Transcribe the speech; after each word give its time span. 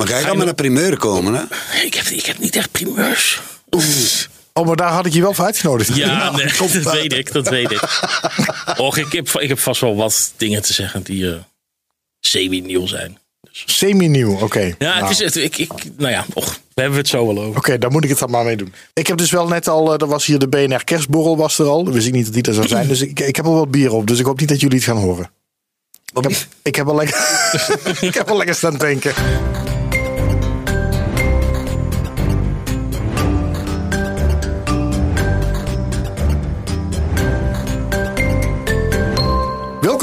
Maar 0.00 0.08
jij 0.08 0.22
gaat 0.22 0.36
met 0.36 0.48
een 0.48 0.54
primeur 0.54 0.96
komen, 0.96 1.34
hè? 1.34 1.42
Ik 1.84 1.94
heb, 1.94 2.06
ik 2.06 2.26
heb 2.26 2.38
niet 2.38 2.56
echt 2.56 2.70
primeurs. 2.70 3.40
Oh, 4.52 4.66
maar 4.66 4.76
daar 4.76 4.92
had 4.92 5.06
ik 5.06 5.12
je 5.12 5.20
wel 5.20 5.34
voor 5.34 5.44
uitgenodigd. 5.44 5.96
Ja, 5.96 6.30
nee, 6.30 6.46
dat 6.82 6.92
weet 6.92 7.12
ik, 7.12 7.32
dat 7.32 7.48
weet 7.48 7.70
ik. 7.70 7.82
Och, 8.76 8.96
ik 8.96 9.12
heb, 9.12 9.28
ik 9.28 9.48
heb 9.48 9.58
vast 9.58 9.80
wel 9.80 9.96
wat 9.96 10.32
dingen 10.36 10.62
te 10.62 10.72
zeggen 10.72 11.02
die 11.02 11.30
eh 11.30 11.36
semi-nieuw 12.20 12.86
zijn. 12.86 13.18
Semi-nieuw, 13.50 14.38
oké. 14.40 14.74
Ja, 14.78 14.98
Nou. 14.98 15.02
het 15.02 15.10
is, 15.10 15.18
het, 15.18 15.36
ik, 15.36 15.58
ik, 15.58 15.70
nou 15.96 16.12
ja, 16.12 16.24
och, 16.34 16.58
we 16.74 16.80
hebben 16.80 16.98
het 16.98 17.08
zo 17.08 17.26
wel 17.26 17.44
over. 17.44 17.56
Oké, 17.56 17.78
daar 17.78 17.90
moet 17.90 18.04
ik 18.04 18.10
het 18.10 18.18
dan 18.18 18.30
maar 18.30 18.44
mee 18.44 18.56
doen. 18.56 18.74
Ik 18.92 19.06
heb 19.06 19.16
dus 19.18 19.30
wel 19.30 19.48
net 19.48 19.68
al, 19.68 19.94
eh, 19.94 20.00
er 20.00 20.06
was 20.06 20.26
hier 20.26 20.38
de 20.38 20.48
BNR 20.48 20.84
kerstborrel 20.84 21.36
was 21.36 21.58
er 21.58 21.66
al. 21.66 21.84
Dan 21.84 21.92
wist 21.92 22.06
ik 22.06 22.12
niet 22.12 22.24
dat 22.24 22.34
die 22.34 22.42
er 22.42 22.54
zou 22.54 22.68
zijn. 22.68 22.88
Dus 22.88 23.00
ik, 23.00 23.20
ik 23.20 23.36
heb 23.36 23.44
al 23.44 23.54
wat 23.54 23.70
bier 23.70 23.92
op. 23.92 24.06
Dus 24.06 24.18
ik 24.18 24.24
hoop 24.24 24.40
niet 24.40 24.48
dat 24.48 24.60
jullie 24.60 24.76
het 24.76 24.86
gaan 24.86 24.96
horen. 24.96 25.30
Ik 26.14 26.22
heb, 26.22 26.46
ik 26.62 26.74
heb 26.74 26.88
al 26.88 26.94
lekker, 26.96 27.16
ik 28.08 28.14
heb 28.14 28.30
al 28.30 28.36
lekker 28.36 28.54
staan 28.54 28.76
denken. 28.76 29.14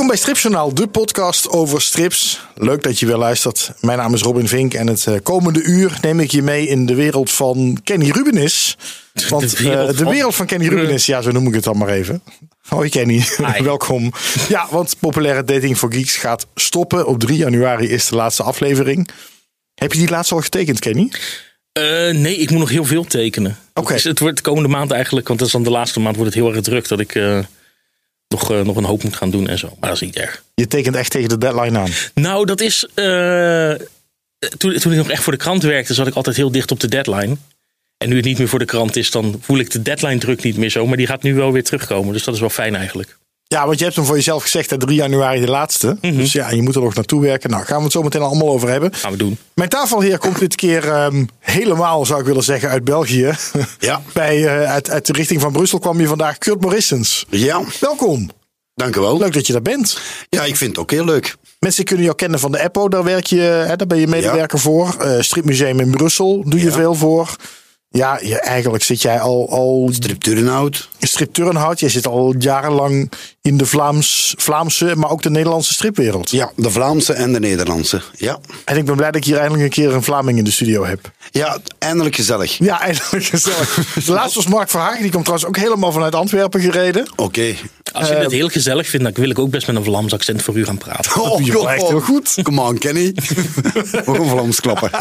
Welkom 0.07 0.25
bij 0.25 0.33
Stripjournaal, 0.33 0.73
de 0.73 0.87
podcast 0.87 1.49
over 1.49 1.81
strips. 1.81 2.41
Leuk 2.55 2.83
dat 2.83 2.99
je 2.99 3.05
weer 3.05 3.17
luistert. 3.17 3.71
Mijn 3.81 3.97
naam 3.97 4.13
is 4.13 4.21
Robin 4.21 4.47
Vink 4.47 4.73
en 4.73 4.87
het 4.87 5.07
eh, 5.07 5.15
komende 5.23 5.61
uur 5.63 5.97
neem 6.01 6.19
ik 6.19 6.31
je 6.31 6.41
mee 6.41 6.67
in 6.67 6.85
de 6.85 6.95
wereld 6.95 7.31
van 7.31 7.79
Kenny 7.83 8.09
Rubenis. 8.09 8.77
Want 9.29 9.57
De 9.57 9.63
wereld 9.63 9.89
eh, 9.89 9.97
de 9.97 10.03
van- 10.03 10.13
wereld 10.13 10.35
van 10.35 10.45
Kenny 10.45 10.67
Rubenis, 10.67 11.05
ja, 11.05 11.21
zo 11.21 11.31
noem 11.31 11.47
ik 11.47 11.53
het 11.53 11.63
dan 11.63 11.77
maar 11.77 11.89
even. 11.89 12.21
Hoi 12.67 12.89
Kenny, 12.89 13.25
welkom. 13.63 14.13
Ja, 14.49 14.67
want 14.71 14.99
populaire 14.99 15.43
dating 15.43 15.77
voor 15.77 15.93
geeks 15.93 16.15
gaat 16.15 16.47
stoppen. 16.55 17.07
Op 17.07 17.19
3 17.19 17.37
januari 17.37 17.87
is 17.89 18.07
de 18.07 18.15
laatste 18.15 18.43
aflevering. 18.43 19.09
Heb 19.73 19.93
je 19.93 19.99
die 19.99 20.09
laatste 20.09 20.35
al 20.35 20.41
getekend, 20.41 20.79
Kenny? 20.79 21.11
Eh, 21.71 21.83
nee, 22.13 22.35
ik 22.37 22.49
moet 22.49 22.59
nog 22.59 22.69
heel 22.69 22.85
veel 22.85 23.03
tekenen. 23.03 23.57
Oké. 23.73 23.93
Dus 23.93 24.03
het 24.03 24.19
wordt 24.19 24.35
de 24.37 24.43
komende 24.43 24.69
maand 24.69 24.91
eigenlijk, 24.91 25.27
want 25.27 25.39
dat 25.39 25.47
is 25.47 25.53
dan 25.53 25.63
de 25.63 25.69
laatste 25.69 25.99
maand, 25.99 26.15
wordt 26.15 26.33
het 26.33 26.43
heel 26.43 26.53
erg 26.53 26.63
druk 26.63 26.87
dat 26.87 26.99
ik 26.99 27.15
nog, 28.27 28.51
eh, 28.51 28.61
nog 28.61 28.75
een 28.75 28.83
hoop 28.83 29.03
moet 29.03 29.15
gaan 29.15 29.29
doen 29.31 29.47
en 29.47 29.57
zo. 29.57 29.67
Maar 29.79 29.89
dat 29.89 30.01
is 30.01 30.05
niet 30.05 30.15
erg. 30.15 30.43
Je 30.55 30.67
tekent 30.67 30.95
echt 30.95 31.11
tegen 31.11 31.29
de 31.29 31.37
deadline 31.37 31.79
aan. 31.79 31.89
Nou, 32.13 32.45
dat 32.45 32.61
is. 32.61 32.87
eh, 32.93 33.71
toen, 34.57 34.73
toen 34.77 34.91
ik 34.91 34.97
nog 34.97 35.09
echt 35.09 35.23
voor 35.23 35.33
de 35.33 35.39
krant 35.39 35.63
werkte, 35.63 35.93
zat 35.93 36.07
ik 36.07 36.13
altijd 36.13 36.35
heel 36.35 36.51
dicht 36.51 36.71
op 36.71 36.79
de 36.79 36.87
deadline. 36.87 37.37
En 37.97 38.09
nu 38.09 38.15
het 38.15 38.25
niet 38.25 38.37
meer 38.37 38.47
voor 38.47 38.59
de 38.59 38.65
krant 38.65 38.95
is, 38.95 39.11
dan 39.11 39.37
voel 39.41 39.57
ik 39.57 39.71
de 39.71 39.81
deadline 39.81 40.17
druk 40.17 40.43
niet 40.43 40.57
meer 40.57 40.69
zo. 40.69 40.87
Maar 40.87 40.97
die 40.97 41.07
gaat 41.07 41.23
nu 41.23 41.33
wel 41.35 41.51
weer 41.51 41.63
terugkomen. 41.63 42.13
Dus 42.13 42.23
dat 42.23 42.33
is 42.33 42.39
wel 42.39 42.49
fijn 42.49 42.75
eigenlijk. 42.75 43.17
Ja, 43.49 43.65
want 43.65 43.77
je 43.77 43.83
hebt 43.83 43.95
hem 43.95 44.05
voor 44.05 44.15
jezelf 44.15 44.41
gezegd, 44.43 44.69
hè, 44.69 44.77
3 44.77 44.95
januari 44.95 45.39
de 45.39 45.47
laatste. 45.51 45.97
Mhm. 46.01 46.15
Dus 46.17 46.31
ja, 46.31 46.49
je 46.51 46.61
moet 46.61 46.75
er 46.75 46.81
nog 46.81 46.93
naartoe 46.95 47.21
werken. 47.21 47.49
Nou, 47.49 47.63
gaan 47.65 47.77
we 47.77 47.83
het 47.83 47.91
zo 47.91 48.01
meteen 48.01 48.21
allemaal 48.21 48.49
over 48.49 48.69
hebben. 48.69 48.93
Gaan 48.93 49.11
we 49.11 49.17
doen. 49.17 49.37
Mijn 49.53 49.69
tafelheer 49.69 50.17
komt 50.17 50.39
dit 50.39 50.55
keer 50.55 50.87
ehm, 50.91 51.25
helemaal, 51.39 52.05
zou 52.05 52.19
ik 52.19 52.25
willen 52.25 52.43
zeggen, 52.43 52.69
uit 52.69 52.83
België. 52.83 53.33
Ja. 53.79 54.01
Bij, 54.13 54.45
eh, 54.45 54.71
uit, 54.71 54.89
uit 54.89 55.05
de 55.05 55.13
richting 55.13 55.41
van 55.41 55.51
Brussel 55.51 55.79
kwam 55.79 55.99
je 55.99 56.07
vandaag 56.07 56.37
Kurt 56.37 56.61
Morissens. 56.61 57.25
Ja, 57.29 57.61
Welkom. 57.79 58.29
dank 58.75 58.95
u 58.95 58.99
wel. 58.99 59.17
Leuk 59.17 59.33
dat 59.33 59.47
je 59.47 59.53
daar 59.53 59.61
bent. 59.61 59.99
Ja, 60.29 60.43
ik 60.43 60.55
vind 60.55 60.69
het 60.69 60.79
ook 60.79 60.91
heel 60.91 61.05
leuk. 61.05 61.35
Mensen 61.59 61.83
kunnen 61.83 62.03
jou 62.05 62.15
kennen 62.17 62.39
van 62.39 62.51
de 62.51 62.59
EPO, 62.59 62.87
daar, 62.89 63.03
werk 63.03 63.25
je, 63.25 63.39
hè, 63.39 63.75
daar 63.75 63.87
ben 63.87 63.99
je 63.99 64.07
medewerker 64.07 64.59
voor. 64.59 64.95
Stripmuseum 65.19 65.79
in 65.79 65.91
Brussel 65.91 66.43
doe 66.47 66.59
je 66.59 66.65
Ja. 66.65 66.71
veel 66.71 66.95
voor. 66.95 67.35
Ja, 67.97 68.19
je, 68.23 68.39
eigenlijk 68.39 68.83
zit 68.83 69.01
jij 69.01 69.19
al, 69.19 69.49
al 69.49 69.89
Stripturenhout. 69.91 70.89
strip 70.99 71.33
Turnhout. 71.33 71.79
Je 71.79 71.89
zit 71.89 72.07
al 72.07 72.35
jarenlang 72.37 73.11
in 73.41 73.57
de 73.57 73.65
Vlaams, 73.65 74.33
Vlaamse, 74.37 74.93
maar 74.95 75.09
ook 75.09 75.21
de 75.21 75.29
Nederlandse 75.29 75.73
stripwereld. 75.73 76.31
Ja, 76.31 76.51
de 76.55 76.71
Vlaamse 76.71 77.13
en 77.13 77.33
de 77.33 77.39
Nederlandse. 77.39 78.01
Ja. 78.17 78.39
En 78.65 78.77
ik 78.77 78.85
ben 78.85 78.95
blij 78.95 79.11
dat 79.11 79.21
ik 79.21 79.27
hier 79.27 79.37
eindelijk 79.37 79.63
een 79.63 79.69
keer 79.69 79.93
een 79.93 80.03
Vlaming 80.03 80.37
in 80.37 80.43
de 80.43 80.51
studio 80.51 80.85
heb. 80.85 81.11
Ja, 81.31 81.57
eindelijk 81.79 82.15
gezellig. 82.15 82.57
Ja, 82.57 82.81
eindelijk 82.81 83.25
gezellig. 83.25 83.75
De 84.05 84.11
laatste 84.11 84.39
was 84.39 84.47
Mark 84.47 84.69
Verhagen. 84.69 85.01
Die 85.01 85.11
komt 85.11 85.25
trouwens 85.25 85.49
ook 85.49 85.57
helemaal 85.57 85.91
vanuit 85.91 86.15
Antwerpen 86.15 86.61
gereden. 86.61 87.09
Oké. 87.15 87.55
Als 87.91 88.07
je 88.07 88.13
het 88.13 88.31
heel 88.31 88.49
gezellig 88.49 88.87
vindt, 88.87 89.05
dan 89.05 89.13
wil 89.13 89.29
ik 89.29 89.39
ook 89.39 89.49
best 89.49 89.67
met 89.67 89.75
een 89.75 89.83
Vlaams 89.83 90.13
accent 90.13 90.41
voor 90.41 90.55
u 90.55 90.65
gaan 90.65 90.77
praten. 90.77 91.21
Oh, 91.21 91.45
je 91.45 91.51
wel 91.51 91.69
echt 91.69 91.87
heel 91.87 91.99
goed. 91.99 92.35
Come 92.41 92.61
on, 92.61 92.77
Kenny. 92.77 93.13
Ook 94.05 94.17
een 94.17 94.29
Vlaams 94.29 94.59
klappen. 94.59 94.89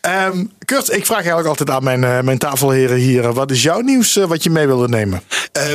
Ehm, 0.00 0.44
Kurt, 0.64 0.92
ik 0.92 1.06
vraag 1.06 1.18
eigenlijk 1.18 1.48
altijd 1.48 1.70
aan 1.70 1.84
mijn, 1.84 2.04
eh, 2.04 2.20
mijn 2.20 2.38
tafelheren 2.38 2.96
hier. 2.96 3.24
eh, 3.24 3.34
Wat 3.34 3.50
is 3.50 3.62
jouw 3.62 3.80
nieuws 3.80 4.16
eh, 4.16 4.24
wat 4.24 4.42
je 4.42 4.50
mee 4.50 4.66
wilde 4.66 4.88
nemen? 4.88 5.22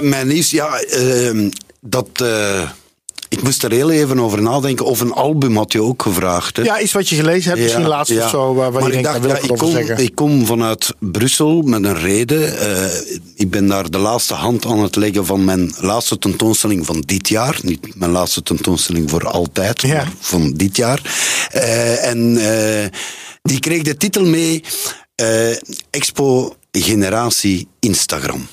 Mijn 0.02 0.28
nieuws, 0.28 0.52
ja, 0.52 0.80
ehm, 0.80 1.50
dat... 1.82 2.08
ik 3.30 3.44
moest 3.44 3.64
er 3.64 3.72
heel 3.72 3.92
even 3.92 4.20
over 4.20 4.42
nadenken. 4.42 4.86
Of 4.86 5.00
een 5.00 5.12
album 5.14 5.58
had 5.58 5.72
je 5.72 5.82
ook 5.82 6.02
gevraagd. 6.02 6.56
Hè? 6.58 6.64
Ja, 6.64 6.80
iets 6.80 6.92
wat 6.92 7.10
je 7.10 7.16
gelezen 7.16 7.50
hebt. 7.50 7.62
Misschien 7.64 7.82
Ja, 7.84 7.88
laatst 7.88 8.14
ja. 8.14 8.24
of 8.24 8.30
zo. 8.30 8.54
Waar, 8.54 8.72
waar 8.72 8.82
maar 8.82 8.92
je 8.92 8.98
ik 8.98 9.04
denkt, 9.04 9.24
dacht, 9.28 9.46
ja, 9.46 9.54
ik 9.54 9.58
kom, 9.58 9.78
ik 9.98 10.16
kom 10.16 10.46
vanuit 10.46 10.94
Brussel 11.00 11.62
met 11.62 11.84
een 11.84 12.00
reden. 12.00 12.54
Ik 13.36 13.50
ben 13.50 13.68
daar 13.68 13.90
de 13.90 13.98
laatste 13.98 14.34
hand 14.34 14.66
aan 14.66 14.80
het 14.80 14.96
leggen 14.96 15.26
van 15.26 15.44
mijn 15.46 15.74
laatste 15.80 16.18
tentoonstelling 16.18 16.86
van 16.86 17.04
dit 17.06 17.30
jaar. 17.30 17.60
Niet 17.62 17.96
mijn 17.96 18.12
laatste 18.12 18.44
tentoonstelling 18.44 19.10
voor 19.10 19.28
altijd, 19.28 19.88
maar 19.88 20.12
van 20.20 20.52
dit 20.54 20.76
jaar. 20.78 21.02
En 22.02 22.38
die 23.46 23.60
kreeg 23.60 23.82
de 23.84 23.98
titel 23.98 24.26
mee 24.26 24.64
eh, 25.16 25.56
Expo 25.90 26.56
Generatie 26.72 27.68
Instagram. 27.80 28.48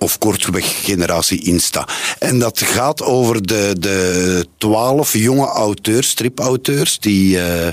Of 0.00 0.18
kortweg 0.18 0.84
generatie 0.84 1.44
Insta. 1.44 1.88
En 2.18 2.38
dat 2.38 2.60
gaat 2.60 3.02
over 3.02 3.46
de, 3.46 3.76
de 3.78 4.46
twaalf 4.58 5.12
jonge 5.12 5.46
auteurs, 5.46 6.08
stripauteurs, 6.08 6.98
die 6.98 7.40
eh, 7.40 7.72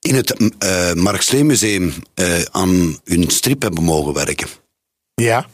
in 0.00 0.14
het 0.14 0.36
eh 0.58 0.92
Mark 0.92 1.22
Sleen 1.22 1.46
Museum 1.46 1.94
aan 2.50 2.98
hun 3.04 3.30
strip 3.30 3.62
hebben 3.62 3.84
mogen 3.84 4.12
werken. 4.12 4.48
Ja. 5.14 5.46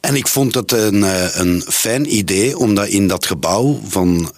En 0.00 0.14
ik 0.14 0.28
vond 0.28 0.54
het 0.54 0.72
een, 0.72 1.02
een 1.40 1.62
fijn 1.68 2.14
idee, 2.14 2.58
omdat 2.58 2.86
in 2.86 3.08
dat 3.08 3.26
gebouw 3.26 3.80
van 3.88 4.32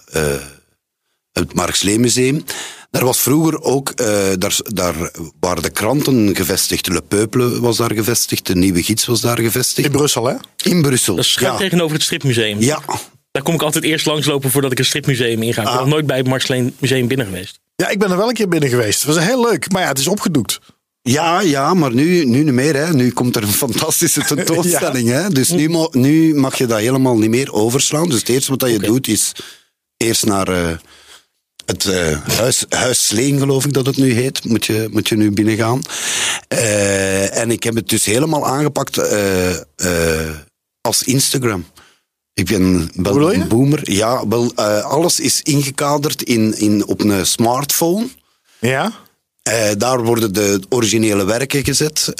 het 1.31 1.53
Mark 1.53 1.75
Sleen 1.75 2.01
Museum, 2.01 2.43
daar 2.91 3.05
was 3.05 3.19
vroeger 3.19 3.61
ook, 3.61 3.89
eh, 3.89 4.05
daar, 4.37 4.57
daar 4.63 5.11
waren 5.39 5.63
de 5.63 5.69
kranten 5.69 6.35
gevestigd. 6.35 6.87
Le 6.87 7.01
Peuple 7.01 7.59
was 7.59 7.77
daar 7.77 7.93
gevestigd, 7.93 8.45
de 8.45 8.55
Nieuwe 8.55 8.83
Gids 8.83 9.05
was 9.05 9.21
daar 9.21 9.39
gevestigd. 9.39 9.87
In 9.87 9.93
Brussel, 9.93 10.25
hè? 10.27 10.35
In 10.63 10.81
Brussel. 10.81 11.15
Dat 11.15 11.25
is 11.25 11.31
schuin 11.31 11.51
ja. 11.51 11.57
tegenover 11.57 11.93
het 11.95 12.03
stripmuseum. 12.03 12.61
ja, 12.61 12.81
Daar 13.31 13.43
kom 13.43 13.53
ik 13.53 13.61
altijd 13.61 13.83
eerst 13.83 14.05
langslopen 14.05 14.51
voordat 14.51 14.71
ik 14.71 14.79
een 14.79 14.85
stripmuseum 14.85 15.41
inga. 15.41 15.61
Ik 15.61 15.67
ben 15.67 15.73
Ah. 15.73 15.79
nog 15.79 15.89
nooit 15.89 16.05
bij 16.05 16.17
het 16.17 16.27
Marksleen 16.27 16.75
Museum 16.79 17.07
binnen 17.07 17.25
geweest. 17.25 17.59
Ja, 17.75 17.89
ik 17.89 17.99
ben 17.99 18.11
er 18.11 18.17
wel 18.17 18.27
een 18.27 18.33
keer 18.33 18.47
binnen 18.47 18.69
geweest. 18.69 19.03
Het 19.03 19.15
was 19.15 19.23
heel 19.25 19.41
leuk. 19.41 19.71
Maar 19.71 19.81
ja, 19.81 19.87
het 19.87 19.99
is 19.99 20.07
opgedoekt. 20.07 20.59
Ja, 21.01 21.41
ja, 21.41 21.73
maar 21.73 21.93
nu, 21.93 22.25
nu 22.25 22.43
niet 22.43 22.53
meer. 22.53 22.75
Hè. 22.75 22.93
Nu 22.93 23.11
komt 23.11 23.35
er 23.35 23.43
een 23.43 23.49
fantastische 23.49 24.23
tentoonstelling. 24.35 25.09
hè. 25.09 25.29
Dus 25.29 25.49
nu, 25.49 25.87
nu 25.91 26.35
mag 26.35 26.57
je 26.57 26.65
dat 26.65 26.79
helemaal 26.79 27.17
niet 27.17 27.29
meer 27.29 27.51
overslaan. 27.53 28.09
Dus 28.09 28.19
het 28.19 28.29
eerste 28.29 28.49
wat 28.49 28.59
dat 28.59 28.69
je 28.69 28.79
doet 28.79 29.07
is 29.07 29.31
eerst 29.97 30.25
naar 30.25 30.47
eh, 30.47 30.77
het 31.69 31.85
eh, 31.85 32.37
huis, 32.37 32.65
huis 32.69 33.05
Sleen, 33.05 33.39
geloof 33.39 33.65
ik 33.65 33.73
dat 33.73 33.85
het 33.85 33.97
nu 33.97 34.11
heet. 34.13 34.45
Moet 34.45 34.65
je, 34.65 34.87
moet 34.91 35.09
je 35.09 35.15
nu 35.15 35.31
binnengaan. 35.31 35.81
Eh, 36.47 37.37
en 37.37 37.51
ik 37.51 37.63
heb 37.63 37.75
het 37.75 37.89
dus 37.89 38.05
helemaal 38.05 38.47
aangepakt 38.47 38.97
eh, 38.97 39.55
als 40.81 41.03
Instagram. 41.03 41.65
Ik 42.33 42.45
ben 42.45 42.89
wel 42.93 43.33
een 43.33 43.47
boomer. 43.47 43.91
Ja, 43.91 44.27
wel, 44.27 44.55
alles 44.83 45.19
is 45.19 45.41
ingekaderd 45.41 46.23
in, 46.23 46.57
in, 46.57 46.85
op 46.85 47.01
een 47.01 47.25
smartphone. 47.25 48.07
Ja? 48.59 48.91
Daar 49.77 50.03
worden 50.03 50.33
de 50.33 50.61
originele 50.69 51.25
werken 51.25 51.63
gezet, 51.63 52.13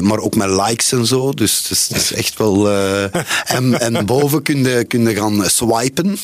maar 0.00 0.18
ook 0.18 0.34
met 0.34 0.48
likes 0.48 0.92
en 0.92 1.06
zo. 1.06 1.32
Dus 1.32 1.58
het 1.58 1.70
is, 1.70 1.88
het 1.88 1.96
is 1.96 2.12
echt 2.12 2.38
wel. 2.38 2.70
en, 3.56 3.80
en 3.80 4.06
boven 4.06 4.42
kun 4.42 4.64
je, 4.64 4.84
kun 4.84 5.08
je 5.08 5.14
gaan 5.14 5.50
swipen. 5.50 6.18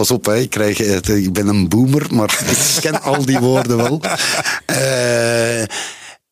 Pas 0.00 0.10
op, 0.10 0.24
hè, 0.26 0.36
ik, 0.38 0.50
krijg, 0.50 0.78
het- 0.78 1.08
ik 1.08 1.32
ben 1.32 1.46
een 1.46 1.68
boomer, 1.68 2.06
maar 2.14 2.40
ik 2.74 2.80
ken 2.80 3.02
al 3.02 3.24
die 3.24 3.38
woorden 3.38 3.76
wel. 3.76 4.00
Eh, 4.66 5.62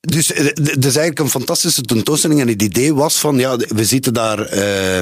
dus 0.01 0.33
eh, 0.33 0.45
het 0.45 0.85
is 0.85 0.97
eigenlijk 0.97 1.19
een 1.19 1.31
fantastische 1.31 1.83
tentoonstelling. 1.83 2.41
En 2.41 2.49
het 2.49 2.63
idee 2.63 2.95
was 2.95 3.17
van, 3.19 3.39
ja, 3.39 3.57
we 3.57 3.85
zitten 3.85 4.15
daar 4.15 4.41
eh, 4.41 5.01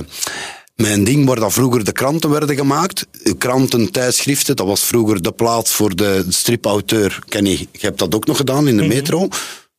met 0.77 0.91
een 0.91 1.05
ding 1.05 1.27
waar 1.27 1.41
dat 1.41 1.53
vroeger 1.53 1.85
de 1.85 1.93
kranten 1.93 2.31
werden 2.31 2.57
gemaakt. 2.57 3.07
Kranten, 3.39 3.91
tijdschriften, 3.91 4.57
dat 4.57 4.67
was 4.67 4.85
vroeger 4.85 5.23
de 5.23 5.33
plaats 5.33 5.73
voor 5.73 5.97
de 5.97 6.25
stripauteur. 6.29 7.19
Kenny, 7.29 7.51
je 7.73 7.79
hebt 7.87 7.99
dat 7.99 8.15
ook 8.15 8.27
nog 8.27 8.37
gedaan 8.37 8.69
in 8.69 8.77
de 8.77 8.87
metro. 8.87 9.29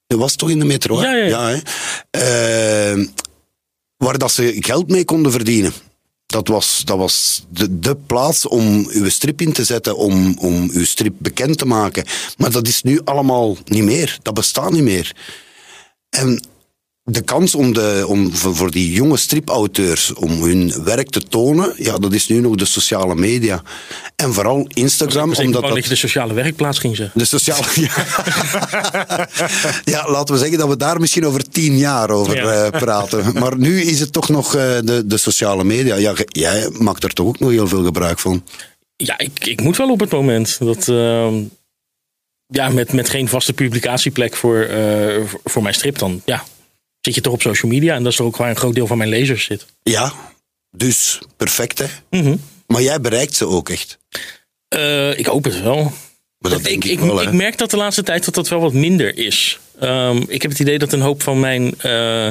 Dat 0.08 0.20
was 0.20 0.36
toch 0.36 0.50
in 0.50 0.60
de 0.60 0.66
metro, 0.66 1.00
hè? 1.00 1.08
Ja, 1.08 1.26
ja, 1.26 1.50
ja. 1.50 1.62
hè? 2.12 2.94
Eh, 3.00 3.06
waar 3.98 4.18
dat 4.18 4.32
ze 4.32 4.56
geld 4.60 4.88
mee 4.90 5.06
konden 5.06 5.32
verdienen. 5.32 5.74
Dat 6.32 6.48
was, 6.48 6.82
dat 6.86 6.98
was 6.98 7.46
de, 7.50 7.80
de 7.80 7.96
plaats 7.96 8.48
om 8.48 8.88
uw 8.90 9.10
strip 9.10 9.42
in 9.42 9.54
te 9.54 9.64
zetten, 9.64 9.98
om, 9.98 10.38
om 10.40 10.70
uw 10.74 10.86
strip 10.86 11.14
bekend 11.18 11.58
te 11.58 11.66
maken. 11.66 12.06
Maar 12.38 12.52
dat 12.52 12.68
is 12.68 12.82
nu 12.82 13.02
allemaal 13.04 13.58
niet 13.66 13.84
meer. 13.84 14.18
Dat 14.22 14.34
bestaat 14.34 14.72
niet 14.72 14.84
meer. 14.84 15.16
En 16.10 16.44
de 17.04 17.22
kans 17.22 17.56
om, 17.56 17.74
de, 17.74 18.04
om 18.08 18.34
voor 18.36 18.72
die 18.72 18.92
jonge 18.92 19.18
stripauteurs 19.18 20.14
om 20.14 20.44
hun 20.44 20.84
werk 20.84 21.10
te 21.10 21.22
tonen, 21.22 21.74
ja, 21.78 21.98
dat 21.98 22.14
is 22.14 22.28
nu 22.28 22.40
nog 22.40 22.56
de 22.56 22.66
sociale 22.66 23.16
media. 23.16 23.62
En 24.16 24.34
vooral 24.34 24.66
Instagram, 24.74 25.30
Zeker 25.30 25.46
omdat 25.46 25.62
dat... 25.62 25.74
dat 25.74 25.84
je 25.84 25.90
de 25.90 25.96
sociale 25.96 26.34
werkplaats 26.34 26.80
ging 26.80 26.96
zeggen. 26.96 27.20
De 27.20 27.26
sociale. 27.26 27.66
Ja. 27.82 29.28
ja, 29.84 30.12
laten 30.12 30.34
we 30.34 30.40
zeggen 30.40 30.58
dat 30.58 30.68
we 30.68 30.78
daar 30.78 31.00
misschien 31.00 31.26
over 31.26 31.50
tien 31.50 31.78
jaar 31.78 32.10
over 32.10 32.36
Ja. 32.36 32.66
eh, 32.66 32.80
praten. 32.80 33.40
Maar 33.40 33.58
nu 33.58 33.82
is 33.82 34.00
het 34.00 34.14
toch 34.14 34.30
nog 34.30 34.56
eh, 34.56 34.78
de, 34.84 35.04
de 35.06 35.18
sociale 35.18 35.64
media. 35.64 35.96
Ja, 35.96 36.14
jij 36.28 36.70
maakt 36.80 37.04
er 37.04 37.14
toch 37.14 37.28
ook 37.28 37.40
nog 37.40 37.50
heel 37.50 37.68
veel 37.68 37.84
gebruik 37.84 38.20
van. 38.20 38.44
Ja, 38.96 39.18
ik, 39.18 39.46
ik 39.46 39.62
moet 39.62 39.78
wel 39.78 39.90
op 39.92 40.00
het 40.00 40.12
moment. 40.12 40.58
Dat, 40.60 40.88
ehm, 40.88 41.34
ja, 42.48 42.70
met, 42.70 42.94
met 42.94 43.10
geen 43.10 43.28
vaste 43.28 43.54
publicatieplek 43.54 44.36
voor, 44.36 44.60
eh, 44.62 45.24
voor 45.44 45.62
mijn 45.62 45.76
strip 45.76 45.98
dan. 45.98 46.22
Ja, 46.26 46.44
zit 47.02 47.16
je 47.16 47.22
toch 47.22 47.34
op 47.34 47.42
social 47.42 47.72
media. 47.72 47.96
En 47.96 48.04
dat 48.04 48.12
is 48.12 48.18
toch 48.18 48.28
ook 48.28 48.38
waar 48.38 48.50
een 48.50 48.56
groot 48.56 48.76
deel 48.76 48.88
van 48.88 48.98
mijn 48.98 49.10
lezers 49.10 49.44
zit. 49.44 49.66
Ja, 49.84 50.14
dus 50.72 51.20
perfect 51.38 51.80
hè. 51.80 51.86
Mhm. 52.10 52.36
Maar 52.68 52.82
jij 52.82 53.02
bereikt 53.02 53.36
ze 53.36 53.46
ook 53.46 53.70
echt. 53.70 53.98
Eh, 54.68 55.18
ik 55.18 55.26
hoop 55.26 55.44
het 55.44 55.62
wel. 55.62 55.94
Maar 56.38 56.52
dat 56.52 56.60
ik, 56.60 56.66
denk 56.66 56.84
ik, 56.84 56.92
ik, 56.92 57.00
wel 57.00 57.22
ik 57.22 57.32
merk 57.32 57.58
dat 57.58 57.72
de 57.72 57.78
laatste 57.78 58.04
tijd 58.04 58.26
dat 58.26 58.34
dat 58.34 58.50
wel 58.50 58.60
wat 58.60 58.74
minder 58.74 59.18
is. 59.18 59.60
Ehm, 59.80 60.24
ik 60.28 60.42
heb 60.42 60.52
het 60.52 60.60
idee 60.60 60.80
dat 60.80 60.94
een 60.94 61.02
hoop 61.02 61.22
van 61.22 61.40
mijn 61.40 61.80
eh, 61.80 62.28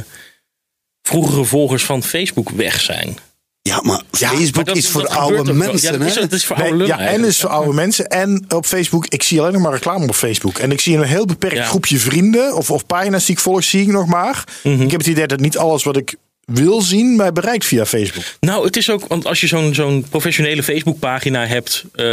vroegere 1.02 1.44
volgers 1.44 1.84
van 1.84 2.02
Facebook 2.02 2.50
weg 2.50 2.80
zijn. 2.80 3.16
Ja, 3.62 3.80
maar 3.82 4.00
Ja, 4.18 4.28
Facebook 4.28 4.54
Maar 4.54 4.64
dat- 4.64 4.76
is 4.76 4.88
voor 4.88 5.02
dat 5.02 5.10
oude 5.10 5.52
mensen 5.52 5.92
Ja, 5.92 5.98
dat 5.98 6.32
is, 6.32 6.38
is 6.38 6.46
voor 6.46 6.58
Nee, 6.58 6.70
oude 6.70 6.86
ja, 6.86 6.98
en 6.98 7.24
is 7.24 7.40
voor 7.40 7.50
oude 7.50 7.72
mensen. 7.72 8.06
En 8.06 8.44
op 8.48 8.66
Facebook, 8.66 9.06
ik 9.06 9.22
zie 9.22 9.40
alleen 9.40 9.52
nog 9.52 9.62
maar 9.62 9.72
reclame 9.72 10.06
op 10.08 10.14
Facebook. 10.14 10.58
En 10.58 10.70
ik 10.72 10.80
zie 10.80 10.96
een 10.96 11.02
heel 11.02 11.26
beperkt 11.26 11.56
Ja. 11.56 11.64
groepje 11.64 11.98
vrienden 11.98 12.56
of, 12.56 12.70
of 12.70 12.86
pagina's 12.86 13.24
die 13.24 13.34
ik 13.34 13.40
volg, 13.40 13.64
zie 13.64 13.80
ik 13.82 13.86
nog 13.88 14.06
maar. 14.06 14.44
Mhm. 14.62 14.80
Ik 14.82 14.90
heb 14.90 15.00
het 15.00 15.08
idee 15.08 15.26
dat 15.26 15.40
niet 15.40 15.58
alles 15.58 15.82
wat 15.84 15.96
ik 15.96 16.14
wil 16.44 16.82
zien 16.82 17.16
mij 17.16 17.32
bereikt 17.32 17.64
via 17.64 17.86
Facebook. 17.86 18.24
Nou, 18.40 18.64
het 18.64 18.76
is 18.76 18.90
ook, 18.90 19.06
want 19.06 19.26
als 19.26 19.40
je 19.40 19.46
zo'n 19.46 19.74
zo'n 19.74 20.04
professionele 20.10 20.62
Facebookpagina 20.62 21.46
hebt, 21.46 21.84
eh, 21.94 22.04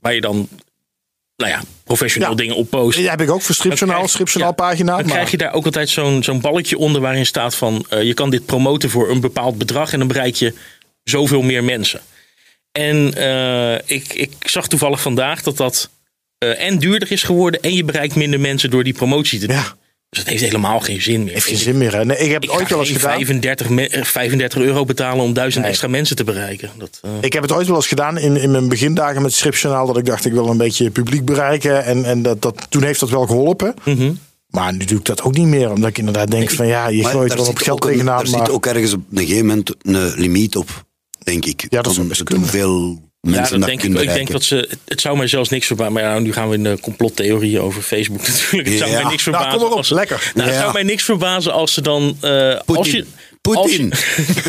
waar 0.00 0.14
je 0.14 0.20
dan, 0.20 0.48
nou 1.36 1.50
ja, 1.50 1.62
professioneel 1.84 2.30
Ja. 2.30 2.36
dingen 2.36 2.56
op 2.56 2.70
post. 2.70 2.98
Dat 2.98 3.10
heb 3.10 3.20
ik 3.20 3.30
ook 3.30 3.42
voor 3.42 3.54
Stripjournaal, 3.54 4.08
ja, 4.34 4.52
pagina. 4.52 4.96
Dan 4.96 5.04
maar- 5.04 5.12
krijg 5.14 5.30
je 5.30 5.36
daar 5.36 5.52
ook 5.52 5.64
altijd 5.64 5.88
zo'n 5.88 6.22
zo'n 6.22 6.40
balletje 6.40 6.78
onder 6.78 7.00
waarin 7.00 7.26
staat 7.26 7.54
van 7.54 7.84
eh, 7.88 8.02
je 8.02 8.14
kan 8.14 8.30
dit 8.30 8.46
promoten 8.46 8.90
voor 8.90 9.10
een 9.10 9.20
bepaald 9.20 9.58
bedrag 9.58 9.92
en 9.92 9.98
dan 9.98 10.08
bereik 10.08 10.34
je 10.34 10.54
zoveel 11.04 11.42
meer 11.42 11.64
mensen. 11.64 12.00
En 12.72 13.14
eh, 13.14 13.74
ik, 13.96 14.12
ik 14.14 14.32
zag 14.40 14.68
toevallig 14.68 15.00
vandaag 15.00 15.42
dat 15.42 15.56
dat 15.56 15.90
eh, 16.38 16.60
en 16.66 16.78
duurder 16.78 17.12
is 17.12 17.22
geworden 17.22 17.60
en 17.60 17.74
je 17.74 17.84
bereikt 17.84 18.14
minder 18.14 18.40
mensen 18.40 18.70
door 18.70 18.84
die 18.84 18.92
promotie 18.94 19.38
te 19.38 19.46
doen. 19.46 19.56
Ja, 19.56 19.76
Dus 20.12 20.20
het 20.20 20.30
heeft 20.30 20.42
helemaal 20.42 20.80
geen 20.80 21.02
zin 21.02 21.24
meer. 21.24 21.32
heeft 21.32 21.46
geen 21.46 21.56
zin 21.56 21.78
meer. 21.78 21.94
Hè? 21.94 22.04
Nee, 22.04 22.16
ik 22.18 22.30
heb 22.30 22.42
Ik 22.42 22.50
het 22.50 22.58
ooit 22.60 22.68
wel 22.68 22.78
eens 22.78 22.88
gedaan. 22.90 23.10
35, 23.10 23.68
me- 23.68 23.88
eh, 23.88 24.04
35 24.04 24.62
euro 24.62 24.84
betalen 24.84 25.24
om 25.24 25.32
duizend 25.32 25.62
Nee. 25.62 25.70
extra 25.72 25.88
mensen 25.88 26.16
te 26.16 26.24
bereiken. 26.24 26.70
Dat, 26.78 26.98
eh, 27.02 27.10
Ik 27.20 27.32
heb 27.32 27.42
het 27.42 27.52
ooit 27.52 27.66
wel 27.66 27.76
eens 27.76 27.86
gedaan 27.86 28.18
in, 28.18 28.36
in 28.36 28.50
mijn 28.50 28.68
begindagen 28.68 29.22
met 29.22 29.32
Stripjournaal. 29.32 29.86
Dat 29.86 29.96
ik 29.96 30.04
dacht, 30.04 30.24
ik 30.24 30.32
wil 30.32 30.46
een 30.48 30.56
beetje 30.56 30.90
publiek 30.90 31.24
bereiken. 31.24 31.84
En, 31.84 32.04
en 32.04 32.22
dat, 32.22 32.42
dat, 32.42 32.66
toen 32.68 32.82
heeft 32.82 33.00
dat 33.00 33.10
wel 33.10 33.26
geholpen. 33.26 33.74
mhm. 33.84 34.12
Maar 34.48 34.72
nu 34.72 34.84
doe 34.84 34.98
ik 34.98 35.04
dat 35.04 35.22
ook 35.22 35.36
niet 35.36 35.46
meer. 35.46 35.70
Omdat 35.70 35.88
ik 35.90 35.98
inderdaad 35.98 36.30
denk 36.30 36.50
van 36.50 36.66
ja, 36.66 36.88
je 36.88 37.04
gooit 37.04 37.34
wel 37.34 37.46
op 37.46 37.56
geld 37.56 37.84
een- 37.84 37.90
tegenaan. 37.90 38.24
Er 38.24 38.30
Maar 38.30 38.38
zit 38.46 38.50
ook 38.54 38.66
ergens 38.66 38.92
op 38.92 39.00
een 39.12 39.18
gegeven 39.26 39.46
moment 39.46 39.74
een 39.82 40.12
limiet 40.16 40.56
op, 40.56 40.84
denk 41.24 41.44
ik. 41.44 41.66
Ja, 41.68 41.82
dat 41.82 41.96
het 41.96 42.22
kunnen. 42.22 42.42
hoeveel 42.44 43.00
Ja, 43.30 43.48
dat 43.48 43.62
denk 43.64 43.82
ik, 43.82 43.94
ik 43.98 44.12
denk 44.14 44.30
dat 44.30 44.42
ze. 44.44 44.68
het- 44.84 45.00
zou 45.00 45.16
mij 45.16 45.26
zelfs 45.26 45.48
niks 45.48 45.66
verbazen. 45.66 45.92
Maar 45.92 46.02
ja, 46.02 46.18
nu 46.18 46.32
gaan 46.32 46.48
we 46.48 46.54
in 46.54 46.62
de 46.62 46.78
complottheorieën 46.80 47.60
over 47.60 47.82
Facebook 47.82 48.26
natuurlijk. 48.28 48.68
Het 48.68 48.78
zou 48.78 48.90
Ja. 48.90 49.02
mij 49.02 49.10
niks 49.10 49.24
Nou, 49.26 49.36
verbazen. 49.36 49.50
kom 49.50 49.60
maar 49.60 49.70
op, 49.70 49.76
als, 49.76 49.88
lekker. 49.90 50.32
Nou, 50.34 50.48
Het 50.48 50.58
zou 50.58 50.72
mij 50.72 50.82
niks 50.82 51.02
verbazen 51.04 51.52
als 51.52 51.72
ze 51.74 51.80
dan. 51.80 52.16
eh, 52.20 52.58
als 52.66 52.90
je, 52.90 53.04
Poetin. 53.40 53.92
Als 53.92 54.02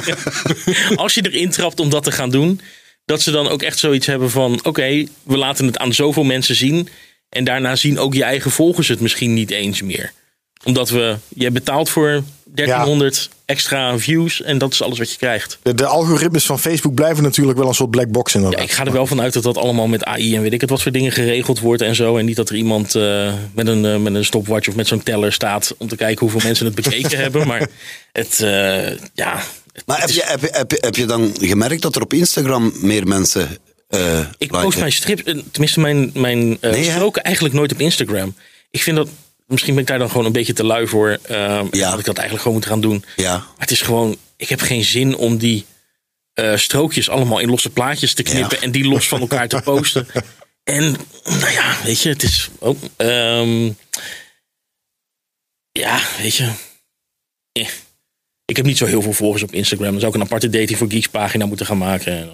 je, 0.05 0.93
als 0.95 1.13
je 1.13 1.29
erin 1.31 1.49
trapt 1.49 1.79
om 1.79 1.89
dat 1.89 2.03
te 2.03 2.11
gaan 2.11 2.29
doen. 2.29 2.61
Dat 3.05 3.21
ze 3.21 3.31
dan 3.31 3.47
ook 3.49 3.61
echt 3.61 3.79
zoiets 3.79 4.05
hebben 4.05 4.29
van: 4.31 4.59
oké, 4.63 5.05
we 5.23 5.37
laten 5.37 5.65
het 5.65 5.77
aan 5.77 5.93
zoveel 5.93 6.23
mensen 6.23 6.55
zien. 6.55 6.89
En 7.29 7.43
daarna 7.43 7.75
zien 7.75 7.99
ook 7.99 8.13
je 8.13 8.23
eigen 8.23 8.51
volgers 8.51 8.87
het 8.87 8.99
misschien 8.99 9.33
niet 9.33 9.51
eens 9.51 9.81
meer. 9.81 10.11
Omdat 10.63 10.89
we. 10.89 11.15
Je 11.35 11.51
betaalt 11.51 11.89
voor 11.89 12.23
1300 12.55 13.29
extra 13.45 13.97
views. 13.99 14.41
En 14.41 14.57
dat 14.57 14.73
is 14.73 14.81
alles 14.81 14.97
wat 14.97 15.11
je 15.11 15.17
krijgt. 15.17 15.57
de, 15.63 15.73
de 15.73 15.85
algoritmes 15.85 16.45
van 16.45 16.59
Facebook 16.59 16.93
blijven 16.93 17.23
natuurlijk 17.23 17.57
wel 17.57 17.67
een 17.67 17.73
soort 17.73 17.89
black 17.91 18.11
box 18.11 18.35
inderdaad. 18.35 18.59
Ja, 18.59 18.65
ik 18.65 18.71
ga 18.71 18.85
er 18.85 18.91
wel 18.91 19.07
van 19.07 19.21
uit 19.21 19.33
dat 19.33 19.43
dat 19.43 19.57
allemaal 19.57 19.87
met 19.87 20.03
AI 20.03 20.35
en 20.35 20.41
weet 20.41 20.53
ik 20.53 20.61
het 20.61 20.69
wat 20.69 20.81
voor 20.81 20.91
dingen 20.91 21.11
geregeld 21.11 21.59
wordt 21.59 21.81
en 21.81 21.95
zo. 21.95 22.17
En 22.17 22.25
niet 22.25 22.35
dat 22.35 22.49
er 22.49 22.55
iemand 22.55 22.95
eh, 22.95 23.33
met, 23.53 23.67
een, 23.67 23.85
eh, 23.85 23.97
met 23.97 24.13
een 24.15 24.25
stopwatch 24.25 24.67
of 24.67 24.75
met 24.75 24.87
zo'n 24.87 25.03
teller 25.03 25.33
staat 25.33 25.75
om 25.77 25.87
te 25.87 25.95
kijken 25.95 26.19
hoeveel 26.19 26.41
mensen 26.43 26.65
het 26.65 26.75
bekeken 26.75 27.17
hebben. 27.23 27.47
Maar 27.47 27.67
het, 28.11 28.39
eh, 28.41 28.89
ja. 29.13 29.43
het- 29.73 29.83
Maar 29.85 30.01
het 30.01 30.05
heb 30.05 30.09
is- 30.09 30.15
je, 30.15 30.23
heb, 30.25 30.41
je, 30.41 30.49
heb, 30.51 30.71
je, 30.71 30.77
heb 30.81 30.95
je 30.95 31.05
dan 31.05 31.35
gemerkt 31.39 31.81
dat 31.81 31.95
er 31.95 32.01
op 32.01 32.13
Instagram 32.13 32.73
meer 32.81 33.07
mensen. 33.07 33.47
eh 33.89 34.19
ik 34.37 34.49
post 34.51 34.79
mijn 34.79 34.91
strips, 34.91 35.23
tenminste 35.51 35.79
mijn, 35.79 36.11
mijn 36.13 36.57
Nee, 36.61 36.83
stroken 36.83 37.23
eigenlijk 37.23 37.55
nooit 37.55 37.71
op 37.73 37.79
Instagram. 37.79 38.35
Ik 38.71 38.81
vind 38.83 38.97
dat, 38.97 39.07
misschien 39.53 39.73
ben 39.73 39.83
ik 39.83 39.89
daar 39.89 39.99
dan 39.99 40.09
gewoon 40.09 40.25
een 40.25 40.31
beetje 40.31 40.53
te 40.53 40.63
lui 40.65 40.87
voor. 40.87 41.19
eh, 41.21 41.57
en 41.57 41.67
Ja. 41.71 41.89
Dat 41.89 41.99
ik 41.99 42.05
dat 42.05 42.17
eigenlijk 42.17 42.41
gewoon 42.47 42.57
moet 42.57 42.65
gaan 42.67 42.81
doen. 42.81 43.05
Ja. 43.15 43.37
Maar 43.37 43.47
het 43.57 43.71
is 43.71 43.81
gewoon, 43.81 44.17
ik 44.37 44.49
heb 44.49 44.61
geen 44.61 44.83
zin 44.83 45.15
om 45.15 45.37
die 45.37 45.65
eh, 46.33 46.55
strookjes 46.55 47.09
allemaal 47.09 47.39
in 47.39 47.49
losse 47.49 47.69
plaatjes 47.69 48.13
te 48.13 48.23
knippen 48.23 48.57
Ja. 48.57 48.63
en 48.63 48.71
die 48.71 48.83
los 48.87 49.07
van 49.07 49.19
elkaar 49.21 49.47
te 49.47 49.61
posten. 49.63 50.07
En 50.63 50.95
nou 51.23 51.51
ja, 51.51 51.77
weet 51.83 52.01
je, 52.01 52.09
het 52.09 52.23
is. 52.23 52.49
Oh, 52.59 52.77
ehm, 52.95 53.69
ja, 55.71 55.99
weet 56.17 56.35
je. 56.35 56.51
Eh. 57.51 57.67
Ik 58.45 58.55
heb 58.55 58.65
niet 58.65 58.77
zo 58.77 58.85
heel 58.85 59.01
veel 59.01 59.13
volgers 59.13 59.43
op 59.43 59.51
Instagram. 59.53 59.91
Dan 59.91 59.99
zou 59.99 60.11
ik 60.11 60.17
een 60.17 60.25
aparte 60.25 60.49
Dating 60.49 60.77
for 60.77 60.89
Geeks 60.89 61.07
pagina 61.07 61.45
moeten 61.45 61.65
gaan 61.65 61.77
maken. 61.77 62.31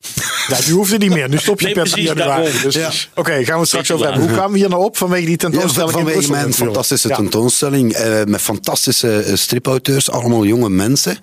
Ja, 0.50 0.58
nu 0.66 0.72
hoeft 0.72 0.90
het 0.90 1.00
niet 1.00 1.10
meer. 1.10 1.28
Nu 1.28 1.38
stop 1.38 1.58
je 1.60 1.64
Nee, 1.66 1.74
per 1.74 1.82
precies, 1.82 2.04
januari. 2.08 2.50
Dus, 2.62 2.74
Ja. 2.74 2.90
Oké, 3.14 3.32
gaan 3.44 3.54
we 3.54 3.58
het 3.60 3.68
straks 3.68 3.90
over 3.90 4.04
hebben. 4.06 4.22
Hoe 4.24 4.32
kwamen 4.32 4.52
we 4.52 4.58
hier 4.58 4.68
nou 4.68 4.84
op? 4.84 4.96
Vanwege 4.96 5.22
die 5.22 5.30
Ja, 5.30 5.36
tentoonstelling 5.36 5.90
in 5.90 5.96
vanwege 5.96 6.16
Brussel 6.18 6.34
mijn 6.36 6.54
fantastische 6.54 7.08
Ja. 7.08 7.16
tentoonstelling 7.16 7.92
eh, 7.92 8.24
met 8.24 8.40
fantastische 8.40 9.16
eh, 9.22 9.34
stripauteurs, 9.36 10.10
allemaal 10.10 10.44
jonge 10.44 10.68
mensen. 10.70 11.18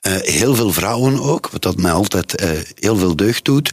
Eh, 0.00 0.12
heel 0.16 0.54
veel 0.54 0.72
vrouwen 0.72 1.20
ook, 1.20 1.48
wat 1.50 1.62
dat 1.62 1.76
mij 1.76 1.92
altijd 1.92 2.34
eh, 2.34 2.48
heel 2.74 2.96
veel 2.96 3.16
deugd 3.16 3.44
doet. 3.44 3.70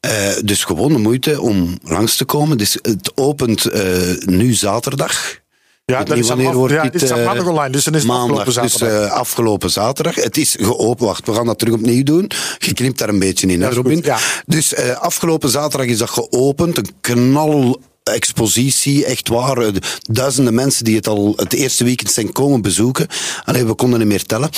Eh, 0.00 0.10
dus 0.44 0.64
gewoon 0.64 0.92
de 0.92 0.98
moeite 0.98 1.40
om 1.40 1.78
langs 1.82 2.16
te 2.16 2.24
komen. 2.24 2.58
Dus 2.58 2.78
het 2.82 3.12
opent 3.14 3.64
eh, 3.64 3.82
nu 4.24 4.52
zaterdag. 4.52 5.40
Ja, 5.84 5.98
dat 5.98 6.08
niet 6.08 6.18
is 6.18 6.28
wanneer 6.28 6.48
af- 6.48 6.54
wordt 6.54 6.74
ja, 6.74 6.82
dit, 6.82 6.92
dit 6.92 7.02
staat 7.02 7.18
eh, 7.18 7.24
maandag 7.24 7.46
online, 7.46 7.70
dus 7.70 7.84
dan 7.84 7.94
is 7.94 8.02
het 8.02 8.10
maandag, 8.10 8.38
afgelopen 8.38 8.62
dus 8.62 8.72
zaterdag. 8.72 9.08
eh, 9.08 9.12
afgelopen 9.12 9.70
zaterdag. 9.70 10.14
Het 10.14 10.36
is 10.36 10.56
geopend. 10.60 11.00
Wacht, 11.08 11.26
we 11.26 11.34
gaan 11.34 11.46
dat 11.46 11.58
terug 11.58 11.74
opnieuw 11.74 12.02
doen. 12.02 12.30
Je 12.58 12.72
knipt 12.74 12.98
daar 12.98 13.08
een 13.08 13.18
beetje 13.18 13.46
in, 13.46 13.60
hè, 13.62 13.68
is 13.68 13.74
goed, 13.74 13.84
Robin? 13.84 14.00
ja. 14.04 14.18
Dus 14.46 14.74
eh, 14.74 14.96
afgelopen 14.96 15.48
zaterdag 15.50 15.86
is 15.88 15.98
dat 15.98 16.10
geopend. 16.10 16.78
Een 16.78 16.90
knal 17.00 17.80
expositie, 18.02 19.04
echt 19.04 19.28
waar. 19.28 19.70
Duizenden 20.00 20.54
mensen 20.54 20.84
die 20.84 20.96
het 20.96 21.06
al 21.06 21.32
het 21.36 21.52
eerste 21.52 21.84
weekend 21.84 22.10
zijn 22.12 22.32
komen 22.32 22.62
bezoeken. 22.62 23.06
Alleen 23.44 23.66
we 23.66 23.74
konden 23.74 23.98
niet 23.98 24.08
meer 24.08 24.22
tellen. 24.24 24.50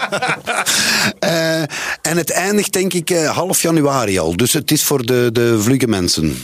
Eh, 1.19 1.61
en 2.01 2.17
het 2.17 2.31
eindigt 2.31 2.73
denk 2.73 2.93
ik 2.93 3.09
eh, 3.09 3.29
half 3.35 3.61
januari 3.61 4.19
al. 4.19 4.37
Dus 4.37 4.53
het 4.53 4.71
is 4.71 4.83
voor 4.83 5.05
de, 5.05 5.29
de 5.33 5.59
vlugge 5.61 5.87
mensen. 5.87 6.37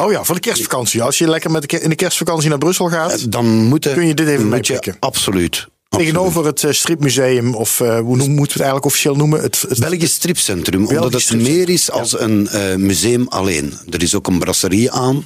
Oh 0.00 0.12
ja, 0.12 0.24
voor 0.24 0.34
de 0.34 0.40
kerstvakantie. 0.40 1.02
Als 1.02 1.18
je 1.18 1.28
lekker 1.28 1.50
met 1.50 1.70
de, 1.70 1.80
in 1.80 1.88
de 1.88 1.94
kerstvakantie 1.94 2.48
naar 2.48 2.58
Brussel 2.58 2.88
gaat. 2.88 3.32
Dan 3.32 3.46
moet, 3.46 3.92
Kun 3.92 4.06
je 4.06 4.14
dit 4.14 4.28
even 4.28 4.48
moet 4.48 4.66
je 4.66 4.72
meepikken? 4.72 4.96
Absoluut. 5.00 5.68
Tegenover 5.96 6.44
het 6.46 6.64
eh, 6.64 6.72
stripmuseum, 6.72 7.54
of 7.54 7.80
eh, 7.80 7.98
hoe 7.98 8.16
noem- 8.16 8.30
moeten 8.30 8.36
we 8.36 8.42
het 8.42 8.56
eigenlijk 8.56 8.84
officieel 8.84 9.14
noemen? 9.16 9.40
Het, 9.42 9.64
het- 9.68 9.78
Belgisch 9.78 10.12
Stripcentrum, 10.12 10.86
omdat 10.86 11.12
het 11.12 11.22
Stripcentrum. 11.22 11.56
meer 11.56 11.68
is 11.68 11.90
als 11.90 12.20
een 12.20 12.48
eh, 12.48 12.74
museum 12.74 13.26
alleen. 13.28 13.78
Er 13.90 14.02
is 14.02 14.14
ook 14.14 14.26
een 14.26 14.38
brasserie 14.38 14.90
aan. 14.90 15.24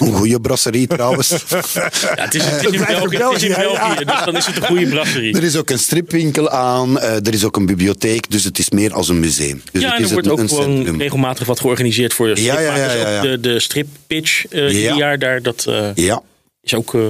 Een 0.00 0.12
goede 0.12 0.40
brasserie 0.40 0.86
trouwens. 0.86 1.28
Ja, 1.40 2.24
het 2.24 2.34
is, 2.34 2.44
het 2.44 2.64
is 2.64 2.70
in 2.72 2.84
België, 2.86 3.22
ook 3.22 3.30
het 3.30 3.36
is 3.36 3.42
in 3.42 3.48
België, 3.54 3.72
ja. 3.72 3.88
België 3.88 4.04
dus 4.04 4.24
dan 4.24 4.36
is 4.36 4.46
het 4.46 4.56
een 4.56 4.66
goede 4.66 4.86
brasserie. 4.86 5.34
Er 5.36 5.42
is 5.42 5.56
ook 5.56 5.70
een 5.70 5.78
stripwinkel 5.78 6.50
aan. 6.50 7.00
er 7.00 7.34
is 7.34 7.44
ook 7.44 7.56
een 7.56 7.66
bibliotheek. 7.66 8.30
Dus 8.30 8.44
het 8.44 8.58
is 8.58 8.70
meer 8.70 8.92
als 8.92 9.08
een 9.08 9.20
museum. 9.20 9.62
Dus 9.72 9.82
ja, 9.82 9.88
het 9.88 9.96
en 9.98 10.02
is 10.04 10.06
er 10.08 10.12
wordt 10.12 10.26
een, 10.26 10.32
ook 10.32 10.38
een 10.38 10.48
gewoon 10.48 10.64
centrum. 10.74 10.98
regelmatig 11.00 11.46
wat 11.46 11.60
georganiseerd 11.60 12.14
voor 12.14 12.34
de 12.34 12.42
Ja, 12.42 12.60
ja, 12.60 12.76
ja, 12.94 13.20
de, 13.22 13.40
de 13.40 13.60
strippitch 13.60 14.44
eh 14.46 14.60
ieder 14.66 14.80
Ja. 14.82 14.96
jaar 14.96 15.18
daar, 15.18 15.42
dat 15.42 15.64
eh, 15.68 15.94
Ja, 15.94 16.22
is 16.62 16.74
ook... 16.74 16.94
eh, 16.94 17.00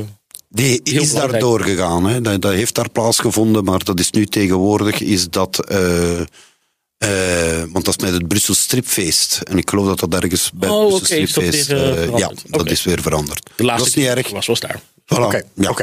die 0.52 0.80
Heel 0.84 1.02
is 1.02 1.12
daar 1.12 1.38
doorgegaan. 1.38 2.06
Hè. 2.06 2.20
Dat, 2.20 2.42
dat 2.42 2.52
heeft 2.52 2.74
daar 2.74 2.90
plaatsgevonden. 2.90 3.64
Maar 3.64 3.84
dat 3.84 3.98
is 4.00 4.10
nu 4.10 4.26
tegenwoordig 4.26 5.00
is 5.00 5.28
dat... 5.30 5.66
eh, 5.68 6.20
eh, 6.20 7.62
want 7.72 7.84
dat 7.84 7.96
is 7.96 8.04
met 8.04 8.12
het 8.12 8.28
Brussel 8.28 8.54
Stripfeest. 8.54 9.40
En 9.44 9.58
ik 9.58 9.70
geloof 9.70 9.86
dat 9.86 10.10
dat 10.10 10.22
ergens 10.22 10.50
bij 10.54 10.68
Oh, 10.68 10.80
het 10.80 10.88
Brussel 10.88 11.06
Stripfeest... 11.06 11.70
eh, 11.70 12.18
ja, 12.18 12.32
dat 12.44 12.70
is 12.70 12.84
weer 12.84 13.02
veranderd. 13.02 13.50
de 13.56 13.64
laatste 13.64 13.84
dat 13.84 13.96
is 13.96 14.02
niet 14.08 14.16
erg. 14.16 14.30
was, 14.30 14.46
was 14.46 14.60
daar. 14.60 14.80
Voilà. 15.14 15.20
Oké, 15.20 15.42
Ja. 15.54 15.74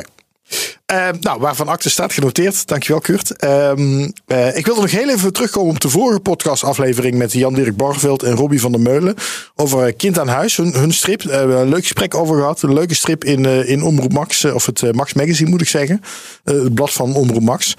Uh, 0.91 1.07
nou, 1.19 1.39
waarvan 1.39 1.67
acte 1.67 1.89
staat 1.89 2.13
genoteerd. 2.13 2.67
Dankjewel, 2.67 3.01
Kurt. 3.01 3.43
Uh, 3.43 3.71
uh, 4.27 4.57
ik 4.57 4.65
wilde 4.65 4.81
nog 4.81 4.91
heel 4.91 5.09
even 5.09 5.33
terugkomen 5.33 5.69
op 5.69 5.79
de 5.79 5.89
vorige 5.89 6.19
podcastaflevering 6.19 7.15
met 7.15 7.33
Jan-Dirk 7.33 7.75
Borgeveld 7.75 8.23
en 8.23 8.35
Robbie 8.35 8.61
van 8.61 8.71
der 8.71 8.81
Meulen. 8.81 9.15
Over 9.55 9.93
Kind 9.93 10.19
aan 10.19 10.27
Huis, 10.27 10.57
hun, 10.57 10.73
hun 10.73 10.93
strip. 10.93 11.23
Uh, 11.23 11.33
een 11.33 11.69
leuk 11.69 11.81
gesprek 11.81 12.15
over 12.15 12.37
gehad. 12.37 12.61
Een 12.61 12.73
leuke 12.73 12.95
strip 12.95 13.23
in, 13.23 13.45
in 13.45 13.83
Omroep 13.83 14.13
Max, 14.13 14.45
of 14.45 14.65
het 14.65 14.93
Max 14.93 15.13
Magazine 15.13 15.49
moet 15.49 15.61
ik 15.61 15.67
zeggen. 15.67 16.01
het 16.43 16.73
blad 16.73 16.91
van 16.91 17.15
Omroep 17.15 17.43
Max. 17.43 17.73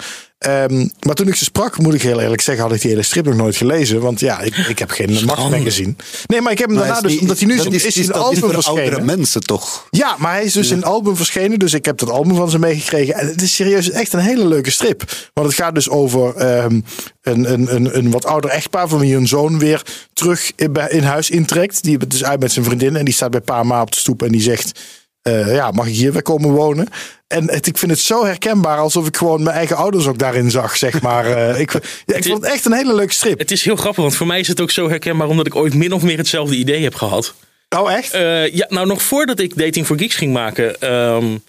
Um, 0.47 0.91
maar 1.05 1.15
toen 1.15 1.27
ik 1.27 1.35
ze 1.35 1.43
sprak, 1.43 1.77
moet 1.77 1.93
ik 1.93 2.01
heel 2.01 2.19
eerlijk 2.19 2.41
zeggen, 2.41 2.63
had 2.63 2.73
ik 2.73 2.81
die 2.81 2.89
hele 2.89 3.03
strip 3.03 3.25
nog 3.25 3.35
nooit 3.35 3.55
gelezen. 3.55 4.01
Want 4.01 4.19
ja, 4.19 4.39
ik, 4.39 4.55
ik 4.55 4.79
heb 4.79 4.89
geen 4.89 5.25
magazine. 5.25 5.95
Nee, 6.25 6.41
maar 6.41 6.51
ik 6.51 6.57
heb 6.57 6.69
hem 6.69 6.77
daarna 6.77 7.01
dus, 7.01 7.19
omdat 7.19 7.39
hij 7.39 7.47
nu 7.47 7.55
is, 7.55 7.65
is, 7.65 7.97
is 7.97 8.07
een 8.07 8.13
album 8.13 8.51
verschenen. 8.51 9.05
mensen 9.05 9.41
toch? 9.41 9.87
Ja, 9.89 10.15
maar 10.19 10.31
hij 10.31 10.43
is 10.43 10.53
dus 10.53 10.67
ja. 10.67 10.73
in 10.75 10.77
een 10.77 10.87
album 10.87 11.15
verschenen. 11.15 11.59
Dus 11.59 11.73
ik 11.73 11.85
heb 11.85 11.97
dat 11.97 12.09
album 12.09 12.35
van 12.35 12.49
ze 12.49 12.59
meegekregen. 12.59 13.13
En 13.13 13.27
het 13.27 13.41
is 13.41 13.55
serieus 13.55 13.89
echt 13.89 14.13
een 14.13 14.19
hele 14.19 14.47
leuke 14.47 14.71
strip. 14.71 15.03
Want 15.33 15.47
het 15.47 15.55
gaat 15.55 15.75
dus 15.75 15.89
over 15.89 16.57
um, 16.63 16.83
een, 17.21 17.51
een, 17.51 17.75
een, 17.75 17.97
een 17.97 18.11
wat 18.11 18.25
ouder 18.25 18.49
echtpaar 18.49 18.87
van 18.87 18.99
wie 18.99 19.13
hun 19.13 19.27
zoon 19.27 19.59
weer 19.59 19.83
terug 20.13 20.51
in, 20.55 20.73
in 20.89 21.03
huis 21.03 21.29
intrekt. 21.29 21.83
Die 21.83 21.97
het 21.97 22.11
dus 22.11 22.23
uit 22.23 22.39
met 22.39 22.51
zijn 22.51 22.65
vriendin. 22.65 22.95
En 22.95 23.05
die 23.05 23.13
staat 23.13 23.31
bij 23.31 23.41
pa 23.41 23.63
ma 23.63 23.81
op 23.81 23.91
de 23.91 23.97
stoep 23.97 24.23
en 24.23 24.31
die 24.31 24.41
zegt... 24.41 24.79
Uh, 25.23 25.55
ja, 25.55 25.71
mag 25.71 25.87
ik 25.87 25.93
hier 25.93 26.13
weer 26.13 26.21
komen 26.21 26.51
wonen? 26.51 26.87
En 27.27 27.49
het, 27.49 27.67
ik 27.67 27.77
vind 27.77 27.91
het 27.91 27.99
zo 27.99 28.25
herkenbaar 28.25 28.77
alsof 28.77 29.07
ik 29.07 29.17
gewoon 29.17 29.43
mijn 29.43 29.55
eigen 29.55 29.75
ouders 29.75 30.07
ook 30.07 30.17
daarin 30.17 30.51
zag, 30.51 30.77
zeg 30.77 31.01
maar. 31.01 31.25
Uh, 31.29 31.59
ik, 31.63 31.71
ja, 32.05 32.15
ik 32.15 32.23
vond 32.23 32.43
het 32.43 32.51
echt 32.51 32.65
een 32.65 32.73
hele 32.73 32.95
leuke 32.95 33.13
strip. 33.13 33.39
Het 33.39 33.51
is 33.51 33.63
heel 33.63 33.75
grappig, 33.75 34.03
want 34.03 34.15
voor 34.15 34.27
mij 34.27 34.39
is 34.39 34.47
het 34.47 34.61
ook 34.61 34.71
zo 34.71 34.89
herkenbaar 34.89 35.27
omdat 35.27 35.47
ik 35.47 35.55
ooit 35.55 35.73
min 35.73 35.93
of 35.93 36.01
meer 36.01 36.17
hetzelfde 36.17 36.55
idee 36.55 36.83
heb 36.83 36.95
gehad. 36.95 37.33
Oh, 37.69 37.93
echt? 37.93 38.15
Uh, 38.15 38.53
ja, 38.53 38.65
nou 38.69 38.87
nog 38.87 39.01
voordat 39.01 39.39
ik 39.39 39.57
Dating 39.57 39.85
for 39.85 39.97
Geeks 39.97 40.15
ging 40.15 40.33
maken. 40.33 40.93
Um, 40.93 41.43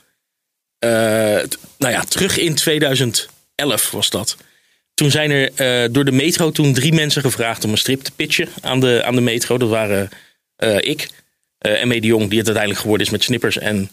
nou 1.79 1.93
ja, 1.93 2.05
terug 2.05 2.39
in 2.39 2.55
2011 2.55 3.91
was 3.91 4.11
dat. 4.11 4.37
Toen 4.95 5.11
zijn 5.11 5.31
er 5.31 5.93
door 5.93 6.05
de 6.05 6.13
metro 6.13 6.51
toen 6.51 6.73
drie 6.73 6.93
mensen 6.93 7.23
gevraagd 7.23 7.65
om 7.65 7.71
een 7.71 7.79
strip 7.79 8.03
te 8.03 8.13
pitchen 8.17 8.49
aan 8.61 8.81
de, 8.81 9.03
aan 9.05 9.15
de 9.15 9.21
metro. 9.21 9.59
Dat 9.59 9.69
waren 9.69 10.09
ik 10.81 11.09
en 11.61 11.89
Mede 11.89 12.07
Jong, 12.07 12.29
die 12.29 12.39
het 12.39 12.47
uiteindelijk 12.47 12.81
geworden 12.81 13.07
is 13.07 13.13
met 13.13 13.23
Snippers 13.23 13.59
en... 13.59 13.91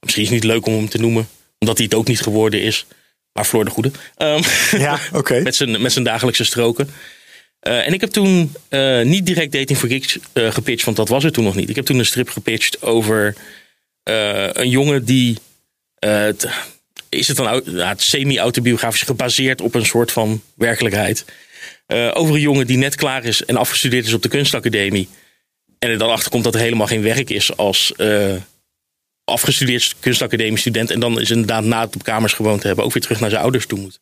Misschien 0.00 0.24
is 0.24 0.30
het 0.30 0.42
niet 0.42 0.52
leuk 0.52 0.66
om 0.66 0.74
hem 0.74 0.88
te 0.88 0.98
noemen, 0.98 1.28
omdat 1.58 1.76
hij 1.76 1.86
het 1.86 1.94
ook 1.94 2.06
niet 2.06 2.20
geworden 2.20 2.62
is. 2.62 2.86
Maar 3.32 3.44
Floor 3.44 3.64
de 3.64 3.70
Goede. 3.70 3.90
Um, 4.18 4.42
ja, 4.70 4.98
oké. 5.12 5.40
met, 5.40 5.56
zijn, 5.56 5.82
met 5.82 5.92
zijn 5.92 6.04
dagelijkse 6.04 6.44
stroken. 6.44 6.90
Uh, 7.66 7.86
en 7.86 7.92
ik 7.92 8.00
heb 8.00 8.10
toen 8.10 8.52
uh, 8.70 9.02
niet 9.02 9.26
direct 9.26 9.52
Dating 9.52 9.78
for 9.78 9.88
Geeks 9.88 10.18
uh, 10.32 10.50
gepitcht, 10.50 10.84
want 10.84 10.96
dat 10.96 11.08
was 11.08 11.24
er 11.24 11.32
toen 11.32 11.44
nog 11.44 11.54
niet. 11.54 11.68
Ik 11.68 11.76
heb 11.76 11.84
toen 11.84 11.98
een 11.98 12.06
strip 12.06 12.28
gepitcht 12.28 12.82
over 12.82 13.34
een 14.02 14.70
jongen 14.70 15.04
die. 15.04 15.38
Is 17.08 17.28
het 17.28 17.36
dan 17.36 17.62
ja, 17.64 17.94
semi-autobiografisch 17.96 19.02
gebaseerd 19.02 19.60
op 19.60 19.74
een 19.74 19.86
soort 19.86 20.12
van 20.12 20.42
werkelijkheid? 20.54 21.24
over 22.12 22.34
een 22.34 22.40
jongen 22.40 22.66
die 22.66 22.76
net 22.76 22.94
klaar 22.94 23.24
is 23.24 23.44
en 23.44 23.56
afgestudeerd 23.56 24.06
is 24.06 24.12
op 24.12 24.22
de 24.22 24.28
kunstacademie. 24.28 25.08
En 25.78 25.90
er 25.90 25.98
dan 25.98 26.10
achter 26.10 26.30
komt 26.30 26.44
dat 26.44 26.54
er 26.54 26.60
helemaal 26.60 26.86
geen 26.86 27.02
werk 27.02 27.30
is 27.30 27.56
als 27.56 27.92
afgestudeerd 29.24 29.94
kunstacademie 30.00 30.58
student. 30.58 30.90
En 30.90 31.00
dan 31.00 31.20
is 31.20 31.30
inderdaad 31.30 31.64
na 31.64 31.80
het 31.80 31.94
op 31.94 32.02
kamers 32.02 32.32
gewoond 32.32 32.60
te 32.60 32.66
hebben 32.66 32.84
ook 32.84 32.92
weer 32.92 33.02
terug 33.02 33.20
naar 33.20 33.30
zijn 33.30 33.42
ouders 33.42 33.66
toe 33.66 33.78
moet. 33.78 34.00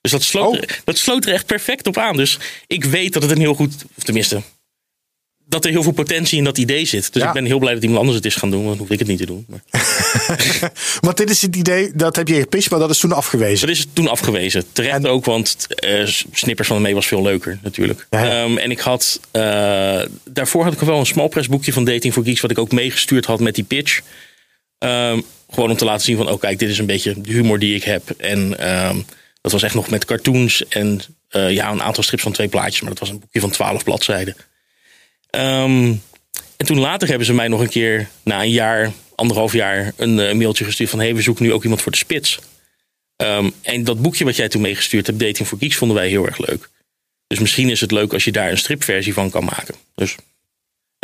Dus 0.00 0.10
dat 0.10 0.22
sloot, 0.22 0.60
oh. 0.60 0.68
dat 0.84 0.98
sloot 0.98 1.26
er 1.26 1.32
echt 1.32 1.46
perfect 1.46 1.86
op 1.86 1.96
aan. 1.96 2.16
Dus 2.16 2.38
ik 2.66 2.84
weet 2.84 3.12
dat 3.12 3.22
het 3.22 3.30
een 3.30 3.40
heel 3.40 3.54
goed, 3.54 3.84
of 3.96 4.02
tenminste, 4.02 4.42
dat 5.50 5.64
er 5.64 5.70
heel 5.70 5.82
veel 5.82 5.92
potentie 5.92 6.38
in 6.38 6.44
dat 6.44 6.58
idee 6.58 6.84
zit. 6.84 7.12
Dus 7.12 7.22
ik 7.22 7.32
ben 7.32 7.44
heel 7.44 7.58
blij 7.58 7.74
dat 7.74 7.82
iemand 7.82 8.00
anders 8.00 8.16
het 8.16 8.26
is 8.26 8.34
gaan 8.34 8.50
doen. 8.50 8.64
Dan 8.64 8.78
hoef 8.78 8.90
ik 8.90 8.98
het 8.98 9.08
niet 9.08 9.18
te 9.18 9.26
doen. 9.26 9.46
Maar. 9.48 9.60
want 11.06 11.16
dit 11.16 11.30
is 11.30 11.42
het 11.42 11.56
idee, 11.56 11.90
dat 11.94 12.16
heb 12.16 12.28
je 12.28 12.40
gepitcht, 12.40 12.70
maar 12.70 12.80
dat 12.80 12.90
is 12.90 12.98
toen 12.98 13.12
afgewezen. 13.12 13.66
Dat 13.66 13.76
is 13.76 13.86
toen 13.92 14.08
afgewezen. 14.08 14.64
Terecht 14.72 14.94
en... 14.94 15.06
ook, 15.06 15.24
want 15.24 15.66
uh, 15.84 16.06
Snippers 16.32 16.68
van 16.68 16.76
de 16.76 16.82
mee 16.82 16.94
was 16.94 17.06
veel 17.06 17.22
leuker 17.22 17.58
natuurlijk. 17.62 18.06
Ja. 18.10 18.42
Um, 18.42 18.58
en 18.58 18.70
ik 18.70 18.78
had, 18.78 19.20
uh, 19.32 19.42
daarvoor 20.24 20.64
had 20.64 20.72
ik 20.72 20.80
wel 20.80 20.98
een 20.98 21.06
small 21.06 21.28
press 21.28 21.48
boekje 21.48 21.72
van 21.72 21.84
Dating 21.84 22.12
for 22.12 22.24
Geeks, 22.24 22.40
wat 22.40 22.50
ik 22.50 22.58
ook 22.58 22.72
meegestuurd 22.72 23.26
had 23.26 23.40
met 23.40 23.54
die 23.54 23.64
pitch. 23.64 24.00
Um, 24.78 25.24
gewoon 25.50 25.70
om 25.70 25.76
te 25.76 25.84
laten 25.84 26.04
zien 26.04 26.16
van, 26.16 26.30
oh 26.30 26.40
kijk, 26.40 26.58
dit 26.58 26.68
is 26.68 26.78
een 26.78 26.86
beetje 26.86 27.20
de 27.20 27.32
humor 27.32 27.58
die 27.58 27.74
ik 27.74 27.84
heb. 27.84 28.10
En 28.10 28.70
um, 28.88 29.04
dat 29.40 29.52
was 29.52 29.62
echt 29.62 29.74
nog 29.74 29.90
met 29.90 30.04
cartoons 30.04 30.68
en 30.68 31.00
uh, 31.30 31.50
ja, 31.50 31.70
een 31.70 31.82
aantal 31.82 32.02
strips 32.02 32.22
van 32.22 32.32
twee 32.32 32.48
plaatjes. 32.48 32.80
Maar 32.80 32.90
dat 32.90 32.98
was 32.98 33.08
een 33.08 33.18
boekje 33.18 33.40
van 33.40 33.50
twaalf 33.50 33.84
bladzijden. 33.84 34.36
Um, 35.30 36.02
en 36.56 36.66
toen 36.66 36.78
later 36.78 37.08
hebben 37.08 37.26
ze 37.26 37.32
mij 37.32 37.48
nog 37.48 37.60
een 37.60 37.68
keer, 37.68 38.08
na 38.22 38.42
een 38.42 38.50
jaar, 38.50 38.92
anderhalf 39.14 39.52
jaar, 39.52 39.92
een, 39.96 40.18
een 40.18 40.36
mailtje 40.36 40.64
gestuurd 40.64 40.90
van: 40.90 40.98
hey, 40.98 41.14
we 41.14 41.22
zoeken 41.22 41.44
nu 41.44 41.52
ook 41.52 41.62
iemand 41.62 41.82
voor 41.82 41.92
de 41.92 41.98
spits. 41.98 42.38
Um, 43.16 43.52
en 43.62 43.84
dat 43.84 44.02
boekje 44.02 44.24
wat 44.24 44.36
jij 44.36 44.48
toen 44.48 44.60
meegestuurd 44.60 45.06
hebt, 45.06 45.18
Dating 45.18 45.48
for 45.48 45.58
Geeks, 45.58 45.76
vonden 45.76 45.96
wij 45.96 46.08
heel 46.08 46.26
erg 46.26 46.38
leuk. 46.38 46.70
Dus 47.26 47.38
misschien 47.38 47.70
is 47.70 47.80
het 47.80 47.90
leuk 47.90 48.12
als 48.12 48.24
je 48.24 48.32
daar 48.32 48.50
een 48.50 48.58
stripversie 48.58 49.14
van 49.14 49.30
kan 49.30 49.44
maken. 49.44 49.74
Dus, 49.94 50.16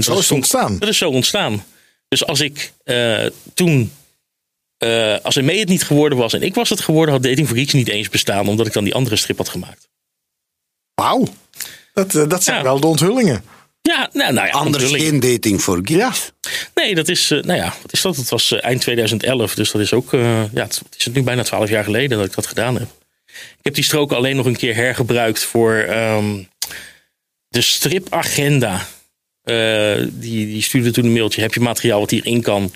zo 0.03 0.13
is 0.13 0.19
het 0.19 0.31
ontstaan. 0.31 0.79
Dat 0.79 0.89
is 0.89 0.99
zo 0.99 1.11
ontstaan. 1.11 1.65
Dus 2.09 2.27
als 2.27 2.41
ik 2.41 2.73
uh, 2.85 3.27
toen, 3.55 3.93
uh, 4.85 5.17
als 5.23 5.37
er 5.37 5.45
mee 5.45 5.59
het 5.59 5.69
niet 5.69 5.85
geworden 5.85 6.19
was 6.19 6.33
en 6.33 6.43
ik 6.43 6.55
was 6.55 6.71
het 6.71 6.81
geworden, 6.81 7.15
had 7.15 7.23
Dating 7.23 7.47
for 7.47 7.57
Geeks 7.57 7.73
niet 7.73 7.89
eens 7.89 8.09
bestaan, 8.09 8.49
omdat 8.49 8.67
ik 8.67 8.73
dan 8.73 8.85
die 8.85 8.95
andere 8.95 9.17
strip 9.17 9.37
had 9.37 9.49
gemaakt. 9.49 9.89
Wauw, 10.95 11.27
dat, 11.95 12.15
uh, 12.15 12.29
dat 12.29 12.45
zijn 12.45 12.57
ja. 12.57 12.63
wel 12.63 12.81
de 12.81 12.87
onthullingen. 12.87 13.45
Ja, 13.87 14.11
nou, 14.13 14.33
nou 14.33 14.47
ja, 14.47 14.53
Anders 14.53 14.93
geen 14.93 15.21
dating 15.21 15.63
voor 15.63 15.77
geeks. 15.77 15.91
Ja. 15.91 16.13
Nee, 16.75 16.95
dat 16.95 17.09
is, 17.09 17.31
uh, 17.31 17.43
nou 17.43 17.59
ja, 17.59 17.75
wat 17.83 17.93
is 17.93 18.01
dat? 18.01 18.17
Het 18.17 18.29
was 18.29 18.53
uh, 18.53 18.65
eind 18.65 18.81
2011, 18.81 19.55
dus 19.55 19.71
dat 19.71 19.81
is 19.81 19.93
ook, 19.93 20.13
uh, 20.13 20.53
ja, 20.53 20.63
het 20.63 20.83
is 20.99 21.05
het 21.05 21.15
nu 21.15 21.23
bijna 21.23 21.43
12 21.43 21.69
jaar 21.69 21.85
geleden 21.85 22.19
dat 22.19 22.27
ik 22.27 22.35
dat 22.35 22.47
gedaan 22.47 22.75
heb. 22.75 22.89
Ik 23.27 23.63
heb 23.63 23.75
die 23.75 23.85
stroken 23.85 24.17
alleen 24.17 24.37
nog 24.37 24.47
een 24.47 24.57
keer 24.57 24.75
hergebruikt 24.75 25.45
voor 25.45 25.75
um, 25.89 26.49
de 27.49 27.61
stripagenda. 27.61 28.87
die, 30.11 30.47
die 30.47 30.63
stuurde 30.63 30.91
toen 30.91 31.05
een 31.05 31.13
mailtje, 31.13 31.41
heb 31.41 31.55
je 31.55 31.61
materiaal 31.61 32.01
wat 32.01 32.11
hierin 32.11 32.43
kan? 32.43 32.73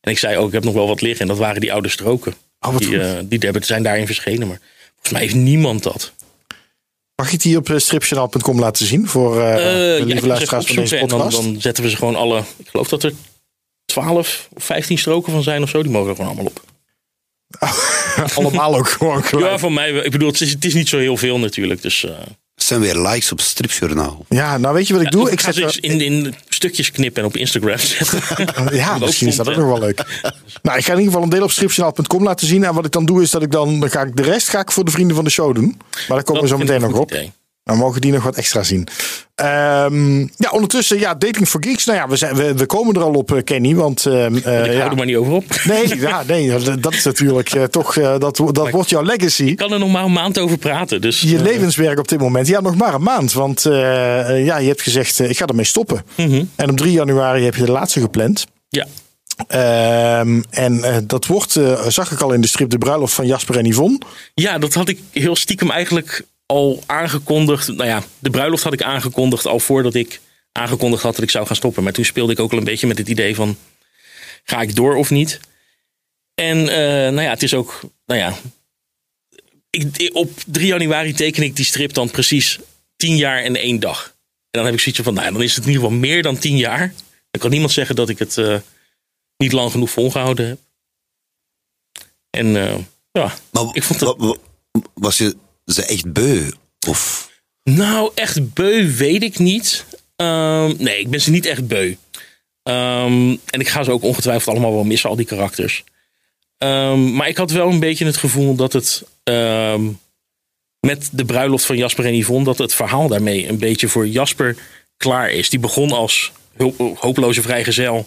En 0.00 0.10
ik 0.10 0.18
zei 0.18 0.36
ook, 0.36 0.46
ik 0.46 0.52
heb 0.52 0.64
nog 0.64 0.74
wel 0.74 0.88
wat 0.88 1.00
liggen. 1.00 1.20
En 1.20 1.26
dat 1.26 1.38
waren 1.38 1.60
die 1.60 1.72
oude 1.72 1.88
stroken. 1.88 2.34
Oh, 2.60 2.76
die, 2.78 3.38
die 3.38 3.50
zijn 3.60 3.82
daarin 3.82 4.06
verschenen, 4.06 4.48
maar 4.48 4.60
volgens 4.90 5.12
mij 5.12 5.20
heeft 5.20 5.34
niemand 5.34 5.82
dat. 5.82 6.12
Mag 7.22 7.30
je 7.30 7.36
het 7.36 7.46
hier 7.46 7.58
op 7.58 7.68
uh, 7.68 7.78
stripjournaal.com 7.78 8.58
laten 8.58 8.86
zien 8.86 9.08
voor 9.08 9.36
uh, 9.36 9.48
uh, 9.48 9.56
de 9.56 10.02
lieve 10.04 10.26
luisteraars 10.26 10.66
van 10.66 10.76
deze 10.76 10.96
podcast? 10.96 11.36
Dan, 11.36 11.52
dan, 11.52 11.60
zetten 11.60 11.84
we 11.84 11.90
ze 11.90 11.96
gewoon 11.96 12.16
alle, 12.16 12.38
ik 12.56 12.68
geloof 12.68 12.88
dat 12.88 13.02
er 13.02 13.12
12 13.84 14.48
of 14.54 14.64
15 14.64 14.98
stroken 14.98 15.32
van 15.32 15.42
zijn 15.42 15.62
of 15.62 15.68
zo, 15.68 15.82
die 15.82 15.92
mogen 15.92 16.08
er 16.08 16.16
gewoon 16.16 16.30
allemaal 16.30 16.52
op. 16.54 16.62
allemaal 18.38 18.76
ook 18.76 18.88
gewoon 18.88 19.24
gelijk. 19.24 19.50
Ja, 19.50 19.58
van 19.58 19.74
mij, 19.74 19.90
ik 19.92 20.10
bedoel, 20.10 20.28
het 20.28 20.40
is, 20.40 20.50
het 20.50 20.64
is 20.64 20.74
niet 20.74 20.88
zo 20.88 20.98
heel 20.98 21.16
veel 21.16 21.38
natuurlijk, 21.38 21.82
dus... 21.82 22.06
zijn 22.72 22.94
weer 22.94 23.08
likes 23.08 23.32
op 23.32 23.40
Stripjournaal. 23.40 24.24
Ja, 24.28 24.58
nou 24.58 24.74
weet 24.74 24.86
je 24.86 24.92
wat 24.94 25.02
ik 25.02 25.10
doe? 25.10 25.30
Ik 25.30 25.40
ga 25.40 25.52
ze 25.52 25.80
in, 25.80 26.00
in 26.00 26.34
stukjes 26.48 26.90
knippen 26.90 27.22
en 27.22 27.28
op 27.28 27.36
Instagram 27.36 27.78
zetten. 27.98 28.20
ja, 28.76 28.98
misschien 28.98 29.28
is 29.28 29.36
dat 29.36 29.48
ook 29.48 29.56
nog 29.56 29.66
wel 29.66 29.78
leuk. 29.78 30.04
nou, 30.62 30.78
ik 30.78 30.84
ga 30.84 30.92
in 30.92 30.98
ieder 30.98 31.12
geval 31.12 31.22
een 31.22 31.28
deel 31.28 31.42
op 31.42 31.50
stripjournaal.com 31.50 32.22
laten 32.22 32.46
zien. 32.46 32.64
En 32.64 32.74
wat 32.74 32.84
ik 32.84 32.92
dan 32.92 33.04
doe 33.04 33.22
is 33.22 33.30
dat 33.30 33.42
ik 33.42 33.50
dan, 33.50 33.80
dan 33.80 33.90
ga 33.90 34.02
ik 34.02 34.16
de 34.16 34.22
rest 34.22 34.48
ga 34.48 34.60
ik 34.60 34.72
voor 34.72 34.84
de 34.84 34.90
vrienden 34.90 35.14
van 35.16 35.24
de 35.24 35.30
show 35.30 35.54
doen. 35.54 35.80
Maar 35.90 36.16
daar 36.16 36.22
komen 36.22 36.42
we 36.42 36.48
zo 36.48 36.58
meteen 36.58 36.80
nog 36.80 36.92
op. 36.92 37.10
Idee. 37.10 37.32
Dan 37.64 37.76
mogen 37.76 38.00
die 38.00 38.12
nog 38.12 38.22
wat 38.22 38.36
extra 38.36 38.62
zien. 38.62 38.88
Um, 39.36 40.30
ja, 40.36 40.50
ondertussen, 40.50 40.98
ja, 40.98 41.14
Dating 41.14 41.48
for 41.48 41.64
Geeks. 41.64 41.84
Nou 41.84 41.98
ja, 41.98 42.08
we, 42.08 42.16
zijn, 42.16 42.34
we, 42.34 42.54
we 42.54 42.66
komen 42.66 42.94
er 42.94 43.02
al 43.02 43.14
op, 43.14 43.32
uh, 43.32 43.42
Kenny. 43.44 43.74
Want, 43.74 44.06
uh, 44.06 44.24
ik 44.24 44.44
hou 44.44 44.70
ja. 44.70 44.90
er 44.90 44.96
maar 44.96 45.06
niet 45.06 45.16
over 45.16 45.32
op. 45.32 45.44
Nee, 45.64 45.98
ja, 45.98 46.22
nee 46.26 46.78
dat 46.80 46.92
is 46.92 47.04
natuurlijk 47.04 47.54
uh, 47.54 47.64
toch, 47.64 47.94
dat, 47.94 48.36
dat 48.52 48.70
wordt 48.70 48.90
jouw 48.90 49.02
legacy. 49.02 49.44
Ik 49.44 49.56
kan 49.56 49.72
er 49.72 49.78
nog 49.78 49.92
maar 49.92 50.04
een 50.04 50.12
maand 50.12 50.38
over 50.38 50.58
praten. 50.58 51.00
Dus, 51.00 51.20
je 51.20 51.42
levenswerk 51.42 51.98
op 51.98 52.08
dit 52.08 52.20
moment. 52.20 52.46
Ja, 52.46 52.60
nog 52.60 52.76
maar 52.76 52.94
een 52.94 53.02
maand. 53.02 53.32
Want 53.32 53.62
ja, 53.62 54.58
je 54.58 54.68
hebt 54.68 54.82
gezegd, 54.82 55.18
ik 55.18 55.36
ga 55.36 55.46
ermee 55.46 55.64
stoppen. 55.64 56.04
-hmm. 56.14 56.50
En 56.56 56.70
op 56.70 56.76
3 56.76 56.92
januari 56.92 57.44
heb 57.44 57.54
je 57.54 57.64
de 57.64 57.72
laatste 57.72 58.00
gepland. 58.00 58.46
Ja. 58.68 58.86
Um, 60.20 60.44
en 60.50 60.74
uh, 60.74 60.96
dat 61.06 61.26
wordt, 61.26 61.54
uh, 61.54 61.86
zag 61.88 62.12
ik 62.12 62.20
al 62.20 62.32
in 62.32 62.40
de 62.40 62.46
strip 62.46 62.70
De 62.70 62.78
Bruiloft 62.78 63.14
van 63.14 63.26
Jasper 63.26 63.58
en 63.58 63.66
Yvonne. 63.66 64.00
Ja, 64.34 64.58
dat 64.58 64.74
had 64.74 64.88
ik 64.88 64.98
heel 65.10 65.36
stiekem 65.36 65.70
eigenlijk 65.70 66.24
al 66.52 66.82
aangekondigd. 66.86 67.68
Nou 67.68 67.88
ja, 67.88 68.02
de 68.18 68.30
bruiloft 68.30 68.62
had 68.62 68.72
ik 68.72 68.82
aangekondigd 68.82 69.46
al 69.46 69.60
voordat 69.60 69.94
ik 69.94 70.20
aangekondigd 70.52 71.02
had 71.02 71.14
dat 71.14 71.24
ik 71.24 71.30
zou 71.30 71.46
gaan 71.46 71.56
stoppen. 71.56 71.82
Maar 71.82 71.92
toen 71.92 72.04
speelde 72.04 72.32
ik 72.32 72.40
ook 72.40 72.52
al 72.52 72.58
een 72.58 72.64
beetje 72.64 72.86
met 72.86 72.98
het 72.98 73.08
idee 73.08 73.34
van: 73.34 73.56
ga 74.44 74.60
ik 74.60 74.74
door 74.74 74.96
of 74.96 75.10
niet? 75.10 75.40
En 76.34 76.58
uh, 76.58 76.66
nou 76.66 77.20
ja, 77.20 77.30
het 77.30 77.42
is 77.42 77.54
ook, 77.54 77.80
nou 78.06 78.20
ja. 78.20 78.36
Ik, 79.70 80.10
op 80.12 80.30
3 80.46 80.66
januari 80.66 81.12
teken 81.12 81.42
ik 81.42 81.56
die 81.56 81.64
strip 81.64 81.92
dan 81.92 82.10
precies 82.10 82.58
10 82.96 83.16
jaar 83.16 83.42
en 83.42 83.56
één 83.56 83.80
dag. 83.80 84.04
En 84.50 84.60
dan 84.60 84.64
heb 84.64 84.74
ik 84.74 84.80
zoiets 84.80 85.00
van: 85.00 85.14
nou, 85.14 85.32
dan 85.32 85.42
is 85.42 85.54
het 85.54 85.64
in 85.64 85.70
ieder 85.70 85.84
geval 85.84 85.98
meer 85.98 86.22
dan 86.22 86.38
10 86.38 86.56
jaar. 86.56 86.94
Dan 87.30 87.40
kan 87.40 87.50
niemand 87.50 87.72
zeggen 87.72 87.96
dat 87.96 88.08
ik 88.08 88.18
het 88.18 88.36
uh, 88.36 88.58
niet 89.36 89.52
lang 89.52 89.70
genoeg 89.70 89.90
volgehouden 89.90 90.48
heb. 90.48 90.58
En 92.30 92.46
uh, 92.46 92.74
ja, 93.12 93.34
maar 93.50 93.64
ik 93.72 93.82
vond 93.82 94.00
het. 94.00 94.38
Was 94.94 95.18
je 95.18 95.36
ze 95.64 95.84
echt 95.84 96.12
beu? 96.12 96.50
Of? 96.88 97.30
Nou, 97.64 98.10
echt 98.14 98.52
beu 98.54 98.90
weet 98.96 99.22
ik 99.22 99.38
niet. 99.38 99.84
Um, 100.16 100.74
nee, 100.78 100.98
ik 100.98 101.10
ben 101.10 101.20
ze 101.20 101.30
niet 101.30 101.46
echt 101.46 101.66
beu. 101.66 101.94
Um, 102.62 103.30
en 103.50 103.60
ik 103.60 103.68
ga 103.68 103.82
ze 103.82 103.90
ook 103.90 104.02
ongetwijfeld 104.02 104.48
allemaal 104.54 104.72
wel 104.74 104.84
missen, 104.84 105.10
al 105.10 105.16
die 105.16 105.26
karakters. 105.26 105.84
Ehm, 106.58 107.12
maar 107.14 107.28
ik 107.28 107.36
had 107.36 107.50
wel 107.50 107.68
een 107.68 107.80
beetje 107.80 108.04
het 108.04 108.16
gevoel 108.16 108.54
dat 108.54 108.72
het 108.72 109.02
ehm, 109.22 109.88
met 110.80 111.08
de 111.12 111.24
bruiloft 111.24 111.64
van 111.64 111.76
Jasper 111.76 112.04
en 112.06 112.16
Yvonne, 112.16 112.44
dat 112.44 112.58
het 112.58 112.74
verhaal 112.74 113.08
daarmee 113.08 113.48
een 113.48 113.58
beetje 113.58 113.88
voor 113.88 114.06
Jasper 114.08 114.56
klaar 114.96 115.30
is. 115.30 115.50
Die 115.50 115.58
begon 115.58 115.92
als 115.92 116.32
ho- 116.56 116.94
hopeloze 116.98 117.42
vrijgezel 117.42 118.06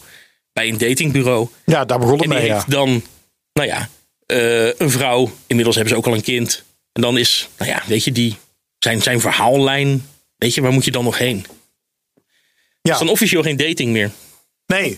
bij 0.54 0.68
een 0.68 0.78
datingbureau. 0.78 1.48
Ja, 1.66 1.86
daar 1.86 2.00
begon 2.00 2.14
het 2.14 2.24
En 2.24 2.30
die 2.30 2.38
mee, 2.40 2.48
ja. 2.48 2.54
heeft 2.54 2.72
dan, 2.72 3.04
nou 3.54 3.68
ja, 3.68 3.90
eh, 4.26 4.68
een 4.80 4.90
vrouw. 4.90 5.32
Inmiddels 5.48 5.76
hebben 5.76 5.94
ze 5.94 6.00
ook 6.00 6.08
al 6.08 6.14
een 6.14 6.22
kind. 6.22 6.64
En 6.96 7.02
dan 7.02 7.18
is, 7.18 7.50
nou 7.58 7.72
ja, 7.72 7.84
weet 7.88 8.04
je, 8.04 8.12
die, 8.12 8.36
zijn, 8.80 9.02
zijn 9.02 9.22
verhaallijn. 9.22 10.06
Weet 10.38 10.54
je, 10.54 10.62
waar 10.62 10.72
moet 10.72 10.86
je 10.86 10.92
dan 10.92 11.04
nog 11.04 11.18
heen? 11.18 11.38
Het 11.38 12.94
is 12.94 12.98
dan 12.98 13.06
Ja, 13.08 13.12
officieel 13.12 13.42
geen 13.44 13.58
dating 13.58 13.92
meer. 13.92 14.12
nee. 14.66 14.98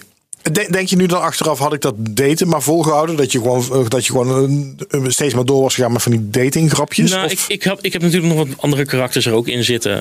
De- 0.51 0.67
Denk 0.71 0.87
je 0.87 0.95
nu 0.95 1.05
dan 1.05 1.21
achteraf, 1.21 1.59
had 1.59 1.73
ik 1.73 1.81
dat 1.81 1.95
daten 1.97 2.47
maar 2.47 2.61
volgehouden? 2.61 3.15
Dat 3.15 3.31
je 3.31 3.37
gewoon, 3.37 3.63
eh, 3.71 3.87
dat 3.89 4.05
je 4.05 4.11
gewoon 4.11 4.77
eh, 4.89 4.99
eh, 4.99 5.09
steeds 5.09 5.33
maar 5.33 5.45
door 5.45 5.61
was 5.61 5.75
gegaan 5.75 5.91
met 5.91 6.01
van 6.01 6.11
die 6.11 6.29
datinggrapjes? 6.29 7.09
Nou, 7.11 7.25
Of- 7.25 7.31
ik, 7.31 7.39
ik, 7.47 7.63
heb, 7.63 7.79
ik 7.81 7.93
heb 7.93 8.01
natuurlijk 8.01 8.33
nog 8.33 8.47
wat 8.47 8.57
andere 8.61 8.85
karakters 8.85 9.25
er 9.25 9.33
ook 9.33 9.47
in 9.47 9.63
zitten. 9.63 9.91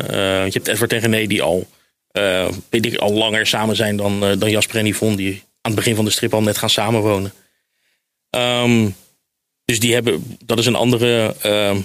Je 0.45 0.51
hebt 0.53 0.69
Edward 0.69 0.93
en 0.93 0.99
René 0.99 1.27
die 1.27 1.43
al, 1.43 1.67
weet 2.71 2.87
ik, 2.87 2.97
al 2.97 3.13
langer 3.13 3.47
samen 3.47 3.77
zijn 3.77 3.97
dan, 3.97 4.21
dan 4.39 4.51
Jasper 4.51 4.77
en 4.77 4.87
Yvonne. 4.87 5.17
Die 5.17 5.33
aan 5.35 5.73
het 5.73 5.75
begin 5.75 5.95
van 5.95 6.05
de 6.05 6.11
strip 6.11 6.35
al 6.35 6.43
net 6.43 6.59
gaan 6.59 6.71
samenwonen. 6.71 7.33
Ehm, 8.31 8.89
dus 9.67 9.81
die 9.81 9.93
hebben, 9.95 10.37
dat 10.45 10.59
is 10.59 10.67
een 10.67 10.75
andere 10.75 11.37
ehm, 11.43 11.81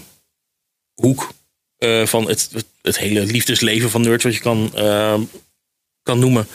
hoek 0.93 1.33
eh, 1.77 2.05
van 2.05 2.27
het, 2.27 2.49
het, 2.81 2.97
hele 2.97 3.25
liefdesleven 3.25 3.89
van 3.89 4.01
nerds 4.01 4.23
wat 4.23 4.33
je 4.33 4.39
kan, 4.39 4.71
ehm, 4.75 5.21
kan 6.03 6.19
noemen. 6.19 6.47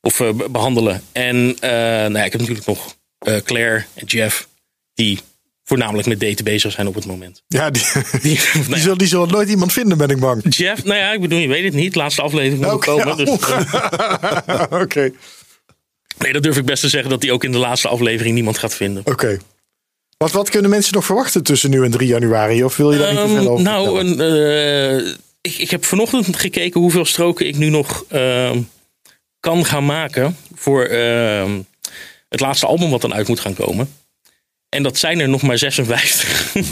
Of 0.00 0.20
eh, 0.20 0.32
be- 0.32 0.50
behandelen. 0.50 1.02
En 1.12 1.56
eh, 1.60 1.70
nou 1.70 2.12
ja, 2.12 2.24
ik 2.24 2.32
heb 2.32 2.40
natuurlijk 2.40 2.66
nog 2.66 2.96
Claire 3.44 3.84
en 3.94 4.06
Jeff. 4.06 4.48
Die 4.94 5.20
voornamelijk 5.64 6.08
met 6.08 6.20
daten 6.20 6.44
bezig 6.44 6.72
zijn 6.72 6.86
op 6.86 6.94
het 6.94 7.06
moment. 7.06 7.42
ja, 7.46 7.70
die, 7.70 7.82
die, 8.22 8.40
nou 8.68 8.80
ja, 8.80 8.94
die 8.94 9.06
zullen 9.08 9.28
nooit 9.28 9.48
iemand 9.48 9.72
vinden, 9.72 9.98
ben 9.98 10.08
ik 10.08 10.20
bang. 10.20 10.56
Jeff, 10.56 10.84
nou 10.84 10.98
ja, 10.98 11.12
ik 11.12 11.20
bedoel, 11.20 11.38
je 11.38 11.48
weet 11.48 11.64
het 11.64 11.74
niet. 11.74 11.94
Laatste 11.94 12.22
aflevering 12.22 12.70
moet 12.72 12.84
komen. 12.84 13.16
Dus. 13.16 13.28
Oké, 14.82 15.12
nee, 16.18 16.32
dat 16.32 16.42
durf 16.42 16.56
ik 16.56 16.64
best 16.64 16.80
te 16.80 16.88
zeggen 16.88 17.10
dat 17.10 17.22
hij 17.22 17.30
ook 17.30 17.44
in 17.44 17.52
de 17.52 17.58
laatste 17.58 17.88
aflevering 17.88 18.34
niemand 18.34 18.58
gaat 18.58 18.74
vinden. 18.74 19.02
oké. 19.06 19.38
Wat, 20.16 20.32
wat 20.32 20.50
kunnen 20.50 20.70
mensen 20.70 20.94
nog 20.94 21.04
verwachten 21.04 21.42
tussen 21.42 21.70
nu 21.70 21.84
en 21.84 21.90
3 21.90 22.08
januari? 22.08 22.64
Of 22.64 22.76
wil 22.76 22.92
je 22.92 22.98
daar 22.98 23.12
niet 23.12 23.20
te 23.20 23.28
veel 23.28 23.38
Ehm, 23.38 23.46
over 23.46 23.64
nou, 23.64 24.00
een, 24.00 24.20
eh, 24.20 25.14
ik, 25.40 25.58
ik 25.58 25.70
heb 25.70 25.84
vanochtend 25.84 26.36
gekeken 26.36 26.80
hoeveel 26.80 27.04
stroken 27.04 27.46
ik 27.46 27.56
nu 27.56 27.68
nog 27.68 28.04
ehm, 28.08 28.60
kan 29.40 29.64
gaan 29.64 29.84
maken 29.84 30.36
voor 30.54 30.84
ehm, 30.84 31.60
het 32.28 32.40
laatste 32.40 32.66
album 32.66 32.90
wat 32.90 33.00
dan 33.00 33.14
uit 33.14 33.28
moet 33.28 33.40
gaan 33.40 33.54
komen. 33.54 33.94
En 34.68 34.82
dat 34.82 34.98
zijn 34.98 35.20
er 35.20 35.28
nog 35.28 35.42
maar 35.42 35.58
56. 35.58 36.52
die 36.52 36.70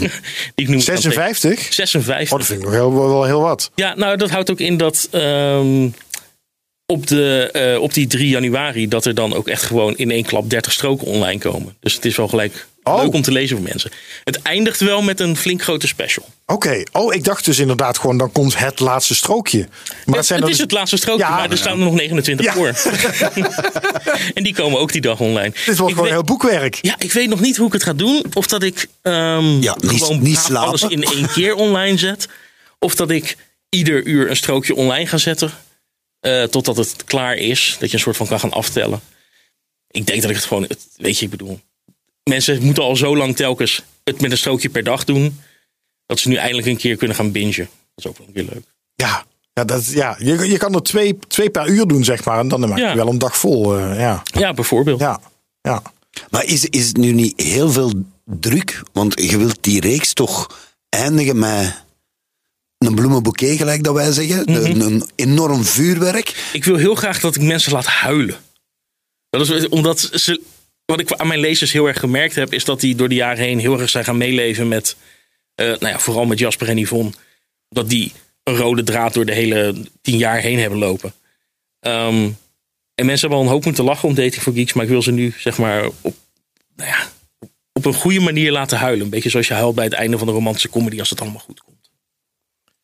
ik 0.55 0.67
nu 0.67 0.73
gaan 0.73 0.81
56? 0.81 1.39
tekenen. 1.41 1.73
56. 1.73 2.31
Oh, 2.31 2.37
dat 2.37 2.47
vind 2.47 2.59
ik 2.59 2.65
nog 2.65 2.73
heel, 2.73 2.93
wel 2.93 3.23
heel 3.23 3.41
wat. 3.41 3.71
Ja, 3.75 3.95
nou, 3.95 4.17
dat 4.17 4.29
houdt 4.29 4.51
ook 4.51 4.59
in 4.59 4.77
dat 4.77 5.09
op, 6.85 7.07
de, 7.07 7.49
eh, 7.51 7.81
op 7.81 7.93
die 7.93 8.07
3 8.07 8.29
januari... 8.29 8.87
dat 8.87 9.05
er 9.05 9.15
dan 9.15 9.33
ook 9.33 9.47
echt 9.47 9.63
gewoon 9.63 9.97
in 9.97 10.11
één 10.11 10.25
klap 10.25 10.49
30 10.49 10.71
stroken 10.71 11.07
online 11.07 11.39
komen. 11.39 11.75
Dus 11.79 11.93
het 11.93 12.05
is 12.05 12.15
wel 12.15 12.27
gelijk 12.27 12.67
Oh. 12.87 12.97
leuk 13.01 13.13
om 13.13 13.21
te 13.21 13.31
lezen 13.31 13.57
voor 13.57 13.65
mensen. 13.65 13.91
Het 14.23 14.41
eindigt 14.41 14.79
wel 14.79 15.01
met 15.01 15.19
een 15.19 15.37
flink 15.37 15.63
grote 15.63 15.87
special. 15.87 16.25
Oké. 16.45 16.83
Oh, 16.91 17.13
ik 17.13 17.23
dacht 17.23 17.45
dus 17.45 17.59
inderdaad 17.59 17.97
gewoon, 17.97 18.17
dan 18.17 18.31
komt 18.31 18.57
het 18.57 18.79
laatste 18.79 19.15
strookje. 19.15 19.57
Maar 19.59 19.67
het 20.05 20.15
het 20.15 20.25
zijn 20.25 20.39
het 20.39 20.49
is 20.49 20.55
dus- 20.55 20.63
het 20.63 20.71
laatste 20.71 20.97
strookje, 20.97 21.23
Ja. 21.25 21.29
maar 21.35 21.51
er 21.51 21.57
staan 21.57 21.79
er 21.79 21.85
nog 21.85 21.93
29 21.93 22.45
Ja. 22.45 22.53
voor. 22.53 22.67
en 24.33 24.43
die 24.43 24.53
komen 24.55 24.79
ook 24.79 24.91
die 24.91 25.01
dag 25.01 25.19
online. 25.19 25.49
Dit 25.49 25.65
wordt 25.65 25.77
Ik 25.77 25.83
gewoon 25.87 26.01
weet- 26.03 26.11
heel 26.11 26.23
boekwerk. 26.23 26.77
Ja, 26.81 26.95
ik 26.97 27.11
weet 27.13 27.29
nog 27.29 27.39
niet 27.39 27.57
hoe 27.57 27.67
ik 27.67 27.73
het 27.73 27.83
ga 27.83 27.93
doen. 27.93 28.23
Of 28.33 28.47
dat 28.47 28.63
ik 28.63 28.87
ehm, 29.01 29.61
Ja, 29.61 29.75
niet- 29.79 30.01
gewoon 30.03 30.21
niet 30.21 30.49
alles 30.53 30.81
in 30.83 31.03
één 31.03 31.29
keer 31.31 31.55
online 31.55 31.97
zet. 31.97 32.27
Of 32.79 32.95
dat 32.95 33.09
ik 33.11 33.35
ieder 33.69 34.03
uur 34.05 34.29
een 34.29 34.35
strookje 34.35 34.75
online 34.75 35.07
ga 35.07 35.17
zetten. 35.17 35.51
eh, 36.19 36.43
totdat 36.43 36.77
het 36.77 37.03
klaar 37.05 37.35
is. 37.35 37.75
Dat 37.79 37.89
je 37.89 37.95
een 37.95 38.01
soort 38.01 38.17
van 38.17 38.27
kan 38.27 38.39
gaan 38.39 38.51
aftellen. 38.51 38.99
Ik 39.91 40.05
denk 40.07 40.21
dat 40.21 40.29
ik 40.29 40.35
het 40.35 40.45
gewoon... 40.45 40.63
het- 40.63 40.87
weet 40.97 41.17
je, 41.19 41.25
ik 41.25 41.31
bedoel... 41.31 41.59
Mensen 42.29 42.63
moeten 42.63 42.83
al 42.83 42.95
zo 42.95 43.17
lang 43.17 43.35
telkens 43.35 43.83
het 44.03 44.21
met 44.21 44.31
een 44.31 44.37
strookje 44.37 44.69
per 44.69 44.83
dag 44.83 45.03
doen. 45.03 45.39
Dat 46.05 46.19
ze 46.19 46.27
nu 46.29 46.35
eindelijk 46.35 46.67
een 46.67 46.77
keer 46.77 46.95
kunnen 46.95 47.15
gaan 47.15 47.31
bingen. 47.31 47.55
Dat 47.55 47.67
is 47.95 48.07
ook 48.07 48.17
wel 48.17 48.27
weer 48.33 48.43
leuk. 48.53 48.63
Ja, 48.95 49.25
ja, 49.53 49.63
dat, 49.63 49.85
ja. 49.91 50.15
Je, 50.19 50.47
je 50.47 50.57
kan 50.57 50.73
er 50.75 50.83
twee, 50.83 51.17
twee 51.27 51.49
per 51.49 51.67
uur 51.67 51.85
doen, 51.87 52.03
zeg 52.03 52.23
maar. 52.25 52.39
En 52.39 52.47
dan 52.47 52.59
maak 52.59 52.77
je 52.77 52.83
Ja. 52.83 52.95
wel 52.95 53.07
een 53.07 53.17
dag 53.17 53.37
vol. 53.37 53.77
eh, 53.77 53.99
ja. 53.99 54.23
Ja, 54.25 54.53
bijvoorbeeld. 54.53 54.99
Ja. 54.99 55.21
ja. 55.61 55.81
Maar 56.29 56.43
is, 56.45 56.65
is 56.65 56.87
het 56.87 56.97
nu 56.97 57.11
niet 57.11 57.41
heel 57.41 57.71
veel 57.71 57.91
druk? 58.25 58.81
Want 58.93 59.21
je 59.21 59.37
wilt 59.37 59.57
die 59.63 59.81
reeks 59.81 60.13
toch 60.13 60.59
eindigen 60.89 61.39
met 61.39 61.83
een 62.77 62.95
bloemenbouquet, 62.95 63.57
gelijk 63.57 63.83
dat 63.83 63.93
wij 63.93 64.11
zeggen. 64.11 64.65
een, 64.65 64.79
een 64.81 65.09
enorm 65.15 65.63
vuurwerk. 65.63 66.49
Ik 66.53 66.63
wil 66.63 66.75
heel 66.75 66.95
graag 66.95 67.19
dat 67.19 67.35
ik 67.35 67.41
mensen 67.41 67.71
laat 67.71 67.85
huilen. 67.85 68.35
Dat 69.29 69.49
is 69.49 69.69
omdat 69.69 69.99
ze. 70.13 70.41
Wat 70.85 70.99
ik 70.99 71.11
aan 71.11 71.27
mijn 71.27 71.39
lezers 71.39 71.71
heel 71.71 71.87
erg 71.87 71.99
gemerkt 71.99 72.35
heb, 72.35 72.53
is 72.53 72.65
dat 72.65 72.79
die 72.79 72.95
door 72.95 73.09
de 73.09 73.15
jaren 73.15 73.43
heen 73.45 73.59
heel 73.59 73.79
erg 73.79 73.89
zijn 73.89 74.03
gaan 74.05 74.17
meeleven 74.17 74.67
met. 74.67 74.95
eh, 75.55 75.65
nou 75.67 75.87
ja, 75.87 75.99
vooral 75.99 76.25
met 76.25 76.39
Jasper 76.39 76.69
en 76.69 76.77
Yvonne. 76.77 77.11
Dat 77.69 77.89
die 77.89 78.11
een 78.43 78.55
rode 78.55 78.83
draad 78.83 79.13
door 79.13 79.25
de 79.25 79.33
hele 79.33 79.75
tien 80.01 80.17
jaar 80.17 80.39
heen 80.39 80.59
hebben 80.59 80.79
lopen. 80.79 81.13
Ehm, 81.79 82.29
en 82.95 83.05
mensen 83.05 83.19
hebben 83.19 83.37
al 83.37 83.43
een 83.43 83.51
hoop 83.51 83.65
moeten 83.65 83.83
lachen 83.83 84.07
om 84.09 84.15
Dating 84.15 84.41
for 84.41 84.53
Geeks, 84.53 84.73
maar 84.73 84.83
ik 84.83 84.89
wil 84.89 85.01
ze 85.01 85.11
nu 85.11 85.33
zeg 85.37 85.57
maar 85.57 85.85
op, 86.01 86.15
nou 86.75 86.89
ja, 86.89 87.09
op 87.73 87.85
een 87.85 87.93
goede 87.93 88.19
manier 88.19 88.51
laten 88.51 88.77
huilen. 88.77 89.03
Een 89.03 89.09
beetje 89.11 89.29
zoals 89.29 89.47
je 89.47 89.53
huilt 89.53 89.75
bij 89.75 89.83
het 89.83 89.93
einde 89.93 90.17
van 90.17 90.27
de 90.27 90.33
romantische 90.33 90.69
comedy 90.69 90.99
als 90.99 91.09
het 91.09 91.21
allemaal 91.21 91.39
goed 91.41 91.61
komt. 91.61 91.89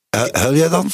Hu- 0.10 0.40
Huil 0.40 0.56
jij 0.56 0.70
dan? 0.70 0.92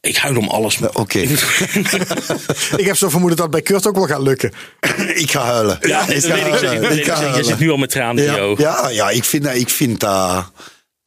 Ik 0.00 0.16
huil 0.16 0.36
om 0.36 0.48
alles. 0.48 0.78
Oké, 0.92 1.18
Ik 2.76 2.86
heb 2.86 2.96
zo 2.96 3.08
vermoeden 3.08 3.38
dat 3.38 3.50
bij 3.50 3.62
Kurt 3.62 3.86
ook 3.86 3.94
wel 3.96 4.06
gaat 4.06 4.22
lukken. 4.22 4.52
ik 5.24 5.30
ga 5.30 5.44
huilen. 5.44 5.78
Ja, 5.80 6.08
ik 6.08 6.14
dat 6.14 6.24
ga 6.24 6.34
weet 6.34 6.46
ik 6.46 6.52
zeker. 6.52 6.66
huilen. 6.66 6.80
Dat 6.82 6.88
weet 6.90 6.98
Ik 6.98 7.06
ik 7.06 7.12
ga. 7.12 7.36
Je 7.36 7.44
zit 7.44 7.58
nu 7.58 7.70
al 7.70 7.76
met 7.76 7.90
tranen 7.90 8.24
in 8.24 8.30
je 8.30 8.36
Ja, 8.36 8.42
ogen. 8.42 8.64
ja, 8.64 8.88
ja, 8.88 9.10
ik 9.10 9.24
vind 9.24 9.44
dat. 9.44 9.54
Ik 9.54 9.68
vind 9.68 10.00
dat 10.00 10.50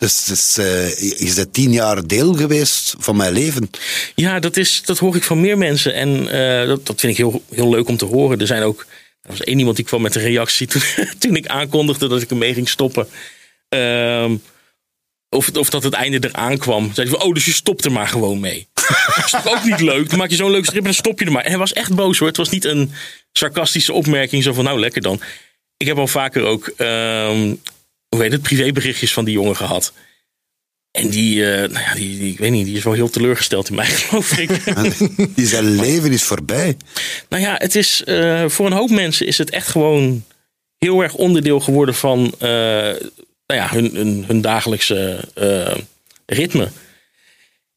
dus, 0.02 0.24
dus, 0.24 0.58
eh, 0.58 0.90
je 1.20 1.32
bent 1.36 1.54
tien 1.54 1.72
jaar 1.72 2.08
deel 2.08 2.34
geweest 2.34 2.96
van 2.98 3.16
mijn 3.16 3.34
leven. 3.34 3.70
Ja, 4.16 4.40
dat, 4.40 4.58
is, 4.58 4.82
dat 4.86 4.98
hoor 4.98 5.16
ik 5.16 5.24
van 5.24 5.42
meer 5.42 5.58
mensen. 5.58 5.94
En 5.94 6.28
eh, 6.30 6.68
dat, 6.68 6.86
dat 6.86 7.00
vind 7.00 7.12
ik 7.12 7.18
heel, 7.18 7.44
heel 7.50 7.70
leuk 7.70 7.88
om 7.88 7.98
te 7.98 8.06
horen. 8.06 8.40
Er 8.40 8.48
zijn 8.48 8.64
ook. 8.64 8.86
Er 9.22 9.30
was 9.30 9.42
één 9.42 9.58
iemand 9.60 9.76
die 9.76 9.86
kwam 9.86 10.02
met 10.02 10.16
een 10.16 10.22
reactie 10.22 10.68
toen, 10.68 10.82
toen 11.20 11.36
ik 11.36 11.48
aankondigde 11.48 12.08
dat 12.08 12.22
ik 12.22 12.30
ermee 12.30 12.54
ging 12.54 12.70
stoppen. 12.70 13.08
Ehm, 13.70 14.36
of, 15.36 15.50
of 15.58 15.70
dat 15.70 15.84
het 15.84 15.94
einde 15.94 16.30
eraan 16.32 16.58
kwam. 16.58 16.94
Zei 16.94 17.10
hij 17.10 17.18
van, 17.18 17.28
oh, 17.28 17.34
dus 17.34 17.46
je 17.46 17.54
stopt 17.54 17.86
er 17.86 17.92
maar 17.92 18.08
gewoon 18.08 18.40
mee. 18.40 18.68
dat 19.16 19.26
is 19.26 19.32
toch 19.32 19.48
ook 19.48 19.64
niet 19.64 19.80
leuk? 19.80 20.10
Dan 20.10 20.18
maak 20.18 20.30
je 20.30 20.36
zo'n 20.36 20.52
leuk 20.52 20.66
strip 20.66 20.78
en 20.80 20.84
dan 20.84 20.94
stop 20.94 21.20
je 21.20 21.26
er 21.26 21.32
maar. 21.32 21.44
En 21.44 21.50
hij 21.50 21.60
was 21.60 21.74
echt 21.74 21.96
boos 21.96 22.18
hoor. 22.18 22.28
Het 22.28 22.38
was 22.38 22.50
niet 22.50 22.66
een 22.66 22.92
sarcastische 23.32 23.94
opmerking. 23.94 24.44
Zo 24.44 24.54
van, 24.54 24.64
nou 24.64 24.80
lekker 24.80 25.02
dan. 25.02 25.22
Ik 25.78 25.88
heb 25.88 25.98
al 25.98 26.08
vaker 26.08 26.44
ook, 26.44 26.68
ehm, 26.68 27.56
hoe 28.10 28.22
heet 28.22 28.32
het, 28.32 28.42
privéberichtjes 28.42 29.14
van 29.14 29.26
die 29.26 29.34
jongen 29.34 29.56
gehad. 29.56 29.94
En 30.92 31.10
die, 31.10 31.52
eh, 31.52 31.70
nou 31.70 31.86
ja, 31.86 31.94
die, 31.94 32.20
die, 32.20 32.32
ik 32.32 32.40
weet 32.40 32.52
niet, 32.52 32.66
die 32.66 32.78
is 32.78 32.84
wel 32.84 32.94
heel 32.94 33.10
teleurgesteld 33.10 33.70
in 33.70 33.76
mij, 33.76 33.86
geloof 34.02 34.38
ik. 34.38 34.50
Die 35.36 35.48
zijn 35.48 35.76
leven 35.76 36.12
is 36.12 36.24
voorbij. 36.24 36.78
nou 37.30 37.44
ja, 37.44 37.56
het 37.58 37.76
is, 37.76 38.04
eh, 38.04 38.46
voor 38.48 38.66
een 38.66 38.72
hoop 38.72 38.90
mensen 38.90 39.28
is 39.28 39.38
het 39.38 39.50
echt 39.50 39.68
gewoon 39.68 40.24
heel 40.78 41.02
erg 41.02 41.14
onderdeel 41.14 41.60
geworden 41.60 41.96
van 41.96 42.34
eh, 42.40 42.92
nou 43.52 43.64
ja, 43.64 43.76
hun, 43.76 43.96
hun, 43.96 44.24
hun 44.28 44.42
dagelijkse 44.42 45.20
eh, 45.36 45.76
ritme. 46.26 46.70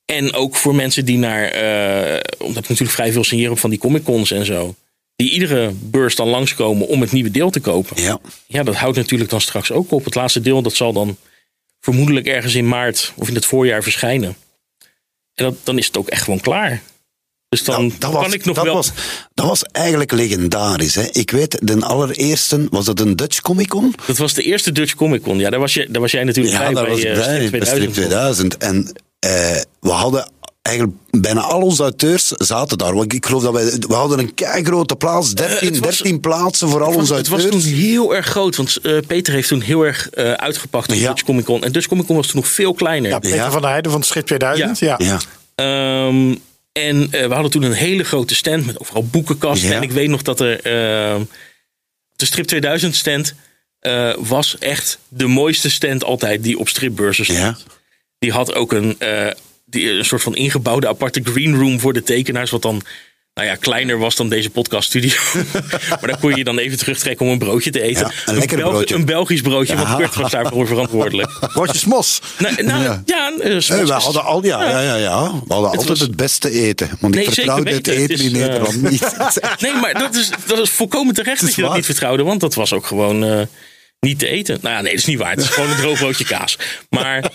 En 0.05 0.33
ook 0.33 0.57
voor 0.57 0.75
mensen 0.75 1.05
die 1.05 1.19
naar, 1.19 1.45
eh, 1.45 2.21
omdat 2.39 2.63
ik 2.63 2.69
natuurlijk 2.69 2.97
vrij 2.97 3.13
veel 3.13 3.25
signeer 3.25 3.51
op 3.51 3.59
van 3.59 3.71
die 3.71 3.79
Comic 3.79 4.03
Cons 4.03 4.31
en 4.31 4.45
zo. 4.45 4.75
Die 5.17 5.31
iedere 5.31 5.73
beurs 5.73 6.15
dan 6.15 6.29
langskomen 6.29 6.87
om 6.87 7.01
het 7.01 7.13
nieuwe 7.13 7.31
deel 7.31 7.51
te 7.51 7.61
kopen. 7.61 8.03
Ja. 8.03 8.21
Ja, 8.47 8.63
dat 8.63 8.75
houdt 8.75 8.97
natuurlijk 8.97 9.31
dan 9.31 9.41
straks 9.41 9.73
ook 9.73 9.91
op. 9.91 10.05
Het 10.05 10.15
laatste 10.15 10.41
deel 10.41 10.63
dat 10.63 10.75
zal 10.75 10.93
dan 10.93 11.17
vermoedelijk 11.81 12.27
ergens 12.27 12.55
in 12.55 12.69
maart 12.69 13.13
of 13.17 13.29
in 13.29 13.35
het 13.35 13.45
voorjaar 13.45 13.83
verschijnen. 13.83 14.37
En 15.35 15.45
dat, 15.45 15.55
dan 15.63 15.79
is 15.79 15.87
het 15.87 15.97
ook 15.97 16.09
echt 16.09 16.23
gewoon 16.23 16.41
klaar. 16.41 16.83
Dus 17.57 17.65
dan 17.65 17.89
dat, 17.89 18.01
dat 18.01 18.13
was, 18.13 18.23
kan 18.23 18.33
ik 18.33 18.45
nog 18.45 18.55
dat 18.57 18.65
wel... 18.65 18.75
Was, 18.75 18.91
dat 19.35 19.47
was 19.47 19.63
eigenlijk 19.63 20.13
legendarisch. 20.13 20.95
Hè? 20.95 21.03
Ik 21.13 21.31
weet, 21.31 21.59
de 21.63 21.81
allereerste, 21.81 22.67
was 22.71 22.85
dat 22.85 23.01
een 23.01 23.17
Dutch 23.17 23.41
Comic 23.41 23.69
Con? 23.69 23.95
Dat 24.07 24.17
was 24.17 24.35
de 24.35 24.43
eerste 24.43 24.73
Dutch 24.73 24.95
Comic 24.95 25.23
Con. 25.23 25.39
Ja, 25.39 25.51
daar 25.51 25.61
was, 25.61 25.75
je, 25.75 25.89
daar 25.91 26.01
was 26.01 26.11
jij 26.11 26.25
natuurlijk 26.25 26.55
Ja, 26.57 26.61
bij. 26.65 26.75
daar 26.75 26.85
bij, 26.85 26.93
was 26.93 27.01
ik 27.03 27.07
eh, 27.09 27.15
bij, 27.15 27.35
Strip 27.35 27.51
bij 27.51 27.65
Strip 27.67 27.93
2000. 27.93 28.57
En 28.57 28.93
eh, 29.19 29.31
we 29.81 29.91
hadden 29.91 30.29
eigenlijk 30.63 30.97
bijna 31.11 31.41
al 31.41 31.61
onze 31.61 31.83
auteurs 31.83 32.27
zaten 32.29 32.79
daar. 32.79 32.95
Want 32.95 33.13
ik 33.13 33.27
geloof 33.27 33.43
dat 33.43 33.53
wij, 33.53 33.65
we 33.65 33.95
hadden 33.95 34.19
een 34.19 34.65
grote 34.65 34.97
plaats, 34.97 35.35
13, 35.35 35.57
Eh, 35.57 35.61
het 35.75 35.85
was- 35.85 35.97
13 35.99 36.21
plaatsen 36.21 36.69
voor 36.69 36.81
al 36.83 36.87
Het 36.87 36.95
was, 36.97 37.03
onze 37.11 37.15
het 37.15 37.29
was 37.29 37.41
auteurs. 37.41 37.65
toen 37.65 37.73
heel 37.75 38.15
erg 38.15 38.27
groot, 38.27 38.57
want 38.57 38.77
eh, 38.83 38.93
Peter 39.07 39.33
heeft 39.35 39.49
toen 39.49 39.61
heel 39.61 39.83
erg 39.83 40.11
eh, 40.11 40.33
uitgepakt 40.33 40.89
op 40.93 40.95
Ja. 40.95 41.09
Dutch 41.09 41.23
Comic 41.25 41.45
Con. 41.45 41.65
En 41.65 41.73
Dutch 41.73 41.87
Comic 41.89 42.07
Con 42.07 42.17
was 42.17 42.27
toen 42.27 42.37
nog 42.41 42.49
veel 42.51 42.75
kleiner. 42.75 43.11
Ja, 43.11 43.19
Peter 43.19 43.37
Ja. 43.37 43.51
van 43.51 43.61
der 43.61 43.71
Heijden 43.71 43.91
van 43.91 44.01
het 44.01 44.09
Schip 44.09 44.27
2000. 44.27 44.79
Ja. 44.79 44.95
Ja. 44.99 45.19
Ehm, 45.55 46.35
en 46.81 47.09
eh, 47.11 47.27
we 47.27 47.33
hadden 47.33 47.51
toen 47.51 47.63
een 47.63 47.73
hele 47.73 48.05
grote 48.05 48.35
stand 48.35 48.67
met 48.67 48.81
overal 48.81 49.07
boekenkasten. 49.07 49.69
Ja. 49.69 49.75
En 49.75 49.83
ik 49.83 49.91
weet 49.91 50.09
nog 50.09 50.23
dat 50.23 50.41
er 50.41 50.61
ehm, 50.61 51.25
de 52.17 52.25
Strip 52.25 52.47
2000 52.47 52.95
stand. 52.95 53.35
eh, 53.79 54.15
was 54.19 54.59
echt 54.59 54.99
de 55.09 55.27
mooiste 55.27 55.71
stand 55.71 56.05
altijd 56.05 56.43
die 56.43 56.59
op 56.59 56.69
stripbeurzen 56.69 57.25
stond. 57.25 57.39
Ja. 57.39 57.57
Die 58.19 58.33
had 58.33 58.55
ook 58.55 58.73
een, 58.73 58.99
eh, 58.99 59.31
die, 59.65 59.91
een 59.91 60.05
soort 60.05 60.23
van 60.23 60.37
ingebouwde 60.37 60.89
aparte 60.89 61.21
green 61.25 61.55
room 61.55 61.81
voor 61.81 61.93
de 61.93 62.03
tekenaars. 62.03 62.51
Wat 62.51 62.63
dan 62.63 62.83
nou 63.35 63.49
ja, 63.49 63.55
kleiner 63.55 63.99
was 63.99 64.17
dan 64.17 64.29
deze 64.29 64.51
podcaststudio. 64.51 65.17
maar 66.01 66.07
dan 66.07 66.19
kon 66.21 66.31
je 66.31 66.37
je 66.37 66.45
dan 66.45 66.59
even 66.59 66.79
terugtrekken 66.79 67.27
om 67.27 67.33
een 67.33 67.39
broodje 67.39 67.71
te 67.71 67.81
eten. 67.83 68.13
Ja, 68.27 68.33
een 68.33 68.47
broodje. 68.47 68.95
Een 68.95 69.05
Belgisch 69.05 69.41
broodje, 69.41 69.77
want 69.77 69.97
Kurt 69.97 70.15
was 70.15 70.31
daarvoor 70.31 70.67
verantwoordelijk. 70.67 71.39
Broodjes 71.53 71.85
mos. 71.85 72.21
Nou, 72.39 72.63
nou, 72.63 72.83
Ja. 72.83 73.03
ja, 73.07 73.33
eh, 73.41 73.59
we 73.61 73.93
hadden 73.93 74.25
al, 74.25 74.45
ja, 74.45 74.69
ja, 74.71 74.81
ja, 74.81 74.95
ja. 74.97 75.23
We 75.23 75.29
hadden 75.49 75.71
altijd 75.71 75.89
was- 75.89 76.01
het 76.01 76.17
beste 76.17 76.51
eten. 76.51 76.91
Want 77.01 77.15
Nee, 77.15 77.25
ik 77.25 77.33
vertrouwde 77.33 77.71
het 77.71 77.87
eten 77.87 78.19
in 78.25 78.35
eh, 78.35 78.41
Nederland 78.41 78.83
niet. 78.91 79.17
Nee, 79.61 79.75
maar 79.75 79.95
dat 79.95 80.15
is, 80.15 80.31
dat 80.47 80.59
is 80.59 80.71
volkomen 80.71 81.15
terecht 81.15 81.41
dat 81.41 81.55
je 81.55 81.63
dat 81.63 81.75
niet 81.75 81.85
vertrouwde. 81.85 82.23
Want 82.23 82.41
dat 82.41 82.55
was 82.55 82.73
ook 82.73 82.87
gewoon 82.87 83.25
eh, 83.25 83.41
niet 84.01 84.19
te 84.19 84.27
eten. 84.27 84.59
Nou 84.63 84.75
ja, 84.75 84.81
nee, 84.81 84.91
dat 84.91 85.01
is 85.01 85.07
niet 85.07 85.19
waar. 85.19 85.31
Het 85.31 85.41
is 85.41 85.49
gewoon 85.49 85.71
een 85.71 85.77
droog 85.77 85.99
broodje 85.99 86.25
kaas. 86.25 86.59
Maar, 86.91 87.31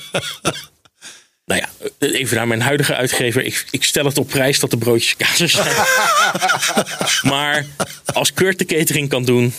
nou 1.50 1.62
ja, 1.62 1.88
even 2.08 2.36
naar 2.38 2.48
mijn 2.48 2.62
huidige 2.62 2.96
uitgever. 2.96 3.44
Ik, 3.44 3.66
ik 3.72 3.84
stel 3.84 4.06
het 4.06 4.18
op 4.18 4.28
prijs 4.28 4.60
dat 4.60 4.72
de 4.72 4.78
broodjes 4.78 5.16
kaas 5.16 5.38
zijn. 5.38 5.76
maar 7.32 7.66
als 8.14 8.34
Kurt 8.34 8.58
de 8.58 8.66
catering 8.66 9.10
kan 9.10 9.24
doen, 9.26 9.54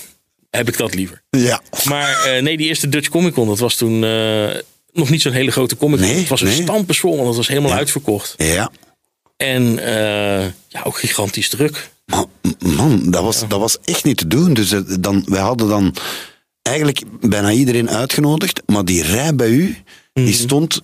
heb 0.50 0.68
ik 0.68 0.76
dat 0.76 0.94
liever. 0.94 1.22
ja. 1.30 1.60
Maar 1.84 2.24
eh, 2.24 2.42
nee, 2.42 2.56
die 2.56 2.66
eerste 2.68 2.88
Dutch 2.88 3.08
Comic 3.08 3.32
Con, 3.32 3.46
dat 3.46 3.58
was 3.58 3.74
toen 3.74 4.04
eh, 4.04 4.48
nog 4.92 5.10
niet 5.10 5.22
zo'n 5.22 5.32
hele 5.32 5.50
grote 5.50 5.76
Comic 5.76 5.98
Con. 5.98 6.08
Nee, 6.08 6.18
het 6.18 6.28
was 6.28 6.40
een 6.40 6.46
nee. 6.46 6.62
stampensvol, 6.62 7.14
want 7.14 7.26
het 7.26 7.36
was 7.36 7.48
helemaal 7.48 7.72
uitverkocht. 7.72 8.34
Ja. 8.36 8.70
En 9.36 9.78
eh, 9.78 10.44
ja, 10.68 10.82
ook 10.84 10.98
gigantisch 10.98 11.48
druk. 11.48 11.90
Man, 12.58 13.10
dat 13.10 13.22
was, 13.22 13.48
dat 13.48 13.60
was 13.60 13.78
echt 13.84 14.04
niet 14.04 14.16
te 14.16 14.26
doen. 14.26 14.54
Dus 14.54 14.74
dan, 15.00 15.24
wij 15.26 15.40
hadden 15.40 15.68
dan 15.68 15.94
eigenlijk 16.62 17.02
bijna 17.20 17.50
iedereen 17.50 17.90
uitgenodigd. 17.90 18.62
Maar 18.66 18.84
die 18.84 19.02
rij 19.02 19.34
bij 19.34 19.48
u, 19.48 19.76
Mhm. 20.14 20.24
die 20.24 20.34
stond... 20.34 20.82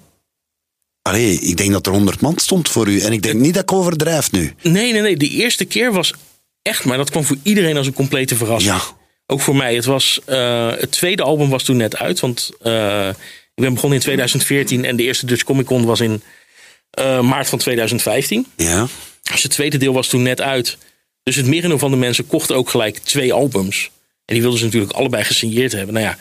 Allee, 1.06 1.38
ik 1.40 1.56
denk 1.56 1.72
dat 1.72 1.86
er 1.86 1.92
honderd 1.92 2.20
man 2.20 2.38
stond 2.38 2.68
voor 2.68 2.88
u. 2.88 3.00
En 3.00 3.12
ik 3.12 3.22
denk 3.22 3.34
niet 3.34 3.54
dat 3.54 3.62
ik 3.62 3.72
overdrijf 3.72 4.32
nu. 4.32 4.54
Nee, 4.62 4.92
nee, 4.92 5.00
nee. 5.00 5.16
De 5.16 5.28
eerste 5.28 5.64
keer 5.64 5.92
was 5.92 6.12
echt, 6.62 6.84
maar 6.84 6.96
dat 6.96 7.10
kwam 7.10 7.24
voor 7.24 7.36
iedereen 7.42 7.76
als 7.76 7.86
een 7.86 7.92
complete 7.92 8.36
verrassing. 8.36 8.74
Ja. 8.74 8.82
Ook 9.26 9.40
voor 9.40 9.56
mij. 9.56 9.74
Het, 9.74 9.84
was, 9.84 10.20
eh, 10.24 10.70
het 10.70 10.90
tweede 10.90 11.22
album 11.22 11.50
was 11.50 11.62
toen 11.62 11.76
net 11.76 11.96
uit. 11.96 12.20
Want 12.20 12.50
eh, 12.62 13.08
ik 13.54 13.62
ben 13.62 13.74
begonnen 13.74 13.98
in 13.98 14.04
2014 14.04 14.84
en 14.84 14.96
de 14.96 15.02
eerste 15.02 15.26
Dutch 15.26 15.44
Comic 15.44 15.66
Con 15.66 15.84
was 15.84 16.00
in 16.00 16.22
eh, 16.90 17.20
maart 17.20 17.48
van 17.48 17.58
2015. 17.58 18.46
Ja. 18.56 18.86
Dus 19.22 19.42
het 19.42 19.52
tweede 19.52 19.76
deel 19.76 19.92
was 19.92 20.08
toen 20.08 20.22
net 20.22 20.40
uit. 20.40 20.78
Dus 21.22 21.36
het 21.36 21.46
merendeel 21.46 21.78
van 21.78 21.90
de 21.90 21.96
mensen 21.96 22.26
kocht 22.26 22.52
ook 22.52 22.70
gelijk 22.70 22.98
twee 22.98 23.32
albums. 23.32 23.90
En 24.24 24.34
die 24.34 24.40
wilden 24.40 24.58
ze 24.58 24.64
natuurlijk 24.64 24.92
allebei 24.92 25.24
gesigneerd 25.24 25.72
hebben. 25.72 25.94
Nou 25.94 26.06
ja, 26.06 26.18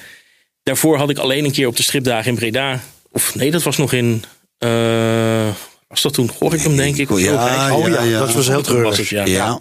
daarvoor 0.63 0.97
had 0.97 1.09
ik 1.09 1.17
alleen 1.17 1.45
een 1.45 1.51
keer 1.51 1.67
op 1.67 1.77
de 1.77 1.83
stripdagen 1.83 2.31
in 2.31 2.35
Breda. 2.35 2.83
Of 3.11 3.35
nee, 3.35 3.51
dat 3.51 3.63
was 3.63 3.77
nog 3.77 3.93
in. 3.93 4.23
Eh, 4.57 5.47
was 5.87 6.01
dat 6.01 6.13
toen 6.13 6.29
Gorinchem, 6.29 6.75
denk 6.75 6.97
ik? 6.97 7.11
Of 7.11 7.19
zo? 7.19 7.33
Ja, 7.33 7.75
oh 7.75 7.87
ja, 7.87 8.03
ja. 8.03 8.19
Dat 8.19 8.33
was 8.33 8.47
heel 8.47 8.61
treurig. 8.61 9.09
ja. 9.09 9.25
Ja. 9.25 9.59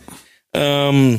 Ehm, 0.50 1.16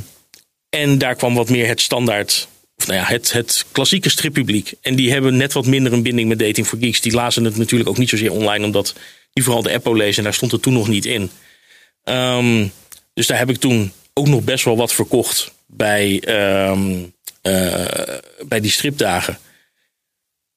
en 0.70 0.98
daar 0.98 1.16
kwam 1.16 1.36
wat 1.36 1.50
meer 1.50 1.68
het 1.68 1.82
standaard, 1.82 2.48
of 2.76 2.88
nou 2.88 3.00
ja, 3.00 3.06
het, 3.06 3.32
het 3.32 3.66
klassieke 3.72 4.10
strippubliek. 4.10 4.74
En 4.82 4.96
die 4.96 5.12
hebben 5.12 5.38
net 5.38 5.54
wat 5.54 5.66
minder 5.66 5.94
een 5.94 6.04
binding 6.04 6.30
met 6.30 6.40
Dating 6.40 6.68
for 6.68 6.80
Geeks. 6.80 7.02
Die 7.02 7.14
lazen 7.14 7.44
het 7.44 7.58
natuurlijk 7.58 7.90
ook 7.90 7.98
niet 7.98 8.10
zozeer 8.10 8.32
online, 8.32 8.66
omdat 8.66 8.94
die 9.34 9.44
vooral 9.44 9.62
de 9.62 9.74
Apple 9.74 9.96
lezen. 9.96 10.18
En 10.18 10.24
daar 10.24 10.34
stond 10.34 10.52
het 10.52 10.62
toen 10.62 10.74
nog 10.74 10.88
niet 10.88 11.06
in. 11.06 11.32
Ehm, 12.04 12.68
dus 13.14 13.28
daar 13.28 13.38
heb 13.38 13.50
ik 13.50 13.58
toen 13.58 13.92
ook 14.14 14.28
nog 14.28 14.44
best 14.44 14.66
wel 14.66 14.78
wat 14.78 14.94
verkocht 14.94 15.52
bij, 15.66 16.20
ehm, 16.20 17.04
eh, 17.42 18.18
bij 18.48 18.60
die 18.60 18.72
stripdagen. 18.72 19.40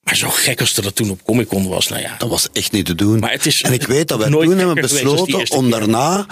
Maar 0.09 0.17
zo 0.17 0.29
gek 0.31 0.61
als 0.61 0.75
dat 0.75 0.95
toen 0.95 1.11
op 1.11 1.23
Comic 1.25 1.49
Con 1.49 1.69
was, 1.69 1.89
nou 1.89 2.03
ja. 2.03 2.15
Dat 2.19 2.29
was 2.29 2.49
echt 2.53 2.73
niet 2.73 2.87
te 2.87 2.95
doen. 2.95 3.19
Maar 3.19 3.31
het 3.33 3.47
is 3.47 3.63
en 3.63 3.73
ik 3.73 3.87
weet 3.87 4.09
dat 4.09 4.19
wij 4.19 4.29
nooit 4.29 4.49
toen 4.49 4.59
hebben 4.59 4.75
besloten 4.75 5.51
om 5.57 5.69
keer. 5.69 5.79
daarna 5.79 6.27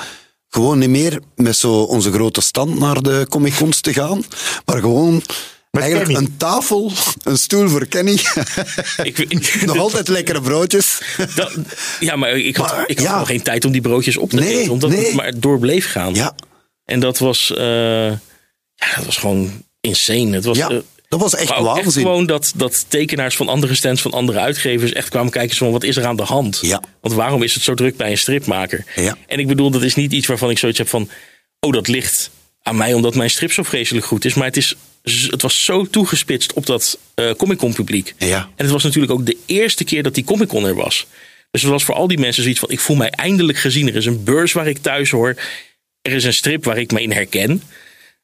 gewoon 0.49 0.79
niet 0.79 0.89
meer 0.89 1.21
met 1.35 1.57
zo 1.57 1.73
onze 1.83 2.13
grote 2.13 2.41
stand 2.41 2.79
naar 2.79 3.03
de 3.03 3.27
Comic 3.29 3.55
Cons 3.55 3.81
te 3.81 3.93
gaan. 3.93 4.25
Maar 4.65 4.81
gewoon 4.81 5.23
eigenlijk 5.71 6.11
Kenny. 6.13 6.25
een 6.27 6.37
tafel, 6.37 6.93
een 7.23 7.39
stoel 7.39 7.69
voor 7.69 7.87
Kenny. 7.87 8.13
Ik, 9.03 9.19
ik- 9.19 9.63
Nog 9.67 9.79
altijd 9.79 10.09
lekkere 10.09 10.41
broodjes. 10.41 11.01
Dat- 11.35 11.53
ja, 12.01 12.17
maar 12.17 12.31
ik 12.39 12.57
had, 12.57 12.71
Maar, 12.71 12.89
ik 12.89 12.99
had 12.99 13.07
ja. 13.07 13.19
nog 13.19 13.27
geen 13.29 13.43
tijd 13.43 13.65
om 13.65 13.73
die 13.73 13.81
broodjes 13.81 14.17
op 14.17 14.31
te 14.31 14.37
Nee, 14.37 14.59
eten. 14.59 14.73
Omdat 14.73 14.91
nee. 14.91 15.05
het 15.05 15.15
maar 15.15 15.41
door 15.41 15.59
bleef 15.59 15.91
gaan. 15.91 16.15
Ja, 16.15 16.35
En 16.85 17.01
dat 17.01 17.19
was, 17.19 17.53
eh, 17.55 18.11
ja, 18.75 18.95
dat 18.97 19.05
was 19.05 19.17
gewoon 19.17 19.65
insane. 19.81 20.35
Het 20.35 20.45
was, 20.45 20.57
ja 20.57 20.71
eh, 20.71 20.77
dat 21.09 21.21
was 21.21 21.35
echt 21.35 21.53
ook 21.55 21.77
echt 21.77 21.83
waanzin. 21.85 22.03
gewoon 22.03 22.27
dat, 22.27 22.53
dat 22.57 22.85
tekenaars 22.89 23.37
van 23.37 23.49
andere 23.49 23.75
stands, 23.75 24.03
van 24.03 24.11
andere 24.13 24.39
uitgevers, 24.39 24.93
echt 24.93 25.09
kwamen 25.09 25.31
kijken 25.33 25.57
van 25.57 25.71
wat 25.71 25.83
is 25.85 25.97
er 25.97 26.07
aan 26.07 26.17
de 26.17 26.23
hand? 26.23 26.59
Ja. 26.63 26.83
Want 27.01 27.15
waarom 27.15 27.43
is 27.43 27.55
het 27.55 27.63
zo 27.63 27.75
druk 27.75 27.97
bij 27.97 28.11
een 28.11 28.19
stripmaker? 28.19 28.85
Ja. 28.97 29.17
En 29.27 29.39
ik 29.39 29.47
bedoel, 29.47 29.71
dat 29.71 29.83
is 29.83 29.95
niet 29.95 30.13
iets 30.13 30.27
waarvan 30.27 30.51
ik 30.51 30.59
zoiets 30.59 30.79
heb 30.79 30.89
van, 30.89 31.09
oh 31.61 31.73
dat 31.73 31.89
ligt 31.89 32.31
aan 32.63 32.77
mij 32.77 32.93
omdat 32.95 33.15
mijn 33.15 33.31
strip 33.31 33.53
zo 33.53 33.63
vreselijk 33.63 34.07
goed 34.07 34.25
is. 34.25 34.35
Maar 34.35 34.47
het, 34.47 34.57
is, 34.57 34.75
het 35.31 35.43
was 35.43 35.65
zo 35.65 35.85
toegespitst 35.87 36.53
op 36.53 36.67
dat 36.67 36.99
eh 37.15 37.31
Comic 37.31 37.59
Con 37.59 37.73
publiek. 37.73 38.15
Ja. 38.19 38.39
En 38.57 38.65
het 38.65 38.71
was 38.71 38.83
natuurlijk 38.83 39.13
ook 39.13 39.27
de 39.27 39.37
eerste 39.47 39.85
keer 39.85 40.03
dat 40.03 40.15
die 40.15 40.25
Comic 40.25 40.49
Con 40.49 40.65
er 40.67 40.75
was. 40.75 41.07
Dus 41.51 41.63
het 41.63 41.71
was 41.71 41.85
voor 41.85 41.95
al 41.95 42.07
die 42.09 42.19
mensen 42.19 42.43
zoiets 42.43 42.61
van: 42.61 42.71
ik 42.71 42.81
voel 42.81 42.97
mij 42.97 43.11
eindelijk 43.11 43.59
gezien. 43.59 43.89
Er 43.89 43.97
is 43.97 44.07
een 44.07 44.25
beurs 44.25 44.53
waar 44.53 44.67
ik 44.67 44.79
thuis 44.79 45.11
hoor. 45.11 45.35
Er 46.03 46.13
is 46.13 46.25
een 46.25 46.35
strip 46.35 46.65
waar 46.65 46.79
ik 46.79 46.93
me 46.93 47.03
in 47.03 47.13
herken. 47.13 47.63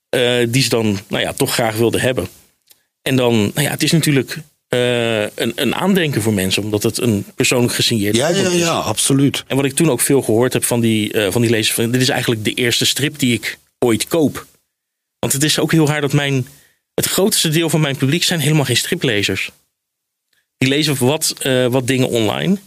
eh, 0.09 0.35
die 0.49 0.63
ze 0.63 0.69
dan 0.69 0.99
nou 1.09 1.23
ja, 1.23 1.33
toch 1.33 1.53
graag 1.53 1.77
wilden 1.77 2.01
hebben. 2.01 2.29
En 3.03 3.17
dan, 3.17 3.35
nou 3.37 3.63
ja, 3.63 3.71
het 3.71 3.83
is 3.83 3.93
natuurlijk 3.93 4.39
eh, 4.69 5.23
een, 5.23 5.53
een 5.55 5.75
aandenken 5.75 6.23
voor 6.23 6.33
mensen, 6.35 6.63
omdat 6.63 6.83
het 6.83 6.99
een 6.99 7.25
persoonlijk 7.35 7.73
gesigneerd 7.75 8.17
Ja, 8.17 8.29
ja, 8.29 8.49
is. 8.51 8.59
ja, 8.59 8.79
absoluut. 8.79 9.45
En 9.47 9.57
wat 9.57 9.65
ik 9.65 9.75
toen 9.75 9.91
ook 9.91 10.01
veel 10.01 10.23
gehoord 10.23 10.53
heb 10.53 10.65
van 10.65 10.81
die, 10.81 11.13
eh, 11.13 11.33
van 11.33 11.41
die 11.41 11.51
lezers: 11.51 11.75
van, 11.75 11.91
dit 11.91 12.01
is 12.01 12.09
eigenlijk 12.09 12.45
de 12.45 12.55
eerste 12.55 12.87
strip 12.87 13.19
die 13.19 13.35
ik 13.35 13.59
ooit 13.79 14.07
koop. 14.09 14.47
Want 15.19 15.33
het 15.33 15.43
is 15.43 15.59
ook 15.59 15.73
heel 15.73 15.87
raar 15.87 16.01
dat 16.01 16.13
mijn. 16.13 16.47
Het 16.95 17.07
grootste 17.07 17.49
deel 17.49 17.71
van 17.71 17.81
mijn 17.81 17.97
publiek 17.97 18.23
zijn 18.23 18.41
helemaal 18.41 18.65
geen 18.65 18.77
striplezers. 18.77 19.51
Die 20.59 20.69
lezen 20.69 20.97
wat, 21.07 21.35
eh, 21.39 21.67
wat 21.67 21.87
dingen 21.87 22.09
online. 22.09 22.59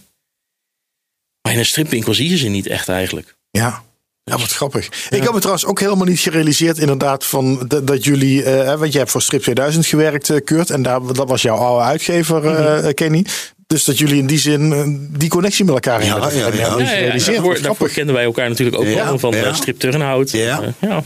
Maar 1.42 1.54
in 1.54 1.60
een 1.60 1.66
stripwinkel 1.66 2.14
zie 2.14 2.30
je 2.30 2.38
ze 2.38 2.48
niet 2.48 2.68
echt 2.68 2.90
eigenlijk. 2.90 3.36
Ja. 3.52 3.84
Ja, 4.32 4.38
wat 4.38 4.52
grappig. 4.52 4.86
Ik 5.10 5.24
heb 5.24 5.32
me 5.32 5.38
trouwens 5.38 5.66
ook 5.66 5.80
helemaal 5.80 6.06
niet 6.06 6.20
gerealiseerd 6.20 6.78
inderdaad 6.78 7.26
van 7.26 7.66
dat, 7.68 7.88
dat 7.88 8.04
jullie, 8.04 8.44
eh, 8.44 8.80
want 8.80 8.92
je 8.92 8.98
hebt 8.98 9.12
voor 9.12 9.22
Strip 9.22 9.42
2000 9.42 9.86
gewerkt, 9.86 10.30
eh, 10.30 10.38
Kurt, 10.44 10.70
en 10.70 10.82
daar, 10.82 11.00
dat 11.14 11.30
was 11.30 11.42
jouw 11.42 11.56
oude 11.56 11.84
uitgever, 11.86 12.46
eh, 12.46 12.94
Kenny. 12.94 13.26
Dus 13.68 13.84
dat 13.84 13.98
jullie 13.98 14.18
in 14.18 14.28
die 14.28 14.40
zin 14.40 15.10
die 15.18 15.30
connectie 15.30 15.66
met 15.66 15.74
elkaar 15.74 16.04
Ja, 16.06 16.12
hebben. 16.22 16.38
ja, 16.38 16.48
ja. 16.48 16.78
Ja, 16.80 16.92
ja, 17.16 17.18
daarvoor, 17.26 17.62
daarvoor 17.62 17.90
kenden 17.90 18.16
wij 18.16 18.24
elkaar 18.24 18.50
natuurlijk 18.50 18.78
ook 18.78 18.86
Ja, 18.86 19.06
wel 19.06 19.20
van 19.20 19.32
ja. 19.36 19.54
Strip 19.54 19.80
Turnhout. 19.80 20.32
Ja. 20.32 20.62
Ja. 20.82 21.02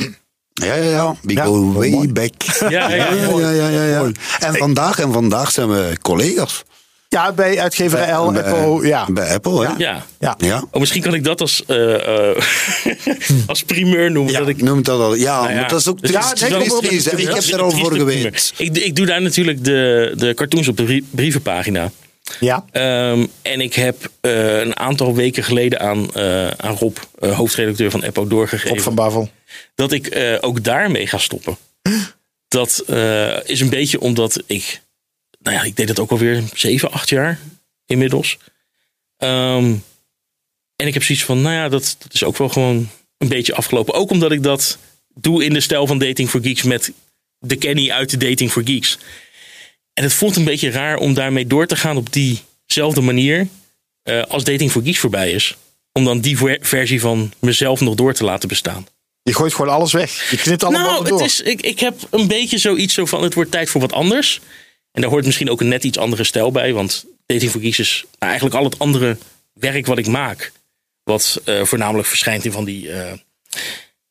Ja, 0.53 0.73
ja, 0.75 0.83
ja. 0.89 1.15
We 1.21 1.33
Ja, 1.33 1.43
go 1.45 1.55
mooi. 1.55 1.95
way 1.95 2.07
back. 2.11 2.31
Ja, 2.59 2.69
ja, 2.69 2.89
ja. 2.95 3.13
ja, 3.39 3.49
ja, 3.51 3.67
ja, 3.69 3.83
ja. 3.83 4.11
En 4.39 4.55
vandaag, 4.55 4.99
en 4.99 5.11
vandaag 5.13 5.51
zijn 5.51 5.69
we 5.69 5.97
collega's. 6.01 6.63
Ja, 7.09 7.33
bij 7.33 7.59
uitgever 7.59 7.99
L, 7.99 8.31
bij, 8.31 8.43
Apple, 8.43 8.87
ja. 8.87 9.05
bij 9.11 9.33
Apple, 9.33 9.65
hè? 9.67 9.73
ja. 9.77 10.05
ja. 10.19 10.35
Ja. 10.37 10.63
Oh, 10.71 10.79
misschien 10.79 11.01
kan 11.01 11.13
ik 11.13 11.23
dat 11.23 11.41
als, 11.41 11.63
eh, 11.67 12.29
eh, 12.29 12.35
als 13.47 13.63
primeur 13.63 14.11
noemen. 14.11 14.33
Ja, 14.33 14.39
dat 14.39 14.47
ik 14.47 14.57
ik 14.57 14.63
noem 14.63 14.83
dat 14.83 14.99
al. 14.99 15.15
Ja, 15.15 15.39
Nou 15.39 15.53
ja, 15.53 15.59
maar 15.59 15.69
dat 15.69 15.79
is 15.79 15.87
ook 15.87 16.01
dus- 16.01 16.11
triest. 16.11 16.39
Ja, 16.39 16.57
triest, 16.59 16.77
triest, 16.81 17.07
Ik 17.11 17.33
heb 17.33 17.43
er 17.43 17.61
al 17.61 17.71
voor 17.71 17.93
geweest. 17.95 18.53
Ik, 18.57 18.77
ik 18.77 18.95
doe 18.95 19.05
daar 19.05 19.21
natuurlijk 19.21 19.63
de, 19.63 20.13
de 20.17 20.33
cartoons 20.33 20.67
op 20.67 20.77
de 20.77 20.83
brie- 20.83 21.07
brievenpagina. 21.11 21.91
Ja. 22.39 22.65
Ehm, 22.71 23.25
en 23.41 23.61
ik 23.61 23.73
heb 23.73 24.09
eh, 24.21 24.59
een 24.59 24.77
aantal 24.77 25.15
weken 25.15 25.43
geleden 25.43 25.79
aan, 25.79 26.13
eh, 26.13 26.47
aan 26.47 26.75
Rob, 26.75 26.97
eh, 27.19 27.37
hoofdredacteur 27.37 27.91
van 27.91 28.03
Eppo, 28.03 28.27
doorgegeven. 28.27 28.71
Op 28.71 28.81
van 28.81 28.95
Bavel. 28.95 29.29
dat 29.75 29.91
ik 29.91 30.07
eh, 30.07 30.37
ook 30.41 30.63
daarmee 30.63 31.07
ga 31.07 31.17
stoppen. 31.17 31.57
Dat 32.47 32.83
eh, 32.87 33.49
is 33.49 33.59
een 33.59 33.69
beetje 33.69 33.99
omdat 33.99 34.41
ik, 34.45 34.81
nou 35.39 35.55
ja, 35.55 35.63
ik 35.63 35.75
deed 35.75 35.89
het 35.89 35.99
ook 35.99 36.11
alweer 36.11 36.43
7, 36.53 36.91
8 36.91 37.09
jaar 37.09 37.39
inmiddels. 37.85 38.37
Ehm, 39.17 39.73
en 40.75 40.87
ik 40.87 40.93
heb 40.93 41.03
zoiets 41.03 41.23
van, 41.25 41.41
nou 41.41 41.55
ja, 41.55 41.69
dat, 41.69 41.95
dat 41.99 42.13
is 42.13 42.23
ook 42.23 42.37
wel 42.37 42.49
gewoon 42.49 42.89
een 43.17 43.27
beetje 43.27 43.55
afgelopen. 43.55 43.93
Ook 43.93 44.09
omdat 44.11 44.31
ik 44.31 44.43
dat 44.43 44.77
doe 45.13 45.43
in 45.45 45.53
de 45.53 45.59
stijl 45.61 45.87
van 45.87 45.97
Dating 45.97 46.29
for 46.29 46.41
Geeks 46.41 46.63
met 46.63 46.91
de 47.39 47.55
Kenny 47.55 47.91
uit 47.91 48.09
de 48.09 48.17
Dating 48.17 48.51
for 48.51 48.61
Geeks. 48.65 48.97
En 49.93 50.03
het 50.03 50.13
voelt 50.13 50.35
een 50.35 50.43
beetje 50.43 50.69
raar 50.71 50.97
om 50.97 51.13
daarmee 51.13 51.47
door 51.47 51.67
te 51.67 51.75
gaan 51.75 51.97
op 51.97 52.13
diezelfde 52.13 53.01
manier 53.01 53.47
eh, 54.03 54.21
als 54.23 54.43
Dating 54.43 54.71
for 54.71 54.81
Geeks 54.83 54.99
voorbij 54.99 55.31
is. 55.31 55.55
Om 55.91 56.05
dan 56.05 56.19
die 56.19 56.37
ver- 56.37 56.57
versie 56.61 57.01
van 57.01 57.31
mezelf 57.39 57.79
nog 57.81 57.95
door 57.95 58.13
te 58.13 58.23
laten 58.23 58.47
bestaan. 58.49 58.87
Je 59.23 59.33
gooit 59.35 59.53
gewoon 59.53 59.73
alles 59.73 59.91
weg. 59.91 60.29
Je 60.31 60.37
knipt 60.37 60.63
allemaal 60.63 60.91
Nou, 60.91 61.07
door. 61.09 61.17
het 61.21 61.27
is, 61.29 61.41
ik, 61.41 61.61
ik 61.61 61.79
heb 61.79 62.07
een 62.09 62.27
beetje 62.27 62.57
zoiets 62.57 62.93
zo 62.93 63.05
van: 63.05 63.23
het 63.23 63.33
wordt 63.33 63.51
tijd 63.51 63.69
voor 63.69 63.81
wat 63.81 63.91
anders. 63.93 64.41
En 64.91 65.01
daar 65.01 65.09
hoort 65.09 65.25
misschien 65.25 65.49
ook 65.49 65.61
een 65.61 65.67
net 65.67 65.83
iets 65.83 65.97
andere 65.97 66.23
stijl 66.23 66.51
bij. 66.51 66.73
Want 66.73 67.05
Dating 67.25 67.51
for 67.51 67.61
Geeks 67.61 67.79
is 67.79 68.05
nou, 68.19 68.31
eigenlijk 68.31 68.55
al 68.55 68.63
het 68.63 68.79
andere 68.79 69.17
werk 69.53 69.85
wat 69.85 69.97
ik 69.97 70.07
maak. 70.07 70.51
Wat 71.03 71.41
eh, 71.45 71.63
voornamelijk 71.63 72.07
verschijnt 72.07 72.45
in 72.45 72.51
van 72.51 72.65
die 72.65 72.91
eh, 72.91 73.13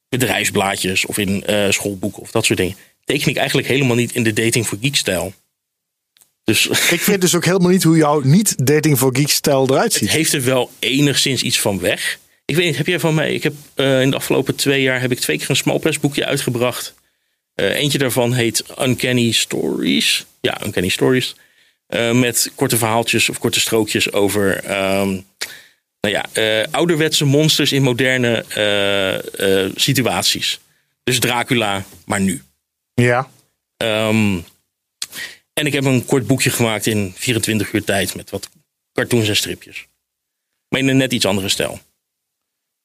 bedrijfsblaadjes 0.08 1.06
of 1.06 1.18
in 1.18 1.44
eh, 1.44 1.70
schoolboeken 1.70 2.22
of 2.22 2.30
dat 2.30 2.44
soort 2.44 2.58
dingen. 2.58 2.76
Teken 3.04 3.28
ik 3.28 3.36
eigenlijk 3.36 3.68
helemaal 3.68 3.96
niet 3.96 4.14
in 4.14 4.22
de 4.22 4.32
Dating 4.32 4.66
for 4.66 4.78
Geeks 4.80 4.98
stijl. 4.98 5.34
Dus 6.48 6.66
Ik 6.90 7.00
weet 7.00 7.20
dus 7.20 7.34
ook 7.34 7.44
helemaal 7.44 7.70
niet 7.70 7.82
hoe 7.82 7.96
jouw 7.96 8.20
niet 8.20 8.66
dating 8.66 8.98
for 8.98 9.16
geeks 9.16 9.34
stijl 9.34 9.70
eruit 9.70 9.92
ziet. 9.92 10.00
het 10.00 10.10
heeft 10.10 10.32
er 10.32 10.44
wel 10.44 10.70
enigszins 10.78 11.42
iets 11.42 11.60
van 11.60 11.80
weg. 11.80 12.18
Ik 12.44 12.56
weet 12.56 12.66
niet, 12.66 12.76
heb 12.76 12.86
jij 12.86 13.00
van 13.00 13.14
mij... 13.14 13.34
Ik 13.34 13.42
heb 13.42 13.52
in 13.74 14.10
de 14.10 14.16
afgelopen 14.16 14.54
twee 14.54 14.82
jaar 14.82 15.00
heb 15.00 15.12
ik 15.12 15.18
twee 15.18 15.38
keer 15.38 15.50
een 15.50 15.56
small 15.56 15.78
press 15.78 16.00
boekje 16.00 16.24
uitgebracht. 16.24 16.94
Eh, 17.58 17.74
eentje 17.74 17.98
daarvan 17.98 18.32
heet 18.32 18.64
Uncanny 18.80 19.30
Stories. 19.30 20.26
Ja, 20.40 20.64
Uncanny 20.64 20.88
Stories. 20.88 21.34
Eh, 21.86 22.12
met 22.12 22.50
korte 22.54 22.76
verhaaltjes 22.76 23.28
of 23.28 23.38
korte 23.38 23.60
strookjes 23.60 24.12
over... 24.12 24.64
ehm, 24.64 25.08
nou 26.00 26.14
ja, 26.14 26.26
eh, 26.32 26.66
ouderwetse 26.70 27.24
monsters 27.24 27.72
in 27.72 27.82
moderne 27.82 28.44
situaties. 29.74 30.60
Dus 31.02 31.18
Dracula, 31.18 31.84
maar 32.04 32.20
nu. 32.20 32.42
Ja. 32.94 33.30
Ehm, 33.76 34.38
en 35.52 35.66
ik 35.66 35.72
heb 35.72 35.84
een 35.84 36.04
kort 36.04 36.26
boekje 36.26 36.50
gemaakt 36.50 36.86
in 36.86 37.12
24 37.16 37.72
uur 37.72 37.84
tijd 37.84 38.14
met 38.14 38.30
wat 38.30 38.48
cartoons 38.92 39.28
en 39.28 39.36
stripjes. 39.36 39.86
Maar 40.68 40.80
in 40.80 40.88
een 40.88 40.96
net 40.96 41.12
iets 41.12 41.26
andere 41.26 41.48
stijl. 41.48 41.72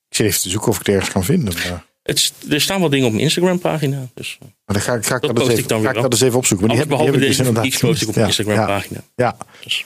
Ik 0.10 0.16
zit 0.16 0.26
even 0.26 0.42
te 0.42 0.50
zoeken 0.50 0.70
of 0.70 0.80
ik 0.80 0.86
het 0.86 0.96
ergens 0.96 1.12
kan 1.12 1.24
vinden. 1.24 1.54
Maar, 1.54 1.86
Het, 2.04 2.34
er 2.50 2.62
staan 2.62 2.82
wat 2.82 2.92
dingen 2.92 3.06
op 3.06 3.12
mijn 3.12 3.24
Instagram 3.24 3.60
pagina. 3.60 4.08
Dus 4.14 4.38
uh, 4.44 4.48
maar 4.66 4.76
dan 4.76 4.82
ga, 4.82 4.94
ik- 4.94 5.06
ga 5.06 5.16
ik 5.16 5.22
Dat 5.22 5.40
eens 5.40 5.50
even, 5.50 5.68
dan 5.68 5.82
ga 5.84 5.90
ik 5.90 5.96
dat 6.02 6.12
eens 6.12 6.22
even 6.22 6.38
opzoeken. 6.38 6.68
Maar 6.68 6.76
die 6.76 6.86
heb, 6.86 6.98
die 6.98 7.06
heb 7.06 7.16
ik 7.16 7.22
dus 7.28 7.38
inderdaad 7.38 7.64
Geeks 7.64 7.78
post 7.80 8.02
ik 8.02 8.08
op 8.08 8.16
mijn 8.16 8.32
gemist. 8.32 8.40
Instagram 8.40 8.70
Ja, 8.70 8.80
pagina. 8.80 9.00
Ja. 9.16 9.38
Dus, 9.64 9.86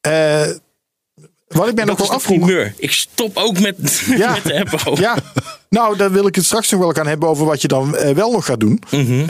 eh, 0.00 0.50
wat 1.54 1.68
ik 1.68 1.74
nog 1.84 1.86
dat 1.86 1.98
wel 1.98 2.10
afvroeg. 2.16 2.50
Ik 2.76 2.92
stop 2.92 3.36
ook 3.36 3.60
met, 3.60 3.76
Ja. 4.16 4.36
met 4.44 4.44
de. 4.70 4.90
Ja, 4.94 5.16
nou, 5.68 5.96
daar 5.96 6.12
wil 6.12 6.26
ik 6.26 6.34
het 6.34 6.44
straks 6.44 6.70
nog 6.70 6.80
wel 6.80 6.90
gaan 6.92 7.06
hebben 7.06 7.28
over 7.28 7.46
wat 7.46 7.62
je 7.62 7.68
dan 7.68 7.96
eh, 7.96 8.14
wel 8.14 8.30
nog 8.30 8.44
gaat 8.44 8.60
doen. 8.60 8.82
Mhm. 8.90 9.20
Eh, 9.20 9.26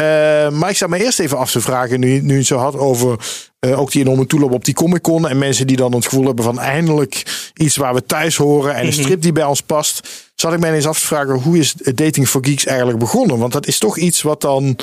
maar 0.50 0.70
ik 0.70 0.76
sta 0.76 0.86
me 0.86 1.04
eerst 1.04 1.20
even 1.20 1.38
af 1.38 1.50
te 1.50 1.60
vragen, 1.60 2.00
nu, 2.00 2.20
nu 2.20 2.32
je 2.32 2.38
het 2.38 2.46
zo 2.46 2.56
had 2.58 2.76
over 2.76 3.16
eh, 3.58 3.80
ook 3.80 3.90
die 3.92 4.00
enorme 4.02 4.26
toelop 4.26 4.52
op 4.52 4.64
die 4.64 4.74
Comic 4.74 5.02
Con. 5.02 5.28
En 5.28 5.38
mensen 5.38 5.66
die 5.66 5.76
dan 5.76 5.92
het 5.94 6.04
gevoel 6.04 6.26
hebben 6.26 6.44
van 6.44 6.58
eindelijk 6.60 7.22
iets 7.54 7.76
waar 7.76 7.94
we 7.94 8.06
thuis 8.06 8.36
horen 8.36 8.74
en 8.74 8.80
een 8.86 8.92
Mhm. 8.92 9.00
strip 9.02 9.22
die 9.22 9.32
bij 9.32 9.44
ons 9.44 9.60
past. 9.62 10.08
Zat 10.34 10.52
ik 10.52 10.58
mij 10.60 10.72
eens 10.72 10.86
af 10.86 11.00
te 11.00 11.06
vragen, 11.06 11.34
hoe 11.34 11.58
is 11.58 11.72
Dating 11.94 12.28
for 12.28 12.44
Geeks 12.44 12.66
eigenlijk 12.66 12.98
begonnen? 12.98 13.38
Want 13.38 13.52
dat 13.52 13.66
is 13.66 13.78
toch 13.78 13.98
iets 13.98 14.22
wat 14.22 14.40
dan 14.40 14.76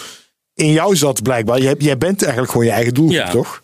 in 0.53 0.71
jou 0.71 0.95
zat 0.95 1.21
blijkbaar. 1.23 1.59
Jij, 1.61 1.75
jij 1.77 1.97
bent 1.97 2.21
eigenlijk 2.21 2.51
gewoon 2.51 2.67
je 2.67 2.73
eigen 2.73 2.93
doelgroep, 2.93 3.25
Ja. 3.25 3.31
toch? 3.31 3.61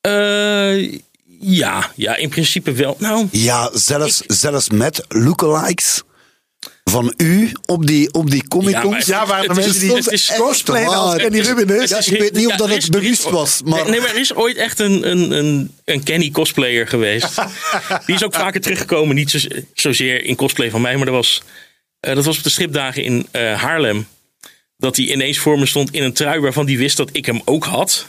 Eh, 0.00 0.98
ja, 1.40 1.90
ja, 1.96 2.16
in 2.16 2.28
principe 2.28 2.72
wel. 2.72 2.96
Nou, 2.98 3.28
Ja, 3.30 3.70
zelfs, 3.72 4.22
zelfs 4.26 4.70
met 4.70 5.04
lookalikes 5.08 6.02
van 6.84 7.14
u 7.16 7.52
op 7.66 7.86
die, 7.86 8.12
op 8.12 8.30
die 8.30 8.48
Comic 8.48 8.70
Ja, 8.70 9.00
Ja, 9.06 9.26
waar 9.26 9.42
de 9.48 9.54
mensen 9.54 9.80
die 9.80 9.94
het 9.94 10.10
is 10.12 10.32
cosplayen 10.36 10.88
als. 10.88 11.16
Kenny 11.16 11.40
Rubin 11.40 11.80
is. 11.82 11.90
Ja, 11.90 11.96
Het 11.96 12.06
is 12.06 12.12
ik 12.12 12.20
weet 12.20 12.32
niet 12.32 12.46
of 12.46 12.50
ja, 12.52 12.56
dat 12.56 12.68
er 12.68 12.74
het 12.74 12.90
bewust 12.90 13.22
was, 13.30 13.60
maar- 13.64 13.90
Nee, 13.90 14.00
maar 14.00 14.08
er 14.10 14.20
is 14.20 14.34
ooit 14.34 14.56
echt 14.56 14.78
een, 14.78 15.10
een, 15.10 15.30
een, 15.30 15.74
een 15.84 16.02
Kenny 16.02 16.30
cosplayer 16.30 16.88
geweest. 16.88 17.34
Die 18.06 18.14
is 18.14 18.24
ook 18.24 18.34
vaker 18.34 18.60
teruggekomen. 18.60 19.14
Niet 19.14 19.30
zo, 19.30 19.38
zozeer 19.74 20.24
in 20.24 20.36
cosplay 20.36 20.70
van 20.70 20.80
mij, 20.80 20.96
maar 20.96 21.06
dat 21.06 21.14
was, 21.14 21.42
eh, 22.00 22.14
dat 22.14 22.24
was 22.24 22.36
op 22.38 22.42
de 22.42 22.50
stripdagen 22.50 23.02
in 23.02 23.26
eh, 23.30 23.54
Haarlem. 23.62 24.06
Dat 24.76 24.96
hij 24.96 25.04
ineens 25.06 25.38
voor 25.38 25.58
me 25.58 25.66
stond 25.66 25.92
in 25.92 26.02
een 26.02 26.12
trui 26.12 26.40
waarvan 26.40 26.66
hij 26.66 26.76
wist 26.76 26.96
dat 26.96 27.08
ik 27.12 27.26
hem 27.26 27.40
ook 27.44 27.64
had. 27.64 28.06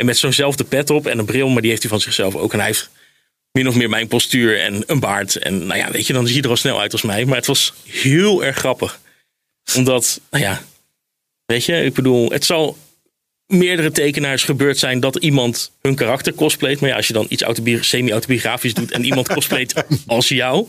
En 0.00 0.06
met 0.06 0.18
zo'nzelfde 0.18 0.64
pet 0.64 0.90
op 0.90 1.06
en 1.06 1.18
een 1.18 1.24
bril, 1.24 1.48
maar 1.48 1.60
die 1.60 1.70
heeft 1.70 1.82
hij 1.82 1.90
van 1.90 2.00
zichzelf 2.00 2.34
ook. 2.34 2.52
En 2.52 2.58
hij 2.58 2.66
heeft 2.66 2.90
min 3.52 3.68
of 3.68 3.74
meer 3.74 3.88
mijn 3.88 4.08
postuur 4.08 4.60
en 4.60 4.82
een 4.86 5.00
baard. 5.00 5.36
En 5.36 5.66
nou 5.66 5.78
ja, 5.78 5.90
weet 5.90 6.06
je, 6.06 6.12
dan 6.12 6.26
zie 6.26 6.36
je 6.36 6.42
er 6.42 6.48
al 6.48 6.56
snel 6.56 6.80
uit 6.80 6.92
als 6.92 7.02
mij. 7.02 7.24
Maar 7.24 7.36
het 7.36 7.46
was 7.46 7.72
heel 7.86 8.44
erg 8.44 8.56
grappig. 8.56 9.00
Omdat, 9.76 10.20
nou 10.30 10.44
ja, 10.44 10.62
weet 11.46 11.64
je, 11.64 11.84
ik 11.84 11.94
bedoel, 11.94 12.30
het 12.30 12.44
zal 12.44 12.78
meerdere 13.46 13.90
tekenaars 13.90 14.44
gebeurd 14.44 14.78
zijn 14.78 15.00
dat 15.00 15.16
iemand 15.16 15.72
hun 15.80 15.94
karakter 15.94 16.34
cosplayt. 16.34 16.80
Maar 16.80 16.90
ja, 16.90 16.96
als 16.96 17.06
je 17.06 17.12
dan 17.12 17.26
iets 17.28 17.42
autobi- 17.42 17.82
semi-autobiografisch 17.82 18.74
doet 18.74 18.90
en 18.90 19.04
iemand 19.04 19.28
cosplayt 19.34 19.84
als 20.06 20.28
jou, 20.28 20.66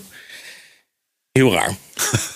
heel 1.32 1.54
raar. 1.54 1.76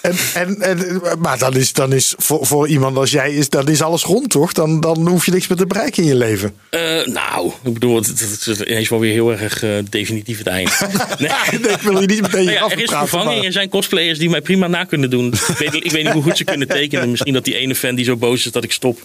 En, 0.02 0.16
en, 0.34 0.62
en, 0.62 1.02
maar 1.20 1.38
dan 1.38 1.56
is, 1.56 1.74
dan 1.74 1.94
is 1.94 2.14
voor, 2.18 2.46
voor 2.46 2.68
iemand 2.68 2.98
als 2.98 3.12
jij 3.12 3.34
is, 3.34 3.50
dan 3.50 3.68
is 3.68 3.82
alles 3.82 4.04
rond, 4.04 4.30
toch? 4.30 4.54
Dan, 4.54 4.80
dan 4.80 5.08
hoef 5.08 5.26
je 5.26 5.32
niks 5.32 5.48
meer 5.48 5.58
te 5.58 5.66
bereiken 5.66 6.04
in 6.04 6.10
je 6.10 6.16
leven. 6.16 6.54
Eh, 6.70 7.06
nou, 7.06 7.52
ik 7.64 7.74
bedoel, 7.74 7.96
het, 7.96 8.08
het 8.08 8.48
is 8.48 8.62
ineens 8.62 8.90
wel 8.90 9.00
weer 9.00 9.12
heel 9.12 9.32
erg 9.32 9.64
eh, 9.64 9.70
definitief 9.90 10.38
het 10.38 10.48
einde. 10.48 10.72
Nee. 11.20 11.30
Nee, 11.62 11.72
ik 11.72 11.82
wil 11.82 12.02
je 12.02 12.08
niet 12.08 12.22
meteen 12.22 12.46
Nou 12.46 12.58
ja, 12.58 12.70
er 12.70 12.82
is 12.82 12.90
vervanging. 12.90 13.36
maar- 13.36 13.46
Er 13.46 13.52
zijn 13.52 13.70
cosplayers 13.70 14.20
die 14.20 14.30
mij 14.30 14.42
prima 14.42 14.68
na 14.68 14.84
kunnen 14.84 15.10
doen. 15.10 15.26
Ik 15.58 15.58
weet, 15.58 15.74
ik 15.74 15.92
weet 15.92 16.04
niet 16.04 16.14
hoe 16.14 16.24
goed 16.24 16.38
ze 16.38 16.44
kunnen 16.44 16.68
tekenen. 16.68 17.10
Misschien 17.10 17.34
dat 17.34 17.44
die 17.46 17.56
ene 17.56 17.76
fan 17.76 17.96
die 17.96 18.06
zo 18.06 18.16
boos 18.16 18.46
is 18.46 18.52
dat 18.52 18.64
ik 18.64 18.72
stop, 18.72 19.00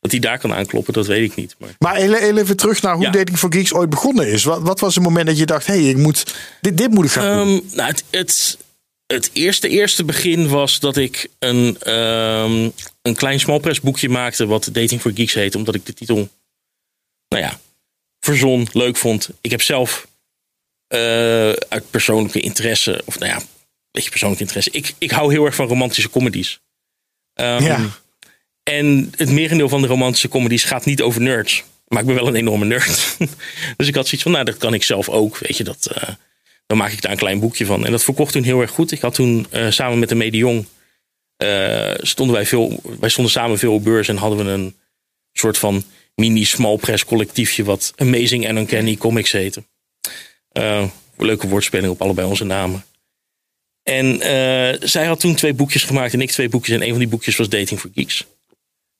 dat 0.00 0.10
hij 0.10 0.20
daar 0.20 0.38
kan 0.38 0.54
aankloppen. 0.54 0.92
Dat 0.92 1.06
weet 1.06 1.30
ik 1.30 1.36
niet. 1.36 1.54
Maar 1.58 1.70
Maar 1.78 1.96
heel, 1.96 2.14
even 2.14 2.56
terug 2.56 2.82
naar 2.82 2.94
hoe 2.94 3.04
Ja. 3.04 3.10
Dating 3.10 3.38
for 3.38 3.52
Geeks 3.52 3.72
ooit 3.74 3.90
begonnen 3.90 4.26
is. 4.28 4.44
Wat, 4.44 4.60
wat 4.62 4.80
was 4.80 4.94
het 4.94 5.04
moment 5.04 5.26
dat 5.26 5.38
je 5.38 5.46
dacht, 5.46 5.66
hé, 5.66 5.74
hey, 5.74 5.88
ik 5.88 5.96
moet, 5.96 6.34
dit, 6.60 6.78
dit 6.78 6.90
moet 6.90 7.04
ik 7.04 7.10
gaan 7.10 7.36
doen? 7.44 7.62
Ehm, 7.68 7.76
nou, 7.76 7.88
het, 7.90 8.04
het, 8.10 8.58
het 9.06 9.30
eerste, 9.32 9.68
eerste 9.68 10.04
begin 10.04 10.48
was 10.48 10.80
dat 10.80 10.96
ik 10.96 11.28
een, 11.38 11.76
ehm, 11.80 12.70
een 13.02 13.14
klein 13.14 13.40
smallpress 13.40 13.80
boekje 13.80 14.08
maakte. 14.08 14.46
Wat 14.46 14.68
Dating 14.72 15.00
for 15.00 15.12
Geeks 15.14 15.34
heet. 15.34 15.54
Omdat 15.54 15.74
ik 15.74 15.86
de 15.86 15.94
titel, 15.94 16.28
nou 17.28 17.42
ja, 17.42 17.60
verzon, 18.20 18.68
leuk 18.72 18.96
vond. 18.96 19.28
Ik 19.40 19.50
heb 19.50 19.62
zelf 19.62 20.06
eh, 20.86 21.52
uit 21.52 21.90
persoonlijke 21.90 22.40
interesse, 22.40 23.02
of 23.04 23.18
nou 23.18 23.30
ja, 23.32 23.36
een 23.38 23.46
beetje 23.90 24.10
persoonlijke 24.10 24.44
interesse. 24.44 24.70
Ik, 24.70 24.94
ik 24.98 25.10
hou 25.10 25.32
heel 25.32 25.44
erg 25.44 25.54
van 25.54 25.66
romantische 25.66 26.10
comedies. 26.10 26.60
Ehm, 27.34 27.62
Ja. 27.62 27.88
En 28.62 29.12
het 29.16 29.30
merendeel 29.30 29.68
van 29.68 29.80
de 29.80 29.86
romantische 29.86 30.28
comedies 30.28 30.64
gaat 30.64 30.84
niet 30.84 31.02
over 31.02 31.20
nerds. 31.20 31.64
Maar 31.88 32.00
ik 32.00 32.06
ben 32.06 32.14
wel 32.14 32.26
een 32.26 32.34
enorme 32.34 32.64
nerd. 32.64 33.16
dus 33.76 33.88
ik 33.88 33.94
had 33.94 34.04
zoiets 34.04 34.22
van, 34.22 34.32
nou, 34.32 34.44
dat 34.44 34.56
kan 34.56 34.74
ik 34.74 34.82
zelf 34.82 35.08
ook. 35.08 35.38
Weet 35.38 35.56
je, 35.56 35.64
dat, 35.64 35.86
eh, 35.86 36.08
dan 36.66 36.76
maak 36.76 36.92
ik 36.92 37.02
daar 37.02 37.12
een 37.12 37.18
klein 37.18 37.40
boekje 37.40 37.66
van. 37.66 37.84
En 37.84 37.90
dat 37.90 38.04
verkocht 38.04 38.32
toen 38.32 38.42
heel 38.42 38.60
erg 38.60 38.70
goed. 38.70 38.92
Ik 38.92 39.00
had 39.00 39.14
toen 39.14 39.46
eh, 39.50 39.70
samen 39.70 39.98
met 39.98 40.08
de 40.08 40.14
Medion, 40.14 40.68
eh 41.36 41.94
stonden 41.96 42.34
wij 42.34 42.46
veel, 42.46 42.80
wij 43.00 43.08
stonden 43.08 43.32
samen 43.32 43.58
veel 43.58 43.72
op 43.72 43.84
beurs 43.84 44.08
en 44.08 44.16
hadden 44.16 44.44
we 44.44 44.52
een 44.52 44.76
soort 45.32 45.58
van 45.58 45.84
mini 46.14 46.44
small 46.44 46.76
press 46.76 47.04
collectiefje 47.04 47.64
wat 47.64 47.92
Amazing 47.96 48.48
and 48.48 48.58
Uncanny 48.58 48.96
Comics 48.96 49.32
heette. 49.32 49.62
Eh, 50.52 50.88
leuke 51.16 51.48
woordspeling 51.48 51.92
op 51.92 52.02
allebei 52.02 52.28
onze 52.28 52.44
namen. 52.44 52.84
En 53.82 54.18
zij 54.88 55.06
had 55.06 55.20
toen 55.20 55.34
twee 55.34 55.54
boekjes 55.54 55.82
gemaakt 55.82 56.12
en 56.12 56.20
ik 56.20 56.30
twee 56.30 56.48
boekjes. 56.48 56.74
En 56.74 56.82
een 56.82 56.90
van 56.90 56.98
die 56.98 57.08
boekjes 57.08 57.36
was 57.36 57.48
Dating 57.48 57.80
for 57.80 57.90
Geeks. 57.94 58.26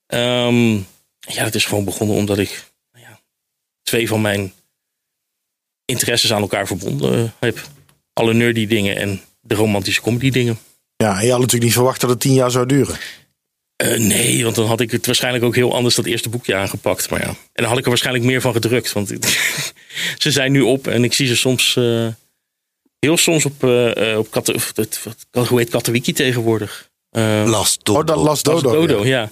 Ehm, 0.06 0.74
ja, 1.18 1.44
het 1.44 1.54
is 1.54 1.64
gewoon 1.64 1.84
begonnen 1.84 2.16
omdat 2.16 2.38
ik 2.38 2.72
nou 2.92 3.04
ja, 3.04 3.20
twee 3.82 4.08
van 4.08 4.20
mijn 4.20 4.52
interesses 5.86 6.32
aan 6.32 6.40
elkaar 6.40 6.66
verbonden 6.66 7.18
eh, 7.24 7.30
heb. 7.40 7.68
Alle 8.12 8.34
nerdy 8.34 8.66
dingen 8.66 8.96
en 8.96 9.20
de 9.40 9.54
romantische 9.54 10.00
comedy 10.00 10.30
dingen. 10.30 10.58
Ja, 10.96 11.18
en 11.18 11.24
je 11.24 11.30
had 11.30 11.38
natuurlijk 11.38 11.64
niet 11.64 11.72
verwacht 11.72 12.00
dat 12.00 12.10
het 12.10 12.20
tien 12.20 12.34
jaar 12.34 12.50
zou 12.50 12.66
duren. 12.66 12.96
Eh, 13.76 13.98
nee, 13.98 14.44
want 14.44 14.54
dan 14.56 14.66
had 14.66 14.80
ik 14.80 14.90
het 14.90 15.06
waarschijnlijk 15.06 15.44
ook 15.44 15.54
heel 15.54 15.74
anders 15.74 15.94
dat 15.94 16.04
eerste 16.04 16.28
boekje 16.28 16.54
aangepakt. 16.54 17.10
Maar 17.10 17.20
ja. 17.20 17.28
En 17.28 17.36
dan 17.52 17.64
had 17.64 17.76
ik 17.78 17.82
er 17.82 17.88
waarschijnlijk 17.88 18.24
meer 18.24 18.40
van 18.40 18.52
gedrukt. 18.52 18.92
Want 18.92 19.08
ze 20.18 20.30
zijn 20.30 20.52
nu 20.52 20.60
op 20.60 20.86
en 20.86 21.04
ik 21.04 21.12
zie 21.12 21.26
ze 21.26 21.36
soms. 21.36 21.76
eh, 21.76 22.06
heel 22.98 23.16
soms 23.16 23.44
op. 23.44 23.64
eh 23.64 24.12
eh, 24.12 24.18
op 24.18 24.30
Katte, 24.30 24.54
of 24.54 24.72
het, 24.74 25.00
wat, 25.30 25.48
hoe 25.48 25.58
heet 25.58 25.70
Katowiki 25.70 26.12
tegenwoordig? 26.12 26.88
Last 27.44 27.84
Dodo. 27.84 28.00
Oh, 28.00 28.06
dat 28.06 28.16
las 28.16 28.42
Dat 28.42 28.56
is 28.56 28.62
Dodo. 28.62 29.04
Ja. 29.04 29.20
ja. 29.20 29.30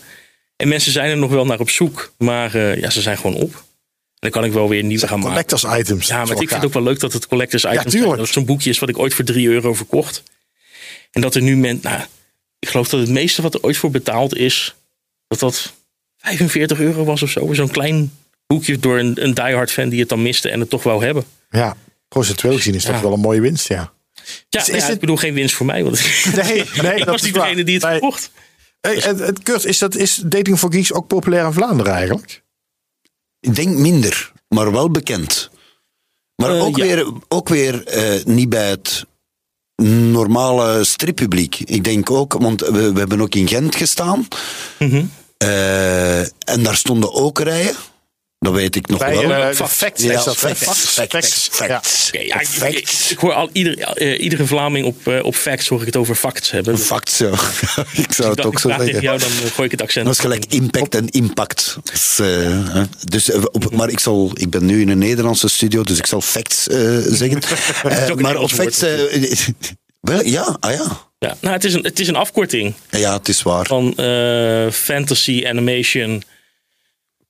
En 0.56 0.68
mensen 0.68 0.92
zijn 0.92 1.10
er 1.10 1.16
nog 1.16 1.30
wel 1.30 1.46
naar 1.46 1.60
op 1.60 1.70
zoek. 1.70 2.12
Maar 2.18 2.54
eh, 2.54 2.80
ja, 2.80 2.90
ze 2.90 3.00
zijn 3.00 3.16
gewoon 3.16 3.36
op. 3.36 3.64
En 4.24 4.30
dan 4.30 4.40
kan 4.40 4.44
ik 4.44 4.52
wel 4.52 4.68
weer 4.68 4.84
nieuwe 4.84 5.06
gaan 5.06 5.18
maken. 5.18 5.30
Collectors 5.30 5.64
items. 5.64 6.06
Ja, 6.06 6.18
Dat 6.18 6.28
maar 6.28 6.32
ik 6.42 6.48
vind 6.48 6.60
het 6.60 6.64
ook 6.64 6.72
wel 6.72 6.82
leuk 6.82 7.00
dat 7.00 7.12
het 7.12 7.26
collectors 7.26 7.62
items 7.64 7.80
zijn. 7.80 7.92
tuurlijk. 7.92 8.16
Dat 8.16 8.24
het 8.24 8.34
zo'n 8.34 8.44
boekje 8.44 8.70
is 8.70 8.78
wat 8.78 8.88
ik 8.88 8.98
ooit 8.98 9.14
voor 9.14 9.24
3 9.24 9.48
euro 9.48 9.74
verkocht. 9.74 10.22
En 11.10 11.20
dat 11.20 11.34
er 11.34 11.42
nu 11.42 11.56
men, 11.56 11.78
nou, 11.82 12.00
ik 12.58 12.68
geloof 12.68 12.88
dat 12.88 13.00
het 13.00 13.08
meeste 13.08 13.42
wat 13.42 13.54
er 13.54 13.62
ooit 13.62 13.76
voor 13.76 13.90
betaald 13.90 14.36
is, 14.36 14.74
dat 15.28 15.38
dat 15.38 15.72
45 16.18 16.80
euro 16.80 17.04
was 17.04 17.22
of 17.22 17.30
zo. 17.30 17.52
Zo'n 17.52 17.70
klein 17.70 18.12
boekje 18.46 18.78
door 18.78 18.98
een, 18.98 19.24
een 19.24 19.34
diehard 19.34 19.70
fan 19.72 19.88
die 19.88 20.00
het 20.00 20.08
dan 20.08 20.22
miste 20.22 20.50
en 20.50 20.60
het 20.60 20.70
toch 20.70 20.82
wou 20.82 21.04
hebben. 21.04 21.24
Ja, 21.50 21.76
procentueel 22.08 22.56
gezien 22.56 22.74
is 22.74 22.84
dat 22.84 22.94
Ja. 22.94 23.02
wel 23.02 23.12
een 23.12 23.20
mooie 23.20 23.40
winst, 23.40 23.68
ja. 23.68 23.92
Ja, 24.48 24.60
Is- 24.60 24.66
nou 24.66 24.76
is 24.76 24.82
ja, 24.82 24.86
dit- 24.86 24.94
ik 24.94 25.00
bedoel 25.00 25.16
geen 25.16 25.34
winst 25.34 25.54
voor 25.54 25.66
mij, 25.66 25.84
want 25.84 26.00
Nee, 26.34 26.44
nee 26.82 26.92
ik 26.98 26.98
dat 26.98 27.06
was 27.06 27.22
niet 27.22 27.36
waar. 27.36 27.44
degene 27.44 27.64
die 27.64 27.74
het 27.74 27.82
Nee. 27.84 27.92
verkocht. 27.92 28.30
Hey, 28.80 28.94
het, 28.94 29.18
het, 29.18 29.42
Kurt, 29.42 29.64
is, 29.64 29.78
dat, 29.78 29.94
is 29.94 30.22
Dating 30.24 30.58
for 30.58 30.72
Geeks 30.72 30.92
ook 30.92 31.06
populair 31.06 31.46
in 31.46 31.52
Vlaanderen 31.52 31.92
eigenlijk? 31.94 32.42
Ik 33.44 33.54
denk 33.54 33.76
minder, 33.76 34.32
maar 34.48 34.72
wel 34.72 34.90
bekend. 34.90 35.50
Maar 36.36 36.50
Eh, 36.56 36.64
ook, 36.64 36.76
ja. 36.76 36.84
weer, 36.84 37.12
ook 37.28 37.48
weer 37.48 37.86
eh, 37.86 38.24
niet 38.24 38.48
bij 38.48 38.68
het 38.70 39.04
normale 39.82 40.84
strippubliek. 40.84 41.60
Ik 41.60 41.84
denk 41.84 42.10
ook, 42.10 42.32
want 42.32 42.60
we, 42.60 42.92
we 42.92 42.98
hebben 42.98 43.20
ook 43.20 43.34
in 43.34 43.48
Gent 43.48 43.76
gestaan. 43.76 44.28
Mhm. 44.78 45.04
Eh, 45.36 46.20
en 46.20 46.62
daar 46.62 46.76
stonden 46.76 47.12
ook 47.12 47.38
rijen. 47.40 47.74
Dat 48.44 48.52
weet 48.52 48.76
ik 48.76 48.86
nog 48.86 48.98
Bij 48.98 49.26
wel. 49.28 49.48
de 49.48 49.54
Facts. 49.54 49.72
facts 49.74 50.02
Ja, 50.02 50.20
facts, 50.20 50.38
Facts. 50.40 50.90
facts, 51.10 51.48
Ja. 51.58 51.66
facts. 51.66 52.08
Ja, 52.12 52.40
ik, 52.40 52.46
Facts. 52.46 52.76
ik- 52.76 53.10
ik 53.10 53.18
hoor 53.18 53.32
al 53.32 53.50
ieder, 53.52 53.78
eh, 53.80 54.20
iedere 54.20 54.46
Vlaming 54.46 54.86
op, 54.86 55.08
eh, 55.08 55.24
op 55.24 55.34
facts 55.34 55.68
hoor 55.68 55.80
ik 55.80 55.86
het 55.86 55.96
over 55.96 56.14
facts 56.14 56.50
hebben. 56.50 56.74
Dus 56.74 56.84
Fact 56.84 57.10
zo. 57.10 57.32
ik 58.04 58.12
zou 58.12 58.28
het 58.28 58.36
dacht, 58.36 58.44
ook 58.44 58.58
zo 58.58 58.68
zeggen. 58.68 59.00
jou, 59.00 59.18
dan 59.18 59.28
gooi 59.30 59.64
ik 59.64 59.70
het 59.70 59.82
accent. 59.82 60.06
Dat 60.06 60.14
is 60.14 60.20
gelijk 60.20 60.44
impact 60.48 60.94
en 60.94 61.08
impact. 61.08 61.76
Dus, 61.92 62.20
dus, 63.04 63.30
op, 63.32 63.70
maar 63.74 63.88
ik, 63.88 64.00
zal, 64.00 64.30
ik 64.34 64.50
ben 64.50 64.64
nu 64.66 64.80
in 64.80 64.88
een 64.88 64.98
Nederlandse 64.98 65.48
studio, 65.48 65.82
dus 65.82 65.98
ik 65.98 66.06
zal 66.06 66.20
facts 66.20 66.62
zeggen. 67.20 67.42
Maar 68.16 68.36
op 68.36 68.50
facts... 68.50 68.78
wel, 70.00 70.24
ja, 70.24 70.56
ah 70.60 70.72
ja. 70.72 70.84
Ja, 71.18 71.36
nou, 71.40 71.54
het, 71.54 71.64
is 71.64 71.74
een, 71.74 71.82
het 71.84 72.00
is 72.00 72.08
een 72.08 72.16
afkorting 72.16 72.74
Ja, 72.90 73.12
het 73.16 73.28
is 73.28 73.42
waar. 73.42 73.66
van 73.66 73.92
fantasy, 74.72 75.44
animation, 75.46 76.22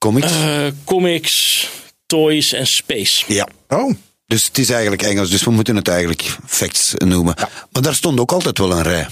Comics? 0.05 0.31
eh, 0.31 0.67
comics, 0.83 1.67
toys 2.05 2.53
en 2.53 2.67
space. 2.67 3.23
ja. 3.33 3.47
Oh, 3.69 3.93
Dus 4.27 4.45
het 4.45 4.57
is 4.57 4.69
eigenlijk 4.69 5.01
Engels, 5.01 5.29
dus 5.29 5.43
we 5.43 5.51
moeten 5.51 5.75
het 5.75 5.87
eigenlijk 5.87 6.37
facts 6.47 6.93
noemen. 6.95 7.33
Maar 7.71 7.81
daar 7.81 7.95
stond 7.95 8.19
ook 8.19 8.31
altijd 8.31 8.57
wel 8.57 8.71
een 8.71 8.83
rij. 8.83 9.07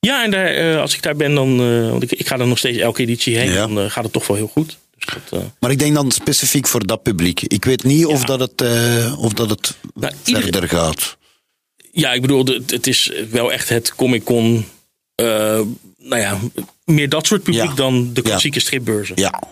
Ja, 0.00 0.24
en 0.24 0.30
daar, 0.30 0.46
eh, 0.46 0.80
als 0.80 0.94
ik 0.94 1.02
daar 1.02 1.16
ben, 1.16 1.34
dan. 1.34 1.60
eh, 1.60 1.90
want 1.90 2.02
ik, 2.02 2.12
ik 2.12 2.26
ga 2.26 2.38
er 2.38 2.46
nog 2.46 2.58
steeds 2.58 2.78
elke 2.78 3.02
editie 3.02 3.36
heen. 3.38 3.50
Ja. 3.52 3.66
Dan 3.66 3.90
gaat 3.90 4.04
het 4.04 4.12
toch 4.12 4.26
wel 4.26 4.36
heel 4.36 4.50
goed. 4.52 4.78
Dus 4.98 5.14
dat, 5.30 5.40
eh, 5.40 5.46
Maar 5.60 5.70
ik 5.70 5.78
denk 5.78 5.94
dan 5.94 6.10
specifiek 6.10 6.66
voor 6.66 6.86
dat 6.86 7.02
publiek. 7.02 7.40
Ik 7.40 7.64
weet 7.64 7.82
niet 7.84 8.06
of 8.06 8.24
dat 8.24 8.40
het, 8.40 8.60
eh, 8.62 9.18
of 9.18 9.32
dat 9.32 9.50
het 9.50 9.76
Nou, 9.94 10.12
ieder- 10.24 10.42
verder 10.42 10.68
gaat. 10.68 11.16
ja, 11.92 12.12
ik 12.12 12.20
bedoel, 12.20 12.44
het, 12.66 12.86
is 12.86 13.12
wel 13.30 13.52
echt 13.52 13.68
het 13.68 13.94
Comic 13.94 14.24
Con. 14.24 14.64
eh, 15.14 15.26
nou 15.98 16.20
ja, 16.20 16.38
meer 16.84 17.08
dat 17.08 17.26
soort 17.26 17.42
publiek 17.42 17.62
Ja. 17.68 17.74
dan 17.74 18.10
de 18.12 18.20
Ja. 18.24 18.28
klassieke 18.30 18.60
stripbeurzen. 18.60 19.16
Ja. 19.18 19.42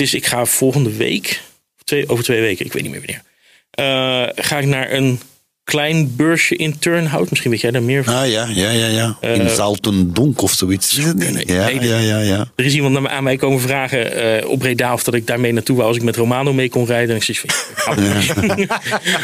Het 0.00 0.08
is, 0.08 0.14
ik 0.14 0.26
ga 0.26 0.44
volgende 0.44 0.92
week, 0.96 1.40
twee, 1.84 2.08
over 2.08 2.24
twee 2.24 2.40
weken, 2.40 2.66
ik 2.66 2.72
weet 2.72 2.82
niet 2.82 2.90
meer 2.92 3.00
wanneer. 3.00 3.22
eh, 3.70 4.44
ga 4.44 4.58
ik 4.58 4.66
naar 4.66 4.92
een 4.92 5.20
klein 5.64 6.16
beursje 6.16 6.56
in 6.56 6.78
Turnhout. 6.78 7.30
Misschien 7.30 7.50
weet 7.50 7.60
jij 7.60 7.70
daar 7.70 7.82
meer 7.82 8.04
van. 8.04 8.14
Ah 8.14 8.28
ja, 8.30 8.46
ja, 8.46 8.70
ja, 8.70 8.86
ja. 8.86 9.18
In 9.20 9.28
Eh, 9.40 9.54
Zaltendonk 9.54 10.42
of 10.42 10.52
zoiets. 10.52 10.96
Niet? 10.96 11.14
nee, 11.14 11.46
ja, 11.46 11.64
nee, 11.66 11.88
ja, 11.88 11.98
ja, 11.98 12.18
ja. 12.20 12.50
Er 12.56 12.64
is 12.64 12.74
iemand 12.74 13.06
aan 13.08 13.22
mij 13.22 13.36
komen 13.36 13.60
vragen 13.60 14.12
eh, 14.42 14.48
op 14.48 14.58
Breda 14.58 14.92
of 14.92 15.02
dat 15.04 15.14
ik 15.14 15.26
daarmee 15.26 15.52
naartoe 15.52 15.76
wou 15.76 15.88
als 15.88 15.96
ik 15.96 16.02
met 16.02 16.16
Romano 16.16 16.52
mee 16.52 16.68
kon 16.68 16.86
rijden. 16.86 17.10
En 17.10 17.16
ik 17.16 17.22
zeg 17.22 17.44
van, 17.76 17.96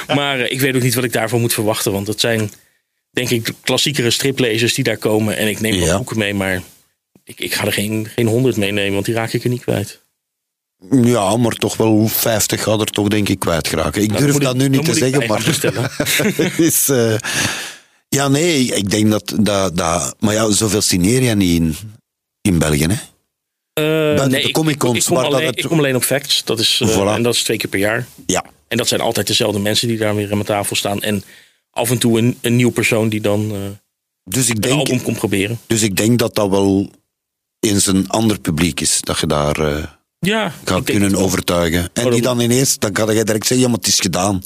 maar 0.17 0.39
ik 0.41 0.61
weet 0.61 0.77
ook 0.77 0.83
niet 0.83 0.95
wat 0.95 1.05
ik 1.05 1.13
daarvan 1.13 1.41
moet 1.41 1.53
verwachten. 1.55 1.93
Want 1.93 2.07
het 2.07 2.21
zijn, 2.21 2.51
denk 3.11 3.31
ik, 3.31 3.45
de 3.47 3.55
klassiekere 3.63 4.11
striplezers 4.11 4.75
die 4.75 4.85
daar 4.85 4.97
komen. 4.97 5.37
En 5.37 5.49
ik 5.49 5.61
neem 5.61 5.81
wel 5.81 5.97
boeken 5.97 6.19
mee, 6.19 6.35
maar 6.35 6.63
ik, 7.25 7.41
ik 7.41 7.55
ga 7.55 7.65
er 7.67 7.73
geen, 7.73 8.09
geen 8.15 8.27
honderd 8.27 8.57
meenemen, 8.57 8.93
want 8.93 9.05
die 9.05 9.15
raak 9.15 9.33
ik 9.33 9.45
er 9.45 9.51
niet 9.51 9.63
kwijt. 9.63 10.05
Ja, 10.91 11.37
maar 11.37 11.53
toch 11.53 11.77
wel 11.77 12.09
50 12.09 12.63
gaat 12.63 12.81
er 12.81 12.87
toch 12.87 13.09
denk 13.09 13.29
ik 13.29 13.39
kwijt 13.39 13.69
geraken. 13.69 14.03
Ik 14.03 14.11
Nou, 14.11 14.25
durf 14.25 14.37
dat 14.39 14.55
ik- 14.55 14.61
nu 14.61 14.69
niet 14.69 14.85
te 14.85 14.95
zeggen, 14.95 15.27
maar... 15.27 16.59
is, 16.61 16.89
eh, 16.89 17.17
ja, 18.09 18.29
nee, 18.29 18.65
ik 18.65 18.91
denk 18.91 19.11
dat, 19.11 19.33
dat, 19.41 19.77
dat... 19.77 20.17
Maar 20.19 20.35
ja, 20.35 20.51
zoveel 20.51 20.83
je 20.89 20.97
niet 21.35 21.61
in, 21.61 21.77
in 22.41 22.59
België, 22.59 22.87
hè? 22.87 22.95
De 23.73 24.25
nee, 24.29 24.43
ik- 24.43 24.53
Comic-Cons, 24.53 24.95
ik, 24.97 25.01
ik, 25.03 25.07
kom 25.09 25.17
alleen, 25.17 25.47
het- 25.47 25.59
ik 25.59 25.65
kom 25.65 25.79
alleen 25.79 25.97
op 25.97 26.03
facts. 26.03 26.45
Dat 26.45 26.59
is, 26.59 26.81
eh, 26.83 26.89
Voilà. 26.97 27.15
En 27.17 27.23
dat 27.23 27.35
is 27.35 27.43
twee 27.43 27.57
keer 27.57 27.71
per 27.71 27.79
jaar. 27.79 28.07
Ja. 28.27 28.45
En 28.69 28.77
dat 28.77 28.89
zijn 28.89 29.01
altijd 29.01 29.27
dezelfde 29.27 29.59
mensen 29.61 29.89
die 29.89 29.97
daar 29.99 30.15
weer 30.15 30.25
aan 30.25 30.31
mijn 30.31 30.45
tafel 30.45 30.77
staan. 30.77 31.03
En 31.03 31.25
af 31.71 31.91
en 31.91 31.99
toe 31.99 32.19
een, 32.19 32.39
een 32.41 32.57
nieuw 32.57 32.71
persoon 32.71 33.09
die 33.09 33.21
dan 33.21 33.51
eh 33.53 33.59
Dus 34.25 34.49
ik, 34.49 34.55
een 34.55 34.61
denk, 34.61 34.75
album 34.79 35.03
komt 35.03 35.17
proberen. 35.19 35.59
dus 35.67 35.83
ik 35.83 35.97
denk 35.97 36.19
dat 36.19 36.35
dat 36.35 36.49
wel 36.51 36.91
eens 37.61 37.87
een 37.87 38.09
ander 38.09 38.41
publiek 38.41 38.81
is. 38.81 39.01
Dat 39.01 39.19
je 39.19 39.27
daar 39.27 39.96
Ja, 40.19 40.53
ik 40.77 40.85
kunnen 40.85 41.17
overtuigen. 41.17 41.89
En 41.93 42.11
die 42.11 42.23
dan 42.23 42.41
ineens, 42.41 42.79
dan 42.79 42.93
kan 42.93 43.15
je 43.15 43.25
direct 43.25 43.47
zeggen, 43.47 43.67
ja, 43.67 43.69
maar 43.69 43.79
het 43.79 43.87
is 43.87 44.01
gedaan. 44.01 44.43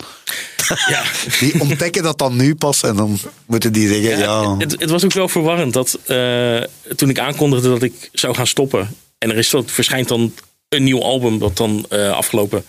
Ja. 0.89 1.03
Die 1.41 1.61
ontdekken 1.61 2.03
dat 2.03 2.19
dan 2.19 2.37
nu 2.37 2.55
pas 2.55 2.83
en 2.83 2.97
dan 2.97 3.19
moeten 3.47 3.73
die 3.73 3.89
zeggen, 3.89 4.19
ja... 4.19 4.57
Het, 4.57 4.81
het 4.81 4.91
was 4.91 5.05
ook 5.05 5.13
wel 5.13 5.29
verwarrend 5.29 5.73
dat 5.73 5.99
eh, 6.07 6.63
toen 6.97 7.09
ik 7.09 7.19
aankondigde 7.19 7.69
dat 7.69 7.83
ik 7.83 8.09
zou 8.13 8.35
gaan 8.35 8.47
stoppen. 8.47 8.97
En 9.19 9.31
er 9.31 9.37
is 9.37 9.51
dat, 9.51 9.71
verschijnt 9.71 10.09
dan 10.09 10.35
een 10.69 10.83
nieuw 10.83 11.03
album 11.03 11.39
dat 11.39 11.57
dan 11.57 11.87
eh, 11.89 12.11
afgelopen 12.11 12.65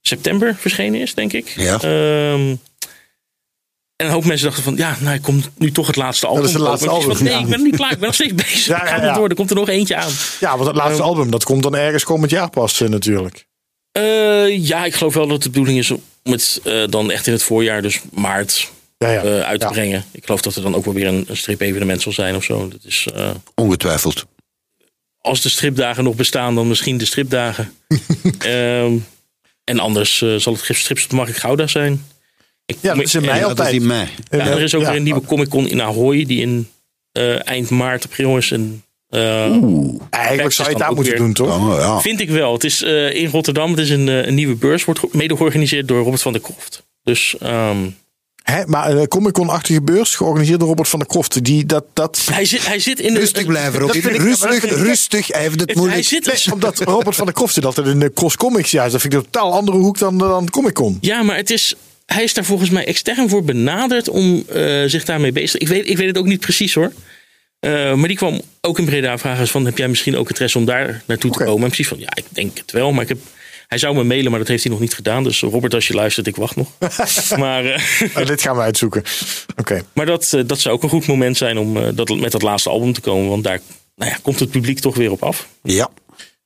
september 0.00 0.56
verschenen 0.58 1.00
is, 1.00 1.14
denk 1.14 1.32
ik. 1.32 1.48
Ja. 1.56 1.80
Ehm, 1.80 2.54
en 3.96 4.06
een 4.06 4.12
hoop 4.12 4.24
mensen 4.24 4.46
dachten 4.46 4.64
van, 4.64 4.76
ja, 4.76 4.96
nou, 5.00 5.14
ik 5.14 5.22
kom 5.22 5.42
nu 5.58 5.72
toch 5.72 5.86
het 5.86 5.96
laatste 5.96 6.26
album. 6.26 6.44
is 6.44 6.52
het 6.52 6.62
laatste 6.62 6.88
album, 6.88 7.16
van, 7.16 7.26
Nee, 7.26 7.38
ik 7.38 7.46
ben 7.46 7.62
niet 7.62 7.76
klaar. 7.76 7.92
Ik 7.92 7.98
ben 7.98 8.06
nog 8.06 8.14
steeds 8.14 8.34
bezig. 8.44 8.66
Ja, 8.66 8.82
ik 8.82 8.88
ja, 8.88 8.96
ga 8.98 9.04
ja. 9.04 9.14
door. 9.14 9.28
Er 9.28 9.34
komt 9.34 9.50
er 9.50 9.56
nog 9.56 9.68
eentje 9.68 9.96
aan. 9.96 10.10
ja, 10.40 10.54
want 10.56 10.66
het 10.66 10.76
laatste 10.76 11.02
album, 11.02 11.30
dat 11.30 11.44
komt 11.44 11.62
dan 11.62 11.76
ergens 11.76 12.04
komend 12.04 12.30
jaar 12.30 12.50
pas 12.50 12.80
eh, 12.80 12.88
natuurlijk. 12.88 13.46
Eh, 13.92 14.66
ja, 14.66 14.84
ik 14.84 14.94
geloof 14.94 15.14
wel 15.14 15.26
dat 15.26 15.42
de 15.42 15.50
bedoeling 15.50 15.78
is 15.78 15.90
om 15.90 16.02
het 16.22 16.60
eh, 16.64 16.82
dan 16.88 17.10
echt 17.10 17.26
in 17.26 17.32
het 17.32 17.42
voorjaar, 17.42 17.82
dus 17.82 18.00
maart, 18.12 18.70
Ja, 18.98 19.10
ja. 19.10 19.20
uit 19.42 19.60
te 19.60 19.66
Ja. 19.66 19.72
brengen. 19.72 20.04
Ik 20.12 20.24
geloof 20.24 20.40
dat 20.40 20.54
er 20.56 20.62
dan 20.62 20.74
ook 20.74 20.84
wel 20.84 20.94
weer 20.94 21.06
een, 21.06 21.24
een 21.28 21.36
strip-evenement 21.36 22.02
zal 22.02 22.12
zijn 22.12 22.36
of 22.36 22.44
zo. 22.44 22.68
Dat 22.68 22.80
is, 22.84 23.06
eh, 23.14 23.30
Ongetwijfeld. 23.54 24.24
als 25.20 25.40
de 25.40 25.48
stripdagen 25.48 26.04
nog 26.04 26.14
bestaan, 26.14 26.54
dan 26.54 26.68
misschien 26.68 26.98
de 26.98 27.04
stripdagen. 27.04 27.72
Ehm, 28.38 28.92
en 29.64 29.78
anders 29.78 30.22
eh, 30.22 30.34
zal 30.36 30.52
het 30.52 30.62
Gif 30.62 30.78
Strips 30.78 31.04
op 31.04 31.10
de 31.10 31.16
Markt 31.16 31.38
Gouda 31.38 31.66
zijn. 31.66 32.06
Ik, 32.66 32.76
Ja, 32.80 32.94
dat 32.94 33.02
is 33.04 33.14
in 33.14 33.20
en- 33.20 33.26
mei 33.26 33.38
Ja, 33.40 33.46
dat 33.46 33.52
is 33.52 33.58
altijd. 33.58 33.80
in 33.80 33.86
mei. 33.86 34.08
ja, 34.30 34.38
er 34.46 34.60
is 34.62 34.74
ook 34.74 34.80
Ja. 34.82 34.88
weer 34.88 34.96
een 34.96 35.02
nieuwe 35.02 35.20
Comic 35.20 35.48
Con 35.48 35.68
in 35.68 35.82
Ahoy, 35.82 36.24
die 36.24 36.40
in 36.40 36.68
eh, 37.12 37.48
eind 37.48 37.70
maart, 37.70 38.04
april 38.04 38.36
is. 38.36 38.50
En, 38.50 38.82
eh, 39.08 39.20
Eigenlijk 39.20 40.40
Facts 40.40 40.56
zou 40.56 40.68
je 40.68 40.74
het 40.74 40.82
daar 40.82 40.92
moeten 40.94 41.12
weer- 41.12 41.22
doen, 41.22 41.32
toch? 41.32 41.56
Oh, 41.56 41.78
ja. 41.78 42.00
Vind 42.00 42.20
ik 42.20 42.30
wel. 42.30 42.52
Het 42.52 42.64
is 42.64 42.82
eh, 42.82 43.14
in 43.14 43.30
Rotterdam. 43.30 43.70
Het 43.70 43.78
is 43.80 43.90
een, 43.90 44.08
eh, 44.08 44.26
een 44.26 44.34
nieuwe 44.34 44.54
beurs. 44.54 44.84
Wordt 44.84 45.12
mede 45.14 45.36
georganiseerd 45.36 45.88
door 45.88 46.02
Robert 46.02 46.22
van 46.22 46.32
der 46.32 46.40
Kroft. 46.40 46.82
Dus 47.02 47.36
ehm, 47.40 47.76
Hè, 48.42 48.66
maar 48.66 48.90
een 48.90 49.08
Comic-Con-achtige 49.08 49.82
beurs, 49.82 50.14
georganiseerd 50.14 50.58
door 50.58 50.68
Robert 50.68 50.88
van 50.88 50.98
der 50.98 51.08
Kroft. 51.08 51.44
Die, 51.44 51.66
dat, 51.66 51.84
dat... 51.92 52.22
hij, 52.30 52.44
zit, 52.44 52.66
hij 52.66 52.78
zit 52.78 53.00
in 53.00 53.14
de... 53.14 53.18
Rustig 53.20 53.46
blijven, 53.46 53.82
ik- 53.82 53.92
Rustig, 54.04 54.64
ik- 54.64 54.70
rustig. 54.70 55.26
Hij 55.32 55.40
heeft 55.40 55.52
het 55.52 55.60
Het- 55.60 55.68
hij 55.70 55.78
moeilijk. 55.78 56.04
zit 56.06 56.26
Nee, 56.26 56.52
omdat 56.54 56.78
Robert 56.78 57.16
van 57.16 57.24
der 57.24 57.34
Kroft 57.34 57.54
zit 57.54 57.64
altijd 57.64 57.86
in 57.86 57.98
de 57.98 58.12
Cross 58.12 58.36
Comics. 58.36 58.70
Ja, 58.70 58.88
dat 58.88 59.00
vind 59.00 59.12
ik 59.12 59.18
een 59.18 59.24
totaal 59.30 59.52
andere 59.52 59.76
hoek 59.76 59.98
dan, 59.98 60.18
dan 60.18 60.50
Comic-Con. 60.50 60.98
Ja, 61.00 61.22
maar 61.22 61.36
het 61.36 61.50
is, 61.50 61.74
hij 62.06 62.22
is 62.22 62.34
daar 62.34 62.44
volgens 62.44 62.70
mij 62.70 62.86
extern 62.86 63.28
voor 63.28 63.44
benaderd 63.44 64.08
om 64.08 64.44
eh, 64.48 64.82
zich 64.86 65.04
daarmee 65.04 65.32
bezig 65.32 65.50
te 65.50 65.58
ik 65.58 65.68
weet, 65.68 65.88
ik 65.88 65.96
weet 65.96 66.06
het 66.06 66.18
ook 66.18 66.26
niet 66.26 66.40
precies 66.40 66.74
hoor. 66.74 66.92
Eh, 67.60 67.94
maar 67.94 68.08
die 68.08 68.16
kwam 68.16 68.40
ook 68.60 68.78
in 68.78 68.84
Breda 68.84 69.18
vragen 69.18 69.48
van, 69.48 69.64
heb 69.64 69.78
jij 69.78 69.88
misschien 69.88 70.16
ook 70.16 70.28
interesse 70.28 70.58
om 70.58 70.64
daar 70.64 71.02
naartoe 71.06 71.30
te 71.30 71.44
komen? 71.44 71.62
En 71.62 71.66
precies 71.66 71.88
van, 71.88 71.98
ja, 71.98 72.16
ik 72.16 72.24
denk 72.28 72.58
het 72.58 72.72
wel. 72.72 72.92
Maar 72.92 73.02
ik 73.02 73.08
heb, 73.08 73.18
hij 73.66 73.78
zou 73.78 73.94
me 73.94 74.04
mailen, 74.04 74.30
maar 74.30 74.38
dat 74.38 74.48
heeft 74.48 74.62
hij 74.62 74.72
nog 74.72 74.80
niet 74.80 74.94
gedaan. 74.94 75.24
Dus 75.24 75.40
Robert, 75.40 75.74
als 75.74 75.86
je 75.86 75.94
luistert, 75.94 76.26
ik 76.26 76.36
wacht 76.36 76.56
nog. 76.56 76.68
maar 77.38 77.64
eh, 77.64 78.14
Nou, 78.14 78.26
dit 78.26 78.42
gaan 78.42 78.56
we 78.56 78.62
uitzoeken. 78.62 79.02
Oké. 79.56 79.82
maar 79.92 80.06
dat, 80.06 80.36
dat 80.46 80.60
zou 80.60 80.74
ook 80.74 80.82
een 80.82 80.88
goed 80.88 81.06
moment 81.06 81.36
zijn 81.36 81.58
om 81.58 81.94
dat, 81.94 82.16
met 82.16 82.32
dat 82.32 82.42
laatste 82.42 82.70
album 82.70 82.92
te 82.92 83.00
komen. 83.00 83.28
Want 83.28 83.44
daar 83.44 83.60
nou 83.96 84.10
ja, 84.10 84.18
komt 84.22 84.40
het 84.40 84.50
publiek 84.50 84.78
toch 84.78 84.96
weer 84.96 85.10
op 85.10 85.22
af. 85.22 85.48
Ja. 85.62 85.90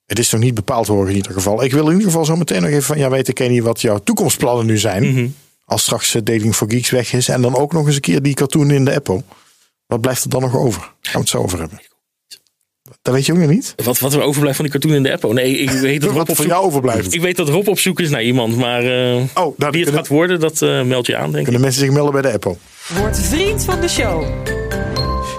Het 0.07 0.19
is 0.19 0.31
nog 0.31 0.41
niet 0.41 0.55
bepaald 0.55 0.87
hoor 0.87 1.09
in 1.09 1.17
ieder 1.17 1.33
geval. 1.33 1.65
Ik 1.65 1.73
wil 1.73 1.87
in 1.87 1.93
ieder 1.93 2.07
geval 2.07 2.25
zo 2.25 2.37
meteen 2.37 2.61
nog 2.63 2.71
even 2.71 2.83
van 2.83 2.99
jou 2.99 3.11
weten, 3.11 3.35
Kenny, 3.35 3.63
wat 3.63 3.81
jouw 3.81 3.99
toekomstplannen 3.99 4.67
nu 4.67 4.79
zijn. 4.79 5.13
Mhm. 5.13 5.27
Als 5.71 5.83
straks 5.83 6.13
Dating 6.13 6.55
for 6.55 6.71
Geeks 6.71 6.91
weg 6.91 7.13
is. 7.13 7.29
En 7.29 7.43
dan 7.43 7.57
ook 7.57 7.73
nog 7.73 7.87
eens 7.87 7.95
een 7.95 8.01
keer 8.01 8.23
die 8.23 8.35
cartoon 8.35 8.71
in 8.71 8.85
de 8.85 8.95
Apple. 8.95 9.23
Wat 9.87 10.01
blijft 10.01 10.25
er 10.25 10.31
dan 10.31 10.41
nog 10.41 10.57
over? 10.57 10.81
Gaan 10.81 11.13
we 11.13 11.19
het 11.19 11.29
zo 11.29 11.39
over 11.39 11.59
hebben. 11.59 11.81
Dat 13.03 13.15
weet 13.15 13.27
je 13.27 13.33
ook 13.33 13.39
nog 13.39 13.49
niet? 13.49 13.75
Wat, 13.85 13.99
wat 13.99 14.13
er 14.13 14.23
overblijft 14.23 14.57
van 14.57 14.65
die 14.65 14.75
cartoon 14.75 14.97
in 14.97 15.03
de 15.03 15.13
Apple. 15.13 15.33
Nee, 15.33 15.59
ik 15.59 15.71
weet 15.71 16.01
dat 16.01 16.11
Rob 16.15 16.27
Wat 16.27 16.37
zoek, 16.37 16.47
jou 16.47 16.65
overblijft. 16.65 17.15
ik 17.15 17.21
weet 17.21 17.37
dat 17.37 17.49
Rob 17.49 17.69
op 17.69 17.79
zoek 17.79 18.01
is 18.01 18.11
naar 18.11 18.23
iemand. 18.23 18.57
Maar 18.57 18.83
eh, 18.83 19.15
Oh, 19.15 19.25
wie 19.35 19.53
het 19.57 19.71
kunnen, 19.71 19.95
gaat 19.95 20.09
worden, 20.09 20.41
dat 20.41 20.63
eh, 20.63 20.83
meld 20.83 21.07
je 21.07 21.17
aan, 21.17 21.25
denk 21.25 21.37
ik. 21.37 21.43
kunnen 21.43 21.61
mensen 21.61 21.81
zich 21.81 21.91
melden 21.91 22.13
bij 22.13 22.23
de 22.23 22.33
Apple. 22.33 22.57
Word 23.01 23.19
vriend 23.19 23.65
van 23.65 23.81
de 23.81 23.89
show. 23.89 24.25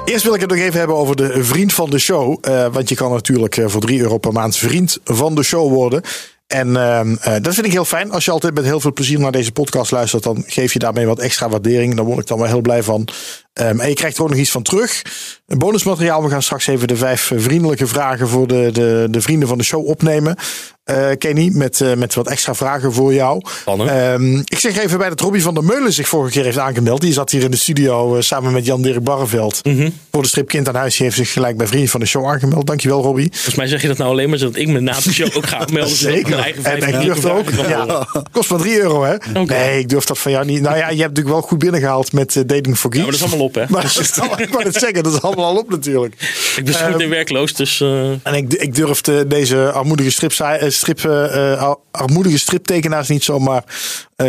Eerst 0.05 0.23
wil 0.23 0.33
ik 0.33 0.41
het 0.41 0.49
nog 0.49 0.59
even 0.59 0.79
hebben 0.79 0.95
over 0.97 1.15
de 1.15 1.43
vriend 1.43 1.73
van 1.73 1.89
de 1.89 1.99
show. 1.99 2.37
Eh, 2.41 2.73
want 2.73 2.89
je 2.89 2.95
kan 2.95 3.11
natuurlijk 3.11 3.61
voor 3.65 3.81
3 3.81 3.99
euro 3.99 4.17
per 4.17 4.31
maand 4.31 4.57
vriend 4.57 4.99
van 5.03 5.35
de 5.35 5.43
show 5.43 5.71
worden. 5.71 6.01
En 6.51 6.75
eh, 6.75 7.35
dat 7.41 7.53
vind 7.53 7.65
ik 7.65 7.71
heel 7.71 7.85
fijn. 7.85 8.11
Als 8.11 8.25
je 8.25 8.31
altijd 8.31 8.53
met 8.53 8.63
heel 8.63 8.79
veel 8.79 8.93
plezier 8.93 9.19
naar 9.19 9.31
deze 9.31 9.51
podcast 9.51 9.91
luistert, 9.91 10.23
dan 10.23 10.43
geef 10.47 10.73
je 10.73 10.79
daarmee 10.79 11.05
wat 11.05 11.19
extra 11.19 11.49
waardering. 11.49 11.95
Daar 11.95 12.05
word 12.05 12.19
ik 12.19 12.27
dan 12.27 12.37
wel 12.37 12.47
heel 12.47 12.61
blij 12.61 12.83
van. 12.83 13.07
Ehm, 13.61 13.79
en 13.79 13.89
je 13.89 13.95
krijgt 13.95 14.17
er 14.17 14.23
ook 14.23 14.29
nog 14.29 14.37
iets 14.39 14.51
van 14.51 14.63
terug. 14.63 15.01
Een 15.47 15.57
bonusmateriaal. 15.57 16.23
We 16.23 16.29
gaan 16.29 16.41
straks 16.41 16.67
even 16.67 16.87
de 16.87 16.95
vijf 16.95 17.31
eh, 17.31 17.39
vriendelijke 17.39 17.87
vragen 17.87 18.27
voor 18.27 18.47
de, 18.47 18.69
de, 18.73 19.07
de 19.09 19.21
vrienden 19.21 19.47
van 19.47 19.57
de 19.57 19.63
show 19.63 19.87
opnemen. 19.87 20.35
Eh, 20.83 21.09
Kenny, 21.17 21.49
met, 21.53 21.81
eh, 21.81 21.93
met 21.93 22.13
wat 22.13 22.27
extra 22.27 22.55
vragen 22.55 22.93
voor 22.93 23.13
jou. 23.13 23.41
Ehm, 23.65 24.35
ik 24.37 24.57
zeg 24.59 24.77
even 24.77 24.97
bij 24.97 25.09
dat 25.09 25.19
Robbie 25.19 25.41
van 25.41 25.53
der 25.53 25.63
Meulen 25.63 25.93
zich 25.93 26.07
vorige 26.07 26.31
keer 26.31 26.43
heeft 26.43 26.57
aangemeld. 26.57 27.01
Die 27.01 27.13
zat 27.13 27.31
hier 27.31 27.43
in 27.43 27.51
de 27.51 27.57
studio 27.57 28.21
samen 28.21 28.51
met 28.53 28.65
Jan-Dirk 28.65 29.03
Barreveld. 29.03 29.65
Mhm. 29.65 29.89
Voor 30.11 30.21
de 30.21 30.27
strip 30.27 30.47
Kind 30.47 30.67
aan 30.67 30.75
Huis. 30.75 30.95
Die 30.95 31.05
heeft 31.05 31.17
zich 31.17 31.31
gelijk 31.31 31.57
bij 31.57 31.67
Vrienden 31.67 31.89
van 31.89 31.99
de 31.99 32.05
Show 32.05 32.27
aangemeld. 32.27 32.67
Dankjewel 32.67 33.01
Robbie. 33.01 33.29
Volgens 33.31 33.55
mij 33.55 33.67
zeg 33.67 33.81
je 33.81 33.87
dat 33.87 33.97
nou 33.97 34.09
alleen 34.11 34.29
maar 34.29 34.37
zodat 34.37 34.55
ik 34.55 34.67
me 34.67 34.79
na 34.79 34.93
de 34.93 35.13
show 35.13 35.35
ook 35.37 35.47
ga 35.47 35.65
melden. 35.73 36.21
mijn 36.29 36.33
eigen 36.33 36.63
En 36.65 36.87
ik 36.87 37.01
durf 37.05 37.25
ook. 37.25 37.49
Ja, 37.67 38.07
kost 38.31 38.49
maar 38.49 38.59
3 38.59 38.79
euro 38.79 39.03
hè. 39.03 39.15
Nee, 39.45 39.79
ik 39.79 39.89
durf 39.89 40.05
dat 40.05 40.19
van 40.19 40.31
jou 40.31 40.45
niet. 40.45 40.61
Nou 40.61 40.77
ja, 40.77 40.89
je 40.89 41.01
hebt 41.01 41.09
natuurlijk 41.09 41.35
wel 41.35 41.41
goed 41.41 41.59
binnengehaald 41.59 42.13
met 42.13 42.43
Dating 42.45 42.77
for 42.77 42.89
Ja, 42.95 43.01
Geeks. 43.01 43.03
maar 43.03 43.05
dat 43.05 43.13
is 43.13 43.21
allemaal 43.21 43.45
op, 43.45 43.50
hè. 43.55 43.65
Maar 43.69 43.83
ik 44.37 44.49
wou 44.49 44.63
het 44.63 44.75
zeggen, 44.75 45.03
dat 45.03 45.13
is 45.13 45.21
allemaal 45.21 45.45
al 45.45 45.57
op 45.57 45.69
natuurlijk. 45.69 46.13
ik 46.55 46.65
ben 46.65 46.73
Ehm, 46.79 46.91
meteen 46.91 47.09
werkloos, 47.09 47.53
dus... 47.53 47.81
eh, 47.81 48.09
En 48.09 48.33
ik, 48.33 48.53
ik 48.53 48.75
durfde 48.75 49.27
deze 49.27 49.71
armoedige, 49.71 50.09
strip, 50.11 50.31
strip, 50.67 50.99
eh, 51.05 51.53
eh, 51.53 51.73
armoedige 51.91 52.37
striptekenaars 52.37 53.07
niet 53.07 53.23
zomaar 53.23 53.63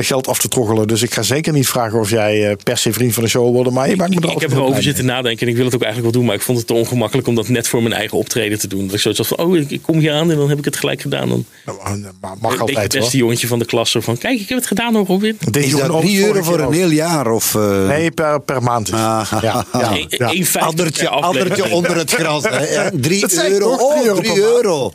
geld 0.01 0.29
af 0.29 0.39
te 0.39 0.49
troggelen. 0.49 0.87
Dus 0.89 1.03
ik 1.03 1.15
ga 1.15 1.23
zeker 1.23 1.53
niet 1.53 1.69
vragen 1.69 1.99
of 2.01 2.11
jij 2.11 2.49
eh, 2.51 2.57
per 2.63 2.79
se 2.79 2.93
vriend 2.93 3.15
van 3.15 3.23
de 3.23 3.29
show 3.29 3.43
wil 3.43 3.53
worden. 3.53 3.73
Maar 3.73 3.89
je 3.89 3.97
maakt 3.97 4.15
me 4.15 4.21
er 4.21 4.33
ik 4.33 4.41
heb 4.41 4.51
erover 4.53 4.83
zitten 4.83 5.05
nadenken 5.05 5.41
en 5.47 5.49
ik 5.49 5.57
wil 5.57 5.65
het 5.65 5.75
ook 5.75 5.83
eigenlijk 5.83 6.13
wel 6.13 6.21
doen. 6.23 6.31
Maar 6.31 6.39
ik 6.41 6.47
vond 6.47 6.59
het 6.59 6.67
te 6.67 6.75
ongemakkelijk 6.75 7.29
om 7.29 7.35
dat 7.35 7.49
net 7.49 7.69
voor 7.69 7.83
mijn 7.83 7.95
eigen 7.95 8.19
optreden 8.19 8.59
te 8.59 8.67
doen. 8.67 8.85
Dat 8.87 8.95
ik 8.95 9.01
zoiets 9.01 9.21
had 9.21 9.29
van, 9.37 9.47
oh, 9.47 9.57
ik, 9.57 9.71
ik 9.71 9.83
kom 9.83 9.99
hier 9.99 10.13
aan 10.13 10.31
en 10.31 10.37
dan 10.37 10.49
heb 10.49 10.59
ik 10.59 10.65
het 10.65 10.77
gelijk 10.77 11.01
gedaan. 11.01 11.29
Dan. 11.29 11.45
Nou, 11.67 11.79
maar 11.85 12.03
mag 12.21 12.31
een 12.33 12.41
beetje 12.41 12.59
altijd 12.61 12.93
het 12.93 12.93
beste 13.03 13.17
jongetje 13.17 13.47
van 13.47 13.59
de 13.59 13.65
klas. 13.65 13.97
Van, 14.01 14.19
kijk, 14.19 14.41
ik 14.41 14.49
heb 14.49 14.59
het 14.59 14.67
gedaan 14.67 14.95
hoor, 14.95 15.07
Robin. 15.07 15.37
Deed 15.51 15.71
dat 15.71 15.81
3 15.81 15.91
vorige 15.91 16.27
euro 16.27 16.43
voor 16.43 16.61
een 16.61 16.73
heel 16.73 16.91
jaar? 16.91 17.31
Of, 17.31 17.55
eh, 17.55 17.87
Nee, 17.87 18.11
per, 18.11 18.41
per 18.41 18.63
maand. 18.63 18.87
het. 18.87 18.97
Ah, 18.97 19.33
ja, 19.43 19.65
ja, 19.73 19.97
ja. 20.09 20.33
1,50 20.33 20.57
Addertje, 20.59 21.03
per 21.05 21.13
aflevering. 21.13 21.53
addertje 21.53 21.75
onder 21.77 21.97
het 21.97 22.11
gras. 22.13 22.45
hè. 22.49 22.99
3 23.01 23.21
Dat 23.21 23.33
zei 23.33 23.47
ik 23.47 23.53
euro. 23.53 23.77
toch, 23.77 23.91
drie 23.93 24.01
Oh, 24.01 24.07
euro 24.07 24.21
3 24.21 24.33
per 24.33 24.43
maand. 24.43 24.55
euro. 24.55 24.93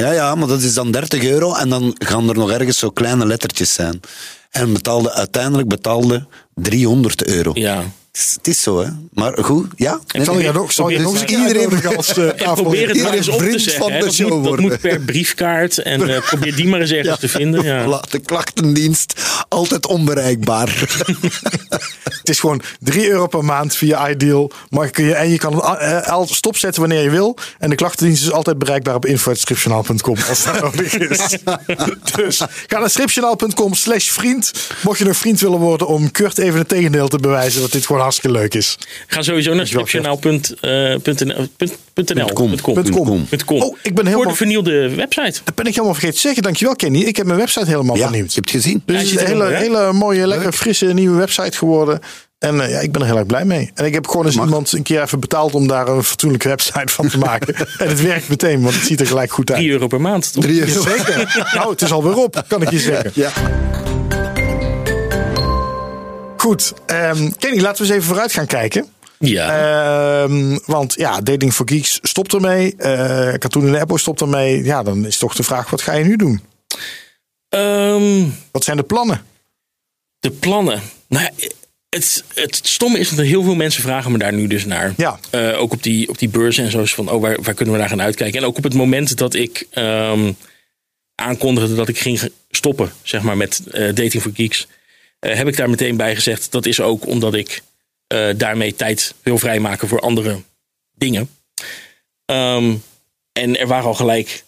Ja. 0.00 0.12
Ja, 0.12 0.34
maar 0.34 0.48
dat 0.48 0.60
is 0.60 0.74
dan 0.74 0.90
30 0.90 1.24
euro 1.24 1.54
en 1.54 1.68
dan 1.68 1.94
gaan 1.98 2.28
er 2.28 2.34
nog 2.34 2.50
ergens 2.50 2.78
zo 2.78 2.90
kleine 2.90 3.26
lettertjes 3.26 3.72
zijn. 3.72 4.00
En 4.50 4.72
betaalde, 4.72 5.12
uiteindelijk 5.12 5.68
betaalde 5.68 6.26
300 6.54 7.26
euro. 7.26 7.50
Ja. 7.54 7.82
Het, 8.12 8.48
is, 8.48 8.62
zo, 8.62 8.80
hè. 8.80 8.88
Maar 9.12 9.44
goed, 9.44 9.66
ja. 9.76 10.00
Ik 10.12 10.24
zal 10.24 10.38
je 10.38 10.52
nog, 10.52 10.72
zal 10.72 10.88
je 10.88 10.98
nog 10.98 11.20
een 11.20 11.28
Iedereen- 11.30 11.96
als 11.96 12.16
uh, 12.18 12.52
probeer 12.54 12.88
het 12.88 13.02
maar 13.02 13.12
eens 13.12 13.28
op 13.28 13.38
te 13.38 13.44
vriend 13.44 13.60
zeggen. 13.62 13.82
van 13.82 13.92
hè. 13.92 13.98
de 13.98 14.04
Dat, 14.04 14.14
show 14.14 14.28
moet, 14.28 14.36
dat 14.38 14.46
worden. 14.46 14.64
moet 14.66 14.80
per 14.80 15.00
briefkaart. 15.00 15.78
En 15.78 16.08
eh, 16.14 16.22
probeer 16.22 16.56
die 16.56 16.68
maar 16.68 16.80
eens 16.80 16.90
ergens 16.90 17.18
te 17.20 17.28
vinden. 17.28 17.64
Ja. 17.64 17.84
Voilà, 17.86 18.10
de 18.10 18.18
klachtendienst, 18.18 19.20
altijd 19.48 19.86
onbereikbaar. 19.86 20.68
Het 22.20 22.28
is 22.28 22.40
gewoon 22.40 22.62
3 22.80 23.08
euro 23.10 23.26
per 23.26 23.44
maand 23.44 23.76
via 23.76 24.10
Ideal. 24.10 24.50
Maar 24.70 24.90
kun 24.90 25.04
je, 25.04 25.14
en 25.14 25.28
je 25.30 25.38
kan 25.38 25.54
het 25.54 25.78
eh, 25.78 26.12
al 26.12 26.26
stopzetten 26.26 26.80
wanneer 26.80 27.02
je 27.02 27.10
wil. 27.10 27.36
En 27.58 27.70
de 27.70 27.76
klachtendienst 27.76 28.22
is 28.22 28.32
altijd 28.32 28.58
bereikbaar 28.58 28.94
op 28.94 29.06
info.stripjournaal.com 29.06 30.16
als 30.28 30.44
dat 30.44 30.60
nodig 30.60 30.94
is. 30.98 31.18
dus 32.16 32.42
ga 32.66 32.78
naar 32.78 32.90
stripjournaal.com 32.90 33.74
slash 33.74 34.08
vriend. 34.08 34.52
Mocht 34.82 34.98
je 34.98 35.04
nog 35.04 35.16
vriend 35.16 35.40
willen 35.40 35.58
worden 35.58 35.86
om 35.86 36.10
Kurt 36.10 36.38
even 36.38 36.58
het 36.58 36.68
tegendeel 36.68 37.08
te 37.08 37.18
bewijzen. 37.18 37.60
Dat 37.60 37.72
dit 37.72 37.86
gewoon 37.86 38.02
hartstikke 38.10 38.38
leuk 38.38 38.54
is. 38.54 38.76
Ga 39.06 39.22
sowieso 39.22 39.54
naar 39.54 39.66
stripjournaal.nl. 39.66 41.48
.com. 42.34 42.60
.com. 42.60 42.84
.com. 43.46 43.62
Oh, 43.62 43.76
ik 43.82 43.94
ben 43.94 44.04
Voor 44.04 44.04
helemaal, 44.04 44.28
de 44.30 44.34
vernieuwde 44.34 44.94
website. 44.94 45.40
dat 45.44 45.54
ben 45.54 45.64
ik 45.66 45.72
helemaal 45.72 45.92
vergeten 45.94 46.14
te 46.14 46.20
zeggen. 46.20 46.42
Dankjewel 46.42 46.76
Kenny. 46.76 47.00
Ik 47.02 47.16
heb 47.16 47.26
mijn 47.26 47.38
website 47.38 47.66
helemaal 47.66 47.96
Ja, 47.96 48.02
je 48.02 48.08
vernieuwd. 48.08 48.34
hebt 48.34 48.52
het 48.52 48.62
gezien. 48.62 48.82
Dus 48.86 48.94
Ja, 48.96 49.02
het 49.02 49.10
is 49.10 49.20
een 49.20 49.26
hele, 49.26 49.54
hele 49.54 49.92
mooie, 49.92 50.26
lekker 50.26 50.52
frisse 50.52 50.86
nieuwe 50.86 51.16
website 51.18 51.56
geworden. 51.58 52.00
En 52.38 52.60
eh, 52.60 52.70
ja, 52.70 52.78
ik 52.78 52.92
ben 52.92 53.00
er 53.00 53.06
heel 53.06 53.16
erg 53.16 53.26
blij 53.26 53.44
mee. 53.44 53.70
En 53.74 53.84
ik 53.84 53.94
heb 53.94 54.06
gewoon 54.08 54.26
eens 54.26 54.34
Mag. 54.36 54.44
iemand 54.44 54.72
een 54.72 54.82
keer 54.82 55.02
even 55.02 55.20
betaald 55.20 55.54
om 55.54 55.66
daar 55.68 55.88
een 55.88 56.04
fatsoenlijke 56.04 56.48
website 56.48 56.92
van 56.92 57.08
te 57.08 57.18
maken. 57.28 57.54
en 57.54 57.88
het 57.88 58.02
werkt 58.02 58.28
meteen, 58.28 58.62
want 58.62 58.74
het 58.74 58.84
ziet 58.84 59.00
er 59.00 59.06
gelijk 59.06 59.32
goed 59.32 59.50
uit. 59.50 59.58
3 59.58 59.70
euro 59.72 59.86
per 59.86 60.00
maand. 60.00 60.32
Toch? 60.32 60.42
3 60.44 60.60
euro. 60.60 60.82
Zeker. 60.82 61.48
nou, 61.54 61.70
het 61.70 61.82
is 61.82 61.92
alweer 61.92 62.16
op, 62.16 62.44
kan 62.48 62.62
ik 62.62 62.70
je 62.70 62.78
zeggen. 62.78 63.10
Ja. 63.14 63.30
Goed, 66.40 66.72
ehm, 66.86 67.30
Kenny, 67.38 67.60
laten 67.60 67.82
we 67.82 67.88
eens 67.88 67.96
even 67.96 68.08
vooruit 68.08 68.32
gaan 68.32 68.46
kijken. 68.46 68.86
Ja. 69.18 70.22
Ehm, 70.22 70.58
want 70.66 70.94
ja, 70.94 71.20
Dating 71.20 71.52
for 71.52 71.68
Geeks 71.68 71.98
stopt 72.02 72.34
ermee. 72.34 72.74
Eh 72.76 73.34
Cartoon 73.34 73.66
in 73.66 73.80
Apple 73.80 73.98
stopt 73.98 74.20
ermee. 74.20 74.64
Ja, 74.64 74.82
dan 74.82 75.06
is 75.06 75.18
toch 75.18 75.34
de 75.34 75.42
vraag, 75.42 75.70
wat 75.70 75.82
ga 75.82 75.92
je 75.92 76.04
nu 76.04 76.16
doen? 76.16 76.40
Ehm, 77.48 78.24
Wat 78.50 78.64
zijn 78.64 78.76
de 78.76 78.82
plannen? 78.82 79.22
de 80.18 80.30
plannen. 80.30 80.82
Nou 81.08 81.24
ja, 81.24 81.46
het, 81.88 82.24
het 82.34 82.60
stomme 82.62 82.98
is 82.98 83.08
dat 83.08 83.18
er 83.18 83.24
heel 83.24 83.42
veel 83.42 83.54
mensen 83.54 83.82
vragen 83.82 84.12
me 84.12 84.18
daar 84.18 84.32
nu 84.32 84.46
dus 84.46 84.64
naar. 84.64 84.92
Ja. 84.96 85.18
Eh, 85.30 85.60
ook 85.60 85.72
op 85.72 85.82
die, 85.82 86.08
op 86.08 86.18
die 86.18 86.28
beurzen 86.28 86.64
en 86.64 86.70
zo. 86.70 86.84
Van, 86.84 87.10
oh, 87.10 87.20
waar, 87.20 87.42
waar 87.42 87.54
kunnen 87.54 87.74
we 87.74 87.80
naar 87.80 87.88
gaan 87.88 88.02
uitkijken? 88.02 88.40
En 88.40 88.46
ook 88.46 88.56
op 88.56 88.64
het 88.64 88.74
moment 88.74 89.16
dat 89.16 89.34
ik 89.34 89.66
aankondigde 91.14 91.74
dat 91.74 91.88
ik 91.88 91.98
ging 91.98 92.30
stoppen 92.50 92.92
zeg 93.02 93.22
maar, 93.22 93.36
met 93.36 93.62
eh, 93.70 93.94
Dating 93.94 94.22
for 94.22 94.32
Geeks. 94.34 94.66
Eh, 95.20 95.34
heb 95.34 95.48
ik 95.48 95.56
daar 95.56 95.70
meteen 95.70 95.96
bij 95.96 96.14
gezegd. 96.14 96.52
Dat 96.52 96.66
is 96.66 96.80
ook 96.80 97.06
omdat 97.06 97.34
ik 97.34 97.62
eh, 98.06 98.28
daarmee 98.36 98.74
tijd 98.74 99.14
wil 99.22 99.38
vrijmaken 99.38 99.88
voor 99.88 100.00
andere 100.00 100.40
dingen. 100.94 101.30
Ehm, 102.24 102.74
en 103.32 103.58
er 103.58 103.66
waren 103.66 103.86
al 103.86 103.94
gelijk 103.94 104.44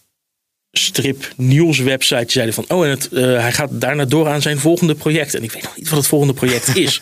strip 0.72 1.32
nieuws 1.36 1.78
websites 1.78 2.22
die 2.22 2.32
zeiden 2.32 2.54
van 2.54 2.64
oh 2.68 2.84
en 2.84 2.90
het, 2.90 3.08
eh, 3.12 3.22
hij 3.22 3.52
gaat 3.52 3.70
daarna 3.72 4.04
door 4.04 4.28
aan 4.28 4.42
zijn 4.42 4.58
volgende 4.58 4.94
project 4.94 5.34
en 5.34 5.42
ik 5.42 5.52
weet 5.52 5.62
nog 5.62 5.76
niet 5.76 5.88
wat 5.88 5.98
het 5.98 6.08
volgende 6.08 6.34
project 6.34 6.76
is 6.76 6.98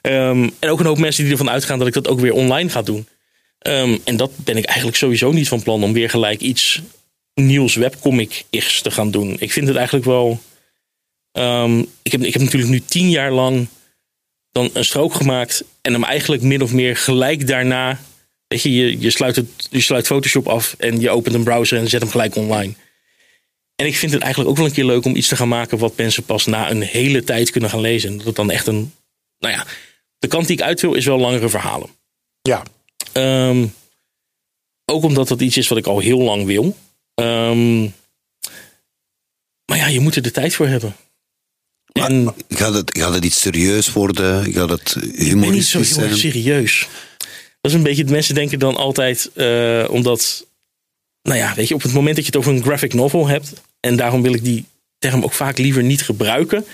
Ehm, 0.00 0.48
en 0.58 0.70
ook 0.70 0.80
een 0.80 0.86
hoop 0.86 0.98
mensen 0.98 1.22
die 1.22 1.32
ervan 1.32 1.50
uitgaan 1.50 1.78
dat 1.78 1.88
ik 1.88 1.94
dat 1.94 2.08
ook 2.08 2.20
weer 2.20 2.32
online 2.32 2.70
ga 2.70 2.82
doen 2.82 3.08
Ehm, 3.58 3.96
en 4.04 4.16
dat 4.16 4.30
ben 4.36 4.56
ik 4.56 4.64
eigenlijk 4.64 4.96
sowieso 4.96 5.32
niet 5.32 5.48
van 5.48 5.62
plan 5.62 5.82
om 5.82 5.92
weer 5.92 6.10
gelijk 6.10 6.40
iets 6.40 6.80
nieuws 7.34 7.74
webcomic-igs 7.74 8.82
te 8.82 8.90
gaan 8.90 9.10
doen 9.10 9.36
ik 9.38 9.52
vind 9.52 9.66
het 9.66 9.76
eigenlijk 9.76 10.06
wel 10.06 10.40
ehm, 11.32 11.78
ik, 12.02 12.12
heb, 12.12 12.22
ik 12.22 12.32
heb 12.32 12.42
natuurlijk 12.42 12.72
nu 12.72 12.80
tien 12.80 13.10
jaar 13.10 13.32
lang 13.32 13.68
dan 14.52 14.70
een 14.72 14.84
strook 14.84 15.14
gemaakt 15.14 15.64
en 15.80 15.92
hem 15.92 16.04
eigenlijk 16.04 16.42
min 16.42 16.62
of 16.62 16.72
meer 16.72 16.96
gelijk 16.96 17.46
daarna 17.46 17.98
Weet 18.46 18.62
je, 18.62 18.74
je, 18.74 19.00
je, 19.00 19.10
sluit 19.10 19.36
het, 19.36 19.68
je 19.70 19.80
sluit 19.80 20.06
Photoshop 20.06 20.48
af 20.48 20.74
en 20.78 21.00
je 21.00 21.10
opent 21.10 21.34
een 21.34 21.44
browser 21.44 21.78
en 21.78 21.88
zet 21.88 22.00
hem 22.00 22.10
gelijk 22.10 22.36
online. 22.36 22.72
En 23.76 23.86
ik 23.86 23.96
vind 23.96 24.12
het 24.12 24.20
eigenlijk 24.20 24.50
ook 24.50 24.56
wel 24.56 24.66
een 24.66 24.72
keer 24.72 24.84
leuk 24.84 25.04
om 25.04 25.16
iets 25.16 25.28
te 25.28 25.36
gaan 25.36 25.48
maken 25.48 25.78
wat 25.78 25.96
mensen 25.96 26.22
pas 26.22 26.46
na 26.46 26.70
een 26.70 26.82
hele 26.82 27.24
tijd 27.24 27.50
kunnen 27.50 27.70
gaan 27.70 27.80
lezen. 27.80 28.16
Dat 28.16 28.26
het 28.26 28.36
dan 28.36 28.50
echt 28.50 28.66
een. 28.66 28.92
Nou 29.38 29.54
ja, 29.54 29.66
de 30.18 30.26
kant 30.26 30.46
die 30.46 30.56
ik 30.56 30.62
uit 30.62 30.80
wil 30.80 30.94
is 30.94 31.04
wel 31.04 31.18
langere 31.18 31.48
verhalen. 31.48 31.88
Ja, 32.42 32.62
Ehm, 33.12 33.66
ook 34.84 35.02
omdat 35.02 35.28
dat 35.28 35.40
iets 35.40 35.56
is 35.56 35.68
wat 35.68 35.78
ik 35.78 35.86
al 35.86 35.98
heel 35.98 36.18
lang 36.18 36.44
wil. 36.44 36.76
Ehm, 37.14 37.82
maar 39.64 39.76
ja, 39.76 39.86
je 39.86 40.00
moet 40.00 40.16
er 40.16 40.22
de 40.22 40.30
tijd 40.30 40.54
voor 40.54 40.66
hebben. 40.66 40.96
En 41.92 42.34
Gaat 42.48 42.74
het, 42.74 42.98
gaat 42.98 43.14
het 43.14 43.24
iets 43.24 43.40
serieus 43.40 43.92
worden? 43.92 44.52
Gaat 44.52 44.70
het 44.70 44.94
ben 44.94 45.04
niet 45.04 45.16
zo 45.16 45.24
humoristisch 45.24 45.96
heel 45.96 46.16
serieus. 46.16 46.88
Dat 47.60 47.70
is 47.70 47.76
een 47.76 47.82
beetje, 47.82 48.04
mensen 48.04 48.34
denken 48.34 48.58
dan 48.58 48.76
altijd, 48.76 49.30
eh, 49.34 49.84
omdat, 49.90 50.46
nou 51.22 51.38
ja, 51.38 51.54
weet 51.54 51.68
je, 51.68 51.74
op 51.74 51.82
het 51.82 51.92
moment 51.92 52.16
dat 52.16 52.24
je 52.24 52.30
het 52.30 52.40
over 52.40 52.52
een 52.52 52.62
graphic 52.62 52.94
novel 52.94 53.26
hebt, 53.26 53.52
en 53.80 53.96
daarom 53.96 54.22
wil 54.22 54.34
ik 54.34 54.44
die 54.44 54.64
term 54.98 55.22
ook 55.24 55.32
vaak 55.32 55.58
liever 55.58 55.82
niet 55.82 56.02
gebruiken. 56.02 56.64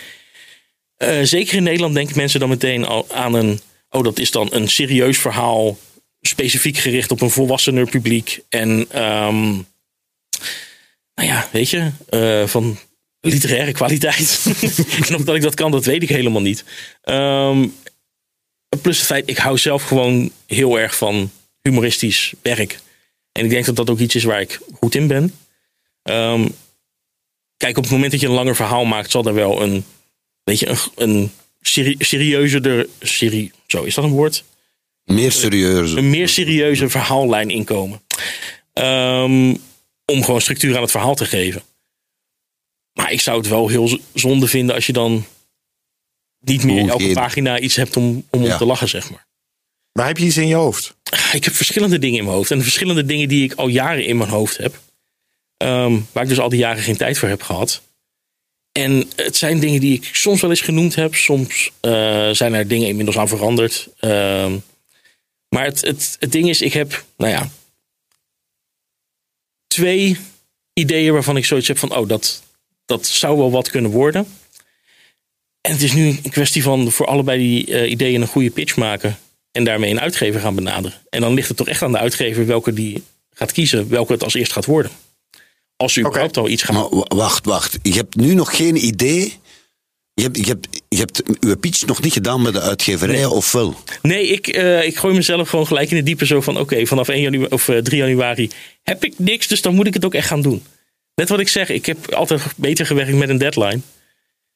eh, 0.96 1.22
zeker 1.22 1.56
in 1.56 1.62
Nederland 1.62 1.94
denken 1.94 2.16
mensen 2.16 2.40
dan 2.40 2.48
meteen 2.48 2.84
al 2.84 3.06
aan 3.12 3.34
een, 3.34 3.60
oh, 3.90 4.02
dat 4.04 4.18
is 4.18 4.30
dan 4.30 4.48
een 4.52 4.68
serieus 4.68 5.18
verhaal, 5.18 5.78
specifiek 6.20 6.76
gericht 6.76 7.10
op 7.10 7.20
een 7.20 7.30
volwassener 7.30 7.86
publiek. 7.86 8.40
En, 8.48 8.86
ehm, 8.90 9.50
nou 11.14 11.28
ja, 11.28 11.48
weet 11.52 11.70
je, 11.70 11.90
eh, 12.08 12.46
van 12.46 12.78
literaire 13.28 13.72
kwaliteit. 13.72 14.46
en 15.08 15.14
of 15.14 15.22
dat 15.22 15.34
ik 15.34 15.42
dat 15.42 15.54
kan, 15.54 15.70
dat 15.70 15.84
weet 15.84 16.02
ik 16.02 16.08
helemaal 16.08 16.42
niet. 16.42 16.64
Ehm, 17.02 17.66
plus 18.82 18.98
het 18.98 19.06
feit, 19.06 19.28
ik 19.28 19.36
hou 19.36 19.58
zelf 19.58 19.82
gewoon 19.82 20.30
heel 20.46 20.78
erg 20.78 20.96
van 20.96 21.30
humoristisch 21.62 22.32
werk. 22.42 22.78
En 23.32 23.44
ik 23.44 23.50
denk 23.50 23.64
dat 23.64 23.76
dat 23.76 23.90
ook 23.90 23.98
iets 23.98 24.14
is 24.14 24.24
waar 24.24 24.40
ik 24.40 24.60
goed 24.72 24.94
in 24.94 25.06
ben. 25.06 25.34
Ehm, 26.02 26.48
kijk, 27.56 27.76
op 27.76 27.82
het 27.82 27.92
moment 27.92 28.10
dat 28.10 28.20
je 28.20 28.26
een 28.26 28.32
langer 28.32 28.56
verhaal 28.56 28.84
maakt, 28.84 29.10
zal 29.10 29.24
er 29.24 29.34
wel 29.34 29.62
een, 29.62 29.84
weet 30.44 30.58
je, 30.58 30.68
een, 30.68 30.78
een 30.94 31.30
serie, 31.60 33.52
zo 33.66 33.82
is 33.82 33.94
dat 33.94 34.04
een 34.04 34.10
woord? 34.10 34.44
Meer 35.04 35.32
serieus. 35.32 35.92
Een 35.92 36.10
meer 36.10 36.28
serieuze 36.28 36.88
verhaallijn 36.88 37.50
inkomen. 37.50 38.02
Ehm, 38.72 39.54
om 40.04 40.24
gewoon 40.24 40.40
structuur 40.40 40.76
aan 40.76 40.82
het 40.82 40.90
verhaal 40.90 41.14
te 41.14 41.24
geven. 41.24 41.62
Maar 42.96 43.12
ik 43.12 43.20
zou 43.20 43.38
het 43.38 43.48
wel 43.48 43.68
heel 43.68 43.98
zonde 44.14 44.46
vinden 44.46 44.74
als 44.74 44.86
je 44.86 44.92
dan 44.92 45.24
niet 46.40 46.62
meer 46.64 46.88
elke 46.88 47.12
pagina 47.12 47.58
iets 47.58 47.76
hebt 47.76 47.96
om, 47.96 48.26
om 48.30 48.42
Ja. 48.42 48.52
op 48.52 48.58
te 48.58 48.64
lachen, 48.66 48.88
zeg 48.88 49.10
maar. 49.10 49.26
maar 49.92 50.06
heb 50.06 50.18
je 50.18 50.24
iets 50.24 50.36
in 50.36 50.46
je 50.48 50.54
hoofd? 50.54 50.96
Ik 51.32 51.44
heb 51.44 51.54
verschillende 51.54 51.98
dingen 51.98 52.18
in 52.18 52.24
mijn 52.24 52.36
hoofd. 52.36 52.50
En 52.50 52.62
verschillende 52.62 53.04
dingen 53.04 53.28
die 53.28 53.44
ik 53.44 53.54
al 53.54 53.68
jaren 53.68 54.04
in 54.04 54.16
mijn 54.16 54.30
hoofd 54.30 54.56
heb. 54.56 54.80
Ehm, 55.56 56.00
waar 56.12 56.22
ik 56.22 56.28
dus 56.28 56.38
al 56.40 56.48
die 56.48 56.58
jaren 56.58 56.82
geen 56.82 56.96
tijd 56.96 57.18
voor 57.18 57.28
heb 57.28 57.42
gehad. 57.42 57.82
En 58.72 59.10
het 59.16 59.36
zijn 59.36 59.60
dingen 59.60 59.80
die 59.80 59.94
ik 59.94 60.10
soms 60.12 60.40
wel 60.40 60.50
eens 60.50 60.60
genoemd 60.60 60.94
heb. 60.94 61.14
Soms 61.14 61.70
eh, 61.80 62.30
zijn 62.30 62.54
er 62.54 62.68
dingen 62.68 62.88
inmiddels 62.88 63.18
aan 63.18 63.28
veranderd. 63.28 63.88
Ehm, 63.98 64.56
maar 65.48 65.64
het, 65.64 65.80
het, 65.80 66.16
het 66.20 66.32
ding 66.32 66.48
is, 66.48 66.62
ik 66.62 66.72
heb, 66.72 67.04
nou 67.16 67.30
ja, 67.32 67.50
twee 69.66 70.16
ideeën 70.72 71.12
waarvan 71.12 71.36
ik 71.36 71.44
zoiets 71.44 71.68
heb 71.68 71.78
van, 71.78 71.96
oh, 71.96 72.08
dat, 72.08 72.42
dat 72.86 73.06
zou 73.06 73.36
wel 73.38 73.50
wat 73.50 73.70
kunnen 73.70 73.90
worden. 73.90 74.26
En 75.60 75.72
het 75.72 75.82
is 75.82 75.92
nu 75.92 76.06
een 76.06 76.30
kwestie 76.30 76.62
van 76.62 76.90
voor 76.92 77.06
allebei 77.06 77.38
die 77.38 77.74
eh, 77.74 77.90
ideeën 77.90 78.20
een 78.20 78.26
goede 78.28 78.50
pitch 78.50 78.76
maken. 78.76 79.18
En 79.52 79.64
daarmee 79.64 79.90
een 79.90 80.00
uitgever 80.00 80.40
gaan 80.40 80.54
benaderen. 80.54 80.98
En 81.10 81.20
dan 81.20 81.34
ligt 81.34 81.48
het 81.48 81.56
toch 81.56 81.68
echt 81.68 81.82
aan 81.82 81.92
de 81.92 81.98
uitgever 81.98 82.46
welke 82.46 82.72
die 82.72 83.02
gaat 83.34 83.52
kiezen, 83.52 83.88
welke 83.88 84.12
het 84.12 84.24
als 84.24 84.34
eerst 84.34 84.52
gaat 84.52 84.64
worden. 84.64 84.90
Als 85.76 85.92
ze 85.92 86.00
überhaupt 86.00 86.36
al 86.36 86.48
iets 86.48 86.62
gaan 86.62 86.74
Maar 86.74 86.88
wa- 86.88 87.04
wacht, 87.16 87.44
wacht. 87.44 87.78
Je 87.82 87.92
hebt 87.92 88.14
nu 88.16 88.34
nog 88.34 88.56
geen 88.56 88.84
idee 88.86 89.32
Je 90.14 90.22
hebt, 90.22 90.36
je, 90.36 90.44
hebt, 90.46 90.82
je 90.88 90.98
hebt 90.98 91.22
uw 91.40 91.56
pitch 91.56 91.86
nog 91.86 92.02
niet 92.02 92.12
gedaan 92.12 92.42
met 92.42 92.52
de 92.52 92.60
uitgeverij, 92.60 93.14
Nee. 93.14 93.30
of 93.30 93.52
wel? 93.52 93.74
Nee, 94.02 94.26
ik, 94.26 94.46
eh, 94.46 94.84
ik 94.86 94.96
gooi 94.96 95.14
mezelf 95.14 95.48
gewoon 95.48 95.66
gelijk 95.66 95.90
in 95.90 95.96
de 95.96 96.02
diepe 96.02 96.26
zo 96.26 96.40
van... 96.40 96.58
oké, 96.58 96.86
vanaf 96.86 97.08
1 97.08 97.20
januari, 97.20 97.52
of, 97.52 97.68
eh, 97.68 97.78
3 97.78 97.98
januari 98.00 98.50
heb 98.82 99.04
ik 99.04 99.18
niks, 99.18 99.46
dus 99.46 99.62
dan 99.62 99.74
moet 99.74 99.86
ik 99.86 99.94
het 99.94 100.04
ook 100.04 100.14
echt 100.14 100.28
gaan 100.28 100.42
doen. 100.42 100.62
Net 101.16 101.28
wat 101.28 101.40
ik 101.40 101.48
zeg, 101.48 101.68
ik 101.68 101.86
heb 101.86 102.12
altijd 102.14 102.42
beter 102.56 102.86
gewerkt 102.86 103.14
met 103.14 103.28
een 103.28 103.38
deadline. 103.38 103.80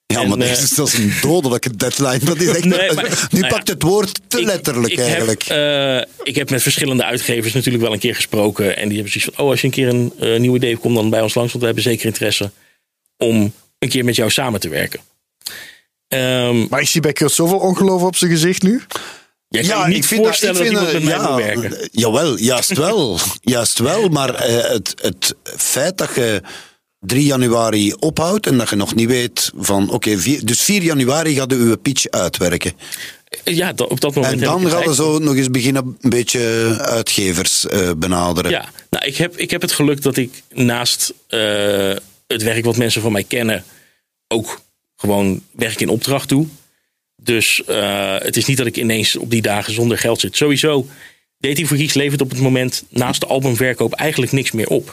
Ja, 0.06 0.20
En, 0.20 0.28
maar 0.28 0.38
dat 0.38 0.46
eh, 0.46 0.52
is, 0.62 0.70
dat 0.70 0.86
is 0.88 0.94
een 0.94 1.12
dodelijke 1.20 1.76
deadline. 1.76 2.18
Dat 2.18 2.40
is 2.40 2.48
echt, 2.48 2.64
Nee, 2.64 2.92
maar- 2.92 3.04
nu 3.30 3.38
nou 3.40 3.42
ja, 3.42 3.48
pakt 3.48 3.68
het 3.68 3.82
woord 3.82 4.20
te 4.28 4.38
Ik- 4.40 4.46
letterlijk 4.46 4.92
ik 4.92 4.98
eigenlijk. 4.98 5.42
Heb, 5.42 5.56
eh, 6.06 6.08
ik 6.22 6.34
heb 6.34 6.50
met 6.50 6.62
verschillende 6.62 7.04
uitgevers 7.04 7.52
natuurlijk 7.52 7.84
wel 7.84 7.92
een 7.92 7.98
keer 7.98 8.14
gesproken. 8.14 8.76
En 8.76 8.88
die 8.88 8.94
hebben 8.94 9.12
zoiets 9.12 9.30
van: 9.34 9.44
oh, 9.44 9.50
als 9.50 9.60
je 9.60 9.66
een 9.66 9.72
keer 9.72 9.88
een 9.88 10.12
eh, 10.18 10.38
nieuw 10.40 10.54
idee 10.56 10.70
hebt, 10.70 10.82
kom 10.82 10.94
dan 10.94 11.10
bij 11.10 11.20
ons 11.20 11.34
langs. 11.34 11.50
Want 11.50 11.60
we 11.64 11.66
hebben 11.72 11.84
zeker 11.90 12.06
interesse 12.06 12.50
om 13.16 13.52
een 13.78 13.88
keer 13.88 14.04
met 14.04 14.16
jou 14.16 14.30
samen 14.30 14.60
te 14.60 14.68
werken. 14.68 15.00
Ehm 16.08 16.66
Maar 16.68 16.80
ik 16.80 16.88
zie 16.88 17.00
bij 17.00 17.12
Kurt 17.12 17.32
zoveel 17.32 17.58
ongeloof 17.58 18.02
op 18.02 18.16
zijn 18.16 18.30
gezicht 18.30 18.62
nu. 18.62 18.82
Jij 19.50 19.62
kan 19.62 19.90
je 19.90 19.94
niet 19.94 20.06
voorstellen 20.06 20.56
dat, 20.56 20.66
iemand 20.66 20.92
met 20.92 21.02
ja, 21.02 21.34
werken. 21.34 21.88
Jawel, 21.92 22.38
juist 22.38 22.76
wel. 22.76 23.18
juist 23.40 23.78
wel, 23.78 24.08
maar 24.08 24.34
eh, 24.34 24.70
het, 24.70 24.94
het 25.02 25.34
feit 25.56 25.98
dat 25.98 26.14
je 26.14 26.42
3 26.98 27.24
januari 27.24 27.92
ophoudt 27.92 28.46
en 28.46 28.58
dat 28.58 28.68
je 28.68 28.76
nog 28.76 28.94
niet 28.94 29.08
weet 29.08 29.50
van, 29.56 29.90
oké, 29.90 30.16
dus 30.44 30.60
4 30.60 30.82
januari 30.82 31.34
gaat 31.34 31.52
uw 31.52 31.76
pitch 31.76 32.06
uitwerken. 32.10 32.72
Ja, 33.44 33.72
op 33.76 34.00
dat 34.00 34.14
moment. 34.14 34.32
En 34.32 34.38
ik 34.38 34.44
dan 34.44 34.64
de 34.64 34.70
gaan 34.70 34.84
we 34.84 34.94
zo 34.94 35.18
nog 35.18 35.34
eens 35.34 35.50
beginnen 35.50 35.96
een 36.00 36.10
beetje 36.10 36.74
uitgevers 36.80 37.66
eh, 37.66 37.90
benaderen. 37.96 38.50
Ja, 38.50 38.68
nou, 38.90 39.04
ik 39.04 39.16
heb, 39.16 39.36
ik 39.36 39.50
heb 39.50 39.60
het 39.60 39.72
geluk 39.72 40.02
dat 40.02 40.16
ik 40.16 40.42
naast 40.48 41.14
eh, 41.26 41.94
het 42.26 42.42
werk 42.42 42.64
wat 42.64 42.76
mensen 42.76 43.02
van 43.02 43.12
mij 43.12 43.24
kennen, 43.24 43.64
ook 44.28 44.60
gewoon 44.96 45.42
werk 45.52 45.80
in 45.80 45.88
opdracht 45.88 46.28
doe. 46.28 46.46
Dus 47.22 47.64
eh, 47.64 48.14
het 48.18 48.36
is 48.36 48.44
niet 48.44 48.56
dat 48.56 48.66
ik 48.66 48.76
ineens 48.76 49.16
op 49.16 49.30
die 49.30 49.42
dagen 49.42 49.72
zonder 49.72 49.98
geld 49.98 50.20
zit. 50.20 50.36
Sowieso, 50.36 50.86
Dating 51.38 51.66
for 51.68 51.76
Geeks 51.76 51.94
levert 51.94 52.20
op 52.20 52.30
het 52.30 52.40
moment 52.40 52.84
naast 52.88 53.20
de 53.20 53.26
albumverkoop 53.26 53.92
eigenlijk 53.92 54.32
niks 54.32 54.50
meer 54.50 54.68
op. 54.68 54.86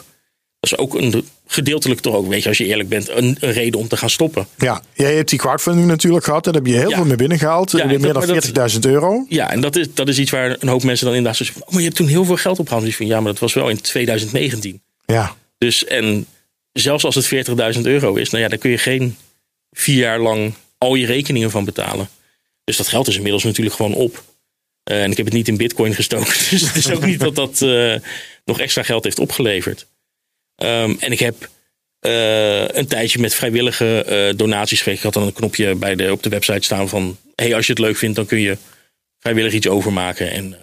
Dat 0.60 0.72
is 0.72 0.78
ook 0.78 0.94
een, 0.94 1.24
gedeeltelijk 1.46 2.00
toch 2.00 2.14
ook, 2.14 2.28
weet 2.28 2.42
je, 2.42 2.48
als 2.48 2.58
je 2.58 2.64
eerlijk 2.64 2.88
bent, 2.88 3.08
een, 3.08 3.36
een 3.40 3.52
reden 3.52 3.80
om 3.80 3.88
te 3.88 3.96
gaan 3.96 4.10
stoppen. 4.10 4.46
Ja, 4.56 4.82
jij 4.94 5.14
hebt 5.14 5.30
die 5.30 5.38
crowdfunding 5.38 5.86
natuurlijk 5.86 6.24
gehad. 6.24 6.44
Daar 6.44 6.54
heb 6.54 6.66
je 6.66 6.72
heel 6.76 6.88
Ja. 6.88 6.96
veel 6.96 7.04
mee 7.04 7.16
binnengehaald. 7.16 7.70
Ja, 7.70 7.76
meer 7.76 7.88
dat- 7.88 8.02
dan 8.02 8.12
maar 8.12 8.26
dat- 8.26 8.72
40.000 8.72 8.78
euro. 8.86 9.24
Ja, 9.28 9.50
en 9.50 9.60
dat 9.60 9.76
is, 9.76 9.86
dat 9.94 10.08
is 10.08 10.18
iets 10.18 10.30
waar 10.30 10.56
een 10.60 10.68
hoop 10.68 10.82
mensen 10.82 11.06
dan 11.06 11.14
inderdaad 11.14 11.38
zo 11.38 11.44
zeggen 11.44 11.60
van, 11.62 11.68
oh, 11.68 11.72
maar 11.74 11.82
je 11.82 11.88
hebt 11.88 11.98
toen 12.00 12.08
heel 12.10 12.24
veel 12.24 12.36
geld 12.36 12.58
opgehaald. 12.58 12.84
Dus 12.84 12.96
vind, 12.96 13.08
ja, 13.10 13.20
maar 13.20 13.32
dat 13.32 13.40
was 13.40 13.54
wel 13.54 13.68
in 13.68 13.80
2019. 13.80 14.80
Ja, 15.06 15.34
Dus 15.58 15.84
en 15.84 16.26
zelfs 16.72 17.04
als 17.04 17.14
het 17.14 17.26
40.000 17.26 17.86
euro 17.86 18.14
is, 18.14 18.30
nou 18.30 18.42
ja, 18.42 18.48
dan 18.48 18.58
kun 18.58 18.70
je 18.70 18.78
geen 18.78 19.16
vier 19.70 19.96
jaar 19.96 20.18
lang 20.20 20.52
al 20.78 20.94
je 20.94 21.06
rekeningen 21.06 21.50
van 21.50 21.64
betalen. 21.64 22.08
Dus 22.68 22.76
dat 22.76 22.88
geld 22.88 23.08
is 23.08 23.16
inmiddels 23.16 23.44
natuurlijk 23.44 23.76
gewoon 23.76 23.94
op. 23.94 24.24
Eh, 24.82 25.02
en 25.02 25.10
ik 25.10 25.16
heb 25.16 25.26
het 25.26 25.34
niet 25.34 25.48
in 25.48 25.56
bitcoin 25.56 25.94
gestoken. 25.94 26.34
Dus 26.50 26.60
het 26.60 26.76
is 26.76 26.90
ook 26.90 27.04
niet 27.04 27.20
dat 27.20 27.34
dat 27.34 27.62
eh, 27.62 27.94
nog 28.44 28.60
extra 28.60 28.82
geld 28.82 29.04
heeft 29.04 29.18
opgeleverd. 29.18 29.86
Ehm, 30.54 30.94
en 30.98 31.12
ik 31.12 31.18
heb 31.18 31.50
eh, 31.98 32.68
een 32.68 32.86
tijdje 32.86 33.18
met 33.18 33.34
vrijwillige 33.34 34.32
donaties 34.36 34.78
gekregen. 34.78 34.98
Ik 34.98 35.04
had 35.04 35.14
dan 35.14 35.22
een 35.22 35.32
knopje 35.32 35.74
bij 35.74 35.94
de, 35.94 36.12
op 36.12 36.22
de 36.22 36.28
website 36.28 36.62
staan 36.62 36.88
van... 36.88 37.18
hey, 37.34 37.54
als 37.54 37.66
je 37.66 37.72
het 37.72 37.80
leuk 37.80 37.96
vindt, 37.96 38.16
dan 38.16 38.26
kun 38.26 38.40
je 38.40 38.56
vrijwillig 39.18 39.52
iets 39.52 39.68
overmaken. 39.68 40.30
En 40.30 40.56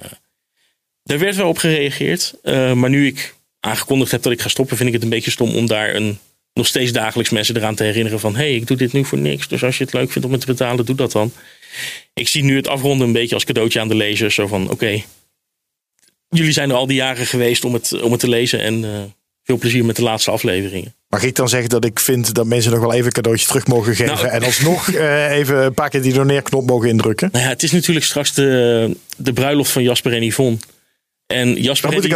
daar 1.03 1.19
werd 1.19 1.35
wel 1.35 1.49
op 1.49 1.57
gereageerd. 1.57 2.33
Maar 2.73 2.89
nu 2.89 3.07
ik 3.07 3.35
aangekondigd 3.59 4.11
heb 4.11 4.21
dat 4.21 4.31
ik 4.31 4.41
ga 4.41 4.49
stoppen, 4.49 4.77
vind 4.77 4.89
ik 4.89 4.95
het 4.95 5.03
een 5.03 5.09
beetje 5.09 5.31
stom 5.31 5.55
om 5.55 5.67
daar 5.67 5.95
een, 5.95 6.19
nog 6.53 6.67
steeds 6.67 6.91
dagelijks 6.91 7.31
mensen 7.31 7.55
eraan 7.55 7.75
te 7.75 7.83
herinneren 7.83 8.19
van 8.19 8.35
hey, 8.35 8.55
ik 8.55 8.67
doe 8.67 8.77
dit 8.77 8.93
nu 8.93 9.05
voor 9.05 9.17
niks. 9.17 9.47
Dus 9.47 9.63
als 9.63 9.77
je 9.77 9.83
het 9.83 9.93
leuk 9.93 10.11
vindt 10.11 10.27
om 10.27 10.33
het 10.33 10.41
te 10.41 10.47
betalen, 10.47 10.85
doe 10.85 10.95
dat 10.95 11.11
dan. 11.11 11.31
Ik 12.13 12.27
zie 12.27 12.43
nu 12.43 12.55
het 12.55 12.67
afronden 12.67 13.07
een 13.07 13.13
beetje 13.13 13.35
als 13.35 13.45
cadeautje 13.45 13.79
aan 13.79 13.87
de 13.87 13.95
lezers. 13.95 14.35
Zo 14.35 14.47
van 14.47 14.69
oké, 14.69 15.03
jullie 16.29 16.51
zijn 16.51 16.69
er 16.69 16.75
al 16.75 16.87
die 16.87 16.95
jaren 16.95 17.25
geweest 17.25 17.65
om 17.65 17.73
het, 17.73 18.01
om 18.01 18.11
het 18.11 18.19
te 18.19 18.29
lezen 18.29 18.59
en 18.59 18.83
eh, 18.83 18.89
veel 19.43 19.57
plezier 19.57 19.85
met 19.85 19.95
de 19.95 20.03
laatste 20.03 20.31
afleveringen. 20.31 20.95
Mag 21.09 21.23
ik 21.23 21.35
dan 21.35 21.49
zeggen 21.49 21.69
dat 21.69 21.85
ik 21.85 21.99
vind 21.99 22.33
dat 22.33 22.45
mensen 22.45 22.71
nog 22.71 22.79
wel 22.79 22.93
even 22.93 23.05
een 23.05 23.11
cadeautje 23.11 23.47
terug 23.47 23.67
mogen 23.67 23.95
geven. 23.95 24.15
Nou, 24.15 24.27
en 24.27 24.43
alsnog 24.51 24.91
eh, 24.91 25.31
even 25.31 25.65
een 25.65 25.73
paar 25.73 25.89
keer 25.89 26.01
die 26.01 26.13
doneerknop 26.13 26.65
mogen 26.65 26.89
indrukken. 26.89 27.29
Nou 27.31 27.43
ja, 27.43 27.49
het 27.49 27.63
is 27.63 27.71
natuurlijk 27.71 28.05
straks 28.05 28.33
de, 28.33 28.97
de 29.17 29.33
bruiloft 29.33 29.71
van 29.71 29.83
Jasper 29.83 30.13
en 30.13 30.23
Yvonne. 30.23 30.57
En 31.27 31.53
Jasper, 31.61 31.89
en. 32.03 32.09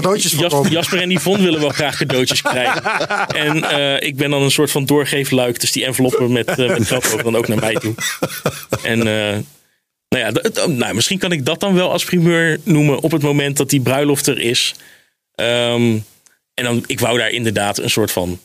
Jasper 0.70 1.02
en 1.02 1.12
Yvonne 1.12 1.44
willen 1.44 1.60
wel 1.60 1.70
graag 1.70 1.98
cadeautjes 1.98 2.42
krijgen. 2.42 2.84
En 3.46 3.64
eh, 3.64 4.08
ik 4.08 4.16
ben 4.16 4.30
dan 4.30 4.42
een 4.42 4.52
soort 4.52 4.72
van 4.72 4.86
doorgeefluik. 4.86 5.60
Dus 5.60 5.72
die 5.72 5.86
enveloppen 5.86 6.32
met, 6.32 6.48
eh, 6.48 6.68
met 6.68 6.88
geld 6.88 7.06
over 7.06 7.24
dan 7.24 7.36
ook 7.38 7.48
naar 7.48 7.58
mij 7.60 7.74
toe. 7.74 7.94
En 8.84 9.00
eh, 9.00 9.38
nou 10.10 10.24
ja, 10.26 10.32
dat- 10.32 10.68
nou, 10.68 10.94
misschien 10.94 11.18
kan 11.20 11.32
ik 11.32 11.46
dat 11.46 11.60
dan 11.60 11.74
wel 11.74 11.92
als 11.92 12.06
primeur 12.06 12.60
noemen 12.64 13.00
op 13.00 13.12
het 13.12 13.22
moment 13.22 13.58
dat 13.58 13.70
die 13.70 13.82
bruiloft 13.82 14.28
er 14.28 14.40
is. 14.40 14.76
Ehm, 15.36 15.98
en 16.54 16.64
dan, 16.64 16.84
ik 16.88 17.00
wou 17.00 17.18
daar 17.18 17.30
inderdaad 17.30 17.78
een 17.78 17.90
soort 17.90 18.12
van 18.12 18.40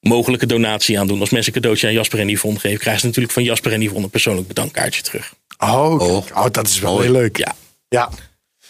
mogelijke 0.00 0.46
donatie 0.46 0.98
aan 0.98 1.06
doen. 1.06 1.20
Als 1.20 1.30
mensen 1.30 1.52
een 1.54 1.60
cadeautje 1.60 1.86
aan 1.86 1.92
Jasper 1.92 2.18
en 2.20 2.28
Yvonne 2.28 2.58
geven, 2.60 2.78
krijgen 2.78 3.00
ze 3.00 3.06
natuurlijk 3.06 3.34
van 3.34 3.44
Jasper 3.44 3.72
en 3.72 3.80
Yvonne 3.82 4.04
een 4.04 4.10
persoonlijk 4.10 4.48
bedankkaartje 4.48 5.02
terug. 5.02 5.34
Oh. 5.58 6.00
Oh. 6.00 6.16
oh 6.34 6.46
dat 6.50 6.66
is 6.68 6.78
wel 6.78 7.00
heel 7.00 7.12
leuk. 7.12 7.36
Ja, 7.36 7.54
Ja. 7.88 8.10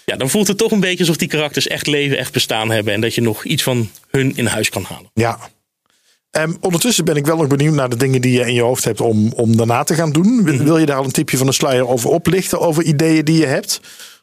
Ja, 0.04 0.16
dan 0.16 0.30
voelt 0.30 0.48
het 0.48 0.58
toch 0.58 0.70
een 0.70 0.80
beetje 0.80 0.98
alsof 0.98 1.16
die 1.16 1.28
karakters 1.28 1.66
echt 1.66 1.86
leven, 1.86 2.18
echt 2.18 2.32
bestaan 2.32 2.70
hebben. 2.70 2.94
En 2.94 3.00
dat 3.00 3.14
je 3.14 3.20
nog 3.20 3.44
iets 3.44 3.62
van 3.62 3.90
hun 4.10 4.36
in 4.36 4.46
huis 4.46 4.68
kan 4.68 4.84
halen. 4.88 5.10
Ja. 5.14 5.38
Ehm, 6.30 6.52
ondertussen 6.60 7.04
ben 7.04 7.16
ik 7.16 7.26
wel 7.26 7.36
nog 7.36 7.46
benieuwd 7.46 7.74
naar 7.74 7.88
de 7.88 7.96
dingen 7.96 8.20
die 8.20 8.32
je 8.32 8.46
in 8.46 8.54
je 8.54 8.62
hoofd 8.62 8.84
hebt 8.84 9.00
om, 9.00 9.32
om 9.32 9.56
daarna 9.56 9.82
te 9.82 9.94
gaan 9.94 10.12
doen. 10.12 10.44
Wil, 10.44 10.58
wil 10.58 10.78
je 10.78 10.86
daar 10.86 10.96
al 10.96 11.04
een 11.04 11.10
tipje 11.10 11.36
van 11.36 11.46
de 11.46 11.52
sluier 11.52 11.88
over 11.88 12.10
oplichten, 12.10 12.60
over 12.60 12.82
ideeën 12.82 13.24
die 13.24 13.38
je 13.38 13.46
hebt? 13.46 13.80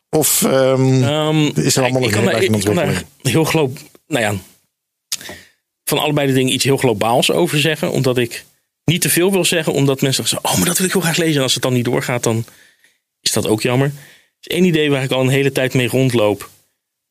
Of 0.09 0.43
ehm, 0.43 1.03
Ehm, 1.03 1.45
is 1.55 1.75
er 1.75 1.83
allemaal 1.83 2.01
ik, 2.01 2.15
nog 2.15 2.41
in 2.41 2.53
ik 2.53 2.63
kan 2.63 2.75
daar 2.75 3.03
heel 3.21 3.43
globaal, 3.43 3.77
nou 4.07 4.23
ja, 4.23 4.33
van 5.83 5.99
allebei 5.99 6.27
de 6.27 6.33
dingen 6.33 6.53
iets 6.53 6.63
heel 6.63 6.77
globaals 6.77 7.31
over 7.31 7.59
zeggen. 7.59 7.91
Omdat 7.91 8.17
ik 8.17 8.45
niet 8.85 9.01
te 9.01 9.09
veel 9.09 9.31
wil 9.31 9.45
zeggen, 9.45 9.73
omdat 9.73 10.01
mensen 10.01 10.27
zeggen, 10.27 10.49
oh, 10.49 10.57
maar 10.57 10.67
dat 10.67 10.77
wil 10.77 10.85
ik 10.85 10.93
heel 10.93 11.01
graag 11.01 11.17
lezen. 11.17 11.35
En 11.35 11.41
als 11.41 11.53
het 11.53 11.63
dan 11.63 11.73
niet 11.73 11.85
doorgaat, 11.85 12.23
dan 12.23 12.45
is 13.21 13.31
dat 13.31 13.47
ook 13.47 13.61
jammer. 13.61 13.91
Is 14.41 14.47
één 14.47 14.63
idee 14.63 14.89
waar 14.89 15.03
ik 15.03 15.11
al 15.11 15.21
een 15.21 15.29
hele 15.29 15.51
tijd 15.51 15.73
mee 15.73 15.87
rondloop. 15.87 16.49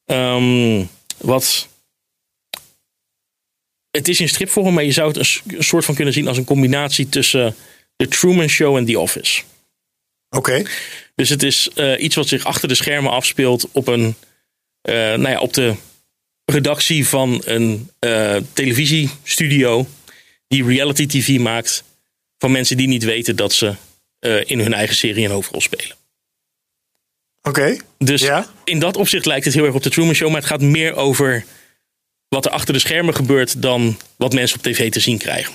Ehm, 0.05 0.85
wat 1.17 1.69
het 3.91 4.09
is 4.09 4.21
in 4.21 4.29
stripvorm, 4.29 4.75
maar 4.75 4.85
je 4.85 4.93
zou 4.93 5.09
het 5.09 5.17
een, 5.17 5.63
soort 5.63 5.85
van 5.85 5.95
kunnen 5.95 6.15
zien 6.15 6.29
als 6.29 6.37
een 6.37 6.45
combinatie 6.45 7.09
tussen 7.09 7.57
The 7.97 8.09
Truman 8.09 8.49
Show 8.49 8.77
en 8.77 8.85
The 8.85 8.99
Office. 8.99 9.43
Oké. 10.37 10.63
Dus 11.15 11.29
het 11.29 11.43
is 11.43 11.69
eh, 11.75 12.03
iets 12.03 12.15
wat 12.15 12.29
zich 12.29 12.45
achter 12.45 12.69
de 12.69 12.75
schermen 12.75 13.13
afspeelt 13.13 13.69
op, 13.73 13.87
een, 13.87 14.15
eh, 14.81 14.95
nou 14.95 15.29
ja, 15.29 15.41
op 15.41 15.53
de 15.53 15.75
redactie 16.45 17.07
van 17.07 17.43
een 17.45 17.91
eh, 17.99 18.37
televisiestudio 18.53 19.87
die 20.49 20.65
reality 20.65 21.07
TV 21.07 21.39
maakt 21.39 21.85
van 22.39 22.53
mensen 22.53 22.77
die 22.77 22.89
niet 22.89 23.05
weten 23.05 23.37
dat 23.37 23.53
ze 23.53 23.75
in 24.45 24.59
hun 24.59 24.73
eigen 24.73 24.97
serie 24.97 25.25
een 25.25 25.31
hoofdrol 25.31 25.61
spelen. 25.61 25.97
Oké. 27.43 27.77
Dus 27.99 28.21
Ja? 28.21 28.47
in 28.65 28.79
dat 28.79 28.97
opzicht 28.97 29.27
lijkt 29.27 29.45
het 29.45 29.55
heel 29.55 29.65
erg 29.65 29.75
op 29.75 29.83
de 29.83 29.91
Truman 29.91 30.15
Show, 30.15 30.29
maar 30.29 30.41
het 30.41 30.49
gaat 30.49 30.61
meer 30.61 30.95
over 30.95 31.45
wat 32.29 32.45
er 32.45 32.51
achter 32.51 32.75
de 32.75 32.81
schermen 32.81 33.15
gebeurt 33.15 33.63
dan 33.63 33.99
wat 34.17 34.33
mensen 34.33 34.59
op 34.59 34.63
tv 34.65 34.91
te 34.91 35.01
zien 35.01 35.19
krijgen. 35.19 35.55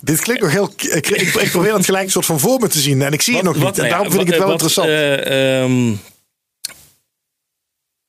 Dit 0.00 0.20
klinkt 0.20 0.42
nog 0.42 0.52
heel. 0.52 0.72
Ik, 0.76 1.08
ik, 1.08 1.48
probeer 1.50 1.74
het 1.74 1.84
gelijk 1.84 2.04
een 2.04 2.10
soort 2.10 2.26
van 2.26 2.40
voor 2.40 2.60
me 2.60 2.68
te 2.68 2.80
zien 2.80 3.02
en 3.02 3.12
ik 3.12 3.22
zie 3.22 3.34
het 3.34 3.44
nog 3.44 3.54
niet. 3.54 3.62
nou 3.62 3.76
en 3.82 3.88
daarom 3.88 4.10
vind 4.10 4.22
ik 4.22 4.28
het 4.28 4.38
wel 4.38 4.50
interessant. 4.50 4.88
eh, 4.88 5.62
ehm, 5.62 5.94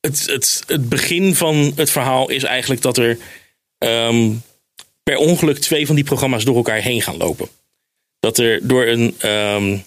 het, 0.00 0.26
het, 0.26 0.62
het 0.66 0.88
begin 0.88 1.34
van 1.34 1.72
het 1.76 1.90
verhaal 1.90 2.30
is 2.30 2.42
eigenlijk 2.42 2.82
dat 2.82 2.96
er 2.96 3.18
ehm, 3.78 4.32
per 5.02 5.16
ongeluk 5.16 5.58
twee 5.58 5.86
van 5.86 5.94
die 5.94 6.04
programma's 6.04 6.44
door 6.44 6.56
elkaar 6.56 6.80
heen 6.80 7.02
gaan 7.02 7.16
lopen. 7.16 7.48
Dat 8.20 8.38
er 8.38 8.68
door, 8.68 8.86
een, 8.86 9.14
ehm, 9.18 9.78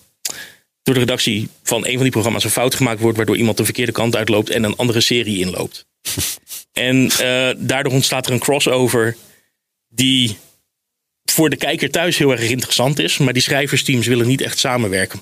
door 0.93 0.99
de 0.99 1.11
redactie 1.11 1.49
van 1.63 1.85
een 1.85 1.93
van 1.93 2.01
die 2.01 2.11
programma's 2.11 2.43
een 2.43 2.49
fout 2.49 2.75
gemaakt 2.75 2.99
wordt, 2.99 3.17
waardoor 3.17 3.37
iemand 3.37 3.57
de 3.57 3.65
verkeerde 3.65 3.91
kant 3.91 4.15
uitloopt 4.15 4.49
en 4.49 4.63
een 4.63 4.75
andere 4.75 5.01
serie 5.01 5.39
inloopt. 5.39 5.85
en 6.71 7.09
eh, 7.09 7.49
daardoor 7.57 7.93
ontstaat 7.93 8.25
er 8.25 8.31
een 8.31 8.39
crossover 8.39 9.17
die 9.87 10.37
voor 11.23 11.49
de 11.49 11.55
kijker 11.55 11.91
thuis 11.91 12.17
heel 12.17 12.31
erg 12.31 12.49
interessant 12.49 12.99
is. 12.99 13.17
Maar 13.17 13.33
die 13.33 13.41
schrijversteams 13.41 14.07
willen 14.07 14.27
niet 14.27 14.41
echt 14.41 14.59
samenwerken. 14.59 15.21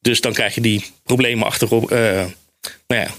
Dus 0.00 0.20
dan 0.20 0.32
krijg 0.32 0.54
je 0.54 0.60
die 0.60 0.84
problemen 1.02 1.46
achterop, 1.46 1.90
eh, 1.90 2.24
nou 2.86 3.02
ja, 3.02 3.10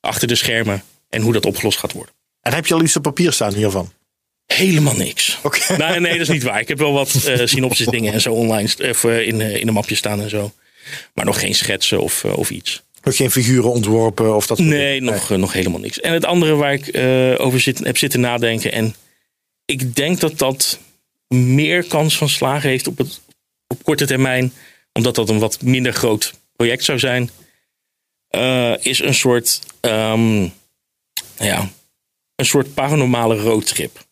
achter 0.00 0.28
de 0.28 0.34
schermen. 0.34 0.84
En 1.08 1.22
hoe 1.22 1.32
dat 1.32 1.46
opgelost 1.46 1.78
gaat 1.78 1.92
worden. 1.92 2.14
en 2.40 2.52
heb 2.52 2.66
je 2.66 2.74
al 2.74 2.82
iets 2.82 2.96
op 2.96 3.02
papier 3.02 3.32
staan 3.32 3.54
hiervan? 3.54 3.92
Helemaal 4.54 4.94
niks. 4.96 5.38
Nee, 5.78 6.00
nee, 6.00 6.12
dat 6.12 6.20
is 6.20 6.28
niet 6.28 6.42
waar. 6.42 6.60
Ik 6.60 6.68
heb 6.68 6.78
wel 6.78 6.92
wat 6.92 7.24
eh 7.24 7.46
synopsis 7.46 7.86
dingen 7.86 8.12
en 8.12 8.20
zo 8.20 8.32
online 8.32 8.68
of, 8.88 9.04
eh, 9.04 9.26
in, 9.26 9.40
eh, 9.40 9.56
in 9.56 9.68
een 9.68 9.74
mapje 9.74 9.94
staan 9.94 10.20
en 10.20 10.30
zo. 10.30 10.52
Maar 11.14 11.24
nog 11.24 11.40
geen 11.40 11.54
schetsen 11.54 12.00
of, 12.00 12.24
of 12.24 12.50
iets. 12.50 12.82
Nog 13.02 13.16
geen 13.16 13.30
figuren 13.30 13.70
ontworpen 13.70 14.36
of 14.36 14.46
dat 14.46 14.56
soort 14.56 14.68
Nee, 14.68 14.98
dingen? 14.98 15.12
nog, 15.14 15.30
eh, 15.30 15.38
nog 15.38 15.52
helemaal 15.52 15.80
niks. 15.80 16.00
En 16.00 16.12
het 16.12 16.24
andere 16.24 16.54
waar 16.54 16.72
ik 16.72 16.96
over 17.40 17.60
zit, 17.60 17.78
heb 17.78 17.96
zitten 17.98 18.20
nadenken. 18.20 18.72
En 18.72 18.94
ik 19.64 19.94
denk 19.96 20.20
dat 20.20 20.38
dat 20.38 20.78
meer 21.28 21.84
kans 21.84 22.16
van 22.16 22.28
slagen 22.28 22.68
heeft 22.68 22.86
op, 22.86 22.98
het, 22.98 23.20
op 23.66 23.82
korte 23.82 24.06
termijn, 24.06 24.52
omdat 24.92 25.14
dat 25.14 25.28
een 25.28 25.38
wat 25.38 25.62
minder 25.62 25.92
groot 25.92 26.32
project 26.56 26.84
zou 26.84 26.98
zijn, 26.98 27.30
is 28.80 29.00
een 29.02 29.14
soort, 29.14 29.60
ehm, 29.80 30.42
ja, 31.38 31.70
een 32.34 32.46
soort 32.46 32.74
paranormale 32.74 33.36
roadtrip. 33.36 34.08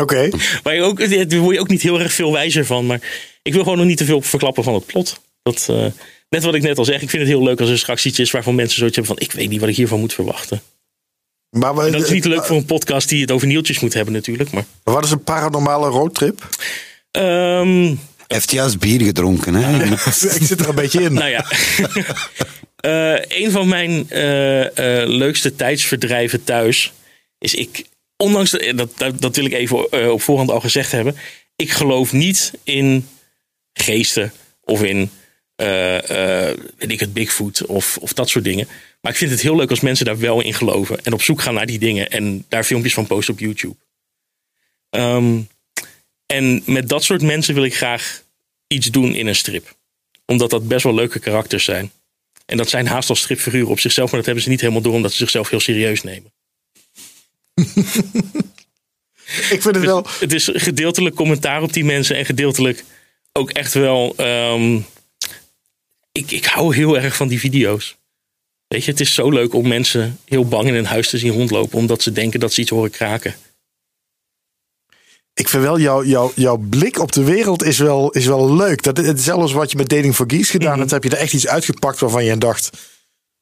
Oké. 0.00 0.28
Je 0.64 0.82
ook, 0.82 0.98
daar 1.30 1.38
word 1.40 1.54
je 1.54 1.60
ook 1.60 1.68
niet 1.68 1.82
heel 1.82 2.00
erg 2.00 2.12
veel 2.12 2.32
wijzer 2.32 2.66
van. 2.66 2.86
Maar 2.86 3.00
ik 3.42 3.52
wil 3.52 3.62
gewoon 3.62 3.78
nog 3.78 3.86
niet 3.86 3.96
te 3.96 4.04
veel 4.04 4.22
verklappen 4.22 4.64
van 4.64 4.74
het 4.74 4.86
plot. 4.86 5.20
Dat, 5.42 5.66
eh, 5.70 5.84
net 6.28 6.42
wat 6.42 6.54
ik 6.54 6.62
net 6.62 6.78
al 6.78 6.84
zeg, 6.84 7.02
ik 7.02 7.10
vind 7.10 7.22
het 7.22 7.30
heel 7.32 7.42
leuk 7.42 7.60
als 7.60 7.68
er 7.70 7.78
straks 7.78 8.06
iets 8.06 8.18
is 8.18 8.30
waarvan 8.30 8.54
mensen 8.54 8.78
zoiets 8.78 8.96
hebben 8.96 9.16
van 9.16 9.24
ik 9.26 9.32
weet 9.32 9.48
niet 9.48 9.60
wat 9.60 9.68
ik 9.68 9.76
hiervan 9.76 10.00
moet 10.00 10.12
verwachten. 10.14 10.62
Maar 11.50 11.74
we- 11.74 11.86
En 11.86 11.92
dat 11.92 12.02
is 12.02 12.10
niet 12.10 12.24
leuk 12.24 12.44
voor 12.46 12.56
een 12.56 12.64
podcast 12.64 13.08
die 13.08 13.20
het 13.20 13.30
over 13.30 13.46
nieuwtjes 13.46 13.80
moet 13.80 13.94
hebben 13.94 14.14
natuurlijk. 14.14 14.50
Maar, 14.50 14.64
wat 14.82 15.04
is 15.04 15.10
een 15.10 15.24
paranormale 15.24 15.88
roadtrip? 15.88 16.48
Ehm, 17.10 17.84
Hij 17.86 17.96
heeft 18.26 18.50
juist 18.50 18.78
bier 18.78 19.00
gedronken. 19.02 19.54
Hè? 19.54 19.84
Ik 20.38 20.42
zit 20.46 20.60
er 20.60 20.68
een 20.68 20.74
beetje 20.74 21.02
in. 21.02 21.12
nou 21.12 21.28
ja. 21.30 21.44
Eh, 22.80 23.14
een 23.28 23.50
van 23.50 23.68
mijn 23.68 24.10
eh, 24.10 25.00
eh, 25.02 25.08
leukste 25.08 25.56
tijdsverdrijven 25.56 26.44
thuis 26.44 26.92
is 27.38 27.54
ik, 27.54 27.84
ondanks 28.20 28.50
dat, 28.74 28.98
dat, 28.98 29.20
dat 29.20 29.36
wil 29.36 29.44
ik 29.44 29.52
even 29.52 29.90
eh, 29.90 30.10
op 30.10 30.22
voorhand 30.22 30.50
al 30.50 30.60
gezegd 30.60 30.92
hebben. 30.92 31.16
Ik 31.56 31.70
geloof 31.70 32.12
niet 32.12 32.52
in 32.64 33.08
geesten 33.72 34.32
of 34.60 34.82
in, 34.82 35.10
eh, 35.54 36.48
eh, 36.50 36.56
ik 36.78 37.00
het, 37.00 37.12
Bigfoot 37.12 37.66
of, 37.66 37.96
of 37.96 38.12
dat 38.12 38.28
soort 38.28 38.44
dingen. 38.44 38.68
Maar 39.00 39.12
ik 39.12 39.18
vind 39.18 39.30
het 39.30 39.40
heel 39.40 39.56
leuk 39.56 39.70
als 39.70 39.80
mensen 39.80 40.04
daar 40.04 40.18
wel 40.18 40.40
in 40.40 40.54
geloven 40.54 41.04
en 41.04 41.12
op 41.12 41.22
zoek 41.22 41.40
gaan 41.40 41.54
naar 41.54 41.66
die 41.66 41.78
dingen 41.78 42.10
en 42.10 42.44
daar 42.48 42.64
filmpjes 42.64 42.94
van 42.94 43.06
posten 43.06 43.34
op 43.34 43.40
YouTube. 43.40 43.76
Ehm, 44.90 45.40
en 46.26 46.62
met 46.64 46.88
dat 46.88 47.04
soort 47.04 47.22
mensen 47.22 47.54
wil 47.54 47.64
ik 47.64 47.76
graag 47.76 48.22
iets 48.66 48.86
doen 48.86 49.14
in 49.14 49.26
een 49.26 49.36
strip. 49.36 49.76
Omdat 50.26 50.50
dat 50.50 50.68
best 50.68 50.84
wel 50.84 50.94
leuke 50.94 51.18
karakters 51.18 51.64
zijn. 51.64 51.90
En 52.46 52.56
dat 52.56 52.68
zijn 52.68 52.86
haast 52.86 53.08
al 53.08 53.16
stripfiguren 53.16 53.68
op 53.68 53.80
zichzelf, 53.80 54.06
maar 54.06 54.16
dat 54.16 54.26
hebben 54.26 54.44
ze 54.44 54.50
niet 54.50 54.60
helemaal 54.60 54.82
door 54.82 54.94
omdat 54.94 55.10
ze 55.10 55.16
zichzelf 55.16 55.50
heel 55.50 55.60
serieus 55.60 56.02
nemen. 56.02 56.32
Ik 59.50 59.62
vind 59.62 59.74
het 59.74 59.84
wel. 59.84 60.06
Het 60.18 60.32
is 60.32 60.50
gedeeltelijk 60.52 61.14
commentaar 61.14 61.62
op 61.62 61.72
die 61.72 61.84
mensen 61.84 62.16
en 62.16 62.24
gedeeltelijk 62.24 62.84
ook 63.32 63.50
echt 63.50 63.74
wel. 63.74 64.14
ehm, 64.16 64.78
ik, 66.12 66.30
ik 66.30 66.44
hou 66.44 66.74
heel 66.74 66.98
erg 66.98 67.16
van 67.16 67.28
die 67.28 67.40
video's. 67.40 67.96
Weet 68.68 68.84
je, 68.84 68.90
het 68.90 69.00
is 69.00 69.14
zo 69.14 69.30
leuk 69.30 69.54
om 69.54 69.68
mensen 69.68 70.18
heel 70.24 70.44
bang 70.48 70.68
in 70.68 70.74
een 70.74 70.84
huis 70.86 71.08
te 71.10 71.18
zien 71.18 71.32
rondlopen, 71.32 71.78
omdat 71.78 72.02
ze 72.02 72.12
denken 72.12 72.40
dat 72.40 72.52
ze 72.52 72.60
iets 72.60 72.70
horen 72.70 72.90
kraken. 72.90 73.34
Ik 75.34 75.48
vind 75.48 75.62
wel 75.62 75.78
jouw 75.78 76.04
jouw 76.04 76.32
jouw 76.34 76.56
blik 76.56 76.98
op 76.98 77.12
de 77.12 77.24
wereld 77.24 77.62
is 77.62 77.78
wel, 77.78 78.10
is 78.10 78.26
wel 78.26 78.54
leuk. 78.54 78.82
Dat, 78.82 78.96
het 78.96 79.18
is 79.18 79.24
zelfs 79.24 79.52
wat 79.52 79.70
je 79.70 79.76
met 79.76 79.88
Dating 79.88 80.14
for 80.14 80.26
Geeks 80.28 80.50
gedaan 80.50 80.78
hebt. 80.78 80.90
Heb 80.90 81.04
je 81.04 81.10
er 81.10 81.16
echt 81.16 81.32
iets 81.32 81.46
uitgepakt 81.46 82.00
waarvan 82.00 82.24
je 82.24 82.38
dacht. 82.38 82.70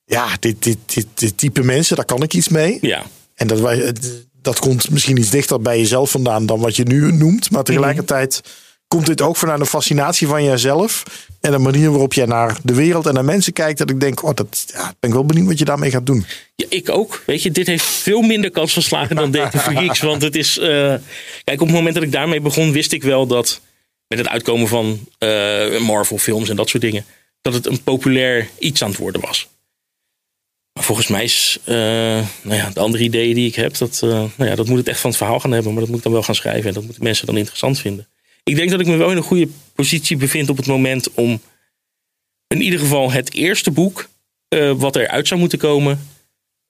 Ja, 0.05 0.37
dit, 0.41 0.63
dit, 0.63 0.79
dit, 0.87 1.07
dit 1.15 1.39
type 1.39 1.63
mensen, 1.63 1.97
daar 1.97 2.05
kan 2.05 2.23
ik 2.23 2.35
iets 2.35 2.49
mee. 2.49 2.79
Ja, 2.81 3.07
En 3.39 3.47
dat, 3.47 3.61
dat 4.43 4.59
komt 4.59 4.91
misschien 4.91 5.17
iets 5.17 5.31
dichter 5.31 5.61
bij 5.61 5.79
jezelf 5.79 6.11
vandaan 6.11 6.47
dan 6.47 6.61
wat 6.61 6.77
je 6.77 6.85
nu 6.85 7.13
noemt. 7.13 7.51
Maar 7.51 7.65
tegelijkertijd 7.65 8.41
komt 8.89 9.07
dit 9.07 9.21
ook 9.21 9.37
vanuit 9.37 9.61
een 9.61 9.67
fascinatie 9.67 10.27
van 10.27 10.45
jezelf. 10.45 11.03
En 11.41 11.51
de 11.51 11.59
manier 11.59 11.91
waarop 11.91 12.13
jij 12.13 12.27
naar 12.27 12.59
de 12.63 12.75
wereld 12.75 13.07
en 13.07 13.15
naar 13.15 13.25
mensen 13.25 13.53
kijkt. 13.53 13.79
Dat 13.79 13.91
ik 13.91 14.01
denk, 14.01 14.23
oh, 14.25 14.35
dat 14.35 14.65
ja, 14.73 14.95
ben 15.01 15.11
ik 15.11 15.17
wel 15.17 15.25
benieuwd 15.25 15.47
wat 15.47 15.59
je 15.59 15.65
daarmee 15.65 15.91
gaat 15.91 16.07
doen. 16.07 16.25
Ja, 16.55 16.67
ik 16.69 16.89
ook. 16.89 17.23
Weet 17.27 17.43
je, 17.43 17.51
dit 17.51 17.67
heeft 17.67 17.85
veel 17.85 18.21
minder 18.21 18.51
kans 18.51 18.73
van 18.73 18.83
slagen 18.83 19.17
dan 19.17 19.35
Geeks. 19.53 20.01
Want 20.11 20.23
het 20.23 20.37
is. 20.37 20.59
eh, 20.59 20.95
kijk, 21.45 21.61
op 21.61 21.67
het 21.67 21.77
moment 21.77 21.95
dat 21.95 22.03
ik 22.05 22.13
daarmee 22.13 22.41
begon, 22.41 22.73
wist 22.73 22.93
ik 22.93 23.03
wel 23.03 23.27
dat. 23.27 23.61
met 24.09 24.19
het 24.19 24.29
uitkomen 24.29 24.69
van 24.69 25.09
eh, 25.19 25.81
Marvel-films 25.81 26.49
en 26.49 26.57
dat 26.57 26.69
soort 26.69 26.83
dingen. 26.83 27.05
dat 27.43 27.55
het 27.55 27.67
een 27.67 27.83
populair 27.83 28.49
iets 28.59 28.83
aan 28.83 28.91
het 28.91 28.99
worden 28.99 29.21
was. 29.21 29.49
Maar 30.79 30.87
volgens 30.87 31.07
mij 31.09 31.25
is. 31.25 31.59
eh, 31.65 31.75
nou 32.43 32.57
ja, 32.57 32.71
de 32.71 32.81
andere 32.81 33.03
ideeën 33.05 33.35
die 33.35 33.47
ik 33.49 33.55
heb. 33.55 33.77
Dat, 33.77 34.01
eh, 34.03 34.09
nou 34.11 34.51
ja, 34.51 34.55
dat 34.55 34.67
moet 34.69 34.79
het 34.79 34.89
echt 34.89 35.01
van 35.01 35.11
het 35.11 35.19
verhaal 35.19 35.41
gaan 35.41 35.53
hebben. 35.53 35.71
Maar 35.73 35.81
dat 35.81 35.89
moet 35.89 35.99
ik 35.99 36.05
dan 36.05 36.13
wel 36.13 36.23
gaan 36.23 36.35
schrijven. 36.35 36.69
En 36.69 36.75
dat 36.75 36.85
moeten 36.85 37.03
mensen 37.03 37.27
dan 37.27 37.37
interessant 37.37 37.79
vinden. 37.81 38.09
Ik 38.45 38.57
denk 38.57 38.71
dat 38.71 38.81
ik 38.81 38.87
me 38.87 38.97
wel 38.97 39.11
in 39.11 39.17
een 39.17 39.23
goede 39.23 39.49
positie 39.75 40.17
bevind 40.17 40.49
op 40.51 40.57
het 40.57 40.67
moment 40.67 41.15
om. 41.15 41.41
in 42.47 42.61
ieder 42.63 42.79
geval 42.79 43.11
het 43.11 43.33
eerste 43.35 43.71
boek. 43.71 44.09
eh, 44.49 44.73
wat 44.77 44.97
eruit 44.97 45.29
zou 45.29 45.41
moeten 45.41 45.59
komen 45.59 46.09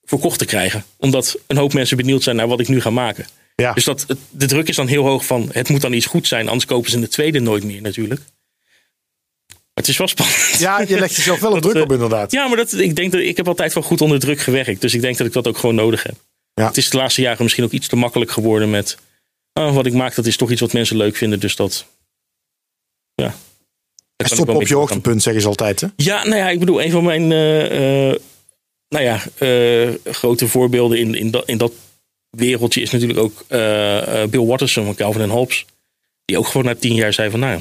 verkocht 0.02 0.38
te 0.38 0.44
krijgen. 0.44 0.84
Omdat 0.96 1.38
een 1.46 1.56
hoop 1.56 1.72
mensen 1.72 1.96
benieuwd 1.96 2.22
zijn 2.22 2.36
naar 2.36 2.48
wat 2.48 2.60
ik 2.60 2.68
nu 2.68 2.80
ga 2.80 2.90
maken. 2.90 3.26
Ja. 3.54 3.72
Dus 3.72 3.84
dat, 3.84 4.06
de 4.30 4.46
druk 4.46 4.68
is 4.68 4.76
dan 4.76 4.86
heel 4.86 5.04
hoog 5.04 5.26
van 5.26 5.48
het 5.52 5.68
moet 5.68 5.80
dan 5.80 5.92
iets 5.92 6.06
goed 6.06 6.26
zijn. 6.26 6.46
Anders 6.46 6.64
kopen 6.66 6.90
ze 6.90 7.00
de 7.00 7.08
tweede 7.08 7.40
nooit 7.40 7.64
meer 7.64 7.82
natuurlijk. 7.82 8.20
Het 9.78 9.88
is 9.88 9.96
wel 9.96 10.08
spannend. 10.08 10.58
Ja, 10.58 10.80
je 10.80 10.98
legt 10.98 11.16
jezelf 11.16 11.40
wel 11.40 11.54
een 11.54 11.60
Dat, 11.60 11.70
druk 11.70 11.82
op 11.82 11.88
eh, 11.88 11.94
inderdaad. 11.94 12.32
Ja, 12.32 12.46
maar 12.46 12.56
dat, 12.56 12.72
ik 12.72 12.96
denk 12.96 13.12
dat 13.12 13.20
ik 13.20 13.36
heb 13.36 13.48
altijd 13.48 13.74
wel 13.74 13.82
goed 13.82 14.00
onder 14.00 14.18
druk 14.18 14.40
gewerkt. 14.40 14.80
Dus 14.80 14.94
ik 14.94 15.00
denk 15.00 15.16
dat 15.16 15.26
ik 15.26 15.32
dat 15.32 15.48
ook 15.48 15.58
gewoon 15.58 15.74
nodig 15.74 16.02
heb. 16.02 16.14
Ja. 16.54 16.66
Het 16.66 16.76
is 16.76 16.90
de 16.90 16.96
laatste 16.96 17.20
jaren 17.20 17.42
misschien 17.42 17.64
ook 17.64 17.70
iets 17.70 17.88
te 17.88 17.96
makkelijk 17.96 18.30
geworden 18.30 18.70
met... 18.70 18.96
ah, 19.52 19.74
wat 19.74 19.86
ik 19.86 19.92
maak, 19.92 20.14
dat 20.14 20.26
is 20.26 20.36
toch 20.36 20.50
iets 20.50 20.60
wat 20.60 20.72
mensen 20.72 20.96
leuk 20.96 21.16
vinden. 21.16 21.40
Dus 21.40 21.56
dat... 21.56 21.86
Ja. 23.14 23.34
Ik 24.16 24.26
Stop 24.26 24.48
op 24.48 24.66
je 24.66 24.74
hoogtepunt, 24.74 25.22
zeggen 25.22 25.42
ze 25.42 25.48
altijd. 25.48 25.80
Hè? 25.80 25.86
Ja, 25.96 26.24
nou 26.24 26.36
ja, 26.36 26.48
ik 26.50 26.58
bedoel, 26.58 26.82
een 26.82 26.90
van 26.90 27.04
mijn 27.04 27.32
eh, 27.32 28.10
eh, 28.10 28.16
nou 28.88 29.04
ja, 29.04 29.22
grote 30.04 30.48
voorbeelden 30.48 30.98
in, 30.98 31.14
in, 31.14 31.30
dat, 31.30 31.48
in 31.48 31.58
dat 31.58 31.72
wereldje 32.30 32.80
is 32.80 32.90
natuurlijk 32.90 33.20
ook 33.20 33.44
Bill 34.30 34.46
Watterson 34.46 34.84
van 34.84 34.94
Calvin 34.94 35.22
en 35.22 35.28
Hobbes. 35.28 35.64
Die 36.24 36.38
ook 36.38 36.46
gewoon 36.46 36.66
na 36.66 36.74
tien 36.74 36.94
jaar 36.94 37.12
zei 37.12 37.30
van, 37.30 37.40
nou, 37.40 37.60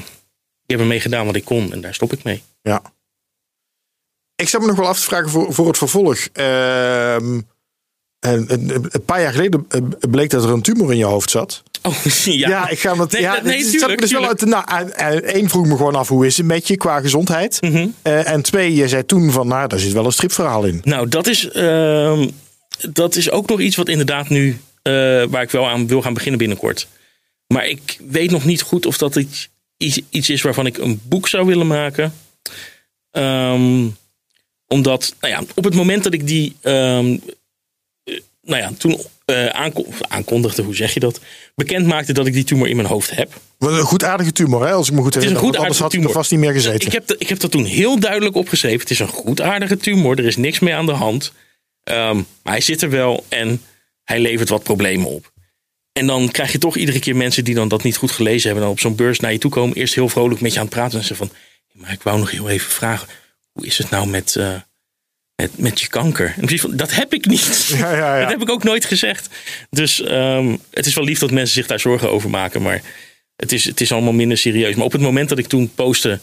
ik 0.68 0.74
heb 0.74 0.80
ermee 0.80 1.00
gedaan 1.00 1.26
wat 1.26 1.36
ik 1.36 1.44
kon 1.44 1.72
en 1.72 1.80
daar 1.80 1.94
stop 1.94 2.12
ik 2.12 2.24
mee. 2.24 2.42
Ja. 2.62 2.82
Ik 4.36 4.48
zat 4.48 4.60
me 4.60 4.66
nog 4.66 4.76
wel 4.76 4.86
af 4.86 4.98
te 4.98 5.04
vragen 5.04 5.30
voor, 5.30 5.54
voor 5.54 5.66
het 5.66 5.78
vervolg. 5.78 6.18
Ehm, 6.32 7.40
en, 8.18 8.48
en, 8.48 8.70
een 8.90 9.04
paar 9.04 9.20
jaar 9.20 9.32
geleden 9.32 9.64
eh, 9.68 9.80
bleek 10.10 10.30
dat 10.30 10.44
er 10.44 10.50
een 10.50 10.62
tumor 10.62 10.90
in 10.90 10.98
je 10.98 11.04
hoofd 11.04 11.30
zat. 11.30 11.62
Oh, 11.82 12.04
ja. 12.24 12.48
Ja, 12.48 12.68
ik 12.68 12.78
ga 12.78 12.94
met. 12.94 13.12
Nee, 13.12 13.20
ja, 13.20 13.40
nee, 13.42 13.64
tuurlijk, 13.64 13.90
me 13.90 13.96
dus 13.96 14.12
wel 14.12 14.26
uit. 14.26 14.44
Nou, 14.44 14.64
eh, 14.90 15.34
eh, 15.34 15.48
vroeg 15.48 15.66
me 15.66 15.76
gewoon 15.76 15.94
af 15.94 16.08
hoe 16.08 16.26
is 16.26 16.36
het 16.36 16.46
met 16.46 16.68
je 16.68 16.76
qua 16.76 17.00
gezondheid. 17.00 17.60
Mhm. 17.60 17.86
Eh, 18.02 18.30
en 18.30 18.42
twee, 18.42 18.74
je 18.74 18.88
zei 18.88 19.06
toen 19.06 19.30
van, 19.30 19.48
nou, 19.48 19.68
daar 19.68 19.78
zit 19.78 19.92
wel 19.92 20.04
een 20.04 20.12
stripverhaal 20.12 20.64
in. 20.64 20.80
Nou, 20.84 21.08
dat 21.08 21.26
is, 21.26 21.48
ehm, 21.50 22.28
dat 22.92 23.16
is 23.16 23.30
ook 23.30 23.48
nog 23.48 23.60
iets 23.60 23.76
wat 23.76 23.88
inderdaad 23.88 24.28
nu, 24.28 24.60
eh, 24.82 24.92
waar 25.24 25.42
ik 25.42 25.50
wel 25.50 25.68
aan 25.68 25.86
wil 25.86 26.02
gaan 26.02 26.14
beginnen 26.14 26.38
binnenkort. 26.38 26.88
Maar 27.46 27.66
ik 27.66 27.98
weet 28.08 28.30
nog 28.30 28.44
niet 28.44 28.62
goed 28.62 28.86
of 28.86 28.98
dat 28.98 29.16
iets, 29.16 29.48
iets- 29.78 30.00
iets 30.10 30.30
is 30.30 30.42
waarvan 30.42 30.66
ik 30.66 30.78
een 30.78 31.00
boek 31.04 31.28
zou 31.28 31.46
willen 31.46 31.66
maken. 31.66 32.14
Ehm, 33.10 33.86
omdat, 34.66 35.14
nou 35.20 35.32
ja, 35.34 35.42
op 35.54 35.64
het 35.64 35.74
moment 35.74 36.04
dat 36.04 36.12
ik 36.12 36.26
die, 36.26 36.56
ehm, 36.60 37.16
eh, 38.04 38.20
nou 38.42 38.62
ja, 38.62 38.72
toen 38.78 39.00
eh, 39.24 39.46
aanko- 39.46 39.86
aankondigde, 40.08 40.62
hoe 40.62 40.74
zeg 40.74 40.94
je 40.94 41.00
dat? 41.00 41.20
Bekend 41.54 41.86
maakte 41.86 42.12
dat 42.12 42.26
ik 42.26 42.32
die 42.32 42.44
tumor 42.44 42.68
in 42.68 42.76
mijn 42.76 42.88
hoofd 42.88 43.10
heb. 43.10 43.40
Wat 43.58 43.72
Een 43.72 43.80
goed 43.80 44.04
aardige 44.04 44.32
tumor, 44.32 44.66
hè, 44.66 44.72
als 44.72 44.88
ik 44.88 44.94
me 44.94 45.00
goed 45.02 45.14
herinner. 45.14 45.40
want 45.42 45.56
anders 45.56 45.78
had 45.78 45.86
ik 45.92 45.92
er 45.94 45.98
tumor. 46.00 46.14
vast 46.16 46.30
niet 46.30 46.40
meer 46.40 46.52
gezeten. 46.52 46.86
Ik 46.86 46.92
heb, 46.92 47.12
ik 47.18 47.28
heb 47.28 47.38
dat 47.40 47.50
toen 47.50 47.64
heel 47.64 48.00
duidelijk 48.00 48.34
opgeschreven. 48.36 48.80
Het 48.80 48.90
is 48.90 48.98
een 48.98 49.08
goedaardige 49.08 49.76
tumor. 49.76 50.18
Er 50.18 50.24
is 50.26 50.36
niks 50.36 50.58
mee 50.58 50.74
aan 50.74 50.86
de 50.86 50.92
hand. 50.92 51.32
Ehm, 51.82 52.16
maar 52.16 52.52
hij 52.52 52.60
zit 52.60 52.82
er 52.82 52.90
wel 52.90 53.24
en 53.28 53.62
hij 54.04 54.20
levert 54.20 54.48
wat 54.48 54.62
problemen 54.62 55.06
op. 55.10 55.32
En 55.98 56.06
dan 56.06 56.30
krijg 56.30 56.52
je 56.52 56.58
toch 56.58 56.76
iedere 56.76 56.98
keer 56.98 57.16
mensen 57.16 57.44
die 57.44 57.54
dan 57.54 57.68
dat 57.68 57.82
niet 57.82 57.96
goed 57.96 58.10
gelezen 58.10 58.44
hebben. 58.44 58.62
Dan 58.62 58.72
op 58.72 58.80
zo'n 58.80 58.94
beurs 58.94 59.20
naar 59.20 59.32
je 59.32 59.38
toe 59.38 59.50
komen. 59.50 59.76
Eerst 59.76 59.94
heel 59.94 60.08
vrolijk 60.08 60.40
met 60.40 60.52
je 60.52 60.58
aan 60.58 60.64
het 60.64 60.74
praten. 60.74 60.98
En 60.98 61.04
zeggen 61.04 61.26
van, 61.26 61.36
maar 61.72 61.92
ik 61.92 62.02
wou 62.02 62.18
nog 62.18 62.30
heel 62.30 62.48
even 62.48 62.70
vragen. 62.70 63.08
Hoe 63.52 63.66
is 63.66 63.78
het 63.78 63.90
nou 63.90 64.06
met, 64.06 64.36
eh, 64.36 64.54
met, 65.36 65.58
met 65.58 65.80
je 65.80 65.88
kanker? 65.88 66.26
En 66.26 66.40
precies 66.40 66.60
van, 66.60 66.76
dat 66.76 66.94
heb 66.94 67.14
ik 67.14 67.26
niet. 67.26 67.46
Ja, 67.78 67.96
ja, 67.96 68.14
ja. 68.14 68.20
Dat 68.20 68.30
heb 68.30 68.42
ik 68.42 68.50
ook 68.50 68.64
nooit 68.64 68.84
gezegd. 68.84 69.28
Dus 69.70 70.02
ehm, 70.02 70.56
het 70.70 70.86
is 70.86 70.94
wel 70.94 71.04
lief 71.04 71.18
dat 71.18 71.30
mensen 71.30 71.54
zich 71.54 71.66
daar 71.66 71.80
zorgen 71.80 72.10
over 72.10 72.30
maken. 72.30 72.62
Maar 72.62 72.82
het 73.36 73.52
is, 73.52 73.64
het 73.64 73.80
is 73.80 73.92
allemaal 73.92 74.12
minder 74.12 74.38
serieus. 74.38 74.74
Maar 74.74 74.84
op 74.84 74.92
het 74.92 75.00
moment 75.00 75.28
dat 75.28 75.38
ik 75.38 75.46
toen 75.46 75.74
postte. 75.74 76.20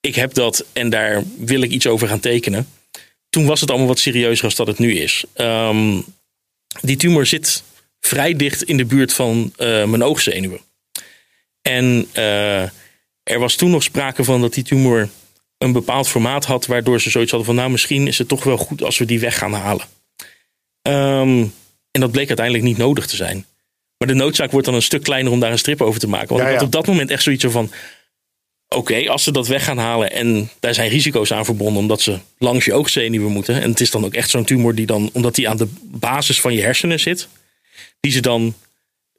Ik 0.00 0.14
heb 0.14 0.34
dat 0.34 0.64
en 0.72 0.90
daar 0.90 1.22
wil 1.38 1.62
ik 1.62 1.70
iets 1.70 1.86
over 1.86 2.08
gaan 2.08 2.20
tekenen. 2.20 2.68
Toen 3.28 3.46
was 3.46 3.60
het 3.60 3.70
allemaal 3.70 3.88
wat 3.88 3.98
serieuzer 3.98 4.44
als 4.44 4.54
dat 4.54 4.66
het 4.66 4.78
nu 4.78 4.94
is. 4.94 5.24
Ehm, 5.34 6.00
die 6.80 6.96
tumor 6.96 7.26
zit 7.26 7.62
vrij 8.06 8.34
dicht 8.34 8.62
in 8.62 8.76
de 8.76 8.84
buurt 8.84 9.12
van 9.12 9.52
eh, 9.56 9.66
mijn 9.66 10.02
oogzenuwen. 10.02 10.60
En 11.62 12.06
eh, 12.12 12.62
er 13.22 13.38
was 13.38 13.54
toen 13.54 13.70
nog 13.70 13.82
sprake 13.82 14.24
van 14.24 14.40
dat 14.40 14.54
die 14.54 14.64
tumor 14.64 15.08
een 15.58 15.72
bepaald 15.72 16.08
formaat 16.08 16.44
had. 16.44 16.66
Waardoor 16.66 17.00
ze 17.00 17.10
zoiets 17.10 17.30
hadden 17.30 17.48
van 17.48 17.58
nou 17.58 17.70
misschien 17.70 18.06
is 18.06 18.18
het 18.18 18.28
toch 18.28 18.44
wel 18.44 18.56
goed 18.56 18.82
als 18.82 18.98
we 18.98 19.04
die 19.04 19.20
weg 19.20 19.38
gaan 19.38 19.52
halen. 19.52 19.86
Ehm, 20.82 21.44
en 21.90 22.00
dat 22.00 22.10
bleek 22.10 22.28
uiteindelijk 22.28 22.66
niet 22.66 22.76
nodig 22.76 23.06
te 23.06 23.16
zijn. 23.16 23.46
Maar 23.98 24.08
de 24.08 24.14
noodzaak 24.14 24.50
wordt 24.50 24.66
dan 24.66 24.74
een 24.74 24.82
stuk 24.82 25.02
kleiner 25.02 25.32
om 25.32 25.40
daar 25.40 25.52
een 25.52 25.58
strip 25.58 25.80
over 25.80 26.00
te 26.00 26.08
maken. 26.08 26.28
Want 26.28 26.40
Ja, 26.40 26.48
ik 26.48 26.54
had 26.54 26.64
op 26.64 26.72
dat 26.72 26.86
moment 26.86 27.10
echt 27.10 27.22
zoiets 27.22 27.44
van... 27.48 27.70
Oké, 28.68 29.08
als 29.08 29.22
ze 29.22 29.32
dat 29.32 29.46
weg 29.46 29.64
gaan 29.64 29.78
halen 29.78 30.12
en 30.12 30.50
daar 30.60 30.74
zijn 30.74 30.88
risico's 30.88 31.32
aan 31.32 31.44
verbonden... 31.44 31.82
omdat 31.82 32.00
ze 32.00 32.18
langs 32.38 32.64
je 32.64 32.72
oogzenuwen 32.72 33.32
moeten. 33.32 33.62
En 33.62 33.70
het 33.70 33.80
is 33.80 33.90
dan 33.90 34.04
ook 34.04 34.14
echt 34.14 34.30
zo'n 34.30 34.44
tumor 34.44 34.74
die 34.74 34.86
dan... 34.86 35.10
omdat 35.12 35.34
die 35.34 35.48
aan 35.48 35.56
de 35.56 35.68
basis 35.82 36.40
van 36.40 36.54
je 36.54 36.62
hersenen 36.62 37.00
zit... 37.00 37.28
die 38.06 38.14
ze 38.14 38.20
dan 38.20 38.54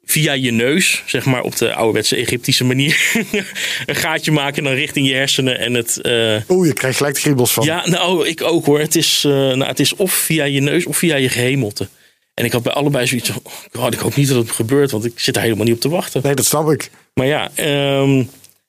via 0.04 0.32
je 0.32 0.50
neus, 0.50 1.02
zeg 1.06 1.24
maar 1.24 1.42
op 1.42 1.56
de 1.56 1.74
ouderwetse 1.74 2.16
Egyptische 2.16 2.64
manier, 2.64 3.12
een 3.86 3.94
gaatje 3.94 4.32
maken 4.32 4.56
en 4.56 4.64
dan 4.64 4.72
richting 4.72 5.08
je 5.08 5.14
hersenen. 5.14 5.58
En 5.58 5.74
het, 5.74 6.00
eh, 6.00 6.36
Oeh, 6.48 6.66
je 6.66 6.72
krijgt 6.72 6.96
gelijk 6.96 7.22
de 7.22 7.46
van. 7.46 7.64
ja, 7.64 7.88
nou, 7.88 8.28
ik 8.28 8.42
ook 8.42 8.64
hoor. 8.64 8.80
Het 8.80 8.96
is, 8.96 9.22
eh, 9.24 9.32
nou, 9.32 9.64
het 9.64 9.80
is 9.80 9.94
of 9.94 10.12
via 10.12 10.44
je 10.44 10.60
neus 10.60 10.86
of 10.86 10.96
via 10.96 11.16
je 11.16 11.28
gehemelte. 11.28 11.88
En 12.34 12.44
ik 12.44 12.52
had 12.52 12.62
bij 12.62 12.72
allebei 12.72 13.06
zoiets 13.06 13.28
van, 13.28 13.40
oh, 13.42 13.82
God, 13.82 13.94
ik 13.94 13.98
hoop 13.98 14.16
niet 14.16 14.28
dat 14.28 14.36
het 14.36 14.50
gebeurt, 14.50 14.90
want 14.90 15.04
ik 15.04 15.12
zit 15.20 15.34
daar 15.34 15.42
helemaal 15.42 15.64
niet 15.64 15.74
op 15.74 15.80
te 15.80 15.88
wachten. 15.88 16.20
Nee, 16.24 16.34
dat 16.34 16.44
snap 16.44 16.70
ik. 16.70 16.90
Maar 17.14 17.26
ja, 17.26 17.50
ehm, 17.54 18.24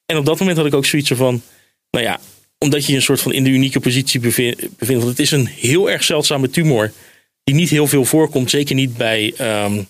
en 0.06 0.18
op 0.18 0.26
dat 0.26 0.40
moment 0.40 0.58
had 0.58 0.66
ik 0.66 0.74
ook 0.74 0.86
zoiets 0.86 1.12
van, 1.16 1.42
nou 1.92 2.06
ja, 2.06 2.20
omdat 2.58 2.86
je 2.86 2.92
je 2.92 2.98
een 2.98 3.04
soort 3.04 3.22
van 3.22 3.34
in 3.34 3.44
de 3.44 3.50
unieke 3.50 3.80
positie 3.80 4.20
bevindt, 4.20 4.78
bevindt 4.78 5.04
want 5.04 5.18
het 5.18 5.20
is 5.20 5.32
een 5.32 5.48
heel 5.48 5.90
erg 5.90 6.04
zeldzame 6.04 6.50
tumor 6.50 6.92
die 7.50 7.58
niet 7.58 7.70
heel 7.70 7.88
veel 7.88 8.06
voorkomt, 8.06 8.50
zeker 8.50 8.76
niet 8.76 8.98
bij, 8.98 9.34
ehm, 9.38 9.74
eh, 9.74 9.84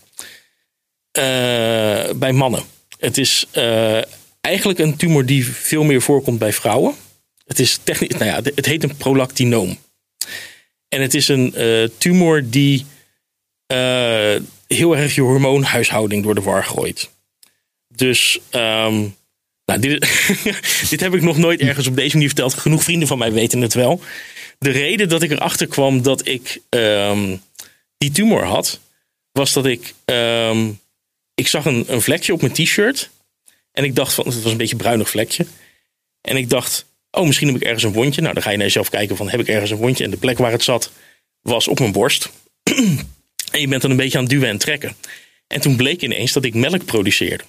bij 1.11 2.31
mannen. 2.31 2.63
Het 2.99 3.17
is 3.17 3.45
eh, 3.51 4.01
eigenlijk 4.41 4.79
een 4.79 4.95
tumor 4.95 5.25
die 5.25 5.45
veel 5.45 5.83
meer 5.83 6.01
voorkomt 6.01 6.39
bij 6.39 6.53
vrouwen. 6.53 6.95
Het 7.45 7.59
is 7.59 7.79
technisch, 7.83 8.09
nou 8.09 8.25
ja, 8.25 8.41
het 8.55 8.65
heet 8.65 8.83
een 8.83 8.97
prolactinoom. 8.97 9.77
En 10.87 11.01
het 11.01 11.13
is 11.13 11.27
een 11.27 11.55
eh, 11.55 11.83
tumor 11.97 12.49
die 12.49 12.85
eh, 13.65 14.35
heel 14.67 14.97
erg 14.97 15.15
je 15.15 15.21
hormoonhuishouding 15.21 16.23
door 16.23 16.35
de 16.35 16.41
war 16.41 16.63
gooit. 16.63 17.09
Dus 17.87 18.39
ehm, 18.49 19.07
nou, 19.65 19.79
dit, 19.79 19.99
dit 20.89 20.99
heb 20.99 21.13
ik 21.13 21.21
nog 21.21 21.37
nooit 21.37 21.59
ergens 21.59 21.87
op 21.87 21.95
deze 21.95 22.13
manier 22.13 22.27
verteld. 22.27 22.53
Genoeg 22.53 22.83
vrienden 22.83 23.07
van 23.07 23.17
mij 23.17 23.31
weten 23.31 23.61
het 23.61 23.73
wel. 23.73 24.01
De 24.57 24.69
reden 24.69 25.09
dat 25.09 25.21
ik 25.21 25.31
erachter 25.31 25.67
kwam 25.67 26.01
dat 26.01 26.27
ik 26.27 26.61
ehm, 26.69 27.37
die 27.97 28.11
tumor 28.11 28.43
had, 28.43 28.79
was 29.31 29.53
dat 29.53 29.65
ik. 29.65 29.93
ehm, 30.05 30.69
ik 31.39 31.47
zag 31.47 31.65
een, 31.65 31.83
een 31.87 32.01
vlekje 32.01 32.33
op 32.33 32.41
mijn 32.41 32.53
t-shirt. 32.53 33.09
En 33.71 33.83
ik 33.83 33.95
dacht 33.95 34.13
van, 34.13 34.25
het 34.25 34.41
was 34.41 34.51
een 34.51 34.57
beetje 34.57 34.75
een 34.75 34.81
bruinig 34.81 35.09
vlekje. 35.09 35.45
En 36.21 36.37
ik 36.37 36.49
dacht, 36.49 36.85
oh, 37.11 37.25
misschien 37.25 37.47
heb 37.47 37.55
ik 37.55 37.63
ergens 37.63 37.83
een 37.83 37.93
wondje. 37.93 38.21
Nou, 38.21 38.33
dan 38.33 38.43
ga 38.43 38.49
je 38.49 38.57
naar 38.57 38.65
jezelf 38.65 38.89
kijken 38.89 39.17
van, 39.17 39.29
heb 39.29 39.39
ik 39.39 39.47
ergens 39.47 39.71
een 39.71 39.77
wondje? 39.77 40.03
En 40.03 40.09
de 40.09 40.17
plek 40.17 40.37
waar 40.37 40.51
het 40.51 40.63
zat, 40.63 40.91
was 41.41 41.67
op 41.67 41.79
mijn 41.79 41.91
borst. 41.91 42.29
en 43.51 43.59
je 43.59 43.67
bent 43.67 43.81
dan 43.81 43.91
een 43.91 43.97
beetje 43.97 44.17
aan 44.17 44.23
het 44.23 44.33
duwen 44.33 44.49
en 44.49 44.57
trekken. 44.57 44.95
En 45.47 45.61
toen 45.61 45.75
bleek 45.75 46.01
ineens 46.01 46.31
dat 46.31 46.45
ik 46.45 46.53
melk 46.53 46.85
produceerde. 46.85 47.43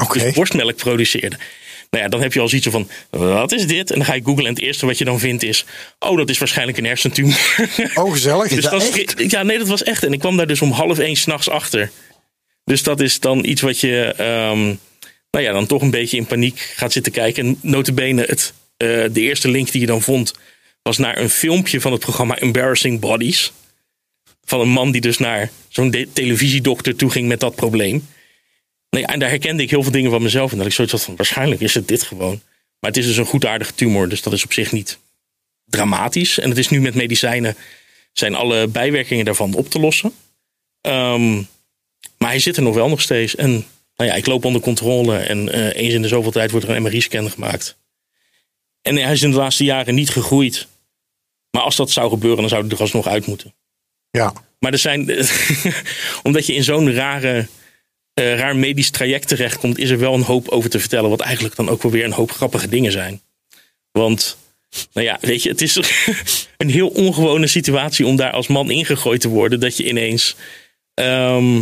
Oké. 0.00 0.18
Dus 0.18 0.34
borstmelk 0.34 0.76
produceerde. 0.76 1.36
Nou 1.90 2.04
ja, 2.04 2.10
dan 2.10 2.20
heb 2.20 2.32
je 2.32 2.40
al 2.40 2.48
zoiets 2.48 2.68
van, 2.68 2.88
wat 3.10 3.52
is 3.52 3.66
dit? 3.66 3.90
En 3.90 3.96
dan 3.96 4.06
ga 4.06 4.14
je 4.14 4.22
googlen 4.24 4.46
en 4.46 4.54
het 4.54 4.62
eerste 4.62 4.86
wat 4.86 4.98
je 4.98 5.04
dan 5.04 5.18
vindt 5.18 5.42
is, 5.42 5.64
oh, 5.98 6.16
dat 6.16 6.30
is 6.30 6.38
waarschijnlijk 6.38 6.78
een 6.78 6.84
hersentumor. 6.84 7.38
Oh, 7.94 8.12
gezellig. 8.12 8.48
Dus 8.54 8.64
dat 8.64 8.88
echt? 8.88 9.30
ja, 9.30 9.42
nee, 9.42 9.58
dat 9.58 9.68
was 9.68 9.82
echt. 9.82 10.04
En 10.04 10.12
ik 10.12 10.18
kwam 10.18 10.36
daar 10.36 10.46
dus 10.46 10.62
om 10.62 10.70
half 10.70 10.98
één 10.98 11.16
s'nachts 11.16 11.48
achter. 11.48 11.90
Dus 12.64 12.82
dat 12.82 13.00
is 13.00 13.20
dan 13.20 13.44
iets 13.44 13.60
wat 13.60 13.80
je, 13.80 14.14
ehm, 14.16 14.64
nou 15.30 15.44
ja, 15.44 15.52
dan 15.52 15.66
toch 15.66 15.82
een 15.82 15.90
beetje 15.90 16.16
in 16.16 16.26
paniek 16.26 16.58
gaat 16.58 16.92
zitten 16.92 17.12
kijken. 17.12 17.46
En 17.46 17.58
notabene, 17.60 18.22
het, 18.22 18.52
eh, 18.76 18.88
de 18.88 19.20
eerste 19.20 19.48
link 19.48 19.72
die 19.72 19.80
je 19.80 19.86
dan 19.86 20.02
vond, 20.02 20.32
was 20.82 20.98
naar 20.98 21.18
een 21.18 21.30
filmpje 21.30 21.80
van 21.80 21.92
het 21.92 22.00
programma 22.00 22.38
Embarrassing 22.38 23.00
Bodies. 23.00 23.52
Van 24.44 24.60
een 24.60 24.68
man 24.68 24.90
die 24.90 25.00
dus 25.00 25.18
naar 25.18 25.50
zo'n 25.68 26.06
televisiedokter 26.12 26.96
toe 26.96 27.10
ging 27.10 27.28
met 27.28 27.40
dat 27.40 27.54
probleem. 27.54 28.06
Nou 28.90 29.04
en 29.04 29.18
daar 29.18 29.28
herkende 29.28 29.62
ik 29.62 29.70
heel 29.70 29.82
veel 29.82 29.92
dingen 29.92 30.10
van 30.10 30.22
mezelf. 30.22 30.52
En 30.52 30.58
dat 30.58 30.66
ik 30.66 30.72
zoiets 30.72 30.92
had 30.92 31.02
van, 31.02 31.16
waarschijnlijk 31.16 31.60
is 31.60 31.74
het 31.74 31.88
dit 31.88 32.02
gewoon. 32.02 32.40
Maar 32.78 32.90
het 32.90 32.96
is 32.96 33.06
dus 33.06 33.16
een 33.16 33.24
goedaardige 33.24 33.74
tumor, 33.74 34.08
dus 34.08 34.22
dat 34.22 34.32
is 34.32 34.44
op 34.44 34.52
zich 34.52 34.72
niet 34.72 34.98
dramatisch. 35.64 36.38
En 36.38 36.48
het 36.48 36.58
is 36.58 36.68
nu 36.68 36.80
met 36.80 36.94
medicijnen, 36.94 37.56
zijn 38.12 38.34
alle 38.34 38.66
bijwerkingen 38.66 39.24
daarvan 39.24 39.54
op 39.54 39.70
te 39.70 39.80
lossen. 39.80 40.12
Ehm, 40.80 41.42
maar 42.22 42.30
hij 42.30 42.40
zit 42.40 42.56
er 42.56 42.62
nog 42.62 42.74
wel 42.74 42.88
nog 42.88 43.00
steeds. 43.00 43.34
En 43.34 43.50
nou 43.96 44.10
ja, 44.10 44.14
ik 44.14 44.26
loop 44.26 44.44
onder 44.44 44.60
controle. 44.60 45.16
En 45.16 45.52
eh, 45.52 45.82
eens 45.82 45.94
in 45.94 46.02
de 46.02 46.08
zoveel 46.08 46.30
tijd 46.30 46.50
wordt 46.50 46.66
er 46.66 46.76
een 46.76 46.82
MRI-scan 46.82 47.30
gemaakt. 47.30 47.76
En 48.82 48.96
hij 48.96 49.12
is 49.12 49.22
in 49.22 49.30
de 49.30 49.36
laatste 49.36 49.64
jaren 49.64 49.94
niet 49.94 50.10
gegroeid. 50.10 50.68
Maar 51.50 51.62
als 51.62 51.76
dat 51.76 51.90
zou 51.90 52.10
gebeuren, 52.10 52.40
dan 52.40 52.48
zou 52.48 52.62
hij 52.62 52.70
er 52.70 52.80
alsnog 52.80 53.06
uit 53.06 53.26
moeten. 53.26 53.54
Ja. 54.10 54.32
Maar 54.58 54.72
er 54.72 54.78
zijn, 54.78 55.10
omdat 56.22 56.46
je 56.46 56.54
in 56.54 56.64
zo'n 56.64 56.94
rare, 56.94 57.48
eh, 58.14 58.38
raar 58.38 58.56
medisch 58.56 58.90
traject 58.90 59.28
terechtkomt, 59.28 59.78
is 59.78 59.90
er 59.90 59.98
wel 59.98 60.14
een 60.14 60.22
hoop 60.22 60.48
over 60.48 60.70
te 60.70 60.80
vertellen. 60.80 61.10
Wat 61.10 61.20
eigenlijk 61.20 61.56
dan 61.56 61.68
ook 61.68 61.82
wel 61.82 61.92
weer 61.92 62.04
een 62.04 62.12
hoop 62.12 62.30
grappige 62.30 62.68
dingen 62.68 62.92
zijn. 62.92 63.20
Want, 63.92 64.36
nou 64.92 65.06
ja, 65.06 65.18
weet 65.20 65.42
je, 65.42 65.48
het 65.48 65.60
is 65.60 65.78
een 66.56 66.70
heel 66.70 66.88
ongewone 66.88 67.46
situatie 67.46 68.06
om 68.06 68.16
daar 68.16 68.32
als 68.32 68.46
man 68.46 68.70
ingegooid 68.70 69.20
te 69.20 69.28
worden. 69.28 69.60
Dat 69.60 69.76
je 69.76 69.88
ineens. 69.88 70.36
ehm, 70.94 71.60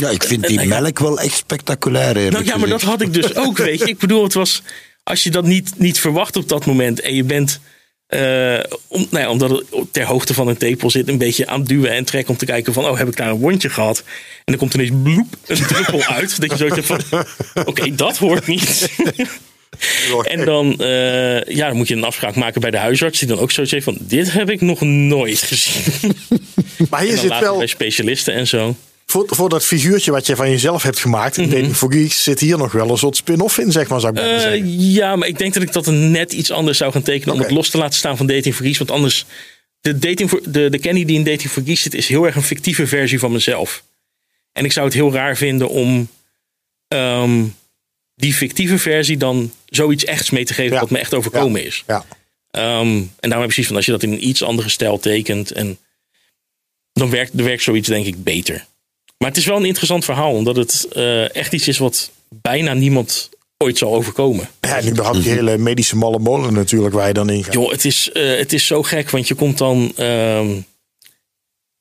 Ja, 0.00 0.08
ik 0.10 0.22
vind 0.22 0.46
die 0.46 0.66
melk 0.66 0.98
wel 0.98 1.20
echt 1.20 1.36
spectaculair. 1.36 2.16
eerlijk 2.16 2.32
nou 2.32 2.44
ja, 2.44 2.56
maar 2.56 2.68
dat 2.68 2.82
had 2.82 3.00
ik 3.00 3.12
dus 3.12 3.34
ook, 3.34 3.56
weet 3.58 3.78
je. 3.78 3.88
Ik 3.88 3.98
bedoel, 3.98 4.22
het 4.22 4.34
was. 4.34 4.62
Als 5.02 5.22
je 5.22 5.30
dat 5.30 5.44
niet, 5.44 5.72
niet 5.76 6.00
verwacht 6.00 6.36
op 6.36 6.48
dat 6.48 6.66
moment 6.66 7.00
en 7.00 7.14
je 7.14 7.24
bent. 7.24 7.60
eh, 8.06 8.58
om, 8.88 9.06
nou 9.10 9.24
ja, 9.24 9.30
omdat 9.30 9.50
het 9.50 9.64
ter 9.90 10.04
hoogte 10.04 10.34
van 10.34 10.48
een 10.48 10.56
tepel 10.56 10.90
zit, 10.90 11.08
een 11.08 11.18
beetje 11.18 11.46
aan 11.46 11.58
het 11.60 11.68
duwen 11.68 11.90
en 11.90 12.04
trekken 12.04 12.32
om 12.32 12.38
te 12.38 12.44
kijken 12.44 12.72
van, 12.72 12.84
oh, 12.84 12.98
heb 12.98 13.08
ik 13.08 13.16
daar 13.16 13.28
een 13.28 13.38
wondje 13.38 13.70
gehad? 13.70 13.98
En 14.36 14.42
dan 14.44 14.56
komt 14.56 14.74
ineens 14.74 14.90
bloep, 15.02 15.36
een 15.46 15.66
druppel 15.66 16.02
uit. 16.04 16.40
Dat 16.40 16.50
je 16.50 16.56
zoiets 16.56 16.88
hebt 16.88 17.04
van, 17.08 17.24
oké, 17.70 17.94
dat 17.94 18.16
hoort 18.16 18.46
niet. 18.46 18.88
En 20.22 20.44
dan, 20.44 20.80
eh, 20.80 21.42
ja, 21.42 21.66
dan 21.66 21.76
moet 21.76 21.88
je 21.88 21.94
een 21.94 22.04
afspraak 22.04 22.34
maken 22.34 22.60
bij 22.60 22.70
de 22.70 22.76
huisarts, 22.76 23.18
die 23.18 23.28
dan 23.28 23.38
ook 23.38 23.50
zoiets 23.50 23.72
heeft 23.72 23.84
van, 23.84 23.96
dit 24.00 24.32
heb 24.32 24.50
ik 24.50 24.60
nog 24.60 24.80
nooit 24.80 25.42
gezien. 25.42 26.12
Maar 26.90 27.00
En 27.00 27.06
hier 27.06 27.14
dan 27.14 27.22
zit 27.22 27.30
later 27.30 27.48
wel, 27.48 27.58
bij 27.58 27.66
specialisten 27.66 28.34
en 28.34 28.46
zo. 28.46 28.76
Voor, 29.14 29.26
voor 29.28 29.48
dat 29.48 29.64
figuurtje 29.64 30.10
wat 30.10 30.26
je 30.26 30.36
van 30.36 30.50
jezelf 30.50 30.82
hebt 30.82 30.98
gemaakt, 30.98 31.36
Mhm. 31.36 31.48
Dating 31.50 31.76
for 31.76 31.92
Geeks, 31.92 32.22
zit 32.22 32.40
hier 32.40 32.58
nog 32.58 32.72
wel 32.72 32.90
een 32.90 32.98
soort 32.98 33.16
spin-off 33.16 33.58
in, 33.58 33.72
zeg 33.72 33.88
maar, 33.88 34.00
zou 34.00 34.12
ik 34.12 34.40
zeggen. 34.40 34.80
ja, 34.92 35.16
maar 35.16 35.28
ik 35.28 35.38
denk 35.38 35.54
dat 35.54 35.62
ik 35.62 35.72
dat 35.72 35.86
net 35.86 36.32
iets 36.32 36.50
anders 36.50 36.78
zou 36.78 36.92
gaan 36.92 37.02
tekenen 37.02 37.34
om 37.34 37.40
het 37.40 37.50
los 37.50 37.70
te 37.70 37.78
laten 37.78 37.98
staan 37.98 38.16
van 38.16 38.26
Dating 38.26 38.54
for 38.54 38.64
Geeks. 38.64 38.78
Want 38.78 38.90
anders, 38.90 39.24
de, 39.80 39.98
dating 39.98 40.30
voor, 40.30 40.40
de, 40.44 40.70
de 40.70 40.78
Kenny 40.78 41.04
die 41.04 41.16
in 41.16 41.24
Dating 41.24 41.50
for 41.50 41.62
Geeks 41.62 41.82
zit, 41.82 41.94
is 41.94 42.08
heel 42.08 42.24
erg 42.24 42.36
een 42.36 42.42
fictieve 42.42 42.86
versie 42.86 43.18
van 43.18 43.32
mezelf. 43.32 43.84
En 44.52 44.64
ik 44.64 44.72
zou 44.72 44.86
het 44.86 44.94
heel 44.94 45.12
raar 45.12 45.36
vinden 45.36 45.68
om 45.68 46.08
ehm, 46.88 47.42
die 48.14 48.34
fictieve 48.34 48.78
versie 48.78 49.16
dan 49.16 49.52
zoiets 49.66 50.04
echts 50.04 50.30
mee 50.30 50.44
te 50.44 50.54
geven 50.54 50.74
Ja. 50.74 50.80
wat 50.80 50.90
me 50.90 50.98
echt 50.98 51.14
overkomen 51.14 51.64
is. 51.64 51.84
Ja. 51.86 52.04
Ehm, 52.50 52.86
en 52.96 53.10
daarom 53.20 53.40
heb 53.40 53.40
ik 53.40 53.46
precies 53.46 53.66
van 53.66 53.76
als 53.76 53.84
je 53.86 53.90
dat 53.92 54.02
in 54.02 54.12
een 54.12 54.28
iets 54.28 54.42
andere 54.42 54.68
stijl 54.68 54.98
tekent, 54.98 55.50
en 55.52 55.78
dan 56.92 57.10
werkt, 57.10 57.36
dan 57.36 57.46
werkt 57.46 57.62
zoiets 57.62 57.88
denk 57.88 58.06
ik 58.06 58.22
beter. 58.24 58.66
Maar 59.18 59.28
het 59.28 59.36
is 59.36 59.46
wel 59.46 59.56
een 59.56 59.64
interessant 59.64 60.04
verhaal, 60.04 60.32
omdat 60.32 60.56
het 60.56 60.88
eh, 60.92 61.34
echt 61.34 61.52
iets 61.52 61.68
is 61.68 61.78
wat 61.78 62.10
bijna 62.28 62.72
niemand 62.72 63.28
ooit 63.58 63.78
zal 63.78 63.94
overkomen. 63.94 64.48
Ja, 64.60 64.78
en 64.78 64.88
überhaupt 64.88 65.22
die 65.22 65.32
hele 65.32 65.58
medische 65.58 65.96
malle 65.96 66.18
molen 66.18 66.52
natuurlijk 66.52 66.94
waar 66.94 67.08
je 67.08 67.14
dan 67.14 67.30
in 67.30 67.44
gaat. 67.44 67.54
Joh, 67.54 67.70
het 67.70 67.84
is, 67.84 68.10
eh, 68.12 68.36
het 68.36 68.52
is 68.52 68.66
zo 68.66 68.82
gek, 68.82 69.10
want 69.10 69.28
je 69.28 69.34
komt 69.34 69.58
dan 69.58 69.92
ehm, 69.96 70.48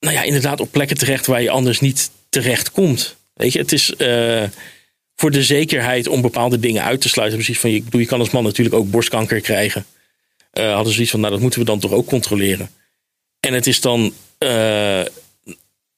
nou 0.04 0.16
ja, 0.16 0.22
inderdaad 0.22 0.60
op 0.60 0.72
plekken 0.72 0.98
terecht 0.98 1.26
waar 1.26 1.42
je 1.42 1.50
anders 1.50 1.80
niet 1.80 2.12
terecht 2.30 2.72
komt. 2.72 3.16
Weet 3.34 3.54
je, 3.54 3.60
het 3.60 3.72
is 3.72 3.96
eh, 3.96 4.44
voor 5.16 5.32
de 5.32 5.44
zekerheid 5.44 6.08
om 6.08 6.22
bepaalde 6.22 6.60
dingen 6.60 6.84
uit 6.84 7.02
te 7.02 7.10
sluiten. 7.10 7.38
Precies 7.38 7.60
van, 7.60 7.70
je, 7.70 7.76
ik 7.76 7.84
bedoel, 7.84 8.02
je 8.02 8.08
kan 8.08 8.20
als 8.20 8.30
man 8.30 8.44
natuurlijk 8.44 8.76
ook 8.76 8.92
borstkanker 8.92 9.42
krijgen. 9.42 9.86
Eh, 10.52 10.68
hadden 10.68 10.88
ze 10.88 10.94
zoiets 10.94 11.12
van, 11.12 11.20
nou 11.20 11.32
dat 11.32 11.42
moeten 11.42 11.60
we 11.60 11.66
dan 11.66 11.80
toch 11.80 11.92
ook 11.92 12.08
controleren. 12.08 12.70
En 13.40 13.54
het 13.54 13.68
is 13.68 13.82
dan, 13.82 14.14
eh, 14.38 15.02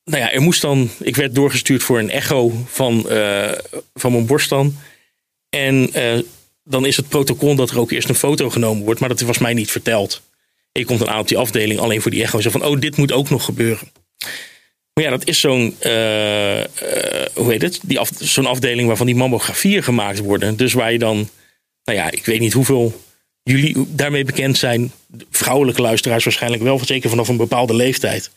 nou 0.05 0.23
ja, 0.23 0.31
er 0.31 0.41
moest 0.41 0.61
dan, 0.61 0.89
ik 0.99 1.15
werd 1.15 1.35
doorgestuurd 1.35 1.83
voor 1.83 1.99
een 1.99 2.09
echo 2.09 2.51
van, 2.67 3.09
eh, 3.09 3.51
van 3.93 4.11
mijn 4.11 4.25
borst 4.25 4.49
dan. 4.49 4.75
En 5.49 5.93
eh, 5.93 6.19
dan 6.63 6.85
is 6.85 6.97
het 6.97 7.09
protocol 7.09 7.55
dat 7.55 7.69
er 7.69 7.79
ook 7.79 7.91
eerst 7.91 8.09
een 8.09 8.15
foto 8.15 8.49
genomen 8.49 8.83
wordt, 8.83 8.99
maar 8.99 9.09
dat 9.09 9.21
was 9.21 9.37
mij 9.37 9.53
niet 9.53 9.71
verteld. 9.71 10.21
Je 10.71 10.85
komt 10.85 10.99
dan 10.99 11.09
aan 11.09 11.19
op 11.19 11.27
die 11.27 11.37
afdeling 11.37 11.79
alleen 11.79 12.01
voor 12.01 12.11
die 12.11 12.23
echo. 12.23 12.41
Zo 12.41 12.49
van, 12.49 12.65
oh, 12.65 12.79
dit 12.79 12.97
moet 12.97 13.11
ook 13.11 13.29
nog 13.29 13.45
gebeuren. 13.45 13.91
Maar 14.93 15.03
ja, 15.03 15.09
dat 15.09 15.27
is 15.27 15.39
zo'n, 15.39 15.75
eh, 15.79 16.63
hoe 17.33 17.51
heet 17.51 17.61
het? 17.61 17.79
Die 17.83 17.99
af, 17.99 18.09
zo'n 18.19 18.45
afdeling 18.45 18.87
waarvan 18.87 19.05
die 19.05 19.15
mammografieën 19.15 19.83
gemaakt 19.83 20.19
worden. 20.19 20.55
Dus 20.55 20.73
waar 20.73 20.91
je 20.91 20.99
dan, 20.99 21.29
nou 21.83 21.97
ja, 21.97 22.11
ik 22.11 22.25
weet 22.25 22.39
niet 22.39 22.53
hoeveel 22.53 23.01
jullie 23.43 23.85
daarmee 23.87 24.25
bekend 24.25 24.57
zijn. 24.57 24.91
Vrouwelijke 25.29 25.81
luisteraars 25.81 26.23
waarschijnlijk 26.23 26.63
wel, 26.63 26.79
zeker 26.85 27.09
vanaf 27.09 27.27
een 27.27 27.37
bepaalde 27.37 27.73
leeftijd. 27.73 28.31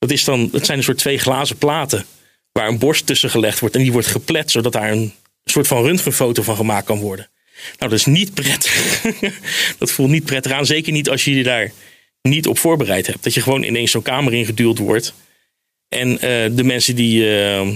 Dat, 0.00 0.10
is 0.10 0.24
dan, 0.24 0.48
dat 0.52 0.66
zijn 0.66 0.78
een 0.78 0.84
soort 0.84 0.98
twee 0.98 1.18
glazen 1.18 1.56
platen 1.56 2.04
waar 2.52 2.68
een 2.68 2.78
borst 2.78 3.06
tussen 3.06 3.30
gelegd 3.30 3.60
wordt. 3.60 3.74
En 3.74 3.82
die 3.82 3.92
wordt 3.92 4.06
geplet, 4.06 4.50
zodat 4.50 4.72
daar 4.72 4.90
een 4.90 5.12
soort 5.44 5.66
van 5.66 5.82
röntgenfoto 5.82 6.42
van 6.42 6.56
gemaakt 6.56 6.86
kan 6.86 6.98
worden. 6.98 7.28
Nou, 7.78 7.90
dat 7.90 7.98
is 7.98 8.06
niet 8.06 8.34
prettig. 8.34 9.02
dat 9.78 9.90
voelt 9.90 10.10
niet 10.10 10.24
prettig 10.24 10.52
aan. 10.52 10.66
Zeker 10.66 10.92
niet 10.92 11.10
als 11.10 11.24
je 11.24 11.34
je 11.34 11.42
daar 11.42 11.72
niet 12.22 12.46
op 12.46 12.58
voorbereid 12.58 13.06
hebt. 13.06 13.24
Dat 13.24 13.34
je 13.34 13.40
gewoon 13.40 13.62
ineens 13.62 13.90
zo'n 13.90 14.02
kamer 14.02 14.34
ingeduwd 14.34 14.78
wordt. 14.78 15.14
En 15.88 16.20
eh, 16.20 16.50
de 16.56 16.64
mensen 16.64 16.94
die, 16.94 17.38
eh, 17.38 17.68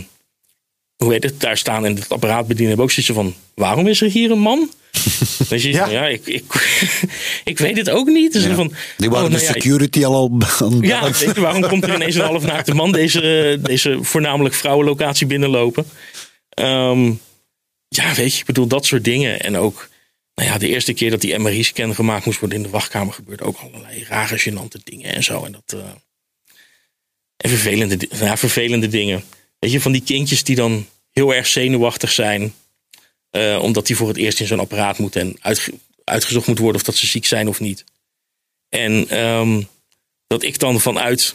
hoe 0.97 1.13
heet 1.13 1.23
het, 1.23 1.41
daar 1.41 1.57
staan 1.57 1.85
en 1.85 1.95
het 1.95 2.09
apparaat 2.09 2.47
bedienen, 2.47 2.67
hebben 2.67 2.85
ook 2.85 2.91
zoiets 2.91 3.13
van: 3.13 3.35
waarom 3.55 3.87
is 3.87 4.01
er 4.01 4.11
hier 4.11 4.31
een 4.31 4.39
man? 4.39 4.71
Dan 5.49 5.59
zie 5.59 5.71
je 5.71 5.77
Ja. 5.77 5.85
van, 5.85 5.93
ja, 5.93 6.07
ik, 6.07 6.27
ik, 6.27 6.45
ik 7.45 7.59
weet 7.59 7.77
het 7.77 7.91
ook 7.91 8.07
niet. 8.07 8.33
Dus 8.33 8.45
Ja. 8.45 8.55
van, 8.55 8.73
Die 8.97 9.11
waren 9.11 9.25
oh, 9.27 9.31
de 9.31 9.37
nou 9.37 9.47
ja, 9.47 9.53
security 9.53 10.05
al 10.05 10.15
al 10.15 10.33
aan 10.59 10.81
ja, 10.81 11.11
waarom 11.35 11.69
komt 11.69 11.85
er 11.85 11.95
ineens 11.95 12.15
een 12.15 12.25
halfnaakte 12.33 12.75
man 12.75 12.93
deze, 12.93 13.59
deze 13.63 13.99
voornamelijk 14.01 14.55
vrouwenlocatie 14.55 15.27
binnenlopen? 15.27 15.87
Ehm, 16.49 17.13
ja, 17.89 18.15
weet 18.15 18.33
je, 18.35 18.41
ik 18.41 18.47
bedoel 18.47 18.67
dat 18.67 18.87
soort 18.87 19.05
dingen. 19.05 19.41
En 19.41 19.57
ook, 19.57 19.89
nou 20.35 20.49
ja, 20.49 20.59
de 20.59 20.69
eerste 20.69 20.93
keer 20.93 21.11
dat 21.11 21.21
die 21.21 21.39
MRI-scan 21.39 21.95
gemaakt 21.95 22.25
moest 22.25 22.41
worden 22.41 22.59
in 22.59 22.65
de 22.65 22.71
wachtkamer 22.71 23.15
gebeurde 23.15 23.45
ook 23.45 23.59
allerlei 23.59 24.05
rare, 24.09 24.39
gênante 24.41 24.83
dingen 24.85 25.15
en 25.15 25.23
zo. 25.25 25.45
En, 25.45 25.53
dat, 25.53 25.81
eh, 25.81 25.91
en 27.37 27.51
vervelende, 27.51 28.09
ja, 28.11 28.37
vervelende 28.37 28.89
dingen. 28.89 29.25
Weet 29.65 29.73
je, 29.73 29.81
van 29.81 29.93
die 29.93 30.03
kindjes 30.03 30.45
die 30.45 30.57
dan 30.57 30.87
heel 31.11 31.35
erg 31.35 31.47
zenuwachtig 31.47 32.13
zijn. 32.13 32.55
eh, 33.31 33.59
omdat 33.63 33.87
die 33.87 33.97
voor 33.97 34.09
het 34.09 34.17
eerst 34.17 34.41
in 34.41 34.47
zo'n 34.47 34.59
apparaat 34.61 34.99
moeten 34.99 35.21
en 35.21 35.37
uitge- 35.41 35.73
uitgezocht 36.05 36.47
moet 36.47 36.59
worden 36.59 36.81
of 36.81 36.87
dat 36.87 36.97
ze 36.97 37.07
ziek 37.07 37.27
zijn 37.27 37.49
of 37.49 37.61
niet. 37.61 37.85
En 38.69 39.09
ehm, 39.09 39.63
dat 40.27 40.43
ik 40.43 40.59
dan 40.59 40.81
vanuit, 40.81 41.35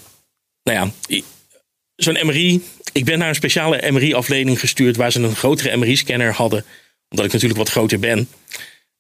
nou 0.63 0.91
ja, 1.09 1.21
zo'n 1.95 2.25
MRI. 2.25 2.63
Ik 2.91 3.05
ben 3.05 3.19
naar 3.19 3.29
een 3.29 3.35
speciale 3.35 3.91
MRI-afdeling 3.91 4.59
gestuurd 4.59 4.95
waar 4.95 5.11
ze 5.11 5.19
een 5.19 5.35
grotere 5.35 5.77
MRI-scanner 5.77 6.33
hadden. 6.33 6.65
Omdat 7.09 7.25
ik 7.25 7.31
natuurlijk 7.31 7.59
wat 7.59 7.69
groter 7.69 7.99
ben. 7.99 8.29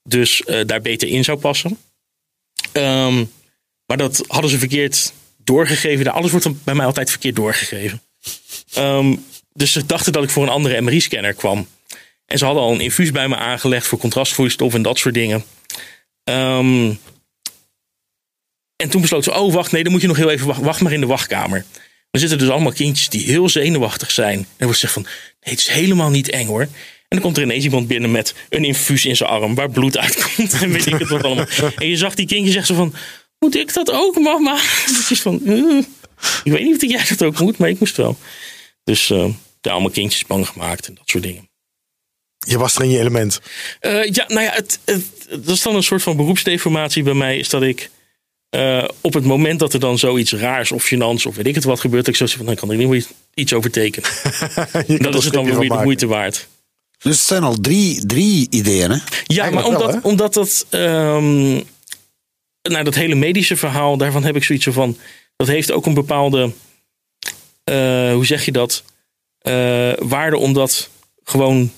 Dus 0.03 0.43
eh, 0.43 0.65
daar 0.65 0.81
beter 0.81 1.07
in 1.07 1.23
zou 1.23 1.37
passen. 1.37 1.77
Ehm, 2.71 3.25
maar 3.85 3.97
dat 3.97 4.23
hadden 4.27 4.51
ze 4.51 4.59
verkeerd 4.59 5.13
doorgegeven. 5.37 6.07
Alles 6.13 6.31
wordt 6.31 6.63
bij 6.63 6.75
mij 6.75 6.85
altijd 6.85 7.09
verkeerd 7.09 7.35
doorgegeven. 7.35 8.01
Ehm, 8.73 9.15
dus 9.53 9.71
ze 9.71 9.85
dachten 9.85 10.13
dat 10.13 10.23
ik 10.23 10.29
voor 10.29 10.43
een 10.43 10.49
andere 10.49 10.81
MRI-scanner 10.81 11.33
kwam. 11.33 11.67
En 12.25 12.37
ze 12.37 12.45
hadden 12.45 12.63
al 12.63 12.73
een 12.73 12.79
infuus 12.79 13.11
bij 13.11 13.27
me 13.27 13.35
aangelegd 13.35 13.87
voor 13.87 13.99
contrastvloeistof 13.99 14.73
en 14.73 14.81
dat 14.81 14.97
soort 14.97 15.13
dingen. 15.13 15.43
Ehm, 16.23 16.93
en 18.75 18.89
toen 18.89 19.01
besloot 19.01 19.23
ze, 19.23 19.33
oh 19.33 19.53
wacht, 19.53 19.71
nee, 19.71 19.83
dan 19.83 19.91
moet 19.91 20.01
je 20.01 20.07
nog 20.07 20.17
heel 20.17 20.29
even 20.29 20.47
wachten. 20.47 20.65
Wacht 20.65 20.81
maar 20.81 20.93
in 20.93 20.99
de 20.99 21.05
wachtkamer. 21.05 21.65
Dan 22.11 22.21
zitten 22.21 22.37
dus 22.37 22.49
allemaal 22.49 22.71
kindjes 22.71 23.09
die 23.09 23.25
heel 23.25 23.49
zenuwachtig 23.49 24.11
zijn. 24.11 24.37
En 24.37 24.45
dan 24.57 24.67
wordt 24.67 24.73
gezegd 24.79 24.93
van, 24.93 25.03
nee, 25.03 25.53
het 25.53 25.59
is 25.59 25.67
helemaal 25.67 26.09
niet 26.09 26.29
eng 26.29 26.47
hoor. 26.47 26.61
En 26.61 26.69
dan 27.07 27.19
komt 27.19 27.37
er 27.37 27.43
ineens 27.43 27.63
iemand 27.63 27.87
binnen 27.87 28.11
met 28.11 28.35
een 28.49 28.63
infuus 28.63 29.05
in 29.05 29.15
zijn 29.15 29.29
arm 29.29 29.55
waar 29.55 29.69
bloed 29.69 29.97
uitkomt. 29.97 30.53
En 30.61 30.71
weet 30.71 30.85
ik 30.85 30.99
het 30.99 31.09
wat 31.09 31.23
allemaal. 31.23 31.45
En 31.75 31.87
je 31.87 31.97
zag 31.97 32.15
die 32.15 32.25
kindjes 32.25 32.53
zeggen 32.53 32.75
van, 32.75 32.93
moet 33.39 33.55
ik 33.55 33.73
dat 33.73 33.91
ook 33.91 34.19
mama? 34.19 34.55
Het 34.85 35.09
is 35.09 35.21
van, 35.21 35.41
"Eh, 35.45 35.77
ik 36.43 36.51
weet 36.51 36.63
niet 36.63 36.75
of 36.75 36.89
jij 36.89 37.05
dat 37.07 37.23
ook 37.23 37.39
moet, 37.39 37.57
maar 37.57 37.69
ik 37.69 37.79
moest 37.79 37.97
wel. 37.97 38.17
Dus 38.89 39.09
eh 39.09 39.25
daar 39.61 39.73
allemaal 39.73 39.91
kindjes 39.91 40.25
bang 40.25 40.47
gemaakt 40.47 40.87
en 40.87 40.93
dat 40.93 41.09
soort 41.09 41.23
dingen. 41.23 41.49
Je 42.37 42.57
was 42.57 42.75
er 42.75 42.83
in 42.83 42.89
je 42.89 42.99
element. 42.99 43.41
Eh, 43.79 44.03
ja, 44.03 44.25
nou 44.27 44.41
ja, 44.41 44.51
het, 44.51 44.79
het, 44.85 45.05
dat 45.29 45.55
is 45.55 45.61
dan 45.61 45.75
een 45.75 45.83
soort 45.83 46.03
van 46.03 46.15
beroepsdeformatie 46.15 47.03
bij 47.03 47.13
mij. 47.13 47.37
Is 47.37 47.49
dat 47.49 47.61
ik 47.61 47.89
eh, 48.49 48.83
op 49.01 49.13
het 49.13 49.25
moment 49.25 49.59
dat 49.59 49.73
er 49.73 49.79
dan 49.79 49.97
zoiets 49.97 50.33
raars 50.33 50.71
of 50.71 50.91
gênants 50.93 51.25
of 51.27 51.35
weet 51.35 51.47
ik 51.47 51.55
het 51.55 51.63
wat 51.63 51.79
gebeurt, 51.79 52.05
dat 52.05 52.13
ik 52.13 52.19
zo 52.19 52.25
zeg 52.25 52.37
van, 52.37 52.45
dan 52.45 52.55
kan 52.55 52.71
ik 52.71 52.77
niet 52.77 52.87
meer 52.87 53.05
iets 53.33 53.53
over 53.53 53.71
tekenen. 53.71 54.09
Dat 55.05 55.15
is 55.15 55.23
het 55.23 55.33
dan 55.33 55.45
weer 55.45 55.69
de 55.69 55.83
moeite 55.83 56.07
waard. 56.07 56.47
Dus 56.97 57.15
het 57.15 57.25
zijn 57.25 57.43
al 57.43 57.55
drie, 57.55 58.05
drie 58.05 58.47
ideeën, 58.49 58.91
hè? 58.91 58.97
Ja, 59.25 59.41
Eigenlijk 59.41 59.53
maar 59.53 59.65
omdat, 59.65 60.03
omdat 60.03 60.33
dat, 60.33 60.65
ehm, 60.69 61.51
nou, 62.61 62.83
dat 62.83 62.95
hele 62.95 63.15
medische 63.15 63.55
verhaal, 63.55 63.97
daarvan 63.97 64.23
heb 64.23 64.35
ik 64.35 64.43
zoiets 64.43 64.67
van, 64.69 64.97
dat 65.35 65.47
heeft 65.47 65.71
ook 65.71 65.85
een 65.85 65.93
bepaalde, 65.93 66.51
eh, 67.69 68.13
hoe 68.13 68.25
zeg 68.25 68.45
je 68.45 68.51
dat, 68.51 68.83
eh, 69.39 69.93
waarde 69.97 70.37
om 70.37 70.53
dat 70.53 70.89
gewoon 71.23 71.71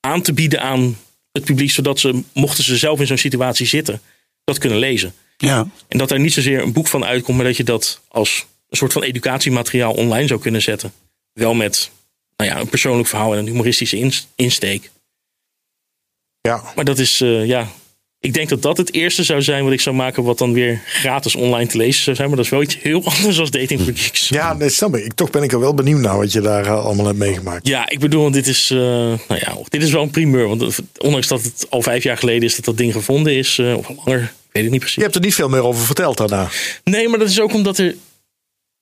aan 0.00 0.22
te 0.22 0.32
bieden 0.32 0.60
aan 0.60 0.98
het 1.32 1.44
publiek, 1.44 1.70
zodat 1.70 2.00
ze, 2.00 2.22
mochten 2.32 2.64
ze 2.64 2.76
zelf 2.76 3.00
in 3.00 3.06
zo'n 3.06 3.16
situatie 3.16 3.66
zitten, 3.66 4.00
dat 4.44 4.58
kunnen 4.58 4.78
lezen. 4.78 5.14
Ja. 5.36 5.68
En 5.88 5.98
dat 5.98 6.10
er 6.10 6.20
niet 6.20 6.32
zozeer 6.32 6.62
een 6.62 6.72
boek 6.72 6.86
van 6.86 7.04
uitkomt, 7.04 7.36
maar 7.36 7.46
dat 7.46 7.56
je 7.56 7.64
dat 7.64 8.00
als 8.08 8.46
een 8.68 8.76
soort 8.76 8.92
van 8.92 9.02
educatiemateriaal 9.02 9.92
online 9.92 10.26
zou 10.26 10.40
kunnen 10.40 10.62
zetten. 10.62 10.92
Wel 11.32 11.54
met 11.54 11.90
nou 12.36 12.50
ja, 12.50 12.60
een 12.60 12.68
persoonlijk 12.68 13.08
verhaal 13.08 13.32
en 13.32 13.38
een 13.38 13.46
humoristische 13.46 13.96
ins- 13.96 14.26
insteek. 14.34 14.90
Ja. 16.40 16.72
Maar 16.74 16.84
dat 16.84 16.98
is, 16.98 17.20
eh, 17.20 17.46
ja. 17.46 17.68
Ik 18.26 18.34
denk 18.34 18.48
dat 18.48 18.62
dat 18.62 18.76
het 18.76 18.92
eerste 18.92 19.24
zou 19.24 19.42
zijn 19.42 19.64
wat 19.64 19.72
ik 19.72 19.80
zou 19.80 19.96
maken, 19.96 20.22
wat 20.22 20.38
dan 20.38 20.52
weer 20.52 20.80
gratis 20.86 21.34
online 21.34 21.66
te 21.66 21.76
lezen 21.76 22.02
zou 22.02 22.16
zijn. 22.16 22.28
Maar 22.28 22.36
dat 22.36 22.44
is 22.44 22.50
wel 22.50 22.62
iets 22.62 22.78
heel 22.82 23.04
anders 23.16 23.36
dan 23.36 23.46
Dating 23.50 23.80
for 23.80 23.92
Geeks. 23.96 24.28
Ja, 24.28 24.54
dat 24.54 24.72
snap 24.72 24.96
ik. 24.96 25.04
ik. 25.04 25.12
Toch 25.12 25.30
ben 25.30 25.42
ik 25.42 25.52
er 25.52 25.60
wel 25.60 25.74
benieuwd 25.74 26.00
naar 26.00 26.16
wat 26.16 26.32
je 26.32 26.40
daar 26.40 26.64
eh, 26.64 26.84
allemaal 26.84 27.06
hebt 27.06 27.18
meegemaakt. 27.18 27.68
Ja, 27.68 27.88
ik 27.88 27.98
bedoel, 27.98 28.30
dit 28.30 28.46
is, 28.46 28.70
eh, 28.70 28.78
nou 28.78 29.18
ja, 29.28 29.56
dit 29.68 29.82
is 29.82 29.90
wel 29.90 30.02
een 30.02 30.10
primeur. 30.10 30.48
Want 30.48 30.78
ondanks 30.98 31.26
dat 31.26 31.42
het 31.42 31.66
al 31.70 31.82
vijf 31.82 32.02
jaar 32.02 32.16
geleden 32.16 32.42
is 32.42 32.56
dat 32.56 32.64
dat 32.64 32.76
ding 32.76 32.92
gevonden 32.92 33.36
is, 33.36 33.58
eh, 33.58 33.76
of 33.76 33.88
langer, 33.88 34.22
ik 34.22 34.52
weet 34.52 34.62
het 34.62 34.70
niet 34.70 34.80
precies. 34.80 34.96
Je 34.96 35.02
hebt 35.02 35.14
er 35.14 35.20
niet 35.20 35.34
veel 35.34 35.48
meer 35.48 35.62
over 35.62 35.84
verteld 35.84 36.16
daarna. 36.16 36.48
Nee, 36.84 37.08
maar 37.08 37.18
dat 37.18 37.28
is 37.28 37.40
ook 37.40 37.54
omdat 37.54 37.78
er 37.78 37.94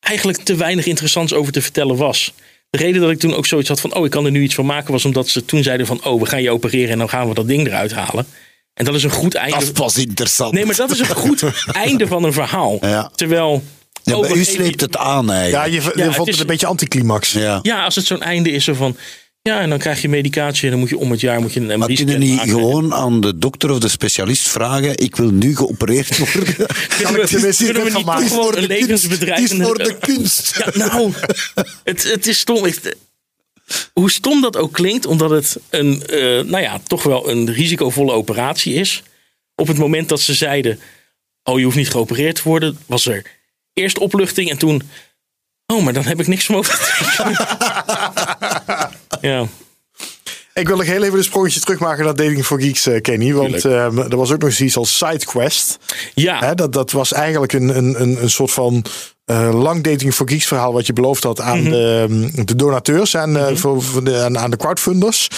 eigenlijk 0.01 0.39
te 0.39 0.57
weinig 0.57 0.87
interessants 0.87 1.33
over 1.33 1.53
te 1.53 1.63
vertellen 1.63 1.97
was. 1.97 2.33
De 2.71 2.79
reden 2.79 3.01
dat 3.01 3.11
ik 3.11 3.19
toen 3.19 3.35
ook 3.35 3.47
zoiets 3.47 3.69
had 3.69 3.81
van, 3.81 3.95
oh, 3.95 4.05
ik 4.05 4.11
kan 4.11 4.25
er 4.25 4.31
nu 4.31 4.43
iets 4.43 4.55
van 4.55 4.67
maken, 4.67 4.93
was 4.93 5.05
omdat 5.05 5.29
ze 5.29 5.45
toen 5.45 5.63
zeiden 5.63 5.87
van, 5.87 6.05
oh, 6.05 6.21
we 6.21 6.27
gaan 6.27 6.43
je 6.43 6.51
opereren 6.51 6.91
en 6.91 6.99
dan 6.99 7.09
gaan 7.09 7.29
we 7.29 7.35
dat 7.35 7.49
ding 7.49 7.67
eruit 7.67 7.93
halen. 7.93 8.27
En 8.75 8.85
dat 8.85 8.95
is 8.95 9.03
een 9.05 9.11
goed 9.11 9.33
Dat 9.33 9.43
einde. 9.43 9.63
is 9.65 9.71
pas 9.73 9.97
interessant. 9.99 10.53
Nee, 10.53 10.65
maar 10.67 10.77
dat 10.77 10.91
is 10.91 10.99
een 10.99 11.07
goed 11.07 11.43
einde 11.73 12.07
van 12.07 12.25
een 12.25 12.33
verhaal. 12.33 12.79
Ja. 12.81 13.11
Terwijl. 13.15 13.63
Ja, 14.03 14.21
we 14.21 14.35
u 14.35 14.45
sleept 14.45 14.81
je- 14.81 14.87
het 14.87 14.97
aan 14.97 15.27
Ja, 15.27 15.65
je, 15.65 15.73
je 15.73 15.93
Ja, 15.95 16.05
vond 16.13 16.17
het 16.17 16.29
is- 16.35 16.41
een 16.41 16.47
beetje 16.47 16.67
anticlimax. 16.67 17.33
Ja. 17.33 17.59
Ja, 17.63 17.85
als 17.85 17.95
het 17.95 18.07
zo'n 18.07 18.23
einde 18.23 18.51
is 18.51 18.65
zo 18.65 18.75
van. 18.75 18.97
Ja, 19.43 19.61
en 19.61 19.69
dan 19.69 19.79
krijg 19.79 20.03
je 20.03 20.09
medicatie 20.09 20.65
en 20.65 20.71
dan 20.71 20.79
moet 20.79 20.89
je 20.89 20.99
om 20.99 21.11
het 21.11 21.21
jaar 21.21 21.41
moet 21.41 21.53
je 21.53 21.61
een 21.61 21.79
Maar 21.79 21.87
kunnen 21.89 22.09
scan 22.09 22.19
niet 22.19 22.35
maken. 22.37 22.51
gewoon 22.51 22.95
aan 22.95 23.21
de 23.21 23.39
dokter 23.39 23.71
of 23.71 23.79
de 23.79 23.89
specialist 23.89 24.49
vragen: 24.49 24.99
ik 24.99 25.17
wil 25.17 25.31
nu 25.31 25.57
geopereerd 25.57 26.19
worden? 26.19 26.55
Kunnen 26.97 27.21
we, 27.21 27.55
kunnen 27.57 27.85
we 27.85 27.91
van 27.91 27.93
niet 27.93 28.05
maken. 28.05 28.27
toch 28.27 28.35
gewoon 28.37 28.57
een 28.57 28.67
levensbedrijf... 28.67 29.41
Het 29.51 29.51
is 29.61 29.67
voor 29.67 29.79
de 29.79 29.97
kunst. 30.01 30.53
Ja, 30.75 30.87
nou, 30.87 31.13
het, 31.85 32.03
het 32.13 32.27
is 32.27 32.39
stom. 32.39 32.67
Hoe 33.93 34.11
stom 34.11 34.41
dat 34.41 34.57
ook 34.57 34.73
klinkt, 34.73 35.07
omdat 35.07 35.31
het 35.31 35.57
een, 35.71 36.07
eh, 36.07 36.19
nou 36.21 36.61
ja, 36.61 36.81
toch 36.87 37.03
wel 37.03 37.31
een 37.31 37.53
risicovolle 37.53 38.13
operatie 38.13 38.75
is. 38.75 39.03
Op 39.55 39.67
het 39.67 39.79
moment 39.79 40.09
dat 40.09 40.21
ze 40.21 40.35
zeiden, 40.35 40.81
oh 41.43 41.59
je 41.59 41.65
hoeft 41.65 41.77
niet 41.77 41.91
geopereerd 41.91 42.37
te 42.37 42.43
worden, 42.45 42.79
was 42.87 43.07
er 43.07 43.23
eerst 43.73 43.99
opluchting 43.99 44.51
en 44.51 44.59
toen, 44.59 44.83
oh 45.67 45.83
maar 45.83 45.93
dan 45.93 46.05
heb 46.05 46.21
ik 46.21 46.27
niks 46.27 46.49
om 46.49 46.57
over 46.57 46.75
ja, 49.21 49.49
Ik 50.55 50.67
wil 50.69 50.77
nog 50.77 50.87
heel 50.87 51.03
even 51.03 51.19
een 51.19 51.25
sprongetje 51.25 51.61
terugmaken 51.61 52.05
naar 52.05 52.15
Dating 52.15 52.45
for 52.45 52.61
Geeks, 52.61 52.87
eh, 52.87 53.01
Kenny. 53.01 53.33
Want 53.33 53.65
eh, 53.65 53.85
er 53.99 54.17
was 54.17 54.33
ook 54.33 54.43
nog 54.43 54.53
zoiets 54.53 54.77
als 54.77 54.97
SideQuest. 54.97 55.79
ja, 56.15 56.39
Hè, 56.39 56.55
dat, 56.55 56.73
dat 56.73 56.91
was 56.91 57.13
eigenlijk 57.13 57.53
een, 57.53 57.77
een, 57.77 58.23
een, 58.23 58.31
soort 58.31 58.51
van 58.51 58.85
eh, 59.25 59.63
lang 59.63 59.83
Dating 59.83 60.15
for 60.15 60.29
Geeks 60.29 60.47
verhaal... 60.47 60.73
wat 60.73 60.87
je 60.87 60.93
beloofd 60.93 61.23
had 61.23 61.41
aan 61.41 61.61
Mhm. 61.63 61.71
de, 61.71 62.45
de 62.45 62.55
donateurs 62.57 63.15
en 63.15 63.37
eh, 63.37 63.57
voor, 63.57 63.83
voor 63.83 64.05
de, 64.05 64.23
aan, 64.23 64.39
aan 64.39 64.51
de 64.51 64.57
crowdfunders. 64.57 65.29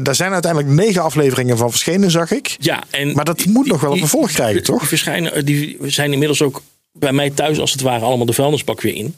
Daar 0.00 0.14
zijn 0.14 0.32
uiteindelijk 0.32 0.72
negen 0.72 1.02
afleveringen 1.02 1.56
van 1.56 1.70
verschenen, 1.70 2.10
zag 2.10 2.30
ik. 2.30 2.56
ja 2.58 2.82
en 2.90 3.14
Maar 3.14 3.24
dat 3.24 3.44
moet 3.44 3.66
nog 3.66 3.80
wel 3.80 3.92
een 3.92 3.98
vervolg 3.98 4.30
krijgen, 4.32 4.62
toch? 4.62 4.78
Die, 4.78 4.88
verschijnen, 4.88 5.44
die 5.44 5.76
zijn 5.82 6.12
inmiddels 6.12 6.42
ook 6.42 6.62
bij 6.92 7.12
mij 7.12 7.30
thuis, 7.30 7.58
als 7.58 7.72
het 7.72 7.80
ware, 7.80 8.04
allemaal 8.04 8.26
de 8.26 8.32
vuilnisbak 8.32 8.80
weer 8.80 8.94
in. 8.94 9.16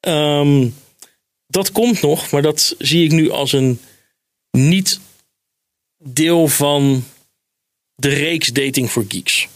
Ehm, 0.00 0.68
dat 1.46 1.72
komt 1.72 2.02
nog, 2.02 2.30
maar 2.30 2.42
dat 2.42 2.74
zie 2.78 3.04
ik 3.04 3.10
nu 3.10 3.30
als 3.30 3.52
een 3.52 3.80
niet 4.58 5.00
deel 5.98 6.48
van 6.48 7.04
de 7.94 8.08
reeks 8.08 8.48
Dating 8.48 8.90
for 8.90 9.04
Geeks. 9.08 9.48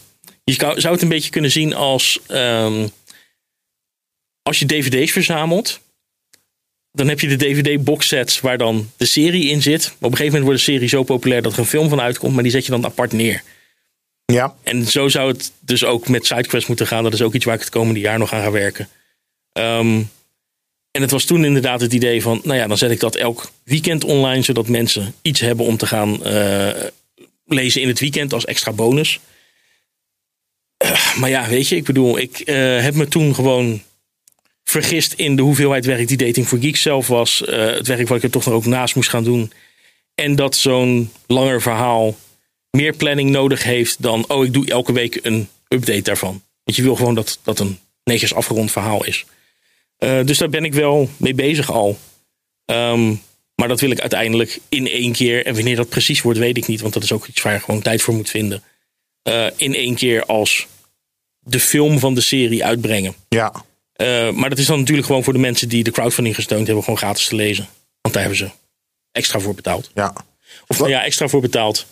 Je 0.43 0.53
zou 0.53 0.93
het 0.93 1.01
een 1.01 1.09
beetje 1.09 1.29
kunnen 1.29 1.51
zien 1.51 1.73
als 1.73 2.19
ehm, 2.27 2.87
als 4.41 4.59
je 4.59 4.65
dvd's 4.65 5.11
verzamelt. 5.11 5.79
Dan 6.91 7.07
heb 7.07 7.19
je 7.19 7.27
de 7.27 7.35
DVD-boxsets 7.35 8.41
waar 8.41 8.57
dan 8.57 8.91
de 8.97 9.05
serie 9.05 9.49
in 9.49 9.61
zit. 9.61 9.83
Maar 9.83 9.93
op 9.95 10.03
een 10.03 10.17
gegeven 10.17 10.25
moment 10.25 10.43
wordt 10.43 10.65
de 10.65 10.71
serie 10.71 10.87
zo 10.87 11.03
populair 11.03 11.41
dat 11.41 11.53
er 11.53 11.59
een 11.59 11.65
film 11.65 11.89
van 11.89 12.01
uitkomt, 12.01 12.33
maar 12.33 12.43
die 12.43 12.51
zet 12.51 12.65
je 12.65 12.71
dan 12.71 12.85
apart 12.85 13.11
neer. 13.11 13.43
Ja, 14.25 14.55
En 14.63 14.85
zo 14.85 15.07
zou 15.07 15.31
het 15.31 15.51
dus 15.59 15.83
ook 15.83 16.07
met 16.07 16.25
SideQuest 16.25 16.67
moeten 16.67 16.87
gaan. 16.87 17.03
Dat 17.03 17.13
is 17.13 17.21
ook 17.21 17.33
iets 17.33 17.45
waar 17.45 17.55
ik 17.55 17.59
het 17.59 17.69
komende 17.69 17.99
jaar 17.99 18.19
nog 18.19 18.33
aan 18.33 18.41
ga 18.41 18.51
werken. 18.51 18.89
Ehm, 19.51 20.01
en 20.97 21.03
het 21.03 21.11
was 21.11 21.25
toen 21.25 21.45
inderdaad 21.45 21.81
het 21.81 21.93
idee 21.93 22.21
van, 22.21 22.41
nou 22.43 22.59
ja, 22.59 22.67
dan 22.67 22.77
zet 22.77 22.91
ik 22.91 22.99
dat 22.99 23.15
elk 23.15 23.51
weekend 23.63 24.03
online, 24.03 24.41
zodat 24.41 24.67
mensen 24.67 25.13
iets 25.21 25.39
hebben 25.39 25.65
om 25.65 25.77
te 25.77 25.85
gaan 25.85 26.23
eh, 26.23 26.69
lezen 27.45 27.81
in 27.81 27.87
het 27.87 27.99
weekend 27.99 28.33
als 28.33 28.45
extra 28.45 28.71
bonus. 28.71 29.19
Eh, 30.77 31.15
maar 31.15 31.29
ja, 31.29 31.47
weet 31.47 31.67
je, 31.67 31.75
ik 31.75 31.83
bedoel, 31.83 32.17
ik 32.17 32.39
eh, 32.39 32.81
heb 32.81 32.93
me 32.93 33.07
toen 33.07 33.35
gewoon 33.35 33.81
vergist 34.63 35.13
in 35.13 35.35
de 35.35 35.41
hoeveelheid 35.41 35.85
werk 35.85 36.07
die 36.07 36.17
Dating 36.17 36.47
for 36.47 36.59
Geeks 36.59 36.81
zelf 36.81 37.07
was. 37.07 37.43
Het 37.45 37.87
werk 37.87 38.07
wat 38.07 38.17
ik 38.17 38.23
er 38.23 38.29
toch 38.29 38.45
nog 38.45 38.53
ook 38.53 38.65
naast 38.65 38.95
moest 38.95 39.09
gaan 39.09 39.23
doen. 39.23 39.51
En 40.15 40.35
dat 40.35 40.55
zo'n 40.55 41.11
langer 41.27 41.61
verhaal 41.61 42.15
meer 42.69 42.93
planning 42.95 43.29
nodig 43.29 43.63
heeft 43.63 44.01
dan, 44.01 44.25
oh, 44.27 44.45
ik 44.45 44.53
doe 44.53 44.69
elke 44.69 44.93
week 44.93 45.19
een 45.21 45.49
update 45.67 46.01
daarvan. 46.01 46.41
Want 46.63 46.77
je 46.77 46.83
wil 46.83 46.95
gewoon 46.95 47.15
dat 47.15 47.39
dat 47.43 47.59
een 47.59 47.79
netjes 48.03 48.33
afgerond 48.33 48.71
verhaal 48.71 49.05
is. 49.05 49.25
Eh, 49.97 50.25
dus 50.25 50.37
daar 50.37 50.49
ben 50.49 50.63
ik 50.65 50.73
wel 50.73 51.09
mee 51.17 51.33
bezig 51.33 51.71
al. 51.71 51.97
Ehm, 52.65 53.13
Maar 53.55 53.67
dat 53.67 53.79
wil 53.79 53.91
ik 53.91 53.99
uiteindelijk 53.99 54.59
in 54.69 54.87
één 54.87 55.11
keer. 55.11 55.45
En 55.45 55.53
wanneer 55.53 55.75
dat 55.75 55.89
precies 55.89 56.21
wordt, 56.21 56.39
weet 56.39 56.57
ik 56.57 56.67
niet. 56.67 56.81
Want 56.81 56.93
dat 56.93 57.03
is 57.03 57.11
ook 57.11 57.27
iets 57.27 57.41
waar 57.41 57.53
je 57.53 57.59
gewoon 57.59 57.81
tijd 57.81 58.01
voor 58.01 58.13
moet 58.13 58.29
vinden. 58.29 58.63
eh, 59.21 59.47
in 59.55 59.75
één 59.75 59.95
keer 59.95 60.25
als 60.25 60.67
de 61.39 61.59
film 61.59 61.99
van 61.99 62.13
de 62.15 62.21
serie 62.21 62.65
uitbrengen. 62.65 63.15
Ja. 63.29 63.51
Eh, 63.93 64.31
maar 64.31 64.49
dat 64.49 64.57
is 64.57 64.65
dan 64.65 64.79
natuurlijk 64.79 65.07
gewoon 65.07 65.23
voor 65.23 65.33
de 65.33 65.39
mensen 65.39 65.69
die 65.69 65.83
de 65.83 65.91
crowdfunding 65.91 66.35
gesteund 66.35 66.65
hebben, 66.65 66.83
gewoon 66.83 66.99
gratis 66.99 67.27
te 67.27 67.35
lezen. 67.35 67.67
Want 68.01 68.13
daar 68.15 68.23
hebben 68.23 68.37
ze 68.37 68.49
extra 69.11 69.39
voor 69.39 69.55
betaald. 69.55 69.91
Ja. 69.95 70.13
Of 70.67 70.77
nou 70.77 70.89
ja, 70.89 71.03
extra 71.03 71.27
voor 71.27 71.41
betaald. 71.41 71.85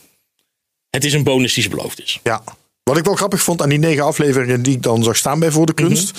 Het 0.89 1.03
is 1.05 1.13
een 1.13 1.23
bonus 1.23 1.53
die 1.53 1.63
ze 1.63 1.69
beloofd 1.69 2.01
is. 2.01 2.19
Ja. 2.23 2.43
Wat 2.83 2.97
ik 2.97 3.03
wel 3.05 3.15
grappig 3.15 3.41
vond 3.43 3.61
aan 3.61 3.69
die 3.69 3.79
negen 3.79 4.03
afleveringen 4.03 4.61
die 4.63 4.75
ik 4.75 4.83
dan 4.83 5.03
zag 5.03 5.15
staan 5.17 5.39
bij 5.39 5.51
Voor 5.51 5.65
de 5.65 5.73
Kunst, 5.73 6.11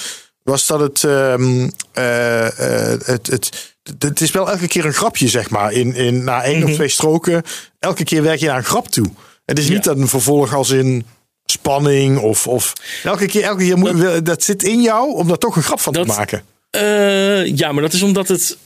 was 0.46 0.66
dat 0.66 0.80
het, 0.80 1.04
ehm, 1.04 1.68
eh, 1.92 2.92
eh, 2.92 3.00
het, 3.04 3.26
het, 3.26 3.74
het 3.98 4.20
is 4.20 4.30
wel 4.30 4.50
elke 4.50 4.68
keer 4.68 4.84
een 4.84 4.92
grapje, 4.94 5.28
zeg 5.28 5.50
maar. 5.50 5.72
In, 5.72 5.94
in, 5.94 6.24
na 6.24 6.42
één 6.42 6.64
of 6.64 6.72
twee 6.72 6.88
stroken, 6.88 7.42
elke 7.78 8.04
keer 8.04 8.22
werk 8.22 8.40
je 8.40 8.46
naar 8.46 8.56
een 8.56 8.64
grap 8.64 8.88
toe. 8.88 9.06
Het 9.44 9.58
is 9.58 9.68
niet 9.68 9.84
Ja. 9.84 9.90
dat 9.92 9.98
een 9.98 10.08
vervolg 10.08 10.54
als 10.54 10.70
in 10.70 11.06
spanning 11.44 12.18
of, 12.18 12.46
of 12.46 12.72
elke 13.04 13.26
keer, 13.26 13.42
elke 13.42 13.62
keer 13.62 13.78
moet, 13.78 14.26
dat, 14.26 14.42
zit 14.42 14.62
in 14.62 14.82
jou 14.82 15.14
om 15.14 15.28
daar 15.28 15.38
toch 15.38 15.56
een 15.56 15.62
grap 15.62 15.80
van 15.80 15.92
Dat- 15.92 16.06
te 16.06 16.12
maken. 16.12 16.44
Eh, 16.70 17.56
ja, 17.56 17.72
maar 17.72 17.82
dat 17.82 17.92
is 17.92 18.02
omdat 18.02 18.28
het, 18.28 18.56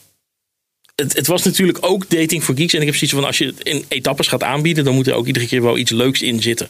het. 0.95 1.13
Het 1.13 1.27
was 1.27 1.43
natuurlijk 1.43 1.79
ook 1.81 2.11
dating 2.11 2.45
voor 2.45 2.55
geeks. 2.57 2.75
En 2.75 2.81
ik 2.81 2.87
heb 2.87 2.97
zoiets 2.97 3.17
van: 3.17 3.25
als 3.25 3.39
je 3.39 3.47
het 3.47 3.61
in 3.61 3.85
etappes 3.89 4.29
gaat 4.29 4.43
aanbieden, 4.43 4.85
dan 4.85 4.95
moet 4.95 5.07
er 5.07 5.15
ook 5.15 5.27
iedere 5.27 5.47
keer 5.47 5.63
wel 5.63 5.79
iets 5.79 5.91
leuks 5.91 6.23
in 6.23 6.43
zitten. 6.43 6.69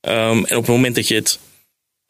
Ehm, 0.00 0.36
en 0.44 0.56
op 0.56 0.62
het 0.62 0.66
moment 0.66 0.94
dat 0.94 1.08
je 1.08 1.14
het 1.14 1.38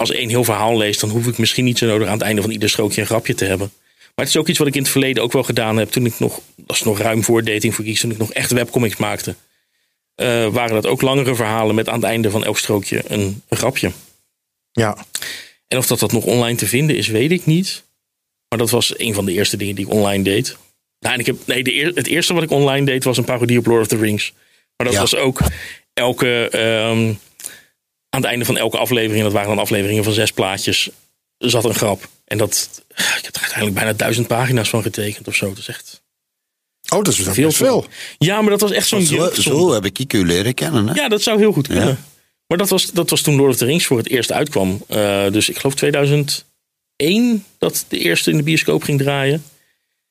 als 0.00 0.10
één 0.10 0.28
heel 0.28 0.44
verhaal 0.44 0.76
leest, 0.76 1.00
dan 1.00 1.10
hoef 1.10 1.26
ik 1.26 1.38
misschien 1.38 1.64
niet 1.64 1.78
zo 1.78 1.86
nodig 1.86 2.06
aan 2.06 2.12
het 2.12 2.22
einde 2.22 2.42
van 2.42 2.50
ieder 2.50 2.68
strookje 2.70 3.00
een 3.00 3.06
grapje 3.06 3.34
te 3.34 3.44
hebben. 3.44 3.72
Maar 4.14 4.24
het 4.26 4.28
is 4.34 4.36
ook 4.40 4.48
iets 4.48 4.58
wat 4.58 4.66
ik 4.68 4.74
in 4.74 4.82
het 4.82 4.90
verleden 4.90 5.22
ook 5.22 5.32
wel 5.32 5.42
gedaan 5.42 5.76
heb. 5.76 5.90
Toen 5.90 6.06
ik 6.06 6.18
nog, 6.18 6.40
dat 6.56 6.76
is 6.76 6.82
nog 6.82 6.98
ruim 6.98 7.24
voor 7.24 7.44
dating 7.44 7.74
voor 7.74 7.84
geeks, 7.84 8.00
toen 8.00 8.10
ik 8.10 8.18
nog 8.18 8.32
echt 8.32 8.50
webcomics 8.50 8.96
maakte. 8.96 9.34
eh, 10.14 10.46
waren 10.48 10.74
dat 10.74 10.86
ook 10.86 11.02
langere 11.02 11.34
verhalen 11.34 11.74
met 11.74 11.88
aan 11.88 11.94
het 11.94 12.04
einde 12.04 12.30
van 12.30 12.44
elk 12.44 12.58
strookje 12.58 13.02
een, 13.06 13.42
een 13.48 13.56
grapje. 13.56 13.90
Ja. 14.72 14.96
En 15.68 15.78
of 15.78 15.86
dat, 15.86 15.98
dat 15.98 16.12
nog 16.12 16.24
online 16.24 16.56
te 16.56 16.66
vinden 16.66 16.96
is, 16.96 17.06
weet 17.08 17.30
ik 17.30 17.46
niet. 17.46 17.84
Maar 18.48 18.58
dat 18.58 18.70
was 18.70 18.98
een 18.98 19.14
van 19.14 19.24
de 19.24 19.32
eerste 19.32 19.56
dingen 19.56 19.74
die 19.74 19.86
ik 19.86 19.92
online 19.92 20.22
deed. 20.24 20.56
Nou, 20.98 21.14
en 21.14 21.20
ik 21.20 21.26
heb, 21.26 21.36
nee, 21.46 21.62
de 21.62 21.74
eer- 21.74 21.92
het 21.94 22.06
eerste 22.06 22.34
wat 22.34 22.42
ik 22.42 22.50
online 22.50 22.86
deed 22.86 23.04
was 23.04 23.16
een 23.18 23.24
parodie 23.24 23.58
op 23.58 23.66
Lord 23.66 23.80
of 23.80 23.86
the 23.86 23.96
Rings. 23.96 24.32
Maar 24.76 24.86
dat 24.86 24.94
Ja. 24.96 25.00
was 25.00 25.16
ook 25.16 25.40
elke, 25.94 26.48
ehm, 26.48 27.12
aan 28.10 28.20
het 28.20 28.30
einde 28.30 28.44
van 28.44 28.56
elke 28.56 28.78
aflevering, 28.78 29.22
dat 29.24 29.32
waren 29.32 29.48
dan 29.48 29.58
afleveringen 29.58 30.04
van 30.04 30.12
zes 30.12 30.32
plaatjes, 30.32 30.90
zat 31.38 31.64
een 31.64 31.74
grap. 31.74 32.08
En 32.24 32.38
dat, 32.38 32.82
ik 32.88 33.24
heb 33.24 33.34
er 33.34 33.40
uiteindelijk 33.40 33.74
bijna 33.74 33.92
duizend 33.92 34.26
pagina's 34.26 34.68
van 34.68 34.82
getekend 34.82 35.28
of 35.28 35.34
zo. 35.34 35.48
Dat 35.48 35.58
is 35.58 35.68
echt 35.68 36.00
Oh, 36.88 37.02
dat 37.02 37.12
is 37.12 37.20
veel. 37.20 37.32
veel. 37.32 37.50
veel. 37.50 37.86
Ja, 38.18 38.40
maar 38.40 38.50
dat 38.50 38.60
was 38.60 38.70
echt 38.70 38.88
zo'n 38.88 39.02
Zo, 39.32 39.72
heb 39.72 39.84
ik 39.84 40.12
u 40.12 40.26
leren 40.26 40.54
kennen. 40.54 40.88
Hè? 40.88 40.94
Ja, 40.94 41.08
dat 41.08 41.22
zou 41.22 41.38
heel 41.38 41.52
goed 41.52 41.66
kunnen. 41.66 41.88
Ja. 41.88 41.96
Maar 42.46 42.58
dat 42.58 42.68
was, 42.68 42.90
dat 42.90 43.10
was 43.10 43.22
toen 43.22 43.36
Lord 43.36 43.50
of 43.50 43.56
the 43.56 43.64
Rings 43.64 43.86
voor 43.86 43.98
het 43.98 44.08
eerst 44.08 44.32
uitkwam. 44.32 44.82
Eh, 44.86 45.30
dus 45.30 45.48
ik 45.48 45.58
geloof 45.58 45.74
2001 45.74 46.44
dat 47.58 47.84
de 47.88 47.98
eerste 47.98 48.30
in 48.30 48.36
de 48.36 48.42
bioscoop 48.42 48.82
ging 48.82 48.98
draaien. 48.98 49.44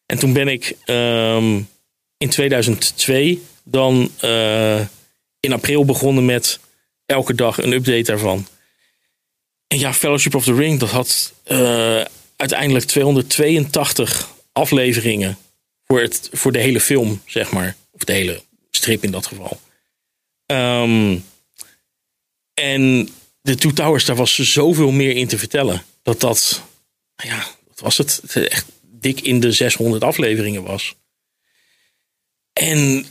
En 0.05 0.19
toen 0.19 0.33
ben 0.33 0.47
ik 0.47 0.75
ehm, 0.85 1.61
in 2.17 2.29
2002 2.29 3.43
dan 3.63 4.11
eh, 4.19 4.79
in 5.39 5.53
april 5.53 5.85
begonnen 5.85 6.25
met 6.25 6.59
elke 7.09 7.35
dag 7.35 7.57
een 7.57 7.71
update 7.71 8.01
daarvan. 8.01 8.47
En 9.67 9.79
ja, 9.79 9.93
Fellowship 9.93 10.35
of 10.35 10.43
the 10.43 10.53
Ring, 10.53 10.79
dat 10.79 10.89
had 10.89 11.33
eh, 11.43 12.01
uiteindelijk 12.35 12.85
282 12.85 14.29
afleveringen 14.51 15.37
voor, 15.85 16.01
het, 16.01 16.29
voor 16.31 16.51
de 16.51 16.59
hele 16.59 16.79
film, 16.79 17.21
zeg 17.25 17.51
maar. 17.51 17.75
Of 17.91 18.03
de 18.03 18.13
hele 18.13 18.41
strip 18.71 19.03
in 19.03 19.11
dat 19.11 19.25
geval. 19.25 19.59
Ehm, 20.45 21.17
en 22.53 23.09
de 23.41 23.55
Two 23.55 23.71
Towers, 23.71 24.05
daar 24.05 24.15
was 24.15 24.35
zoveel 24.35 24.91
meer 24.91 25.15
in 25.15 25.27
te 25.27 25.37
vertellen. 25.37 25.83
Dat 26.03 26.19
dat, 26.19 26.63
nou 27.15 27.29
ja, 27.29 27.45
wat 27.67 27.79
was? 27.79 27.97
Het 27.97 28.21
Echt 28.33 28.65
dik 28.81 29.21
in 29.21 29.39
de 29.39 29.51
600 29.51 30.03
afleveringen 30.03 30.63
was. 30.63 30.95
En 32.53 33.05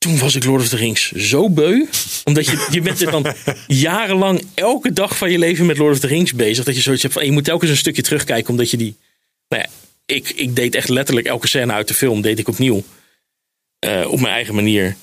toen 0.00 0.18
was 0.18 0.34
ik 0.34 0.44
Lord 0.44 0.62
of 0.62 0.68
the 0.68 0.76
Rings 0.76 1.12
zo 1.12 1.50
beu. 1.50 1.86
Omdat 2.24 2.46
je, 2.46 2.66
je 2.70 2.80
bent 2.80 3.00
er 3.00 3.10
dan 3.10 3.34
jarenlang 3.66 4.46
elke 4.54 4.92
dag 4.92 5.16
van 5.16 5.30
je 5.30 5.38
leven 5.38 5.66
met 5.66 5.78
Lord 5.78 5.94
of 5.94 6.00
the 6.00 6.06
Rings 6.06 6.32
bezig. 6.32 6.64
Dat 6.64 6.74
je 6.74 6.80
zoiets 6.80 7.02
hebt 7.02 7.14
van, 7.14 7.24
je 7.24 7.32
moet 7.32 7.44
telkens 7.44 7.70
een 7.70 7.76
stukje 7.76 8.02
terugkijken. 8.02 8.50
Omdat 8.50 8.70
je 8.70 8.76
die, 8.76 8.96
nou 9.48 9.62
ja, 9.62 9.68
ik, 10.14 10.30
ik 10.30 10.56
deed 10.56 10.74
echt 10.74 10.88
letterlijk 10.88 11.26
elke 11.26 11.48
scène 11.48 11.72
uit 11.72 11.88
de 11.88 11.94
film, 11.94 12.20
deed 12.20 12.38
ik 12.38 12.48
opnieuw. 12.48 12.84
Eh, 13.78 14.10
op 14.10 14.20
mijn 14.20 14.34
eigen 14.34 14.54
manier. 14.54 14.96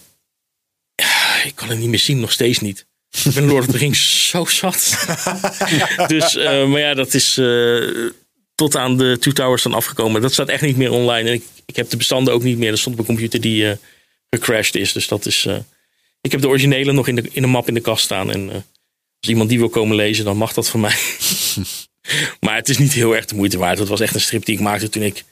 Ja, 0.96 1.44
ik 1.44 1.56
kan 1.56 1.70
het 1.70 1.80
niet 1.80 1.90
meer 1.90 2.00
zien, 2.00 2.20
nog 2.20 2.32
steeds 2.32 2.60
niet. 2.60 2.86
Ik 3.24 3.34
ben 3.34 3.46
Lord 3.46 3.66
of 3.66 3.72
the 3.72 3.78
Rings 3.78 4.30
zo 4.30 4.46
zat. 4.46 5.06
dus, 6.08 6.36
eh, 6.36 6.68
maar 6.68 6.80
ja, 6.80 6.94
dat 6.94 7.14
is 7.14 7.38
eh, 7.38 8.10
tot 8.56 8.76
aan 8.76 8.98
de 8.98 9.18
Two 9.20 9.32
Towers 9.32 9.64
dan 9.64 9.74
afgekomen. 9.74 10.22
Dat 10.22 10.34
staat 10.34 10.50
echt 10.50 10.62
niet 10.62 10.78
meer 10.78 10.92
online. 10.92 11.30
En 11.30 11.36
ik, 11.36 11.44
ik 11.66 11.76
heb 11.76 11.90
de 11.90 11.98
bestanden 11.98 12.34
ook 12.34 12.44
niet 12.44 12.58
meer. 12.58 12.70
Dat 12.70 12.80
stond 12.80 12.96
op 12.96 13.02
een 13.02 13.16
computer 13.16 13.42
die 13.42 13.78
gecrashed 14.30 14.76
is. 14.76 14.92
Dus 14.92 15.08
dat 15.08 15.26
is... 15.26 15.46
eh, 15.46 15.58
ik 16.22 16.32
heb 16.32 16.42
de 16.42 16.48
originele 16.48 16.92
nog 16.92 17.08
in 17.08 17.16
de, 17.16 17.30
in 17.32 17.42
de 17.42 17.48
map 17.48 17.68
in 17.68 17.74
de 17.74 17.80
kast 17.80 18.04
staan. 18.04 18.32
En 18.32 18.50
eh, 18.50 18.56
als 19.20 19.30
iemand 19.30 19.50
die 19.50 19.60
wil 19.60 19.70
komen 19.70 19.96
lezen, 19.96 20.26
dan 20.26 20.38
mag 20.38 20.54
dat 20.54 20.70
van 20.70 20.80
mij. 20.80 20.96
maar 22.40 22.56
het 22.56 22.70
is 22.70 22.78
niet 22.78 22.94
heel 22.94 23.16
erg 23.16 23.26
de 23.26 23.36
moeite 23.36 23.58
waard. 23.58 23.80
Het 23.80 23.88
was 23.88 24.00
echt 24.00 24.14
een 24.16 24.22
strip 24.22 24.46
die 24.46 24.56
ik 24.56 24.62
maakte 24.62 24.90
toen 24.90 25.04
ik... 25.04 25.24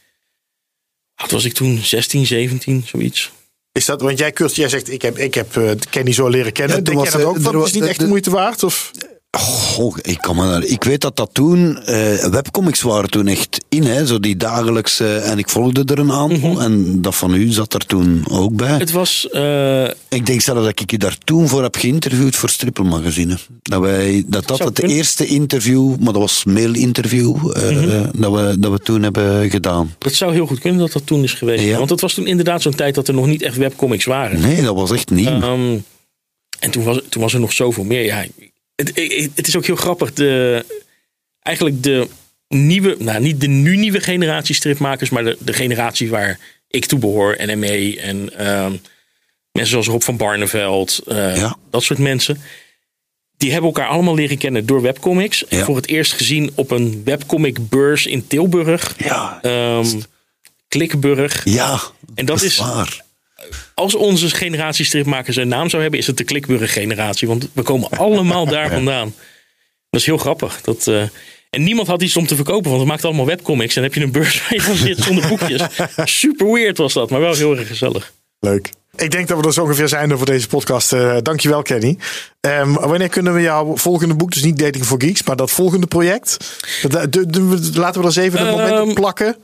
Wat 1.16 1.32
was 1.32 1.46
ik 1.46 1.54
toen? 1.54 1.78
16, 1.84 2.26
17, 2.26 2.84
zoiets. 2.86 3.32
Is 3.72 3.86
dat, 3.86 4.02
want 4.02 4.20
jij, 4.20 4.32
Kurt, 4.32 4.56
jij 4.56 4.70
zegt, 4.70 4.92
ik 4.92 5.02
heb, 5.02 5.18
ik 5.18 5.34
heb 5.34 5.58
eh, 5.58 5.72
Kenny 5.90 6.14
zo 6.14 6.28
leren 6.28 6.52
kennen. 6.52 6.78
Ja, 6.78 6.82
toen 6.84 6.94
Denk 6.96 7.06
jij 7.08 7.12
was, 7.14 7.22
dat 7.22 7.36
ook? 7.36 7.42
Van, 7.42 7.56
het 7.56 7.66
is 7.66 7.72
niet 7.74 7.84
echt 7.84 7.98
de 7.98 8.04
de- 8.04 8.10
moeite 8.10 8.30
waard? 8.30 8.64
Of? 8.64 8.92
Goh, 9.40 9.98
ik, 10.02 10.18
kan 10.22 10.64
ik 10.64 10.84
weet 10.84 11.02
dat 11.02 11.16
dat 11.16 11.30
toen, 11.34 11.78
eh, 11.84 12.26
webcomics 12.26 12.82
waren 12.82 13.10
toen 13.10 13.28
echt 13.28 13.64
in, 13.70 13.84
hè, 13.84 14.06
zo 14.06 14.20
die 14.20 14.38
dagelijkse, 14.38 15.16
en 15.18 15.38
ik 15.38 15.50
volgde 15.50 15.84
er 15.94 16.00
een 16.00 16.12
aantal, 16.12 16.62
en 16.62 17.02
dat 17.02 17.16
van 17.16 17.34
u 17.34 17.52
zat 17.52 17.74
er 17.74 17.86
toen 17.86 18.26
ook 18.32 18.56
bij. 18.56 18.78
Het 18.78 18.92
was... 18.92 19.30
eh, 19.30 19.84
Ik 20.10 20.26
denk 20.26 20.42
zelfs 20.42 20.62
dat 20.62 20.80
ik 20.80 20.92
je 20.92 20.98
daar 20.98 21.18
toen 21.24 21.48
voor 21.48 21.64
heb 21.64 21.76
geïnterviewd 21.76 22.36
voor 22.36 22.50
Strippel 22.50 22.84
Magazine. 22.84 23.38
Dat, 23.62 23.82
wij, 23.82 24.24
dat 24.28 24.48
dat 24.48 24.60
het 24.60 24.74
kunnen. 24.74 24.96
eerste 24.96 25.26
interview, 25.26 25.96
maar 25.96 26.14
dat 26.14 26.22
was 26.22 26.44
mail-interview, 26.44 27.36
eh, 27.58 28.02
dat, 28.14 28.32
we, 28.32 28.56
dat 28.60 28.72
we 28.72 28.80
toen 28.80 29.04
hebben 29.04 29.50
gedaan. 29.50 29.96
Dat 29.98 30.14
zou 30.14 30.34
heel 30.34 30.48
goed 30.48 30.60
kunnen 30.60 30.80
dat 30.80 30.92
dat 30.92 31.06
toen 31.06 31.24
is 31.24 31.34
geweest. 31.34 31.64
Ja. 31.64 31.78
Want 31.78 31.90
het 31.90 32.02
was 32.02 32.14
toen 32.14 32.28
inderdaad 32.28 32.62
zo'n 32.62 32.76
tijd 32.76 32.96
dat 32.96 33.08
er 33.08 33.14
nog 33.14 33.28
niet 33.28 33.42
echt 33.42 33.58
webcomics 33.58 34.06
waren. 34.06 34.42
Nee, 34.42 34.62
dat 34.62 34.76
was 34.76 34.92
echt 34.92 35.10
nieuw. 35.10 35.28
Ehm, 35.42 35.78
en 36.60 36.72
toen 36.72 36.84
was, 36.84 37.00
toen 37.10 37.22
was 37.22 37.34
er 37.34 37.40
nog 37.40 37.54
zoveel 37.54 37.84
meer. 37.84 38.06
Ja, 38.06 38.26
het, 38.76 38.92
het, 39.36 39.48
is 39.48 39.56
ook 39.56 39.66
heel 39.66 39.76
grappig. 39.76 40.14
De, 40.14 40.66
eigenlijk 41.42 41.84
de 41.84 42.08
nieuwe, 42.48 42.96
nou 43.00 43.20
niet 43.20 43.42
de 43.42 43.48
nu 43.48 43.76
nieuwe 43.78 44.00
generatie 44.00 44.56
stripmakers, 44.56 45.10
maar 45.10 45.24
de, 45.24 45.38
de 45.40 45.54
generatie 45.54 46.10
waar 46.10 46.40
ik 46.68 46.86
toe 46.86 47.00
behoor, 47.00 47.34
en 47.34 47.50
ehm, 48.38 48.72
mensen 49.52 49.72
zoals 49.72 49.88
Rob 49.88 50.02
van 50.02 50.18
Barneveld, 50.18 51.00
eh, 51.08 51.38
Ja. 51.38 51.58
dat 51.70 51.84
soort 51.84 52.00
mensen. 52.00 52.42
Die 53.38 53.52
hebben 53.52 53.70
elkaar 53.70 53.88
allemaal 53.90 54.16
leren 54.16 54.38
kennen 54.38 54.66
door 54.66 54.82
webcomics. 54.82 55.48
En 55.48 55.64
voor 55.66 55.76
het 55.76 55.88
eerst 55.88 56.14
gezien 56.14 56.52
op 56.56 56.72
een 56.72 57.02
webcomic 57.04 57.70
beurs 57.70 58.06
in 58.06 58.28
Tilburg. 58.28 58.96
ja, 58.98 59.40
Ehm 59.42 60.00
Klikburg. 60.68 61.42
ja, 61.46 61.80
en 62.16 62.26
dat 62.26 62.42
is- 62.42 62.58
waar. 62.58 63.04
Als 63.74 63.96
onze 63.96 64.30
generatie 64.30 64.86
stripmakers 64.86 65.36
een 65.36 65.48
naam 65.48 65.70
zou 65.70 65.82
hebben, 65.82 66.00
is 66.00 66.08
het 66.08 66.18
de 66.18 66.24
Klikburg 66.24 66.74
generatie. 66.74 67.28
Want 67.28 67.48
we 67.54 67.62
komen 67.62 67.90
allemaal 67.90 68.46
daar 68.46 68.70
vandaan. 68.80 69.14
Dat 69.90 70.00
is 70.02 70.06
heel 70.06 70.18
grappig. 70.18 70.62
Dat, 70.62 70.88
eh, 70.88 71.02
en 71.50 71.64
niemand 71.64 71.88
had 71.88 72.02
iets 72.02 72.18
om 72.18 72.28
te 72.28 72.36
verkopen, 72.36 72.70
want 72.70 72.82
we 72.82 72.88
maakten 72.88 73.08
allemaal 73.08 73.26
webcomics. 73.26 73.76
En 73.76 73.82
dan 73.82 73.92
heb 73.92 73.94
je 74.00 74.06
een 74.06 74.12
beurs 74.12 74.42
waar 74.42 74.54
je 74.54 74.76
zit 74.76 74.98
zonder 75.04 75.28
boekjes. 75.38 75.62
Super 76.04 76.52
weird 76.52 76.78
was 76.78 76.94
dat, 76.94 77.10
maar 77.10 77.20
wel 77.20 77.34
heel 77.36 77.58
erg 77.58 77.68
gezellig. 77.68 78.14
Leuk. 78.40 78.70
Ik 78.96 79.12
denk 79.12 79.28
dat 79.28 79.40
we 79.40 79.46
er 79.48 79.54
zo 79.54 79.62
ongeveer 79.64 79.88
zijn 79.88 80.18
voor 80.18 80.26
deze 80.26 80.48
podcast. 80.48 80.94
Eh 80.94 81.18
dankjewel, 81.22 81.62
Kenny. 81.62 81.98
Ehm, 82.42 82.74
wanneer 82.74 83.10
kunnen 83.10 83.34
we 83.34 83.42
jouw 83.42 83.78
volgende 83.78 84.14
boek, 84.14 84.32
dus 84.32 84.44
niet 84.44 84.60
Dating 84.60 84.86
for 84.86 85.02
Geeks, 85.02 85.24
maar 85.24 85.36
dat 85.36 85.52
volgende 85.52 85.88
project? 85.88 86.38
Dat, 86.82 87.12
de- 87.14 87.26
de- 87.28 87.70
laten 87.74 87.94
we 87.94 88.00
er 88.00 88.06
eens 88.06 88.16
even 88.16 88.40
een 88.42 88.52
moment 88.52 88.80
op 88.80 88.86
Ehm, 88.86 88.94
plakken. 88.94 89.36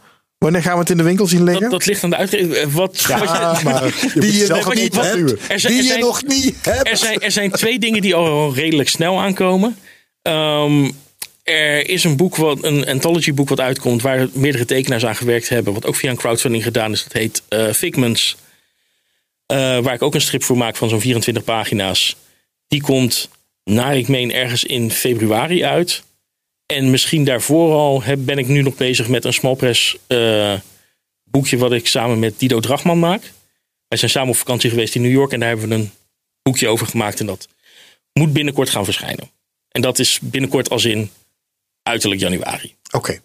Wanneer 0.44 0.62
gaan 0.62 0.74
we 0.74 0.80
het 0.80 0.90
in 0.90 0.98
de 0.98 1.04
winkel 1.04 1.28
zien 1.28 1.44
liggen? 1.44 1.62
Dat, 1.62 1.72
dat 1.72 1.86
ligt 1.86 2.04
aan 2.04 2.10
de 2.10 2.16
uitgever. 2.16 2.70
Wat, 2.72 3.06
wat 3.06 3.08
ja, 3.08 3.58
je- 3.58 3.64
maar 3.64 3.86
je 4.02 4.10
moet 4.14 4.22
Die 4.22 4.38
je 4.38 4.48
nog 4.48 4.74
niet 4.74 4.96
hebt, 4.96 5.32
Er 5.50 5.58
die 5.58 5.68
er 5.68 5.72
je 5.74 5.84
zijn- 5.84 6.00
nog 6.00 6.24
niet 6.26 6.56
hebt. 6.62 6.88
er, 6.90 6.98
zijn, 6.98 7.20
er 7.22 7.32
zijn 7.32 7.52
twee 7.52 7.80
dingen 7.80 8.02
die 8.02 8.16
al 8.16 8.54
redelijk 8.54 8.90
snel 8.90 9.20
aankomen. 9.22 9.78
Ehm, 10.22 10.90
er 11.44 11.90
is 11.90 12.04
een 12.04 12.16
boek, 12.18 12.36
wat, 12.36 12.64
een 12.64 12.88
anthology 12.88 13.34
boek 13.34 13.50
wat 13.50 13.60
uitkomt, 13.60 14.02
waar 14.02 14.28
meerdere 14.34 14.66
tekenaars 14.66 15.06
aan 15.06 15.16
gewerkt 15.16 15.50
hebben. 15.50 15.74
Wat 15.74 15.86
ook 15.86 15.96
via 15.96 16.10
een 16.10 16.16
crowdfunding 16.18 16.64
gedaan 16.64 16.92
is. 16.92 17.04
Dat 17.04 17.14
heet 17.14 17.42
eh, 17.48 17.70
Figments. 17.74 18.36
Eh, 19.46 19.58
waar 19.80 19.94
ik 19.94 20.02
ook 20.02 20.14
een 20.16 20.22
strip 20.22 20.44
voor 20.44 20.58
maak 20.58 20.76
van 20.76 20.90
zo'n 20.90 21.02
24 21.02 21.44
pagina's. 21.44 22.16
Die 22.68 22.82
komt, 22.82 23.30
naar 23.64 23.98
ik 23.98 24.08
meen, 24.08 24.34
ergens 24.34 24.64
in 24.64 24.92
februari 24.92 25.64
uit. 25.64 26.04
En 26.72 26.90
misschien 26.90 27.24
daarvoor 27.24 27.74
al 27.74 28.04
heb, 28.04 28.20
ben 28.22 28.38
ik 28.38 28.48
nu 28.48 28.62
nog 28.62 28.76
bezig 28.76 29.08
met 29.08 29.26
een 29.26 29.34
small 29.34 29.56
press 29.56 29.98
eh, 30.08 30.54
boekje 31.24 31.58
wat 31.58 31.72
ik 31.72 31.88
samen 31.88 32.20
met 32.20 32.40
Dido 32.40 32.60
Drachman 32.60 33.00
maak. 33.00 33.22
Wij 33.88 33.98
zijn 33.98 34.12
samen 34.12 34.30
op 34.30 34.36
vakantie 34.36 34.70
geweest 34.70 34.96
in 34.96 35.02
New 35.02 35.12
York 35.12 35.32
en 35.32 35.40
daar 35.40 35.50
hebben 35.50 35.70
we 35.70 35.76
een 35.76 35.92
boekje 36.42 36.68
over 36.68 36.88
gemaakt. 36.88 37.20
En 37.20 37.26
dat 37.26 37.48
moet 38.14 38.34
binnenkort 38.34 38.70
gaan 38.70 38.86
verschijnen. 38.86 39.32
En 39.70 39.82
dat 39.82 40.00
is 40.00 40.20
binnenkort 40.22 40.70
als 40.70 40.86
in 40.86 41.10
uiterlijk 41.84 42.22
januari. 42.22 42.76
Oké. 42.92 43.20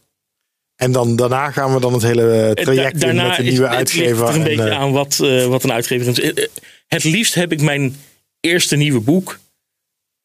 En 0.77 0.93
dan, 0.93 1.17
daarna 1.17 1.51
gaan 1.51 1.75
we 1.75 1.81
dan 1.81 1.93
het 1.93 2.03
hele 2.03 2.53
En 2.55 2.65
traject 2.65 3.01
da- 3.01 3.09
in 3.09 3.17
met 3.17 3.37
de 3.37 3.43
is- 3.43 3.51
nieuwe 3.51 3.69
het 3.69 3.95
ligt 3.95 4.07
uitgever. 4.09 4.23
er 4.29 4.35
een 4.35 4.41
en, 4.41 4.45
beetje 4.57 4.71
eh, 4.71 4.79
aan 4.79 4.93
wat, 4.93 5.21
eh, 5.21 5.47
wat 5.47 5.65
een 5.65 5.73
uitgever 5.73 6.09
is. 6.09 6.21
Eh, 6.21 6.29
eh, 6.45 6.49
Het 6.87 7.05
liefst 7.05 7.35
heb 7.35 7.53
ik 7.53 7.61
mijn 7.61 7.97
eerste 8.41 8.77
nieuwe 8.77 9.01
boek 9.01 9.39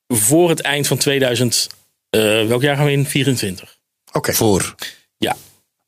voor 0.07 0.49
het 0.49 0.59
eind 0.61 0.87
van 0.87 0.97
2000. 0.97 1.67
Eh, 2.11 2.47
welk 2.47 2.61
jaar 2.61 2.75
gaan 2.75 2.85
we 2.85 2.91
in? 2.91 3.05
24. 3.05 3.77
Oké. 4.11 4.33
Voor. 4.33 4.75
Ja. 5.17 5.35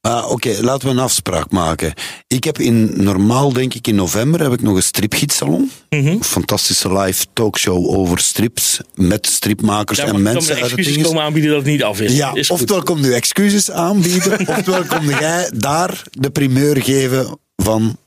Ah, 0.02 0.32
Oké, 0.32 0.58
laten 0.62 0.88
we 0.88 0.94
een 0.94 1.00
afspraak 1.00 1.52
maken. 1.52 1.94
Ik 2.28 2.44
heb 2.44 2.60
in, 2.60 3.04
normaal 3.04 3.54
denk 3.54 3.74
ik 3.74 3.88
in 3.88 3.96
november, 3.96 4.42
heb 4.42 4.54
ik 4.54 4.62
nog 4.62 4.76
een 4.76 4.84
stripgietsalon. 4.84 5.72
Een 5.90 6.24
fantastische 6.24 6.94
live 6.94 7.26
talkshow 7.34 7.90
over 7.90 8.20
strips. 8.20 8.80
Met 8.96 9.28
stripmakers 9.28 10.00
en 10.00 10.22
mensen 10.22 10.56
het 10.56 10.64
excuses 10.64 11.04
komen 11.04 11.24
aanbieden 11.24 11.52
dat 11.52 11.60
het 11.60 11.70
niet 11.72 11.84
af 11.84 12.02
is. 12.02 12.16
Ja, 12.16 12.34
is 12.34 12.48
goed. 12.48 12.60
oftewel 12.60 12.84
kom 12.84 13.02
nu 13.02 13.14
excuses 13.14 13.72
aanbieden, 13.72 14.48
oftewel 14.58 14.84
kom 14.86 15.10
jij 15.10 15.52
daar 15.56 16.02
de 16.12 16.30
primeur 16.30 16.82
geven 16.82 17.40
van... 17.56 17.98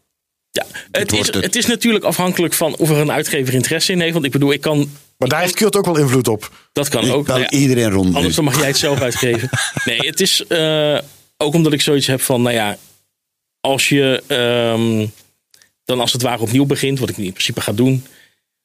Ja, 0.51 0.67
het, 0.91 1.13
is, 1.13 1.35
het 1.35 1.57
is 1.57 1.67
natuurlijk 1.67 2.05
afhankelijk 2.05 2.55
van 2.55 2.77
of 2.77 2.91
er 2.91 2.97
een 2.97 3.13
uitgever 3.13 3.55
interesse 3.55 3.93
in 3.93 4.01
heeft. 4.01 4.13
Want 4.13 4.25
ik 4.25 4.33
bedoel, 4.33 4.53
ik 4.53 4.61
kan, 4.61 4.91
Maar 5.19 5.29
daar 5.29 5.41
heeft 5.41 5.55
Kurt 5.55 5.77
ook 5.77 5.85
wel 5.85 5.97
invloed 5.97 6.29
op. 6.29 6.51
dat 6.73 6.89
kan 6.89 7.05
Ik 7.05 7.13
ook. 7.13 7.27
Nou 7.27 7.41
ja, 7.41 7.51
iedereen 7.51 7.91
rond. 7.91 8.07
Anders 8.07 8.27
nu. 8.27 8.33
dan 8.33 8.45
mag 8.45 8.59
jij 8.59 8.67
het 8.67 8.77
zelf 8.77 9.01
uitgeven. 9.01 9.49
Nee, 9.85 9.99
het 9.99 10.21
is 10.21 10.47
eh, 10.47 10.99
ook 11.37 11.55
omdat 11.55 11.73
ik 11.73 11.81
zoiets 11.81 12.07
heb 12.07 12.21
van, 12.21 12.43
nou 12.43 12.55
ja, 12.55 12.79
als 13.61 13.89
je 13.89 14.23
ehm, 14.27 15.07
dan 15.85 16.01
als 16.01 16.13
het 16.13 16.23
ware 16.23 16.43
opnieuw 16.43 16.65
begint, 16.65 16.99
wat 16.99 17.09
ik 17.09 17.17
in 17.17 17.33
principe 17.33 17.61
ga 17.61 17.73
doen, 17.73 18.05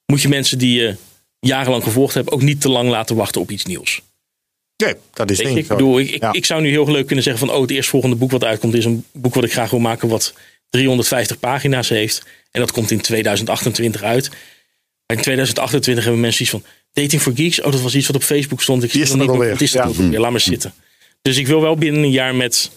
moet 0.05 0.21
je 0.21 0.27
mensen 0.27 0.57
die 0.57 0.81
je 0.81 0.95
jarenlang 1.39 1.83
gevolgd 1.83 2.13
hebt 2.13 2.31
ook 2.31 2.41
niet 2.41 2.61
te 2.61 2.69
lang 2.69 2.89
laten 2.89 3.15
wachten 3.15 3.41
op 3.41 3.51
iets 3.51 3.65
nieuws. 3.65 4.01
Nee, 4.83 4.95
dat 5.13 5.29
is 5.31 5.37
Weet 5.37 5.53
je, 5.53 5.59
ik 5.59 5.67
bedoel, 5.67 5.99
ik, 5.99 6.09
ik, 6.09 6.21
Ja. 6.21 6.33
ik 6.33 6.45
zou 6.45 6.61
nu 6.61 6.69
heel 6.69 6.91
leuk 6.91 7.05
kunnen 7.05 7.23
zeggen 7.23 7.47
van, 7.47 7.55
oh, 7.55 7.61
het 7.61 7.71
eerstvolgende 7.71 8.15
boek 8.15 8.31
wat 8.31 8.43
uitkomt 8.43 8.73
is 8.73 8.85
een 8.85 9.05
boek 9.11 9.33
wat 9.33 9.43
ik 9.43 9.51
graag 9.51 9.69
wil 9.69 9.79
maken 9.79 10.07
wat 10.07 10.33
350 10.69 11.39
pagina's 11.39 11.89
heeft. 11.89 12.23
En 12.51 12.59
dat 12.59 12.71
komt 12.71 12.91
in 12.91 13.01
2028 13.01 14.01
uit. 14.03 14.29
In 15.11 15.21
2028 15.21 16.03
hebben 16.03 16.21
mensen 16.21 16.41
iets 16.41 16.51
van, 16.51 16.63
dating 16.93 17.21
for 17.21 17.33
geeks, 17.35 17.61
oh, 17.61 17.71
dat 17.71 17.81
was 17.81 17.95
iets 17.95 18.07
wat 18.07 18.15
op 18.15 18.23
Facebook 18.23 18.61
stond. 18.61 18.83
Ik 18.83 18.91
zie 18.91 19.05
nog 19.05 19.17
niet, 19.17 19.29
alweer. 19.29 19.49
wat 19.49 19.61
is 19.61 19.71
dat 19.71 19.95
Ja. 19.95 20.19
Laat 20.19 20.31
maar 20.31 20.39
zitten. 20.39 20.73
Dus 21.21 21.37
ik 21.37 21.47
wil 21.47 21.61
wel 21.61 21.75
binnen 21.75 22.03
een 22.03 22.11
jaar 22.11 22.35
met 22.35 22.71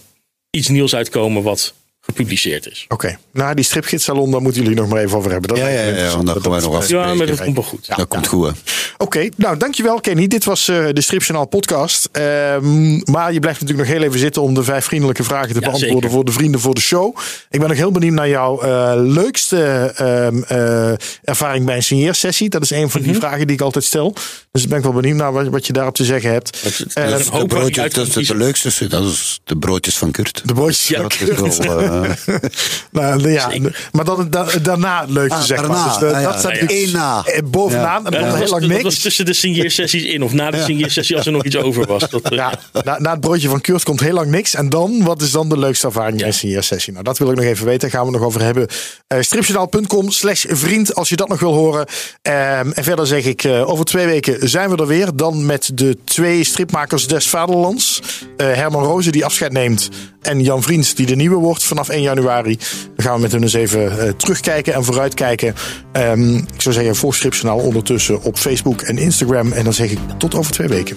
iets 0.51 0.69
nieuws 0.69 0.95
uitkomen 0.95 1.43
wat 1.43 1.75
gepubliceerd 2.07 2.71
is. 2.71 2.85
Oké. 2.89 3.17
Nou, 3.33 3.55
die 3.55 3.65
stripgidssalon, 3.65 4.31
daar 4.31 4.43
moeten 4.43 4.63
jullie 4.63 4.77
nog 4.77 4.89
maar 4.89 5.03
even 5.03 5.17
over 5.17 5.31
hebben. 5.31 5.49
Dat 5.49 5.59
Ja, 5.59 5.69
ja, 5.69 5.81
ja, 5.83 6.11
want 6.11 6.27
daar 6.27 6.37
gaan 6.41 6.51
wij 6.51 6.61
nog 6.61 6.71
Dat- 6.71 6.79
afspreken. 6.81 7.07
Ja, 7.09 7.15
maar 7.15 7.27
dat 7.27 7.41
komt 7.43 7.55
wel 7.55 7.65
goed. 7.65 7.87
dat 7.97 8.09
komt 8.09 8.27
goed. 8.27 8.53
Oké, 8.99 9.29
nou 9.37 9.57
dankjewel 9.57 10.01
Kenny. 10.01 10.27
Dit 10.27 10.45
was 10.45 10.69
eh, 10.69 10.85
de 10.93 11.01
Stripjournaal 11.01 11.47
podcast. 11.47 12.09
Ehm, 12.13 12.97
maar 13.13 13.33
je 13.33 13.41
blijft 13.41 13.61
natuurlijk 13.61 13.89
nog 13.89 13.97
heel 13.99 14.07
even 14.07 14.19
zitten 14.19 14.43
om 14.43 14.55
de 14.55 14.63
vijf 14.65 14.85
vriendelijke 14.85 15.25
vragen 15.25 15.49
te 15.49 15.55
Ja, 15.55 15.61
beantwoorden 15.61 15.95
zeker. 15.97 16.11
voor 16.11 16.25
de 16.25 16.33
vrienden 16.33 16.61
voor 16.61 16.75
de 16.75 16.81
show. 16.81 17.17
Ik 17.51 17.59
ben 17.61 17.69
nog 17.69 17.77
heel 17.79 17.91
benieuwd 17.93 18.15
naar 18.15 18.29
jouw 18.29 18.61
eh, 18.61 18.93
leukste 18.97 19.93
ehm, 19.97 20.43
eh, 20.43 20.93
ervaring 21.25 21.65
bij 21.67 21.77
een 21.77 21.83
signeersessie. 21.83 22.49
Dat 22.49 22.63
is 22.63 22.71
een 22.71 22.91
van 22.91 23.01
Mhm. 23.01 23.11
die 23.11 23.19
vragen 23.21 23.47
die 23.47 23.57
ik 23.57 23.63
altijd 23.63 23.85
stel. 23.85 24.15
Dus 24.53 24.63
ik 24.63 24.69
ben 24.69 24.79
ik 24.79 24.85
wel 24.85 24.93
benieuwd 24.93 25.17
naar 25.17 25.33
wat, 25.33 25.47
wat 25.49 25.67
je 25.67 25.73
daarop 25.73 25.95
te 25.95 26.05
zeggen 26.05 26.31
hebt. 26.33 26.63
Dat 26.63 26.73
is- 26.73 26.79
dat 26.95 27.21
is 27.21 27.31
De 27.31 27.47
broodjes, 27.47 27.93
dat 27.93 28.17
is 28.17 28.29
leukste, 28.33 28.87
dat 28.89 29.05
is 29.05 29.41
de 29.45 29.57
broodjes 29.57 29.97
van 29.99 30.11
Kurt. 30.11 30.43
de 30.45 30.55
broodjes. 30.55 30.89
Ja, 30.89 31.01
Ja, 31.01 31.03
Dat 31.37 31.47
is 31.47 31.59
wel, 31.59 31.81
eh, 31.81 31.94
nou, 32.91 33.31
ja, 33.31 33.51
maar 33.93 34.05
dan 34.05 34.27
da- 34.31 34.47
daarna 34.63 35.01
het 35.01 35.11
leukste 35.11 35.37
Ah, 35.39 35.43
zeg 35.43 35.59
maar. 35.59 35.69
daarna. 35.69 35.89
Dus 35.89 35.99
de- 35.99 36.15
Ah, 36.15 36.21
ja. 36.23 36.31
dat 36.31 36.39
staat 36.39 36.57
Ja, 36.57 36.65
Eén 36.69 36.93
na. 36.93 37.23
eh, 37.25 37.43
bovenaan. 37.45 38.03
Ja. 38.03 38.11
En 38.11 38.21
dan 38.21 38.31
dat, 38.31 38.39
heel 38.39 38.49
lang 38.49 38.61
dat 38.61 38.71
niks. 38.71 38.83
was 38.83 38.99
tussen 38.99 39.25
de 39.25 39.33
signeersessies 39.33 40.03
in 40.05 40.23
of 40.23 40.33
na 40.33 40.51
de 40.51 40.63
signeersessie 40.63 41.17
als 41.17 41.27
er 41.27 41.33
nog 41.33 41.45
iets 41.45 41.57
over 41.57 41.87
was. 41.87 42.09
Dat, 42.09 42.23
eh, 42.23 42.31
Ja, 42.37 42.53
na, 42.85 42.99
na 42.99 43.11
het 43.11 43.21
broodje 43.21 43.49
van 43.49 43.61
Kurt 43.61 43.83
komt 43.83 44.01
heel 44.01 44.15
lang 44.15 44.31
niks. 44.31 44.55
En 44.55 44.69
dan, 44.69 45.03
wat 45.05 45.23
is 45.23 45.31
dan 45.31 45.49
de 45.49 45.59
leukste 45.59 45.87
ervaring 45.87 46.19
bij 46.19 46.27
een 46.27 46.35
signeersessie? 46.35 46.93
Nou, 46.93 47.05
dat 47.05 47.19
wil 47.19 47.31
ik 47.31 47.37
nog 47.37 47.45
even 47.45 47.65
weten. 47.65 47.81
Daar 47.81 47.91
gaan 47.91 48.01
we 48.07 48.07
het 48.13 48.17
nog 48.19 48.27
over 48.29 48.41
hebben. 48.43 48.67
Uh, 49.15 49.21
stripjournaal.com 49.21 50.11
slash 50.11 50.45
vriend, 50.49 50.95
als 50.95 51.09
je 51.09 51.17
dat 51.17 51.29
nog 51.29 51.41
wil 51.41 51.53
horen. 51.53 51.87
Ehm, 52.23 52.71
en 52.71 52.85
verder 52.85 53.07
zeg 53.07 53.25
ik, 53.25 53.45
eh, 53.45 53.69
over 53.71 53.85
twee 53.85 54.07
weken 54.07 54.49
zijn 54.49 54.71
we 54.71 54.77
er 54.77 54.87
weer. 54.87 55.09
Dan 55.17 55.47
met 55.47 55.71
de 55.75 55.97
twee 56.05 56.45
stripmakers 56.45 57.07
des 57.07 57.29
vaderlands. 57.29 58.01
Eh, 58.37 58.47
Herman 58.47 58.83
Rozen, 58.85 59.13
die 59.13 59.25
afscheid 59.25 59.53
neemt. 59.53 59.89
En 60.23 60.41
Jan 60.43 60.63
Vriends, 60.63 60.95
die 60.95 61.07
de 61.07 61.17
nieuwe 61.17 61.37
wordt 61.37 61.65
vanaf 61.65 61.84
1 61.89 62.03
januari. 62.03 62.59
Dan 62.97 63.05
gaan 63.05 63.15
we 63.15 63.21
met 63.21 63.33
hun 63.33 63.43
eens 63.43 63.55
even 63.55 63.99
eh, 63.99 64.09
terugkijken 64.09 64.75
en 64.75 64.85
vooruitkijken. 64.85 65.55
Ehm, 65.93 66.37
ik 66.37 66.61
zou 66.61 66.75
zeggen, 66.75 66.97
volg 66.97 67.15
Stripjournaal 67.15 67.59
ondertussen 67.59 68.23
op 68.23 68.39
Facebook 68.39 68.83
en 68.83 68.99
Instagram. 68.99 69.53
En 69.53 69.65
dan 69.65 69.73
zeg 69.73 69.91
ik 69.91 69.99
tot 70.19 70.35
over 70.35 70.53
twee 70.53 70.69
weken. 70.69 70.97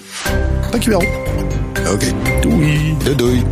Dankjewel. 0.70 1.04
Oké. 1.92 2.12
doei. 2.40 2.96
Doei 3.04 3.16
doei. 3.16 3.44